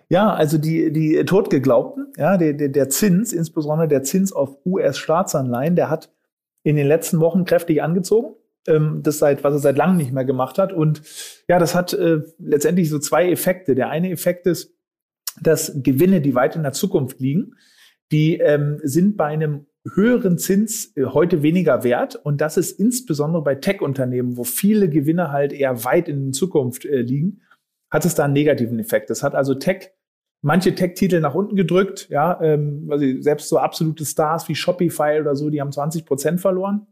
Ja, 0.09 0.33
also 0.33 0.59
die, 0.59 0.93
die 0.93 1.25
Totgeglaubten, 1.25 2.13
ja, 2.17 2.37
der, 2.37 2.53
der, 2.53 2.69
der 2.69 2.89
Zins, 2.89 3.33
insbesondere 3.33 3.89
der 3.89 4.05
Zins 4.05 4.33
auf 4.33 4.57
US-Staatsanleihen, 4.65 5.75
der 5.75 5.91
hat 5.91 6.13
in 6.63 6.77
den 6.77 6.87
letzten 6.87 7.19
Wochen 7.19 7.45
kräftig 7.45 7.83
angezogen. 7.83 8.37
Ähm, 8.69 9.01
das 9.03 9.19
seit, 9.19 9.43
was 9.43 9.55
er 9.55 9.59
seit 9.59 9.77
langem 9.77 9.97
nicht 9.97 10.13
mehr 10.13 10.25
gemacht 10.25 10.59
hat. 10.59 10.73
Und 10.73 11.03
ja, 11.49 11.59
das 11.59 11.75
hat 11.75 11.95
äh, 11.95 12.21
letztendlich 12.39 12.91
so 12.91 13.01
zwei 13.01 13.29
Effekte. 13.29 13.75
Der 13.75 13.91
eine 13.91 14.13
Effekt 14.13 14.47
ist, 14.47 14.76
dass 15.41 15.73
Gewinne, 15.83 16.21
die 16.21 16.35
weit 16.35 16.57
in 16.57 16.63
der 16.63 16.73
Zukunft 16.73 17.21
liegen, 17.21 17.55
die 18.13 18.39
ähm, 18.39 18.81
sind 18.83 19.17
bei 19.17 19.27
einem 19.27 19.67
höheren 19.95 20.39
Zins 20.39 20.97
äh, 20.97 21.05
heute 21.07 21.43
weniger 21.43 21.85
wert. 21.85 22.17
Und 22.17 22.41
das 22.41 22.57
ist 22.57 22.79
insbesondere 22.79 23.43
bei 23.43 23.55
Tech-Unternehmen, 23.55 24.37
wo 24.37 24.45
viele 24.45 24.89
Gewinne 24.89 25.33
halt 25.33 25.53
eher 25.53 25.85
weit 25.85 26.09
in 26.09 26.33
Zukunft 26.33 26.85
äh, 26.85 27.03
liegen, 27.03 27.43
hat 27.91 28.05
es 28.05 28.15
da 28.15 28.25
einen 28.25 28.33
negativen 28.33 28.79
Effekt. 28.79 29.11
Das 29.11 29.23
hat 29.23 29.35
also 29.35 29.55
Tech, 29.55 29.93
manche 30.43 30.75
Tech-Titel 30.75 31.21
nach 31.21 31.35
unten 31.35 31.57
gedrückt, 31.57 32.09
ja, 32.11 32.41
ähm, 32.43 32.89
also 32.91 33.05
selbst 33.21 33.49
so 33.49 33.59
absolute 33.59 34.05
Stars 34.05 34.49
wie 34.49 34.55
Shopify 34.55 35.19
oder 35.21 35.37
so, 35.37 35.51
die 35.51 35.61
haben 35.61 35.73
20 35.73 36.05
Prozent 36.05 36.41
verloren. 36.41 36.87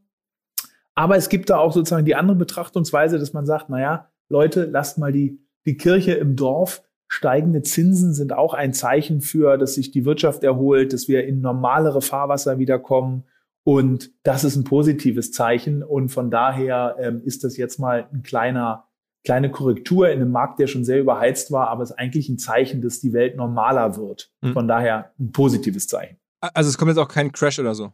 Aber 0.95 1.17
es 1.17 1.29
gibt 1.29 1.51
da 1.51 1.59
auch 1.59 1.73
sozusagen 1.73 2.05
die 2.05 2.15
andere 2.15 2.37
Betrachtungsweise, 2.37 3.19
dass 3.19 3.33
man 3.33 3.47
sagt, 3.47 3.69
naja, 3.69 4.11
Leute, 4.29 4.65
lasst 4.65 4.99
mal 4.99 5.13
die, 5.13 5.41
die 5.67 5.77
Kirche 5.77 6.13
im 6.13 6.37
Dorf. 6.37 6.83
Steigende 7.15 7.63
Zinsen 7.63 8.13
sind 8.13 8.33
auch 8.33 8.55
ein 8.55 8.73
Zeichen 8.73 9.21
für, 9.21 9.57
dass 9.57 9.75
sich 9.75 9.93
die 9.93 10.05
Wirtschaft 10.05 10.43
erholt, 10.43 10.93
dass 10.93 11.07
wir 11.07 11.25
in 11.25 11.41
normalere 11.41 12.03
Fahrwasser 12.03 12.59
wiederkommen. 12.59 13.23
Und 13.63 14.11
das 14.25 14.43
ist 14.43 14.57
ein 14.57 14.65
positives 14.65 15.31
Zeichen. 15.31 15.85
Und 15.85 16.09
von 16.09 16.29
daher 16.29 16.97
ähm, 16.99 17.23
ist 17.25 17.45
das 17.45 17.57
jetzt 17.57 17.79
mal 17.79 18.09
ein 18.13 18.25
kleiner, 18.25 18.89
kleine 19.25 19.49
Korrektur 19.49 20.09
in 20.09 20.21
einem 20.21 20.33
Markt, 20.33 20.59
der 20.59 20.67
schon 20.67 20.85
sehr 20.85 20.99
überheizt 20.99 21.53
war, 21.53 21.69
aber 21.69 21.85
es 21.85 21.93
ist 21.93 21.99
eigentlich 22.01 22.29
ein 22.29 22.39
Zeichen, 22.39 22.83
dass 22.83 23.01
die 23.01 23.13
Welt 23.13 23.37
normaler 23.37 23.97
wird. 23.97 24.33
Mhm. 24.41 24.53
Von 24.53 24.67
daher 24.67 25.13
ein 25.21 25.31
positives 25.31 25.87
Zeichen. 25.87 26.17
Also 26.41 26.69
es 26.69 26.77
kommt 26.77 26.89
jetzt 26.89 26.99
auch 26.99 27.09
kein 27.09 27.31
Crash 27.31 27.61
oder 27.61 27.77
so. 27.77 27.93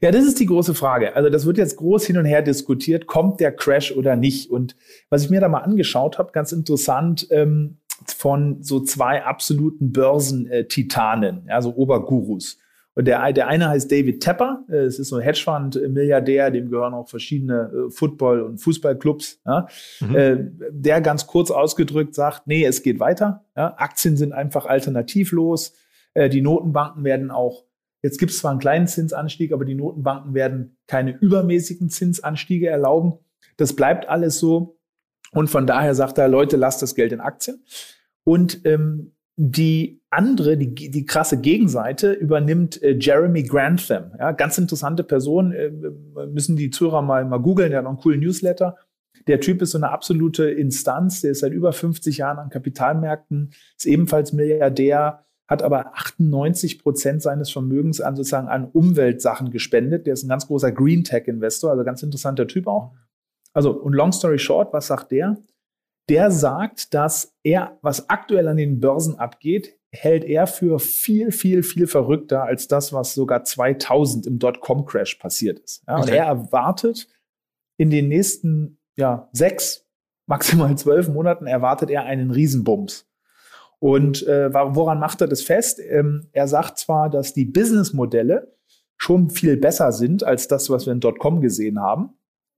Ja, 0.00 0.10
das 0.10 0.24
ist 0.24 0.40
die 0.40 0.46
große 0.46 0.74
Frage. 0.74 1.14
Also 1.14 1.30
das 1.30 1.46
wird 1.46 1.58
jetzt 1.58 1.76
groß 1.76 2.04
hin 2.04 2.18
und 2.18 2.24
her 2.24 2.42
diskutiert, 2.42 3.06
kommt 3.06 3.40
der 3.40 3.52
Crash 3.52 3.92
oder 3.92 4.16
nicht? 4.16 4.50
Und 4.50 4.76
was 5.08 5.24
ich 5.24 5.30
mir 5.30 5.40
da 5.40 5.48
mal 5.48 5.60
angeschaut 5.60 6.18
habe, 6.18 6.32
ganz 6.32 6.52
interessant, 6.52 7.28
ähm, 7.30 7.78
von 8.06 8.62
so 8.62 8.80
zwei 8.80 9.24
absoluten 9.24 9.92
Börsentitanen, 9.92 11.46
ja, 11.48 11.60
so 11.62 11.74
Obergurus. 11.74 12.58
Und 12.94 13.06
der, 13.06 13.32
der 13.32 13.48
eine 13.48 13.68
heißt 13.70 13.90
David 13.90 14.22
Tepper, 14.22 14.64
äh, 14.68 14.76
es 14.76 14.98
ist 14.98 15.08
so 15.08 15.16
ein 15.16 15.22
Hedgefonds-Milliardär, 15.22 16.50
dem 16.50 16.70
gehören 16.70 16.92
auch 16.92 17.08
verschiedene 17.08 17.70
äh, 17.72 17.90
Football- 17.90 18.42
und 18.42 18.58
Fußballclubs. 18.58 19.40
Ja. 19.46 19.66
Mhm. 20.00 20.16
Äh, 20.16 20.36
der 20.70 21.00
ganz 21.00 21.26
kurz 21.26 21.50
ausgedrückt 21.50 22.14
sagt, 22.14 22.46
nee, 22.46 22.64
es 22.64 22.82
geht 22.82 23.00
weiter. 23.00 23.44
Ja. 23.56 23.74
Aktien 23.78 24.16
sind 24.16 24.32
einfach 24.32 24.66
alternativlos. 24.66 25.74
Die 26.14 26.42
Notenbanken 26.42 27.04
werden 27.04 27.30
auch 27.30 27.64
Jetzt 28.02 28.18
gibt 28.18 28.32
es 28.32 28.38
zwar 28.38 28.50
einen 28.50 28.60
kleinen 28.60 28.88
Zinsanstieg, 28.88 29.52
aber 29.52 29.64
die 29.64 29.76
Notenbanken 29.76 30.34
werden 30.34 30.76
keine 30.88 31.16
übermäßigen 31.16 31.88
Zinsanstiege 31.88 32.68
erlauben. 32.68 33.14
Das 33.56 33.74
bleibt 33.74 34.08
alles 34.08 34.38
so. 34.38 34.76
Und 35.34 35.48
von 35.48 35.66
daher 35.66 35.94
sagt 35.94 36.18
er, 36.18 36.28
Leute, 36.28 36.56
lasst 36.56 36.82
das 36.82 36.94
Geld 36.94 37.12
in 37.12 37.20
Aktien. 37.20 37.64
Und 38.24 38.64
ähm, 38.64 39.12
die 39.36 40.02
andere, 40.10 40.58
die, 40.58 40.90
die 40.90 41.06
krasse 41.06 41.40
Gegenseite 41.40 42.12
übernimmt 42.12 42.82
äh, 42.82 42.96
Jeremy 42.98 43.42
Grantham. 43.42 44.12
Ja, 44.18 44.32
ganz 44.32 44.58
interessante 44.58 45.04
Person, 45.04 45.52
äh, 45.52 45.70
müssen 46.30 46.56
die 46.56 46.70
Zuhörer 46.70 47.02
mal, 47.02 47.24
mal 47.24 47.38
googeln, 47.38 47.70
der 47.70 47.78
hat 47.78 47.84
noch 47.84 47.92
einen 47.92 48.00
coolen 48.00 48.20
Newsletter. 48.20 48.76
Der 49.26 49.40
Typ 49.40 49.62
ist 49.62 49.70
so 49.70 49.78
eine 49.78 49.90
absolute 49.90 50.50
Instanz, 50.50 51.22
der 51.22 51.30
ist 51.30 51.40
seit 51.40 51.52
über 51.52 51.72
50 51.72 52.18
Jahren 52.18 52.38
an 52.38 52.50
Kapitalmärkten, 52.50 53.52
ist 53.76 53.86
ebenfalls 53.86 54.32
Milliardär, 54.32 55.24
hat 55.48 55.62
aber 55.62 55.94
98 55.94 56.78
Prozent 56.82 57.22
seines 57.22 57.50
Vermögens 57.50 58.00
an 58.00 58.16
sozusagen 58.16 58.48
an 58.48 58.68
Umweltsachen 58.70 59.50
gespendet. 59.50 60.06
Der 60.06 60.14
ist 60.14 60.24
ein 60.24 60.28
ganz 60.28 60.46
großer 60.46 60.72
Green 60.72 61.04
Tech 61.04 61.26
Investor, 61.26 61.70
also 61.70 61.84
ganz 61.84 62.02
interessanter 62.02 62.46
Typ 62.46 62.66
auch. 62.66 62.92
Also, 63.52 63.72
und 63.72 63.92
long 63.92 64.12
story 64.12 64.38
short, 64.38 64.72
was 64.72 64.86
sagt 64.86 65.10
der? 65.12 65.36
Der 66.08 66.30
sagt, 66.30 66.94
dass 66.94 67.34
er, 67.42 67.78
was 67.82 68.08
aktuell 68.08 68.48
an 68.48 68.56
den 68.56 68.80
Börsen 68.80 69.18
abgeht, 69.18 69.78
hält 69.90 70.24
er 70.24 70.46
für 70.46 70.78
viel, 70.78 71.32
viel, 71.32 71.62
viel 71.62 71.86
verrückter 71.86 72.44
als 72.44 72.66
das, 72.66 72.92
was 72.92 73.14
sogar 73.14 73.44
2000 73.44 74.26
im 74.26 74.38
Dotcom-Crash 74.38 75.16
passiert 75.16 75.58
ist. 75.60 75.82
Ja, 75.86 75.96
Und 75.96 76.02
Okay. 76.04 76.16
er 76.16 76.24
erwartet 76.24 77.08
in 77.76 77.90
den 77.90 78.08
nächsten 78.08 78.78
ja, 78.96 79.28
sechs, 79.32 79.86
maximal 80.26 80.76
zwölf 80.78 81.08
Monaten 81.08 81.46
erwartet 81.46 81.90
er 81.90 82.04
einen 82.04 82.30
Riesenbums. 82.30 83.06
Und 83.78 84.26
äh, 84.26 84.52
woran 84.54 85.00
macht 85.00 85.20
er 85.20 85.26
das 85.28 85.42
fest? 85.42 85.80
Ähm, 85.80 86.28
er 86.32 86.46
sagt 86.46 86.78
zwar, 86.78 87.10
dass 87.10 87.34
die 87.34 87.44
Businessmodelle 87.44 88.54
schon 88.96 89.28
viel 89.30 89.56
besser 89.56 89.90
sind 89.92 90.22
als 90.22 90.46
das, 90.46 90.70
was 90.70 90.86
wir 90.86 90.92
in 90.92 91.00
Dotcom 91.00 91.40
gesehen 91.40 91.80
haben. 91.80 92.10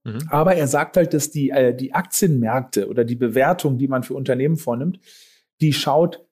Mhm. 0.05 0.19
Aber 0.29 0.55
er 0.55 0.67
sagt 0.67 0.95
halt, 0.95 1.13
dass 1.13 1.31
die, 1.31 1.49
äh, 1.49 1.75
die 1.75 1.93
Aktienmärkte 1.93 2.87
oder 2.87 3.03
die 3.03 3.15
Bewertung, 3.15 3.77
die 3.77 3.87
man 3.87 4.03
für 4.03 4.13
Unternehmen 4.13 4.55
vornimmt, 4.55 4.99
die 5.61 5.73
schaut, 5.73 6.25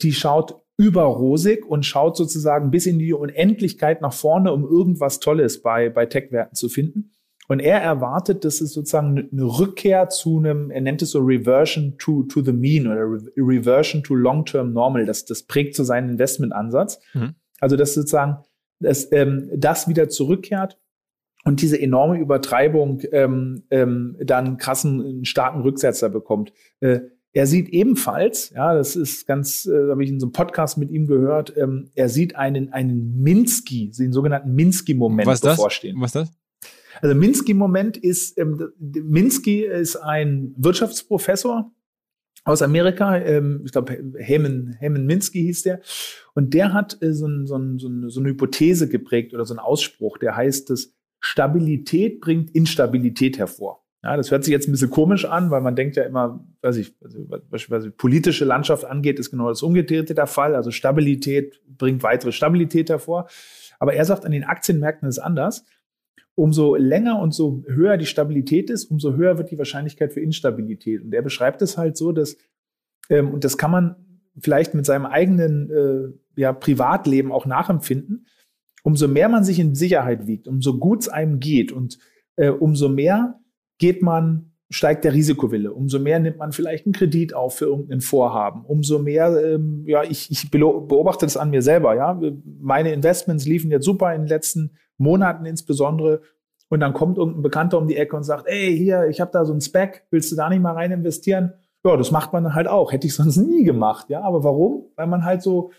die 0.00 0.12
schaut 0.12 0.62
überrosig 0.78 1.64
und 1.66 1.84
schaut 1.84 2.16
sozusagen 2.16 2.70
bis 2.70 2.86
in 2.86 2.98
die 2.98 3.12
Unendlichkeit 3.12 4.00
nach 4.00 4.12
vorne, 4.12 4.52
um 4.52 4.64
irgendwas 4.64 5.20
Tolles 5.20 5.62
bei, 5.62 5.88
bei 5.88 6.06
Tech-Werten 6.06 6.54
zu 6.54 6.68
finden. 6.68 7.12
Und 7.48 7.60
er 7.60 7.80
erwartet, 7.80 8.44
dass 8.44 8.60
es 8.60 8.72
sozusagen 8.72 9.28
eine 9.30 9.44
Rückkehr 9.44 10.08
zu 10.08 10.38
einem, 10.38 10.70
er 10.70 10.80
nennt 10.80 11.00
es 11.02 11.12
so 11.12 11.20
Reversion 11.20 11.96
to, 11.96 12.24
to 12.24 12.42
the 12.42 12.52
Mean 12.52 12.86
oder 12.86 13.02
Re 13.02 13.20
Reversion 13.36 14.02
to 14.02 14.14
Long-Term 14.14 14.72
Normal. 14.72 15.06
Das, 15.06 15.24
das 15.24 15.44
prägt 15.44 15.76
so 15.76 15.84
seinen 15.84 16.10
Investmentansatz. 16.10 17.00
Mhm. 17.14 17.34
Also, 17.60 17.76
dass 17.76 17.94
sozusagen 17.94 18.38
dass, 18.80 19.10
ähm, 19.12 19.48
das 19.56 19.88
wieder 19.88 20.08
zurückkehrt 20.08 20.78
und 21.46 21.62
diese 21.62 21.80
enorme 21.80 22.18
Übertreibung 22.18 23.00
ähm, 23.12 23.62
ähm, 23.70 24.16
dann 24.20 24.56
krassen, 24.56 25.24
starken 25.24 25.62
Rücksetzer 25.62 26.08
bekommt. 26.08 26.52
Äh, 26.80 27.00
er 27.32 27.46
sieht 27.46 27.68
ebenfalls, 27.68 28.50
ja, 28.50 28.74
das 28.74 28.96
ist 28.96 29.28
ganz, 29.28 29.64
äh, 29.66 29.90
habe 29.90 30.02
ich 30.02 30.10
in 30.10 30.18
so 30.18 30.26
einem 30.26 30.32
Podcast 30.32 30.76
mit 30.76 30.90
ihm 30.90 31.06
gehört, 31.06 31.56
ähm, 31.56 31.90
er 31.94 32.08
sieht 32.08 32.34
einen, 32.34 32.72
einen 32.72 33.22
Minsky, 33.22 33.92
den 33.96 34.12
sogenannten 34.12 34.54
Minsky-Moment 34.54 35.40
bevorstehen. 35.40 36.00
Was 36.00 36.16
ist 36.16 36.16
das? 36.16 36.32
Also 37.00 37.14
Minsky-Moment 37.14 37.96
ist, 37.96 38.36
ähm, 38.38 38.72
Minsky 38.80 39.64
ist 39.64 39.96
ein 39.96 40.52
Wirtschaftsprofessor 40.56 41.70
aus 42.42 42.62
Amerika, 42.62 43.18
ähm, 43.18 43.62
ich 43.64 43.70
glaube 43.70 43.98
Heman, 44.18 44.74
Heman 44.80 45.06
Minsky 45.06 45.42
hieß 45.42 45.62
der, 45.62 45.80
und 46.34 46.54
der 46.54 46.72
hat 46.72 47.00
äh, 47.02 47.12
so, 47.12 47.28
ein, 47.28 47.46
so, 47.46 47.56
ein, 47.56 47.78
so, 47.78 47.86
eine, 47.86 48.10
so 48.10 48.18
eine 48.18 48.30
Hypothese 48.30 48.88
geprägt 48.88 49.32
oder 49.32 49.44
so 49.44 49.54
einen 49.54 49.60
Ausspruch, 49.60 50.18
der 50.18 50.34
heißt, 50.34 50.70
dass 50.70 50.95
Stabilität 51.20 52.20
bringt 52.20 52.50
Instabilität 52.50 53.38
hervor. 53.38 53.86
Ja, 54.06 54.16
das 54.16 54.30
hört 54.30 54.44
sich 54.44 54.52
jetzt 54.52 54.68
ein 54.68 54.72
bisschen 54.72 54.90
komisch 54.90 55.24
an, 55.24 55.50
weil 55.50 55.60
man 55.60 55.74
denkt 55.74 55.96
ja 55.96 56.04
immer, 56.04 56.46
weiß 56.62 56.76
ich, 56.76 56.94
also, 57.02 57.26
beispielsweise 57.50 57.90
politische 57.90 58.44
Landschaft 58.44 58.84
angeht, 58.84 59.18
ist 59.18 59.32
genau 59.32 59.48
das 59.48 59.62
Umgekehrte 59.62 60.14
der 60.14 60.28
Fall. 60.28 60.54
Also 60.54 60.70
Stabilität 60.70 61.60
bringt 61.66 62.04
weitere 62.04 62.30
Stabilität 62.30 62.88
hervor. 62.88 63.26
Aber 63.80 63.94
er 63.94 64.04
sagt, 64.04 64.24
an 64.24 64.30
den 64.30 64.44
Aktienmärkten 64.44 65.08
ist 65.08 65.18
anders. 65.18 65.64
Umso 66.36 66.76
länger 66.76 67.18
und 67.18 67.32
so 67.32 67.64
höher 67.66 67.96
die 67.96 68.06
Stabilität 68.06 68.70
ist, 68.70 68.84
umso 68.84 69.14
höher 69.14 69.38
wird 69.38 69.50
die 69.50 69.58
Wahrscheinlichkeit 69.58 70.12
für 70.12 70.20
Instabilität. 70.20 71.02
Und 71.02 71.12
er 71.12 71.22
beschreibt 71.22 71.60
es 71.62 71.76
halt 71.76 71.96
so, 71.96 72.12
dass, 72.12 72.36
ähm, 73.08 73.32
und 73.32 73.42
das 73.42 73.58
kann 73.58 73.72
man 73.72 73.96
vielleicht 74.38 74.74
mit 74.74 74.86
seinem 74.86 75.06
eigenen 75.06 75.70
äh, 75.70 76.40
ja, 76.40 76.52
Privatleben 76.52 77.32
auch 77.32 77.46
nachempfinden, 77.46 78.26
umso 78.86 79.08
mehr 79.08 79.28
man 79.28 79.42
sich 79.42 79.58
in 79.58 79.74
Sicherheit 79.74 80.28
wiegt, 80.28 80.46
umso 80.46 80.78
gut 80.78 81.00
es 81.00 81.08
einem 81.08 81.40
geht 81.40 81.72
und 81.72 81.98
äh, 82.36 82.50
umso 82.50 82.88
mehr 82.88 83.40
geht 83.78 84.00
man, 84.00 84.52
steigt 84.70 85.02
der 85.02 85.12
Risikowille, 85.12 85.72
umso 85.72 85.98
mehr 85.98 86.20
nimmt 86.20 86.38
man 86.38 86.52
vielleicht 86.52 86.86
einen 86.86 86.92
Kredit 86.92 87.34
auf 87.34 87.56
für 87.56 87.64
irgendein 87.64 88.00
Vorhaben, 88.00 88.64
umso 88.64 89.00
mehr, 89.00 89.36
ähm, 89.44 89.82
ja, 89.88 90.04
ich, 90.04 90.30
ich 90.30 90.52
beobachte 90.52 91.26
das 91.26 91.36
an 91.36 91.50
mir 91.50 91.62
selber, 91.62 91.96
ja, 91.96 92.20
meine 92.60 92.92
Investments 92.92 93.44
liefen 93.44 93.72
jetzt 93.72 93.84
super 93.84 94.14
in 94.14 94.22
den 94.22 94.28
letzten 94.28 94.76
Monaten 94.98 95.46
insbesondere 95.46 96.20
und 96.68 96.78
dann 96.78 96.92
kommt 96.92 97.18
irgendein 97.18 97.42
Bekannter 97.42 97.78
um 97.78 97.88
die 97.88 97.96
Ecke 97.96 98.14
und 98.14 98.22
sagt, 98.22 98.46
ey, 98.46 98.76
hier, 98.76 99.08
ich 99.08 99.20
habe 99.20 99.32
da 99.32 99.44
so 99.44 99.52
ein 99.52 99.60
Spec, 99.60 100.04
willst 100.12 100.30
du 100.30 100.36
da 100.36 100.48
nicht 100.48 100.62
mal 100.62 100.74
rein 100.74 100.92
investieren? 100.92 101.54
Ja, 101.84 101.96
das 101.96 102.12
macht 102.12 102.32
man 102.32 102.54
halt 102.54 102.68
auch, 102.68 102.92
hätte 102.92 103.08
ich 103.08 103.16
sonst 103.16 103.36
nie 103.36 103.64
gemacht, 103.64 104.10
ja, 104.10 104.20
aber 104.20 104.44
warum? 104.44 104.92
Weil 104.94 105.08
man 105.08 105.24
halt 105.24 105.42
so, 105.42 105.72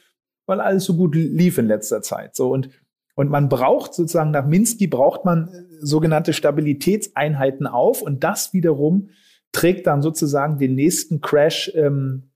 weil 0.45 0.59
alles 0.59 0.83
so 0.83 0.97
gut 0.97 1.15
lief 1.15 1.57
in 1.57 1.67
letzter 1.67 2.01
Zeit, 2.01 2.35
so 2.35 2.51
und 2.51 2.69
und 3.17 3.31
man 3.31 3.49
braucht 3.49 3.95
sozusagen 3.95 4.29
nach 4.29 4.45
Minsky 4.45 4.85
braucht 4.85 5.25
man 5.25 5.47
äh, 5.47 5.63
sogenannte 5.79 6.33
Stabilitätseinheiten 6.33 7.65
auf 7.65 8.03
und 8.03 8.23
das 8.23 8.53
wiederum 8.53 9.09
trägt 9.51 9.87
dann 9.87 10.03
sozusagen 10.03 10.59
den 10.59 10.75
nächsten 10.75 11.19
Crash, 11.19 11.71
ähm, 11.73 12.29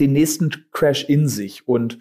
den 0.00 0.12
nächsten 0.12 0.50
Crash 0.72 1.04
in 1.04 1.28
sich. 1.28 1.68
Und 1.68 2.00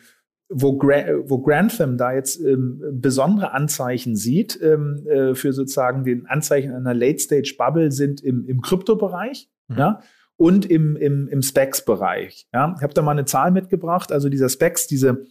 wo, 0.49 0.75
Gra 0.75 1.03
wo 1.25 1.37
Grantham 1.37 1.97
da 1.97 2.13
jetzt 2.13 2.39
ähm, 2.39 2.81
besondere 2.93 3.51
Anzeichen 3.51 4.15
sieht 4.15 4.59
ähm, 4.59 5.05
äh, 5.07 5.35
für 5.35 5.53
sozusagen 5.53 6.03
den 6.03 6.25
Anzeichen 6.25 6.71
einer 6.71 6.95
Late-Stage-Bubble 6.95 7.91
sind 7.91 8.21
im, 8.21 8.47
im 8.47 8.61
Kryptobereich 8.61 9.49
mhm. 9.67 9.77
ja, 9.77 10.01
und 10.35 10.65
im, 10.65 10.95
im, 10.95 11.27
im 11.27 11.43
Specs-Bereich. 11.43 12.47
Ja. 12.51 12.73
Ich 12.75 12.81
habe 12.81 12.93
da 12.95 13.03
mal 13.03 13.11
eine 13.11 13.25
Zahl 13.25 13.51
mitgebracht, 13.51 14.11
also 14.11 14.29
dieser 14.29 14.49
Specs, 14.49 14.87
diese 14.87 15.25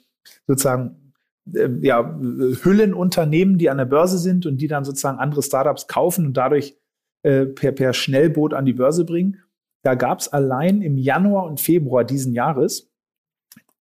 sozusagen 0.46 1.03
ja, 1.46 2.18
Hüllenunternehmen, 2.62 3.58
die 3.58 3.70
an 3.70 3.78
der 3.78 3.84
Börse 3.84 4.18
sind 4.18 4.46
und 4.46 4.58
die 4.58 4.66
dann 4.66 4.84
sozusagen 4.84 5.18
andere 5.18 5.42
Startups 5.42 5.86
kaufen 5.86 6.26
und 6.26 6.36
dadurch 6.36 6.76
äh, 7.22 7.46
per, 7.46 7.72
per 7.72 7.92
Schnellboot 7.92 8.54
an 8.54 8.64
die 8.64 8.72
Börse 8.72 9.04
bringen. 9.04 9.40
Da 9.82 9.94
gab 9.94 10.20
es 10.20 10.28
allein 10.28 10.80
im 10.80 10.96
Januar 10.96 11.44
und 11.44 11.60
Februar 11.60 12.04
diesen 12.04 12.32
Jahres 12.32 12.90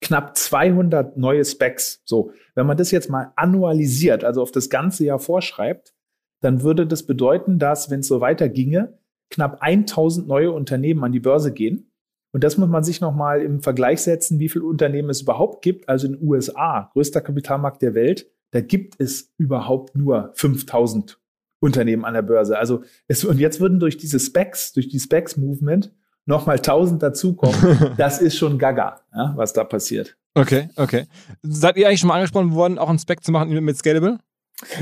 knapp 0.00 0.36
200 0.36 1.16
neue 1.16 1.44
Specs. 1.44 2.02
So, 2.04 2.32
wenn 2.56 2.66
man 2.66 2.76
das 2.76 2.90
jetzt 2.90 3.08
mal 3.08 3.32
annualisiert, 3.36 4.24
also 4.24 4.42
auf 4.42 4.50
das 4.50 4.68
ganze 4.68 5.04
Jahr 5.04 5.20
vorschreibt, 5.20 5.94
dann 6.40 6.62
würde 6.62 6.86
das 6.86 7.04
bedeuten, 7.04 7.60
dass, 7.60 7.88
wenn 7.88 8.00
es 8.00 8.08
so 8.08 8.20
weiterginge, 8.20 8.98
knapp 9.30 9.62
1000 9.62 10.26
neue 10.26 10.50
Unternehmen 10.50 11.04
an 11.04 11.12
die 11.12 11.20
Börse 11.20 11.52
gehen. 11.52 11.91
Und 12.32 12.42
das 12.44 12.56
muss 12.56 12.68
man 12.68 12.82
sich 12.82 13.00
nochmal 13.00 13.42
im 13.42 13.60
Vergleich 13.60 14.00
setzen, 14.00 14.40
wie 14.40 14.48
viele 14.48 14.64
Unternehmen 14.64 15.10
es 15.10 15.22
überhaupt 15.22 15.62
gibt. 15.62 15.88
Also 15.88 16.06
in 16.06 16.14
den 16.14 16.26
USA, 16.26 16.90
größter 16.92 17.20
Kapitalmarkt 17.20 17.82
der 17.82 17.94
Welt, 17.94 18.26
da 18.50 18.60
gibt 18.60 19.00
es 19.00 19.32
überhaupt 19.36 19.96
nur 19.96 20.32
5000 20.34 21.18
Unternehmen 21.60 22.04
an 22.04 22.14
der 22.14 22.22
Börse. 22.22 22.58
Also 22.58 22.82
es, 23.06 23.24
und 23.24 23.38
jetzt 23.38 23.60
würden 23.60 23.78
durch 23.78 23.96
diese 23.96 24.18
Specs, 24.18 24.72
durch 24.72 24.88
die 24.88 24.98
Specs-Movement 24.98 25.92
nochmal 26.26 26.56
1000 26.56 27.02
dazukommen. 27.02 27.94
das 27.96 28.20
ist 28.20 28.36
schon 28.36 28.58
gaga, 28.58 29.00
ja, 29.14 29.32
was 29.36 29.52
da 29.52 29.64
passiert. 29.64 30.16
Okay, 30.34 30.70
okay. 30.76 31.06
Seid 31.42 31.76
ihr 31.76 31.86
eigentlich 31.86 32.00
schon 32.00 32.08
mal 32.08 32.14
angesprochen 32.14 32.54
worden, 32.54 32.78
auch 32.78 32.88
einen 32.88 32.98
Spec 32.98 33.22
zu 33.22 33.32
machen 33.32 33.52
mit 33.64 33.76
Scalable? 33.76 34.18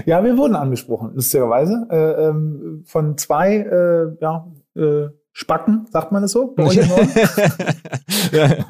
Ja, 0.06 0.22
wir 0.22 0.36
wurden 0.36 0.54
angesprochen, 0.54 1.12
lustigerweise, 1.14 1.86
äh, 1.90 2.28
ähm, 2.28 2.82
von 2.84 3.16
zwei 3.16 3.56
äh, 3.56 4.16
ja, 4.20 4.46
äh, 4.76 5.08
Spacken, 5.40 5.86
sagt 5.90 6.12
man 6.12 6.22
es 6.22 6.32
so? 6.32 6.54
ja. 8.30 8.66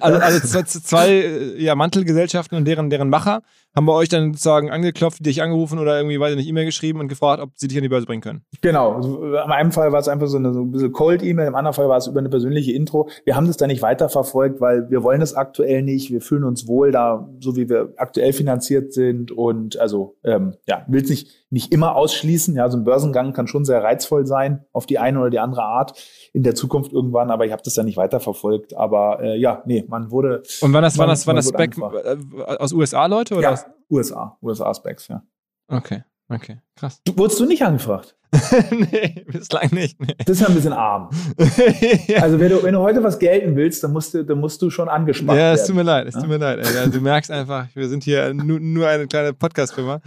Also, 0.00 0.18
also 0.20 0.62
zwei 0.62 1.54
ja, 1.56 1.74
Mantelgesellschaften 1.74 2.56
und 2.56 2.64
deren, 2.64 2.90
deren 2.90 3.08
Macher 3.08 3.42
haben 3.74 3.86
bei 3.86 3.92
euch 3.92 4.08
dann 4.08 4.32
sozusagen 4.32 4.70
angeklopft, 4.70 5.24
dich 5.24 5.42
angerufen 5.42 5.78
oder 5.78 5.96
irgendwie, 5.96 6.16
ich 6.16 6.36
nicht, 6.36 6.48
E-Mail 6.48 6.64
geschrieben 6.64 7.00
und 7.00 7.08
gefragt, 7.08 7.40
ob 7.40 7.50
sie 7.54 7.68
dich 7.68 7.76
an 7.76 7.82
die 7.82 7.88
Börse 7.88 8.06
bringen 8.06 8.22
können. 8.22 8.42
Genau. 8.62 8.94
Also, 8.94 9.24
in 9.24 9.36
einem 9.36 9.70
Fall 9.72 9.92
war 9.92 10.00
es 10.00 10.08
einfach 10.08 10.26
so 10.26 10.38
eine 10.38 10.52
so 10.52 10.62
ein 10.62 10.72
bisschen 10.72 10.92
Cold-E-Mail, 10.92 11.46
im 11.46 11.54
anderen 11.54 11.74
Fall 11.74 11.88
war 11.88 11.96
es 11.96 12.06
über 12.06 12.18
eine 12.18 12.28
persönliche 12.28 12.72
Intro. 12.72 13.08
Wir 13.24 13.36
haben 13.36 13.46
das 13.46 13.56
da 13.56 13.66
nicht 13.66 13.82
weiterverfolgt, 13.82 14.60
weil 14.60 14.90
wir 14.90 15.02
wollen 15.02 15.20
das 15.20 15.34
aktuell 15.34 15.82
nicht. 15.82 16.10
Wir 16.10 16.20
fühlen 16.20 16.44
uns 16.44 16.66
wohl 16.66 16.90
da, 16.90 17.28
so 17.38 17.56
wie 17.56 17.68
wir 17.68 17.92
aktuell 17.96 18.32
finanziert 18.32 18.92
sind 18.92 19.30
und 19.30 19.78
also 19.78 20.16
ähm, 20.24 20.54
ja, 20.66 20.84
will 20.88 21.02
es 21.02 21.10
nicht, 21.10 21.28
nicht 21.50 21.72
immer 21.72 21.94
ausschließen. 21.94 22.56
Ja, 22.56 22.68
so 22.68 22.76
ein 22.76 22.84
Börsengang 22.84 23.32
kann 23.32 23.46
schon 23.46 23.64
sehr 23.64 23.82
reizvoll 23.82 24.26
sein, 24.26 24.64
auf 24.72 24.86
die 24.86 24.98
eine 24.98 25.20
oder 25.20 25.30
die 25.30 25.38
andere 25.38 25.62
Art 25.62 25.94
in 26.32 26.42
der 26.42 26.54
Zukunft 26.54 26.92
irgendwann, 26.92 27.30
aber 27.30 27.46
ich 27.46 27.52
habe 27.52 27.62
das 27.62 27.74
da 27.74 27.82
nicht 27.82 27.96
weiterverfolgt. 27.96 28.76
Aber 28.76 29.20
äh, 29.20 29.38
ja, 29.38 29.62
nee, 29.66 29.84
man 29.88 30.10
wurde. 30.10 30.42
Und 30.60 30.72
wann 30.72 30.82
das, 30.82 30.98
wann 30.98 31.08
das, 31.08 31.26
wann 31.26 31.36
das 31.36 31.48
Spec 31.48 31.76
äh, 31.78 32.16
aus 32.58 32.72
USA 32.72 33.06
Leute 33.06 33.34
oder? 33.34 33.52
Ja, 33.52 33.59
USA, 33.90 34.38
USA 34.42 34.74
Specs, 34.74 35.08
ja. 35.08 35.22
Okay, 35.68 36.04
okay, 36.28 36.60
krass. 36.76 37.00
Du, 37.04 37.16
wurdest 37.16 37.40
du 37.40 37.46
nicht 37.46 37.62
angefragt? 37.62 38.16
nee, 38.70 39.24
bislang 39.26 39.70
nicht. 39.72 40.00
Nee. 40.00 40.14
Das 40.18 40.36
ist 40.36 40.40
ja 40.40 40.48
ein 40.48 40.54
bisschen 40.54 40.72
arm. 40.72 41.10
ja. 42.06 42.22
Also 42.22 42.38
wenn 42.38 42.50
du, 42.50 42.62
wenn 42.62 42.74
du 42.74 42.80
heute 42.80 43.02
was 43.02 43.18
gelten 43.18 43.56
willst, 43.56 43.82
dann 43.82 43.92
musst 43.92 44.14
du, 44.14 44.24
dann 44.24 44.38
musst 44.38 44.62
du 44.62 44.70
schon 44.70 44.88
angespannt 44.88 45.36
werden. 45.36 45.56
Ja, 45.56 45.60
es 45.60 45.66
tut 45.66 45.74
mir 45.74 45.82
leid, 45.82 46.06
es 46.06 46.14
ja? 46.14 46.20
tut 46.20 46.30
mir 46.30 46.36
leid. 46.36 46.64
Ey. 46.64 46.90
du 46.90 47.00
merkst 47.00 47.30
einfach, 47.30 47.66
wir 47.74 47.88
sind 47.88 48.04
hier 48.04 48.32
nur, 48.32 48.60
nur 48.60 48.86
eine 48.86 49.08
kleine 49.08 49.32
Podcast-Firma. 49.32 50.00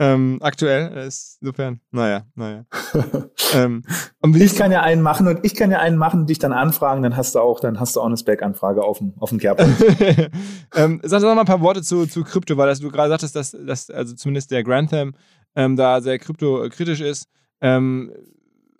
Ähm, 0.00 0.38
aktuell 0.42 0.96
ist 0.98 1.38
insofern, 1.40 1.80
naja, 1.90 2.22
naja. 2.36 2.64
ähm, 3.54 3.82
ich 4.36 4.54
kann 4.54 4.70
ja 4.70 4.82
einen 4.82 5.02
machen 5.02 5.26
und 5.26 5.40
ich 5.42 5.56
kann 5.56 5.72
ja 5.72 5.80
einen 5.80 5.96
machen, 5.96 6.26
dich 6.26 6.38
dann 6.38 6.52
anfragen, 6.52 7.02
dann 7.02 7.16
hast 7.16 7.34
du 7.34 7.40
auch, 7.40 7.58
dann 7.58 7.80
hast 7.80 7.96
du 7.96 8.00
auch 8.00 8.06
eine 8.06 8.16
Spec-Anfrage 8.16 8.84
auf 8.84 8.98
dem, 8.98 9.14
auf 9.18 9.30
dem 9.30 9.38
Kerb. 9.38 9.60
ähm, 10.76 11.00
sag 11.02 11.20
doch 11.20 11.34
mal 11.34 11.40
ein 11.40 11.46
paar 11.46 11.60
Worte 11.62 11.82
zu, 11.82 12.06
zu 12.06 12.22
Krypto, 12.22 12.56
weil 12.56 12.68
das, 12.68 12.78
du 12.78 12.90
gerade 12.90 13.08
sagtest, 13.08 13.34
dass, 13.34 13.50
dass 13.50 13.90
also 13.90 14.14
zumindest 14.14 14.52
der 14.52 14.62
Grantham 14.62 15.14
ähm, 15.56 15.74
da 15.74 16.00
sehr 16.00 16.20
kryptokritisch 16.20 17.00
ist. 17.00 17.28
Ähm, 17.60 18.12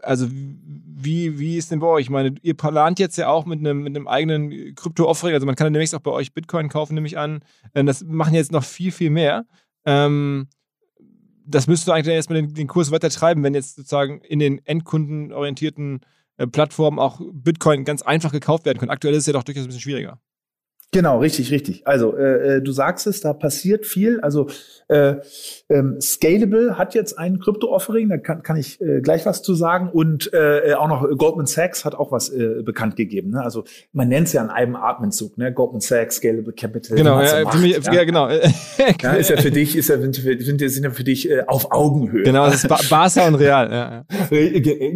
also 0.03 0.29
wie, 0.31 1.41
wie 1.41 1.57
ist 1.57 1.73
denn 1.73 1.81
bei 1.81 1.89
euch? 1.89 2.03
Ich 2.03 2.11
meine, 2.11 2.37
ihr 2.43 2.57
plant 2.57 3.01
jetzt 3.01 3.19
ja 3.19 3.29
auch 3.29 3.45
mit 3.45 3.59
einem, 3.59 3.83
mit 3.83 3.97
einem 3.97 4.07
eigenen 4.07 4.75
Krypto-Offering, 4.77 5.35
also 5.35 5.47
man 5.47 5.57
kann 5.57 5.73
demnächst 5.73 5.97
auch 5.97 6.01
bei 6.01 6.13
euch 6.13 6.33
Bitcoin 6.33 6.69
kaufen, 6.69 6.95
nehme 6.95 7.09
ich 7.09 7.19
an. 7.19 7.41
Ähm, 7.75 7.87
das 7.87 8.05
machen 8.05 8.35
jetzt 8.35 8.53
noch 8.53 8.63
viel, 8.63 8.93
viel 8.93 9.11
mehr. 9.11 9.47
Ähm, 9.85 10.49
das 11.49 11.67
müsstest 11.67 11.89
du 11.89 11.93
eigentlich 11.93 12.15
erstmal 12.15 12.43
den, 12.43 12.55
den 12.55 12.67
Kurs 12.67 12.91
weiter 12.91 13.11
treiben, 13.11 13.43
wenn 13.43 13.55
jetzt 13.55 13.77
sozusagen 13.77 14.21
in 14.21 14.39
den 14.39 14.65
endkundenorientierten 14.67 16.01
äh, 16.37 16.47
Plattformen 16.47 16.99
auch 16.99 17.21
Bitcoin 17.33 17.85
ganz 17.85 18.03
einfach 18.03 18.33
gekauft 18.33 18.67
werden 18.67 18.79
können. 18.79 18.91
Aktuell 18.91 19.15
ist 19.15 19.21
es 19.21 19.27
ja 19.27 19.33
doch 19.33 19.43
durchaus 19.43 19.65
ein 19.65 19.69
bisschen 19.69 19.81
schwieriger. 19.81 20.21
Genau, 20.91 21.19
richtig, 21.19 21.51
richtig. 21.51 21.87
Also 21.87 22.17
äh, 22.17 22.57
äh, 22.57 22.63
du 22.63 22.73
sagst 22.73 23.07
es, 23.07 23.21
da 23.21 23.35
passiert 23.35 23.85
viel. 23.85 24.21
Also 24.21 24.49
äh, 24.89 25.17
ähm, 25.69 26.01
Scalable 26.01 26.79
hat 26.79 26.95
jetzt 26.95 27.19
ein 27.19 27.41
Krypto-Offering, 27.41 28.09
da 28.09 28.17
kann, 28.17 28.43
kann 28.43 28.57
ich 28.57 28.81
äh, 28.81 29.03
gleich 29.03 29.27
was 29.27 29.43
zu 29.43 29.55
sagen. 29.55 29.91
Und 29.93 30.33
äh, 30.33 30.73
auch 30.79 30.89
noch 30.89 31.07
Goldman 31.19 31.45
Sachs 31.45 31.85
hat 31.85 31.95
auch 31.95 32.11
was 32.11 32.31
äh, 32.31 32.63
bekannt 32.63 32.97
gegeben. 32.97 33.33
Ne? 33.33 33.43
Also 33.43 33.65
man 33.93 34.09
nennt 34.09 34.29
es 34.29 34.33
ja 34.33 34.41
an 34.41 34.49
einem 34.49 34.77
Atemzug, 34.77 35.37
ne? 35.37 35.53
Goldman 35.53 35.83
Sachs, 35.83 36.17
Scalable 36.17 36.55
Capital. 36.55 36.97
Genau, 36.97 37.21
ja, 37.21 37.45
Macht, 37.45 37.57
für 37.57 37.61
mich, 37.61 37.85
ja. 37.85 37.93
ja 37.93 38.05
genau. 38.05 38.31
ja, 38.31 39.13
ist 39.13 39.29
ja 39.29 39.37
für 39.37 39.51
dich, 39.51 39.77
ist 39.77 39.91
ja, 39.91 40.01
sind, 40.01 40.15
sind 40.15 40.85
ja 40.85 40.91
für 40.91 41.05
dich 41.05 41.31
äh, 41.31 41.45
auf 41.47 41.71
Augenhöhe. 41.71 42.23
Genau, 42.23 42.47
das 42.47 42.65
ist 42.65 42.69
ba 42.69 42.79
Barca 42.89 43.29
und 43.29 43.35
Real. 43.35 43.71
Ja. 43.71 44.05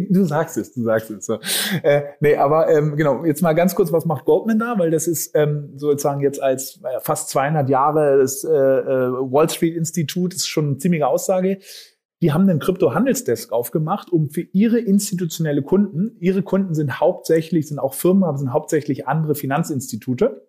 Du 0.09 0.25
sagst 0.25 0.57
es, 0.57 0.73
du 0.73 0.81
sagst 0.81 1.11
es. 1.11 1.27
So. 1.27 1.37
Äh, 1.83 2.01
nee, 2.19 2.35
aber 2.35 2.67
ähm, 2.69 2.95
genau, 2.95 3.23
jetzt 3.25 3.43
mal 3.43 3.53
ganz 3.53 3.75
kurz, 3.75 3.91
was 3.91 4.05
macht 4.05 4.25
Goldman 4.25 4.57
da? 4.57 4.73
Weil 4.79 4.89
das 4.89 5.07
ist 5.07 5.35
ähm, 5.35 5.69
sozusagen 5.87 6.21
jetzt 6.21 6.41
als 6.41 6.79
äh, 6.83 6.99
fast 7.01 7.29
200 7.29 7.69
Jahre 7.69 8.19
das 8.19 8.43
äh, 8.43 8.49
äh, 8.49 9.11
Wall 9.11 9.49
Street 9.49 9.75
Institut, 9.75 10.33
ist 10.33 10.47
schon 10.47 10.65
eine 10.65 10.77
ziemliche 10.77 11.07
Aussage. 11.07 11.59
Die 12.21 12.31
haben 12.31 12.47
einen 12.47 12.59
Krypto-Handelsdesk 12.59 13.51
aufgemacht, 13.51 14.09
um 14.09 14.29
für 14.29 14.41
ihre 14.53 14.79
institutionelle 14.79 15.61
Kunden, 15.61 16.15
ihre 16.19 16.41
Kunden 16.41 16.73
sind 16.73 17.01
hauptsächlich, 17.01 17.67
sind 17.67 17.79
auch 17.79 17.93
Firmen, 17.93 18.23
aber 18.23 18.37
sind 18.37 18.53
hauptsächlich 18.53 19.07
andere 19.07 19.35
Finanzinstitute, 19.35 20.47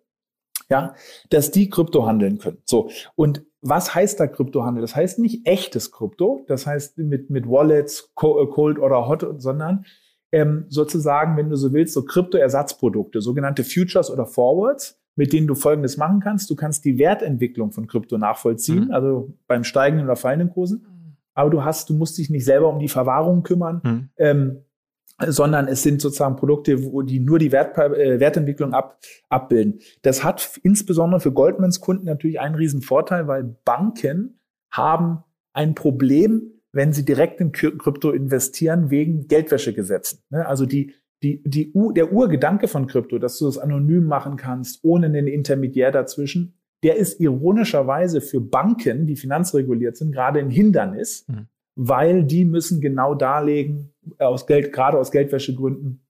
ja, 0.69 0.95
dass 1.29 1.51
die 1.51 1.69
Krypto 1.69 2.05
handeln 2.05 2.37
können. 2.37 2.59
So. 2.65 2.89
Und 3.15 3.43
was 3.61 3.93
heißt 3.93 4.19
da 4.19 4.27
Kryptohandel? 4.27 4.81
Das 4.81 4.95
heißt 4.95 5.19
nicht 5.19 5.45
echtes 5.47 5.91
Krypto, 5.91 6.45
das 6.47 6.65
heißt 6.65 6.97
mit, 6.97 7.29
mit 7.29 7.49
Wallets, 7.49 8.13
äh, 8.21 8.45
Cold 8.45 8.79
oder 8.79 9.07
Hot, 9.07 9.25
sondern 9.39 9.85
ähm, 10.31 10.65
sozusagen, 10.69 11.35
wenn 11.37 11.49
du 11.49 11.55
so 11.55 11.73
willst, 11.73 11.93
so 11.93 12.03
Kryptoersatzprodukte, 12.03 13.21
sogenannte 13.21 13.63
Futures 13.63 14.11
oder 14.11 14.25
Forwards, 14.25 14.99
mit 15.15 15.33
denen 15.33 15.47
du 15.47 15.55
Folgendes 15.55 15.97
machen 15.97 16.19
kannst. 16.19 16.49
Du 16.49 16.55
kannst 16.55 16.85
die 16.85 16.97
Wertentwicklung 16.97 17.71
von 17.71 17.87
Krypto 17.87 18.17
nachvollziehen, 18.17 18.85
mhm. 18.85 18.91
also 18.91 19.33
beim 19.47 19.63
steigenden 19.63 20.07
oder 20.07 20.15
fallenden 20.15 20.49
Kursen. 20.49 20.85
Aber 21.33 21.49
du 21.49 21.63
hast, 21.63 21.89
du 21.89 21.93
musst 21.93 22.17
dich 22.17 22.29
nicht 22.29 22.45
selber 22.45 22.69
um 22.69 22.79
die 22.79 22.87
Verwahrung 22.87 23.43
kümmern, 23.43 23.81
mhm. 23.83 24.09
ähm, 24.17 24.61
sondern 25.19 25.67
es 25.67 25.83
sind 25.83 26.01
sozusagen 26.01 26.35
Produkte, 26.35 26.83
wo 26.83 27.01
die 27.01 27.19
nur 27.19 27.39
die 27.39 27.51
Wert, 27.51 27.77
äh, 27.77 28.19
Wertentwicklung 28.19 28.73
ab, 28.73 28.99
abbilden. 29.29 29.79
Das 30.01 30.23
hat 30.23 30.59
insbesondere 30.63 31.21
für 31.21 31.31
Goldmans 31.31 31.79
Kunden 31.79 32.05
natürlich 32.05 32.39
einen 32.39 32.55
riesen 32.55 32.81
Vorteil, 32.81 33.27
weil 33.27 33.43
Banken 33.63 34.39
haben 34.71 35.23
ein 35.53 35.73
Problem, 35.73 36.51
wenn 36.73 36.91
sie 36.91 37.05
direkt 37.05 37.39
in 37.39 37.53
Krypto 37.53 38.11
investieren, 38.11 38.89
wegen 38.89 39.27
Geldwäschegesetzen. 39.27 40.19
Ne? 40.29 40.45
Also 40.45 40.65
die 40.65 40.93
die, 41.25 41.41
die, 41.43 41.73
der 41.95 42.13
Urgedanke 42.13 42.67
von 42.67 42.85
Krypto, 42.85 43.17
dass 43.17 43.39
du 43.39 43.45
das 43.45 43.57
anonym 43.57 44.05
machen 44.05 44.35
kannst, 44.35 44.83
ohne 44.83 45.07
einen 45.07 45.27
Intermediär 45.27 45.91
dazwischen, 45.91 46.53
der 46.83 46.97
ist 46.97 47.19
ironischerweise 47.19 48.21
für 48.21 48.39
Banken, 48.39 49.07
die 49.07 49.15
finanzreguliert 49.15 49.97
sind, 49.97 50.11
gerade 50.11 50.39
ein 50.39 50.51
Hindernis, 50.51 51.25
mhm. 51.27 51.47
weil 51.75 52.23
die 52.23 52.45
müssen 52.45 52.79
genau 52.79 53.15
darlegen, 53.15 53.91
aus 54.19 54.45
Geld, 54.45 54.71
gerade 54.71 54.99
aus 54.99 55.09
Geldwäschegründen, 55.09 56.05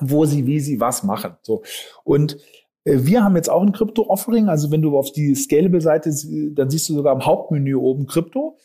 wo 0.00 0.24
sie, 0.24 0.46
wie 0.46 0.60
sie 0.60 0.78
was 0.78 1.02
machen. 1.02 1.32
So. 1.42 1.64
Und 2.04 2.36
äh, 2.84 2.98
wir 3.00 3.24
haben 3.24 3.34
jetzt 3.34 3.50
auch 3.50 3.62
ein 3.62 3.72
Krypto-Offering. 3.72 4.48
Also 4.48 4.70
wenn 4.70 4.82
du 4.82 4.96
auf 4.96 5.10
die 5.10 5.34
Scalable-Seite, 5.34 6.12
dann 6.54 6.70
siehst 6.70 6.88
du 6.88 6.94
sogar 6.94 7.12
im 7.12 7.26
Hauptmenü 7.26 7.74
oben 7.74 8.06
Krypto. 8.06 8.56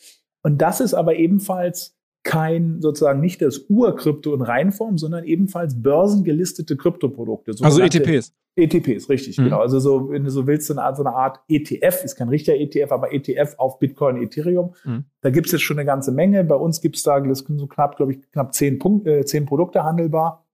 Und 0.44 0.62
das 0.62 0.80
ist 0.80 0.94
aber 0.94 1.16
ebenfalls 1.16 1.95
kein 2.26 2.82
sozusagen 2.82 3.20
nicht 3.20 3.40
das 3.40 3.66
Ur-Krypto 3.68 4.34
in 4.34 4.42
Reinform, 4.42 4.98
sondern 4.98 5.24
ebenfalls 5.24 5.80
börsengelistete 5.80 6.76
Kryptoprodukte. 6.76 7.52
Also 7.62 7.80
ETPs. 7.80 8.34
ETPs, 8.56 9.08
richtig, 9.08 9.38
mhm. 9.38 9.44
genau. 9.44 9.60
Also 9.60 9.78
so, 9.78 10.10
wenn 10.10 10.24
du 10.24 10.30
so 10.30 10.48
willst, 10.48 10.66
so 10.66 10.74
eine 10.74 10.82
Art, 10.82 10.96
so 10.96 11.04
eine 11.04 11.14
Art 11.14 11.38
ETF, 11.48 12.02
ist 12.04 12.16
kein 12.16 12.28
richtiger 12.28 12.56
ETF, 12.56 12.90
aber 12.90 13.12
ETF 13.12 13.54
auf 13.58 13.78
Bitcoin, 13.78 14.20
Ethereum. 14.20 14.74
Mhm. 14.84 15.04
Da 15.20 15.30
gibt's 15.30 15.52
jetzt 15.52 15.62
schon 15.62 15.78
eine 15.78 15.86
ganze 15.86 16.10
Menge. 16.10 16.42
Bei 16.42 16.56
uns 16.56 16.80
gibt's 16.80 17.04
da 17.04 17.20
das 17.20 17.38
sind 17.40 17.60
so 17.60 17.68
knapp, 17.68 17.96
glaube 17.96 18.14
ich, 18.14 18.32
knapp 18.32 18.52
zehn, 18.54 18.80
Punkt, 18.80 19.06
äh, 19.06 19.24
zehn 19.24 19.46
Produkte 19.46 19.84
handelbar 19.84 20.44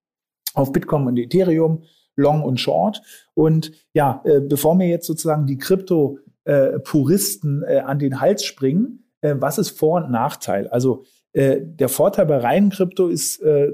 auf 0.52 0.72
Bitcoin 0.72 1.06
und 1.06 1.16
Ethereum, 1.16 1.84
Long 2.16 2.42
und 2.42 2.60
Short. 2.60 3.00
Und 3.32 3.72
ja, 3.94 4.20
äh, 4.24 4.40
bevor 4.40 4.74
mir 4.74 4.88
jetzt 4.88 5.06
sozusagen 5.06 5.46
die 5.46 5.56
Krypto-Puristen 5.56 7.62
äh, 7.62 7.78
an 7.78 7.98
den 7.98 8.20
Hals 8.20 8.44
springen, 8.44 9.06
äh, 9.22 9.36
was 9.38 9.56
ist 9.56 9.78
Vor- 9.78 10.04
und 10.04 10.10
Nachteil? 10.10 10.68
Also 10.68 11.04
äh, 11.32 11.60
der 11.60 11.88
Vorteil 11.88 12.26
bei 12.26 12.38
reinen 12.38 12.70
Krypto 12.70 13.08
ist, 13.08 13.40
äh, 13.40 13.72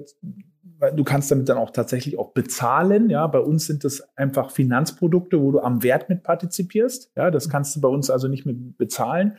du 0.95 1.05
kannst 1.05 1.31
damit 1.31 1.49
dann 1.49 1.59
auch 1.59 1.71
tatsächlich 1.71 2.19
auch 2.19 2.33
bezahlen. 2.33 3.11
Ja, 3.11 3.27
bei 3.27 3.41
uns 3.41 3.67
sind 3.67 3.85
das 3.85 4.17
einfach 4.17 4.51
Finanzprodukte, 4.51 5.41
wo 5.41 5.51
du 5.51 5.61
am 5.61 5.83
Wert 5.83 6.09
mit 6.09 6.23
partizipierst. 6.23 7.13
Ja, 7.17 7.31
das 7.31 7.49
kannst 7.49 7.75
du 7.77 7.81
bei 7.81 7.89
uns 7.89 8.11
also 8.11 8.29
nicht 8.29 8.47
mit 8.47 8.79
bezahlen. 8.79 9.39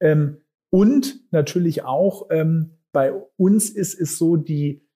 Ähm, 0.00 0.38
und 0.70 1.20
natürlich 1.32 1.84
auch 1.84 2.28
ähm, 2.30 2.78
bei 2.92 3.12
uns 3.36 3.70
ist 3.70 4.00
es 4.00 4.18
so, 4.18 4.36
die 4.36 4.86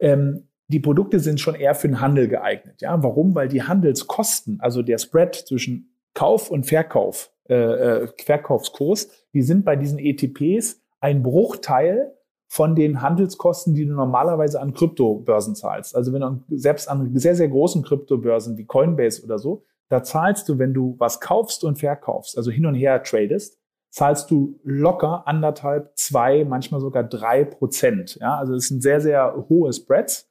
ähm, 0.00 0.48
die 0.68 0.80
Produkte 0.80 1.20
sind 1.20 1.38
schon 1.38 1.54
eher 1.54 1.74
für 1.74 1.86
den 1.86 2.00
Handel 2.00 2.28
geeignet. 2.28 2.80
Ja, 2.80 3.02
warum? 3.02 3.34
Weil 3.34 3.48
die 3.48 3.62
Handelskosten, 3.62 4.58
also 4.60 4.82
der 4.82 4.98
Spread 4.98 5.34
zwischen 5.34 5.94
Kauf 6.14 6.50
und 6.50 6.64
Verkauf, 6.64 7.30
äh, 7.48 7.54
äh 7.54 8.08
Verkaufskurs, 8.24 9.10
die 9.34 9.42
sind 9.42 9.64
bei 9.64 9.76
diesen 9.76 9.98
ETPs 9.98 10.81
ein 11.02 11.22
Bruchteil 11.22 12.14
von 12.48 12.74
den 12.74 13.02
Handelskosten, 13.02 13.74
die 13.74 13.86
du 13.86 13.92
normalerweise 13.92 14.60
an 14.60 14.72
Kryptobörsen 14.72 15.54
zahlst. 15.54 15.96
Also 15.96 16.12
wenn 16.12 16.20
du 16.20 16.56
selbst 16.56 16.88
an 16.88 17.10
sehr, 17.18 17.34
sehr 17.34 17.48
großen 17.48 17.82
Kryptobörsen 17.82 18.56
wie 18.56 18.66
Coinbase 18.66 19.24
oder 19.24 19.38
so, 19.38 19.64
da 19.88 20.02
zahlst 20.02 20.48
du, 20.48 20.58
wenn 20.58 20.72
du 20.72 20.94
was 20.98 21.20
kaufst 21.20 21.64
und 21.64 21.78
verkaufst, 21.78 22.36
also 22.36 22.50
hin 22.50 22.66
und 22.66 22.74
her 22.74 23.02
tradest, 23.02 23.58
zahlst 23.90 24.30
du 24.30 24.58
locker 24.62 25.26
anderthalb, 25.26 25.92
zwei, 25.96 26.44
manchmal 26.44 26.80
sogar 26.80 27.04
drei 27.04 27.44
Prozent. 27.44 28.16
Ja, 28.20 28.38
also 28.38 28.54
das 28.54 28.68
sind 28.68 28.82
sehr, 28.82 29.00
sehr 29.00 29.46
hohe 29.48 29.72
Spreads, 29.72 30.30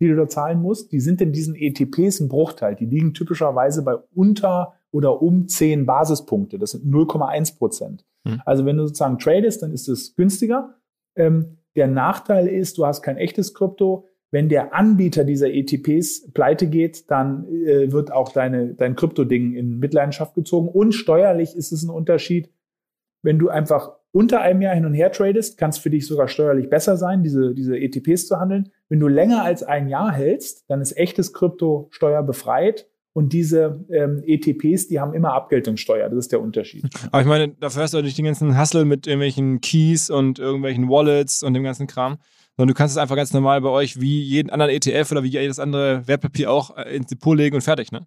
die 0.00 0.08
du 0.08 0.16
da 0.16 0.28
zahlen 0.28 0.62
musst. 0.62 0.92
Die 0.92 1.00
sind 1.00 1.20
in 1.20 1.32
diesen 1.32 1.54
ETPs 1.54 2.20
ein 2.20 2.28
Bruchteil. 2.28 2.74
Die 2.76 2.86
liegen 2.86 3.12
typischerweise 3.12 3.82
bei 3.82 3.96
unter 4.14 4.74
oder 4.92 5.20
um 5.20 5.48
zehn 5.48 5.84
Basispunkte. 5.84 6.58
Das 6.58 6.70
sind 6.70 6.84
0,1 6.84 7.58
Prozent. 7.58 8.04
Mhm. 8.24 8.42
Also 8.44 8.64
wenn 8.64 8.76
du 8.76 8.86
sozusagen 8.86 9.18
tradest, 9.18 9.62
dann 9.62 9.72
ist 9.72 9.88
es 9.88 10.14
günstiger. 10.14 10.76
Ähm, 11.16 11.58
der 11.76 11.88
Nachteil 11.88 12.48
ist, 12.48 12.78
du 12.78 12.86
hast 12.86 13.02
kein 13.02 13.16
echtes 13.16 13.54
Krypto. 13.54 14.08
Wenn 14.30 14.48
der 14.48 14.74
Anbieter 14.74 15.24
dieser 15.24 15.52
ETPs 15.52 16.32
pleite 16.32 16.66
geht, 16.66 17.10
dann 17.10 17.46
äh, 17.46 17.92
wird 17.92 18.12
auch 18.12 18.32
deine, 18.32 18.74
dein 18.74 18.96
Krypto-Ding 18.96 19.54
in 19.54 19.78
Mitleidenschaft 19.78 20.34
gezogen. 20.34 20.68
Und 20.68 20.92
steuerlich 20.92 21.54
ist 21.54 21.72
es 21.72 21.82
ein 21.82 21.90
Unterschied. 21.90 22.50
Wenn 23.22 23.38
du 23.38 23.50
einfach 23.50 23.92
unter 24.10 24.40
einem 24.40 24.62
Jahr 24.62 24.74
hin 24.74 24.86
und 24.86 24.94
her 24.94 25.12
tradest, 25.12 25.58
kann 25.58 25.70
es 25.70 25.78
für 25.78 25.90
dich 25.90 26.06
sogar 26.06 26.28
steuerlich 26.28 26.68
besser 26.68 26.96
sein, 26.96 27.22
diese, 27.22 27.54
diese 27.54 27.78
ETPs 27.78 28.26
zu 28.26 28.38
handeln. 28.38 28.70
Wenn 28.88 29.00
du 29.00 29.08
länger 29.08 29.42
als 29.42 29.62
ein 29.62 29.88
Jahr 29.88 30.12
hältst, 30.12 30.64
dann 30.68 30.80
ist 30.80 30.96
echtes 30.96 31.32
Krypto 31.32 31.88
steuerbefreit 31.90 32.88
und 33.14 33.32
diese 33.32 33.84
ähm, 33.90 34.22
ETPs, 34.24 34.88
die 34.88 34.98
haben 34.98 35.12
immer 35.12 35.34
Abgeltungssteuer. 35.34 36.08
Das 36.08 36.18
ist 36.18 36.32
der 36.32 36.40
Unterschied. 36.40 36.84
Aber 37.10 37.20
ich 37.20 37.26
meine, 37.26 37.48
dafür 37.48 37.82
hast 37.82 37.92
du 37.94 38.00
nicht 38.00 38.16
den 38.16 38.24
ganzen 38.24 38.58
Hustle 38.58 38.84
mit 38.84 39.06
irgendwelchen 39.06 39.60
Keys 39.60 40.08
und 40.08 40.38
irgendwelchen 40.38 40.88
Wallets 40.88 41.42
und 41.42 41.54
dem 41.54 41.62
ganzen 41.62 41.86
Kram. 41.86 42.18
Sondern 42.56 42.74
du 42.74 42.78
kannst 42.78 42.96
es 42.96 42.98
einfach 42.98 43.16
ganz 43.16 43.32
normal 43.32 43.60
bei 43.60 43.68
euch 43.68 44.00
wie 44.00 44.22
jeden 44.22 44.50
anderen 44.50 44.72
ETF 44.72 45.12
oder 45.12 45.22
wie 45.22 45.28
jedes 45.28 45.58
andere 45.58 46.06
Wertpapier 46.06 46.50
auch 46.50 46.76
äh, 46.76 46.96
ins 46.96 47.06
Depot 47.06 47.36
legen 47.36 47.54
und 47.54 47.62
fertig, 47.62 47.92
ne? 47.92 48.06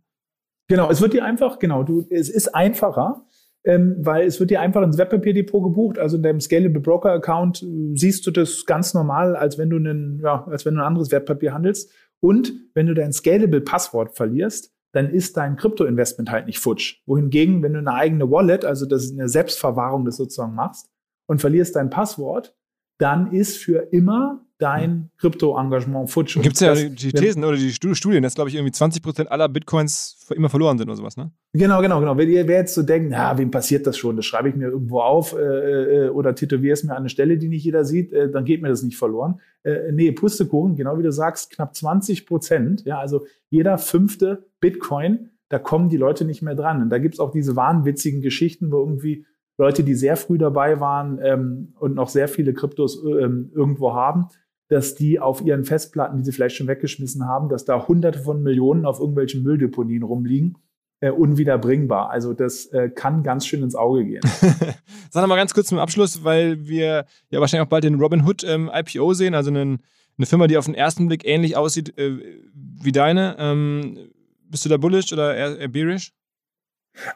Genau, 0.68 0.90
es 0.90 1.02
wird 1.02 1.14
dir 1.14 1.24
einfach, 1.24 1.60
genau, 1.60 1.84
du, 1.84 2.08
es 2.10 2.28
ist 2.28 2.56
einfacher, 2.56 3.26
ähm, 3.66 3.98
weil 4.00 4.26
es 4.26 4.40
wird 4.40 4.50
dir 4.50 4.62
einfach 4.62 4.82
ins 4.82 4.98
Wertpapierdepot 4.98 5.64
gebucht. 5.64 6.00
Also 6.00 6.18
in 6.18 6.24
deinem 6.24 6.40
Scalable 6.40 6.80
Broker 6.80 7.12
Account 7.12 7.62
äh, 7.62 7.96
siehst 7.96 8.26
du 8.26 8.32
das 8.32 8.66
ganz 8.66 8.94
normal, 8.96 9.36
als 9.36 9.58
wenn 9.60 9.70
du 9.70 9.78
einen, 9.78 10.20
ja, 10.24 10.46
als 10.48 10.66
wenn 10.66 10.76
du 10.76 10.82
ein 10.82 10.88
anderes 10.88 11.12
Wertpapier 11.12 11.54
handelst. 11.54 11.92
Und 12.20 12.54
wenn 12.74 12.88
du 12.88 12.96
dein 12.96 13.14
Scalable 13.14 13.62
Passwort 13.62 14.16
verlierst, 14.16 14.75
dann 14.96 15.10
ist 15.10 15.36
dein 15.36 15.58
Krypto-Investment 15.58 16.32
halt 16.32 16.46
nicht 16.48 16.60
futsch. 16.60 17.02
Wohingegen, 17.06 17.62
wenn 17.62 17.74
du 17.74 17.80
eine 17.80 17.94
eigene 17.94 18.32
Wallet, 18.32 18.64
also 18.64 18.86
das 18.86 19.04
ist 19.04 19.12
eine 19.12 19.28
Selbstverwahrung, 19.28 20.06
das 20.06 20.16
sozusagen 20.16 20.56
machst 20.56 20.90
und 21.26 21.42
verlierst 21.42 21.76
dein 21.76 21.90
Passwort, 21.90 22.56
dann 22.98 23.34
ist 23.34 23.58
für 23.58 23.90
immer 23.92 24.46
dein 24.58 25.10
Krypto-Engagement 25.18 26.10
futsch. 26.10 26.40
Gibt 26.42 26.56
es 26.56 26.62
ja 26.62 26.70
das, 26.70 26.96
die 26.96 27.12
Thesen 27.12 27.44
oder 27.44 27.58
die 27.58 27.74
Studien, 27.74 28.24
dass, 28.24 28.36
glaube 28.36 28.50
ich, 28.50 28.56
irgendwie 28.56 28.72
20 28.72 29.04
Prozent 29.04 29.30
aller 29.30 29.50
Bitcoins 29.50 30.28
immer 30.34 30.48
verloren 30.50 30.78
sind 30.78 30.88
oder 30.88 30.96
sowas, 30.96 31.18
ne? 31.18 31.30
Genau, 31.52 31.82
genau, 31.82 32.00
genau. 32.00 32.18
Wenn 32.18 32.30
ihr 32.30 32.48
wer 32.48 32.60
jetzt 32.60 32.74
so 32.74 32.82
denkt, 32.82 33.10
na, 33.12 33.38
wem 33.38 33.52
passiert 33.52 33.86
das 33.86 33.98
schon? 33.98 34.16
Das 34.16 34.26
schreibe 34.26 34.48
ich 34.48 34.56
mir 34.56 34.70
irgendwo 34.70 35.02
auf 35.02 35.34
äh, 35.34 36.06
äh, 36.06 36.10
oder 36.10 36.36
tätowiere 36.36 36.74
es 36.74 36.86
mir 36.86 36.92
an 36.92 37.00
eine 37.00 37.10
Stelle, 37.10 37.38
die 37.38 37.50
nicht 37.50 37.66
jeder 37.66 37.84
sieht, 37.84 38.14
äh, 38.14 38.32
dann 38.32 38.46
geht 38.46 38.62
mir 38.62 38.70
das 38.70 38.82
nicht 38.82 38.98
verloren. 38.98 39.42
Äh, 39.64 39.92
nee, 39.92 40.14
Pustekuchen, 40.14 40.78
genau 40.78 40.98
wie 40.98 41.04
du 41.04 41.12
sagst, 41.12 41.52
knapp 41.52 41.76
20 41.76 42.26
Prozent. 42.26 42.86
Ja, 42.86 43.00
also 43.00 43.26
jeder 43.50 43.78
fünfte 43.78 44.46
Bitcoin, 44.66 45.30
da 45.50 45.60
kommen 45.60 45.90
die 45.90 45.98
Leute 45.98 46.26
nicht 46.26 46.42
mehr 46.42 46.56
dran. 46.56 46.82
Und 46.82 46.90
da 46.90 46.98
gibt's 46.98 47.20
auch 47.20 47.30
diese 47.30 47.56
wahnwitzigen 47.56 48.22
Geschichten, 48.22 48.72
wo 48.72 48.80
irgendwie 48.80 49.28
Leute, 49.58 49.84
die 49.84 49.94
sehr 49.94 50.18
früh 50.18 50.40
dabei 50.40 50.80
waren 50.80 51.20
ähm, 51.22 51.74
und 51.80 51.94
noch 51.94 52.10
sehr 52.10 52.28
viele 52.28 52.54
Kryptos 52.54 53.04
ähm, 53.06 53.52
irgendwo 53.54 53.94
haben, 53.94 54.28
dass 54.70 54.96
die 54.96 55.20
auf 55.20 55.46
ihren 55.46 55.64
Festplatten, 55.64 56.18
die 56.18 56.24
sie 56.24 56.32
vielleicht 56.32 56.56
schon 56.56 56.68
weggeschmissen 56.68 57.28
haben, 57.28 57.50
dass 57.50 57.64
da 57.64 57.88
hunderte 57.88 58.20
von 58.20 58.42
Millionen 58.42 58.86
auf 58.86 59.00
irgendwelchen 59.00 59.44
Mülldeponien 59.44 60.02
rumliegen. 60.04 60.58
äh, 61.02 61.12
unwiederbringbar. 61.12 62.10
Also 62.10 62.34
das 62.34 62.66
äh, 62.68 62.90
kann 62.90 63.24
ganz 63.24 63.46
schön 63.46 63.62
ins 63.64 63.76
Auge 63.76 64.06
gehen. 64.06 64.22
Sag 65.12 65.22
noch 65.22 65.28
mal 65.28 65.36
ganz 65.36 65.54
kurz 65.54 65.68
zum 65.68 65.78
Abschluss, 65.78 66.24
weil 66.24 66.68
wir 66.68 67.06
ja 67.30 67.40
wahrscheinlich 67.40 67.66
auch 67.66 67.70
bald 67.70 67.84
den 67.84 68.00
Robin 68.00 68.26
Hood 68.26 68.44
ähm, 68.44 68.72
IPO 68.74 69.14
sehen, 69.14 69.36
also 69.36 69.52
einen, 69.52 69.80
eine 70.18 70.26
Firma, 70.26 70.48
die 70.48 70.58
auf 70.58 70.66
den 70.66 70.74
ersten 70.74 71.08
Blick 71.08 71.26
ähnlich 71.26 71.58
aussieht 71.58 71.98
äh, 71.98 72.18
wie 72.54 72.92
deine. 72.92 73.36
Ähm, 73.38 74.10
bist 74.56 74.64
du 74.64 74.70
da 74.70 74.78
bullish 74.78 75.12
oder 75.12 75.36
eher, 75.36 75.60
eher 75.60 75.68
bearish? 75.68 76.14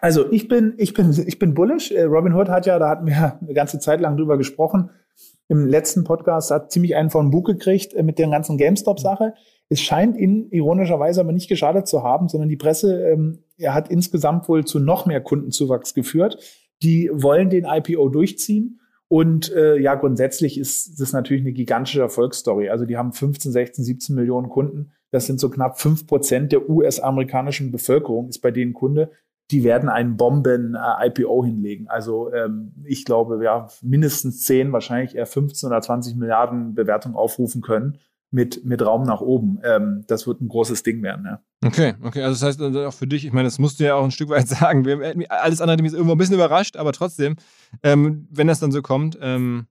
Also 0.01 0.29
ich 0.29 0.49
bin, 0.49 0.73
ich 0.77 0.93
bin, 0.93 1.11
ich 1.25 1.39
bin 1.39 1.53
bullish. 1.53 1.89
Äh, 1.89 2.03
Robin 2.03 2.33
Hood 2.33 2.49
hat 2.49 2.65
ja, 2.65 2.77
da 2.79 2.89
hatten 2.89 3.07
wir 3.07 3.39
eine 3.41 3.53
ganze 3.53 3.79
Zeit 3.79 4.01
lang 4.01 4.17
drüber 4.17 4.37
gesprochen. 4.37 4.89
Im 5.47 5.65
letzten 5.65 6.03
Podcast 6.03 6.51
hat 6.51 6.69
ziemlich 6.69 6.97
einen 6.97 7.09
von 7.09 7.31
Bug 7.31 7.45
gekriegt 7.45 7.93
äh, 7.93 8.03
mit 8.03 8.19
der 8.19 8.27
ganzen 8.27 8.57
GameStop-Sache. 8.57 9.35
Es 9.69 9.79
scheint 9.79 10.17
ihn 10.17 10.49
ironischerweise 10.51 11.21
aber 11.21 11.31
nicht 11.31 11.47
geschadet 11.47 11.87
zu 11.87 12.03
haben, 12.03 12.27
sondern 12.27 12.49
die 12.49 12.57
Presse 12.57 13.07
ähm, 13.07 13.45
er 13.57 13.73
hat 13.73 13.89
insgesamt 13.89 14.49
wohl 14.49 14.65
zu 14.65 14.79
noch 14.79 15.05
mehr 15.05 15.21
Kundenzuwachs 15.21 15.93
geführt. 15.93 16.43
Die 16.83 17.09
wollen 17.13 17.49
den 17.49 17.63
IPO 17.63 18.09
durchziehen. 18.09 18.81
Und 19.07 19.49
äh, 19.53 19.77
ja, 19.77 19.95
grundsätzlich 19.95 20.59
ist 20.59 20.99
das 20.99 21.13
natürlich 21.13 21.43
eine 21.43 21.53
gigantische 21.53 22.01
Erfolgsstory. 22.01 22.67
Also 22.67 22.85
die 22.85 22.97
haben 22.97 23.13
15, 23.13 23.53
16, 23.53 23.85
17 23.85 24.13
Millionen 24.13 24.49
Kunden. 24.49 24.91
Das 25.11 25.25
sind 25.25 25.39
so 25.39 25.49
knapp 25.49 25.79
fünf 25.79 26.07
Prozent 26.07 26.51
der 26.51 26.69
US-amerikanischen 26.69 27.71
Bevölkerung, 27.71 28.29
ist 28.29 28.39
bei 28.39 28.51
denen 28.51 28.73
Kunde. 28.73 29.11
Die 29.51 29.63
werden 29.63 29.89
einen 29.89 30.15
Bomben-IPO 30.15 31.43
äh, 31.43 31.47
hinlegen. 31.47 31.87
Also 31.87 32.31
ähm, 32.31 32.73
ich 32.85 33.05
glaube, 33.05 33.43
ja, 33.43 33.67
mindestens 33.81 34.43
10, 34.43 34.71
wahrscheinlich 34.71 35.15
eher 35.15 35.25
15 35.25 35.67
oder 35.67 35.81
20 35.81 36.15
Milliarden 36.15 36.75
Bewertung 36.75 37.15
aufrufen 37.15 37.61
können 37.61 37.97
mit, 38.31 38.63
mit 38.63 38.85
Raum 38.85 39.03
nach 39.03 39.21
oben. 39.21 39.59
Ähm, 39.63 40.03
das 40.07 40.27
wird 40.27 40.41
ein 40.41 40.47
großes 40.47 40.83
Ding 40.83 41.01
werden, 41.01 41.25
ja. 41.25 41.41
Okay, 41.65 41.95
okay, 42.03 42.21
also 42.21 42.33
das 42.33 42.43
heißt 42.43 42.61
also 42.61 42.85
auch 42.85 42.93
für 42.93 43.07
dich, 43.07 43.25
ich 43.25 43.33
meine, 43.33 43.47
das 43.47 43.59
musst 43.59 43.79
du 43.79 43.85
ja 43.85 43.95
auch 43.95 44.03
ein 44.03 44.11
Stück 44.11 44.29
weit 44.29 44.47
sagen. 44.47 44.85
alles 45.29 45.61
andere 45.61 45.73
hat 45.73 45.81
mich 45.81 45.93
irgendwo 45.93 46.13
ein 46.13 46.17
bisschen 46.17 46.35
überrascht, 46.35 46.77
aber 46.77 46.93
trotzdem, 46.93 47.35
ähm, 47.83 48.27
wenn 48.31 48.47
das 48.47 48.59
dann 48.59 48.71
so 48.71 48.81
kommt, 48.81 49.17
ähm, 49.21 49.67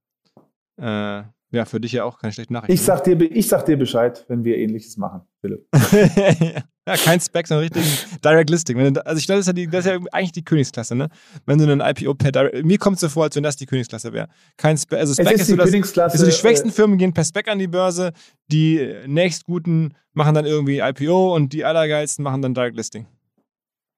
äh, 0.77 1.23
ja, 1.51 1.65
für 1.65 1.81
dich 1.81 1.93
ja 1.93 2.05
auch 2.05 2.19
keine 2.19 2.33
schlechte 2.33 2.53
Nachricht. 2.53 2.75
Ich 2.75 2.83
sag, 2.83 3.05
dir, 3.05 3.21
ich 3.21 3.49
sag 3.49 3.65
dir 3.65 3.79
Bescheid, 3.79 4.25
wenn 4.29 4.45
wir 4.45 4.59
ähnliches 4.59 4.99
machen, 4.99 5.23
Philipp. 5.41 5.67
ja, 6.87 6.97
kein 6.97 7.21
Spec, 7.21 7.47
sondern 7.47 7.65
richtig 7.65 8.07
Direct 8.23 8.51
Listing. 8.51 8.79
also 8.79 9.19
ich 9.19 9.27
glaube, 9.27 9.43
das, 9.43 9.47
ja 9.47 9.67
das, 9.67 9.87
ist 9.87 9.91
ja 9.91 9.99
eigentlich 10.13 10.33
die 10.33 10.45
Königsklasse, 10.45 10.95
ne? 10.95 11.09
Wenn 11.47 11.59
du 11.59 11.65
einen 11.65 11.81
IPO 11.81 12.15
per 12.15 12.33
Direct, 12.33 12.67
mir 12.67 12.79
kommt 12.79 12.97
es 12.97 13.01
so 13.01 13.09
vor, 13.09 13.25
als 13.25 13.37
wenn 13.37 13.43
das 13.43 13.57
die 13.57 13.65
Königsklasse 13.65 14.13
wäre. 14.13 14.29
Kein 14.59 14.77
Spec, 14.77 14.99
also 14.99 15.15
Spec 15.15 15.33
ist, 15.33 15.41
ist, 15.43 15.51
die 15.51 15.57
das, 15.57 15.71
Königsklasse, 15.71 16.13
also 16.15 16.27
die 16.27 16.33
schwächsten 16.33 16.69
äh, 16.69 16.73
Firmen 16.73 16.99
gehen 16.99 17.15
per 17.15 17.25
Spec 17.25 17.49
an 17.49 17.59
die 17.59 17.69
Börse, 17.69 18.13
die 18.53 18.95
nächstguten 19.07 19.95
machen 20.13 20.35
dann 20.35 20.45
irgendwie 20.45 20.81
IPO 20.81 21.35
und 21.35 21.55
die 21.55 21.65
allergeilsten 21.65 22.23
machen 22.23 22.43
dann 22.43 22.53
Direct 22.53 22.77
Listing. 22.77 23.07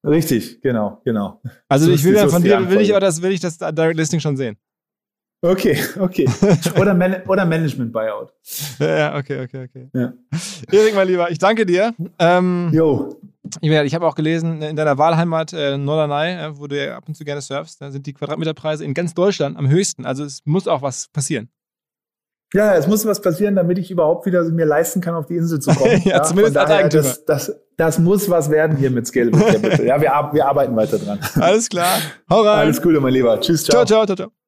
Richtig, 0.05 0.61
genau, 0.63 1.01
genau. 1.05 1.43
Also 1.69 1.87
so 1.87 1.93
ich 1.93 2.05
will 2.05 2.15
dann 2.15 2.31
von 2.31 2.43
dir, 2.43 2.71
will 2.71 2.81
ich 2.81 2.91
aber 2.91 3.01
das, 3.01 3.21
will 3.23 3.33
ich 3.33 3.41
das 3.41 3.59
Direct 3.59 3.97
Listing 3.97 4.21
schon 4.21 4.37
sehen. 4.37 4.57
Okay, 5.43 5.79
okay. 5.99 6.29
Oder, 6.79 6.93
Man 6.93 7.23
oder 7.27 7.47
Management 7.47 7.93
Buyout. 7.93 8.33
Ja, 8.79 9.17
okay, 9.17 9.43
okay, 9.43 9.65
okay. 9.65 9.89
Ja. 9.95 10.13
Erik, 10.71 10.95
mein 10.95 11.09
Lieber, 11.09 11.31
ich 11.31 11.39
danke 11.39 11.65
dir. 11.65 11.95
Ähm, 12.19 12.71
jo. 12.73 13.17
Ich, 13.63 13.71
ich 13.71 13.95
habe 13.95 14.07
auch 14.07 14.15
gelesen, 14.15 14.61
in 14.61 14.77
deiner 14.77 14.99
Wahlheimat 14.99 15.55
äh, 15.55 15.79
Norderney, 15.79 16.33
äh, 16.33 16.59
wo 16.59 16.67
du 16.67 16.77
ja 16.77 16.97
ab 16.97 17.05
und 17.09 17.15
zu 17.15 17.25
gerne 17.25 17.41
surfst, 17.41 17.81
da 17.81 17.91
sind 17.91 18.07
die 18.07 18.13
Quadratmeterpreise 18.13 18.85
in 18.85 18.93
ganz 18.93 19.15
Deutschland 19.15 19.57
am 19.57 19.71
höchsten. 19.71 20.05
Also 20.05 20.25
es 20.25 20.41
muss 20.45 20.69
auch 20.69 20.83
was 20.83 21.09
passieren. 21.09 21.49
Ja, 22.53 22.75
es 22.75 22.87
muss 22.87 23.07
was 23.07 23.23
passieren, 23.23 23.55
damit 23.57 23.79
ich 23.79 23.91
überhaupt 23.91 24.27
wieder 24.27 24.43
mir 24.45 24.67
leisten 24.67 25.01
kann, 25.01 25.15
auf 25.15 25.27
die 25.27 25.37
Insel 25.37 25.61
zu 25.61 25.73
kommen. 25.73 26.03
ja, 26.05 26.17
ja, 26.17 26.23
zumindest 26.23 26.59
als 26.59 26.71
Eigentümer. 26.71 27.03
Das, 27.03 27.25
das, 27.25 27.57
das, 27.77 27.99
muss 27.99 28.29
was 28.29 28.51
werden 28.51 28.77
hier 28.77 28.91
mit 28.91 29.07
Scale 29.07 29.31
ja, 29.85 30.01
wir, 30.01 30.31
wir 30.33 30.47
arbeiten 30.47 30.77
weiter 30.77 30.99
dran. 30.99 31.19
Alles 31.37 31.69
klar. 31.69 31.99
Hau 32.29 32.43
rein. 32.43 32.59
Alles 32.59 32.83
Gute, 32.83 33.01
mein 33.01 33.15
Lieber. 33.15 33.41
Tschüss, 33.41 33.65
ciao. 33.65 33.85
Ciao, 33.85 34.05
ciao, 34.05 34.17
ciao, 34.17 34.17
ciao. 34.17 34.40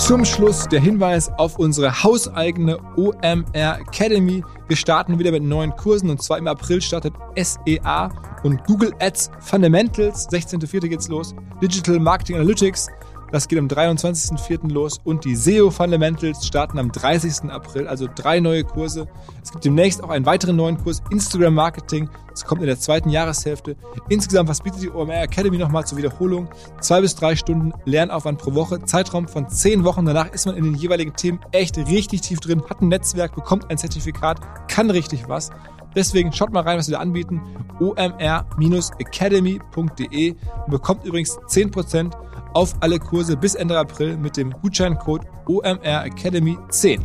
Zum 0.00 0.24
Schluss 0.24 0.66
der 0.66 0.80
Hinweis 0.80 1.30
auf 1.36 1.58
unsere 1.58 2.02
hauseigene 2.02 2.78
OMR 2.96 3.78
Academy. 3.80 4.42
Wir 4.66 4.76
starten 4.76 5.18
wieder 5.18 5.30
mit 5.30 5.42
neuen 5.42 5.76
Kursen 5.76 6.08
und 6.08 6.22
zwar 6.22 6.38
im 6.38 6.48
April 6.48 6.80
startet 6.80 7.12
SEA 7.36 8.10
und 8.42 8.64
Google 8.64 8.92
Ads 8.98 9.30
Fundamentals. 9.40 10.26
16.04. 10.30 10.88
geht's 10.88 11.08
los. 11.08 11.34
Digital 11.62 12.00
Marketing 12.00 12.36
Analytics 12.36 12.88
das 13.32 13.48
geht 13.48 13.58
am 13.58 13.68
23.04. 13.68 14.72
los 14.72 14.98
und 15.04 15.24
die 15.24 15.36
SEO 15.36 15.70
Fundamentals 15.70 16.46
starten 16.46 16.78
am 16.78 16.90
30. 16.90 17.50
April, 17.50 17.86
also 17.86 18.08
drei 18.12 18.40
neue 18.40 18.64
Kurse. 18.64 19.06
Es 19.42 19.52
gibt 19.52 19.64
demnächst 19.64 20.02
auch 20.02 20.10
einen 20.10 20.26
weiteren 20.26 20.56
neuen 20.56 20.78
Kurs 20.78 21.02
Instagram 21.10 21.54
Marketing. 21.54 22.08
Das 22.30 22.44
kommt 22.44 22.60
in 22.60 22.66
der 22.66 22.78
zweiten 22.78 23.10
Jahreshälfte. 23.10 23.76
Insgesamt, 24.08 24.48
was 24.48 24.60
bietet 24.60 24.82
die 24.82 24.90
OMR 24.90 25.22
Academy 25.22 25.58
nochmal 25.58 25.86
zur 25.86 25.98
Wiederholung? 25.98 26.48
Zwei 26.80 27.00
bis 27.00 27.14
drei 27.14 27.36
Stunden 27.36 27.72
Lernaufwand 27.84 28.38
pro 28.38 28.54
Woche, 28.54 28.82
Zeitraum 28.84 29.28
von 29.28 29.48
zehn 29.48 29.84
Wochen. 29.84 30.04
Danach 30.04 30.32
ist 30.32 30.46
man 30.46 30.56
in 30.56 30.64
den 30.64 30.74
jeweiligen 30.74 31.14
Themen 31.14 31.40
echt 31.52 31.78
richtig 31.78 32.22
tief 32.22 32.40
drin, 32.40 32.62
hat 32.68 32.80
ein 32.80 32.88
Netzwerk, 32.88 33.34
bekommt 33.34 33.70
ein 33.70 33.78
Zertifikat, 33.78 34.40
kann 34.68 34.90
richtig 34.90 35.28
was. 35.28 35.50
Deswegen 35.94 36.32
schaut 36.32 36.52
mal 36.52 36.62
rein, 36.62 36.78
was 36.78 36.88
wir 36.88 36.96
da 36.96 37.00
anbieten. 37.00 37.40
omr-academy.de 37.80 40.34
bekommt 40.68 41.04
übrigens 41.04 41.38
10% 41.38 42.12
auf 42.54 42.74
alle 42.80 42.98
Kurse 42.98 43.36
bis 43.36 43.54
Ende 43.54 43.78
April 43.78 44.16
mit 44.16 44.36
dem 44.36 44.50
Gutscheincode 44.50 45.22
OMR 45.46 46.04
Academy 46.04 46.56
10. 46.70 47.04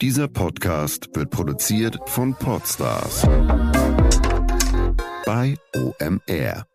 Dieser 0.00 0.26
Podcast 0.26 1.08
wird 1.14 1.30
produziert 1.30 1.96
von 2.06 2.34
Podstars 2.34 3.22
bei 5.24 5.54
OMR. 5.76 6.71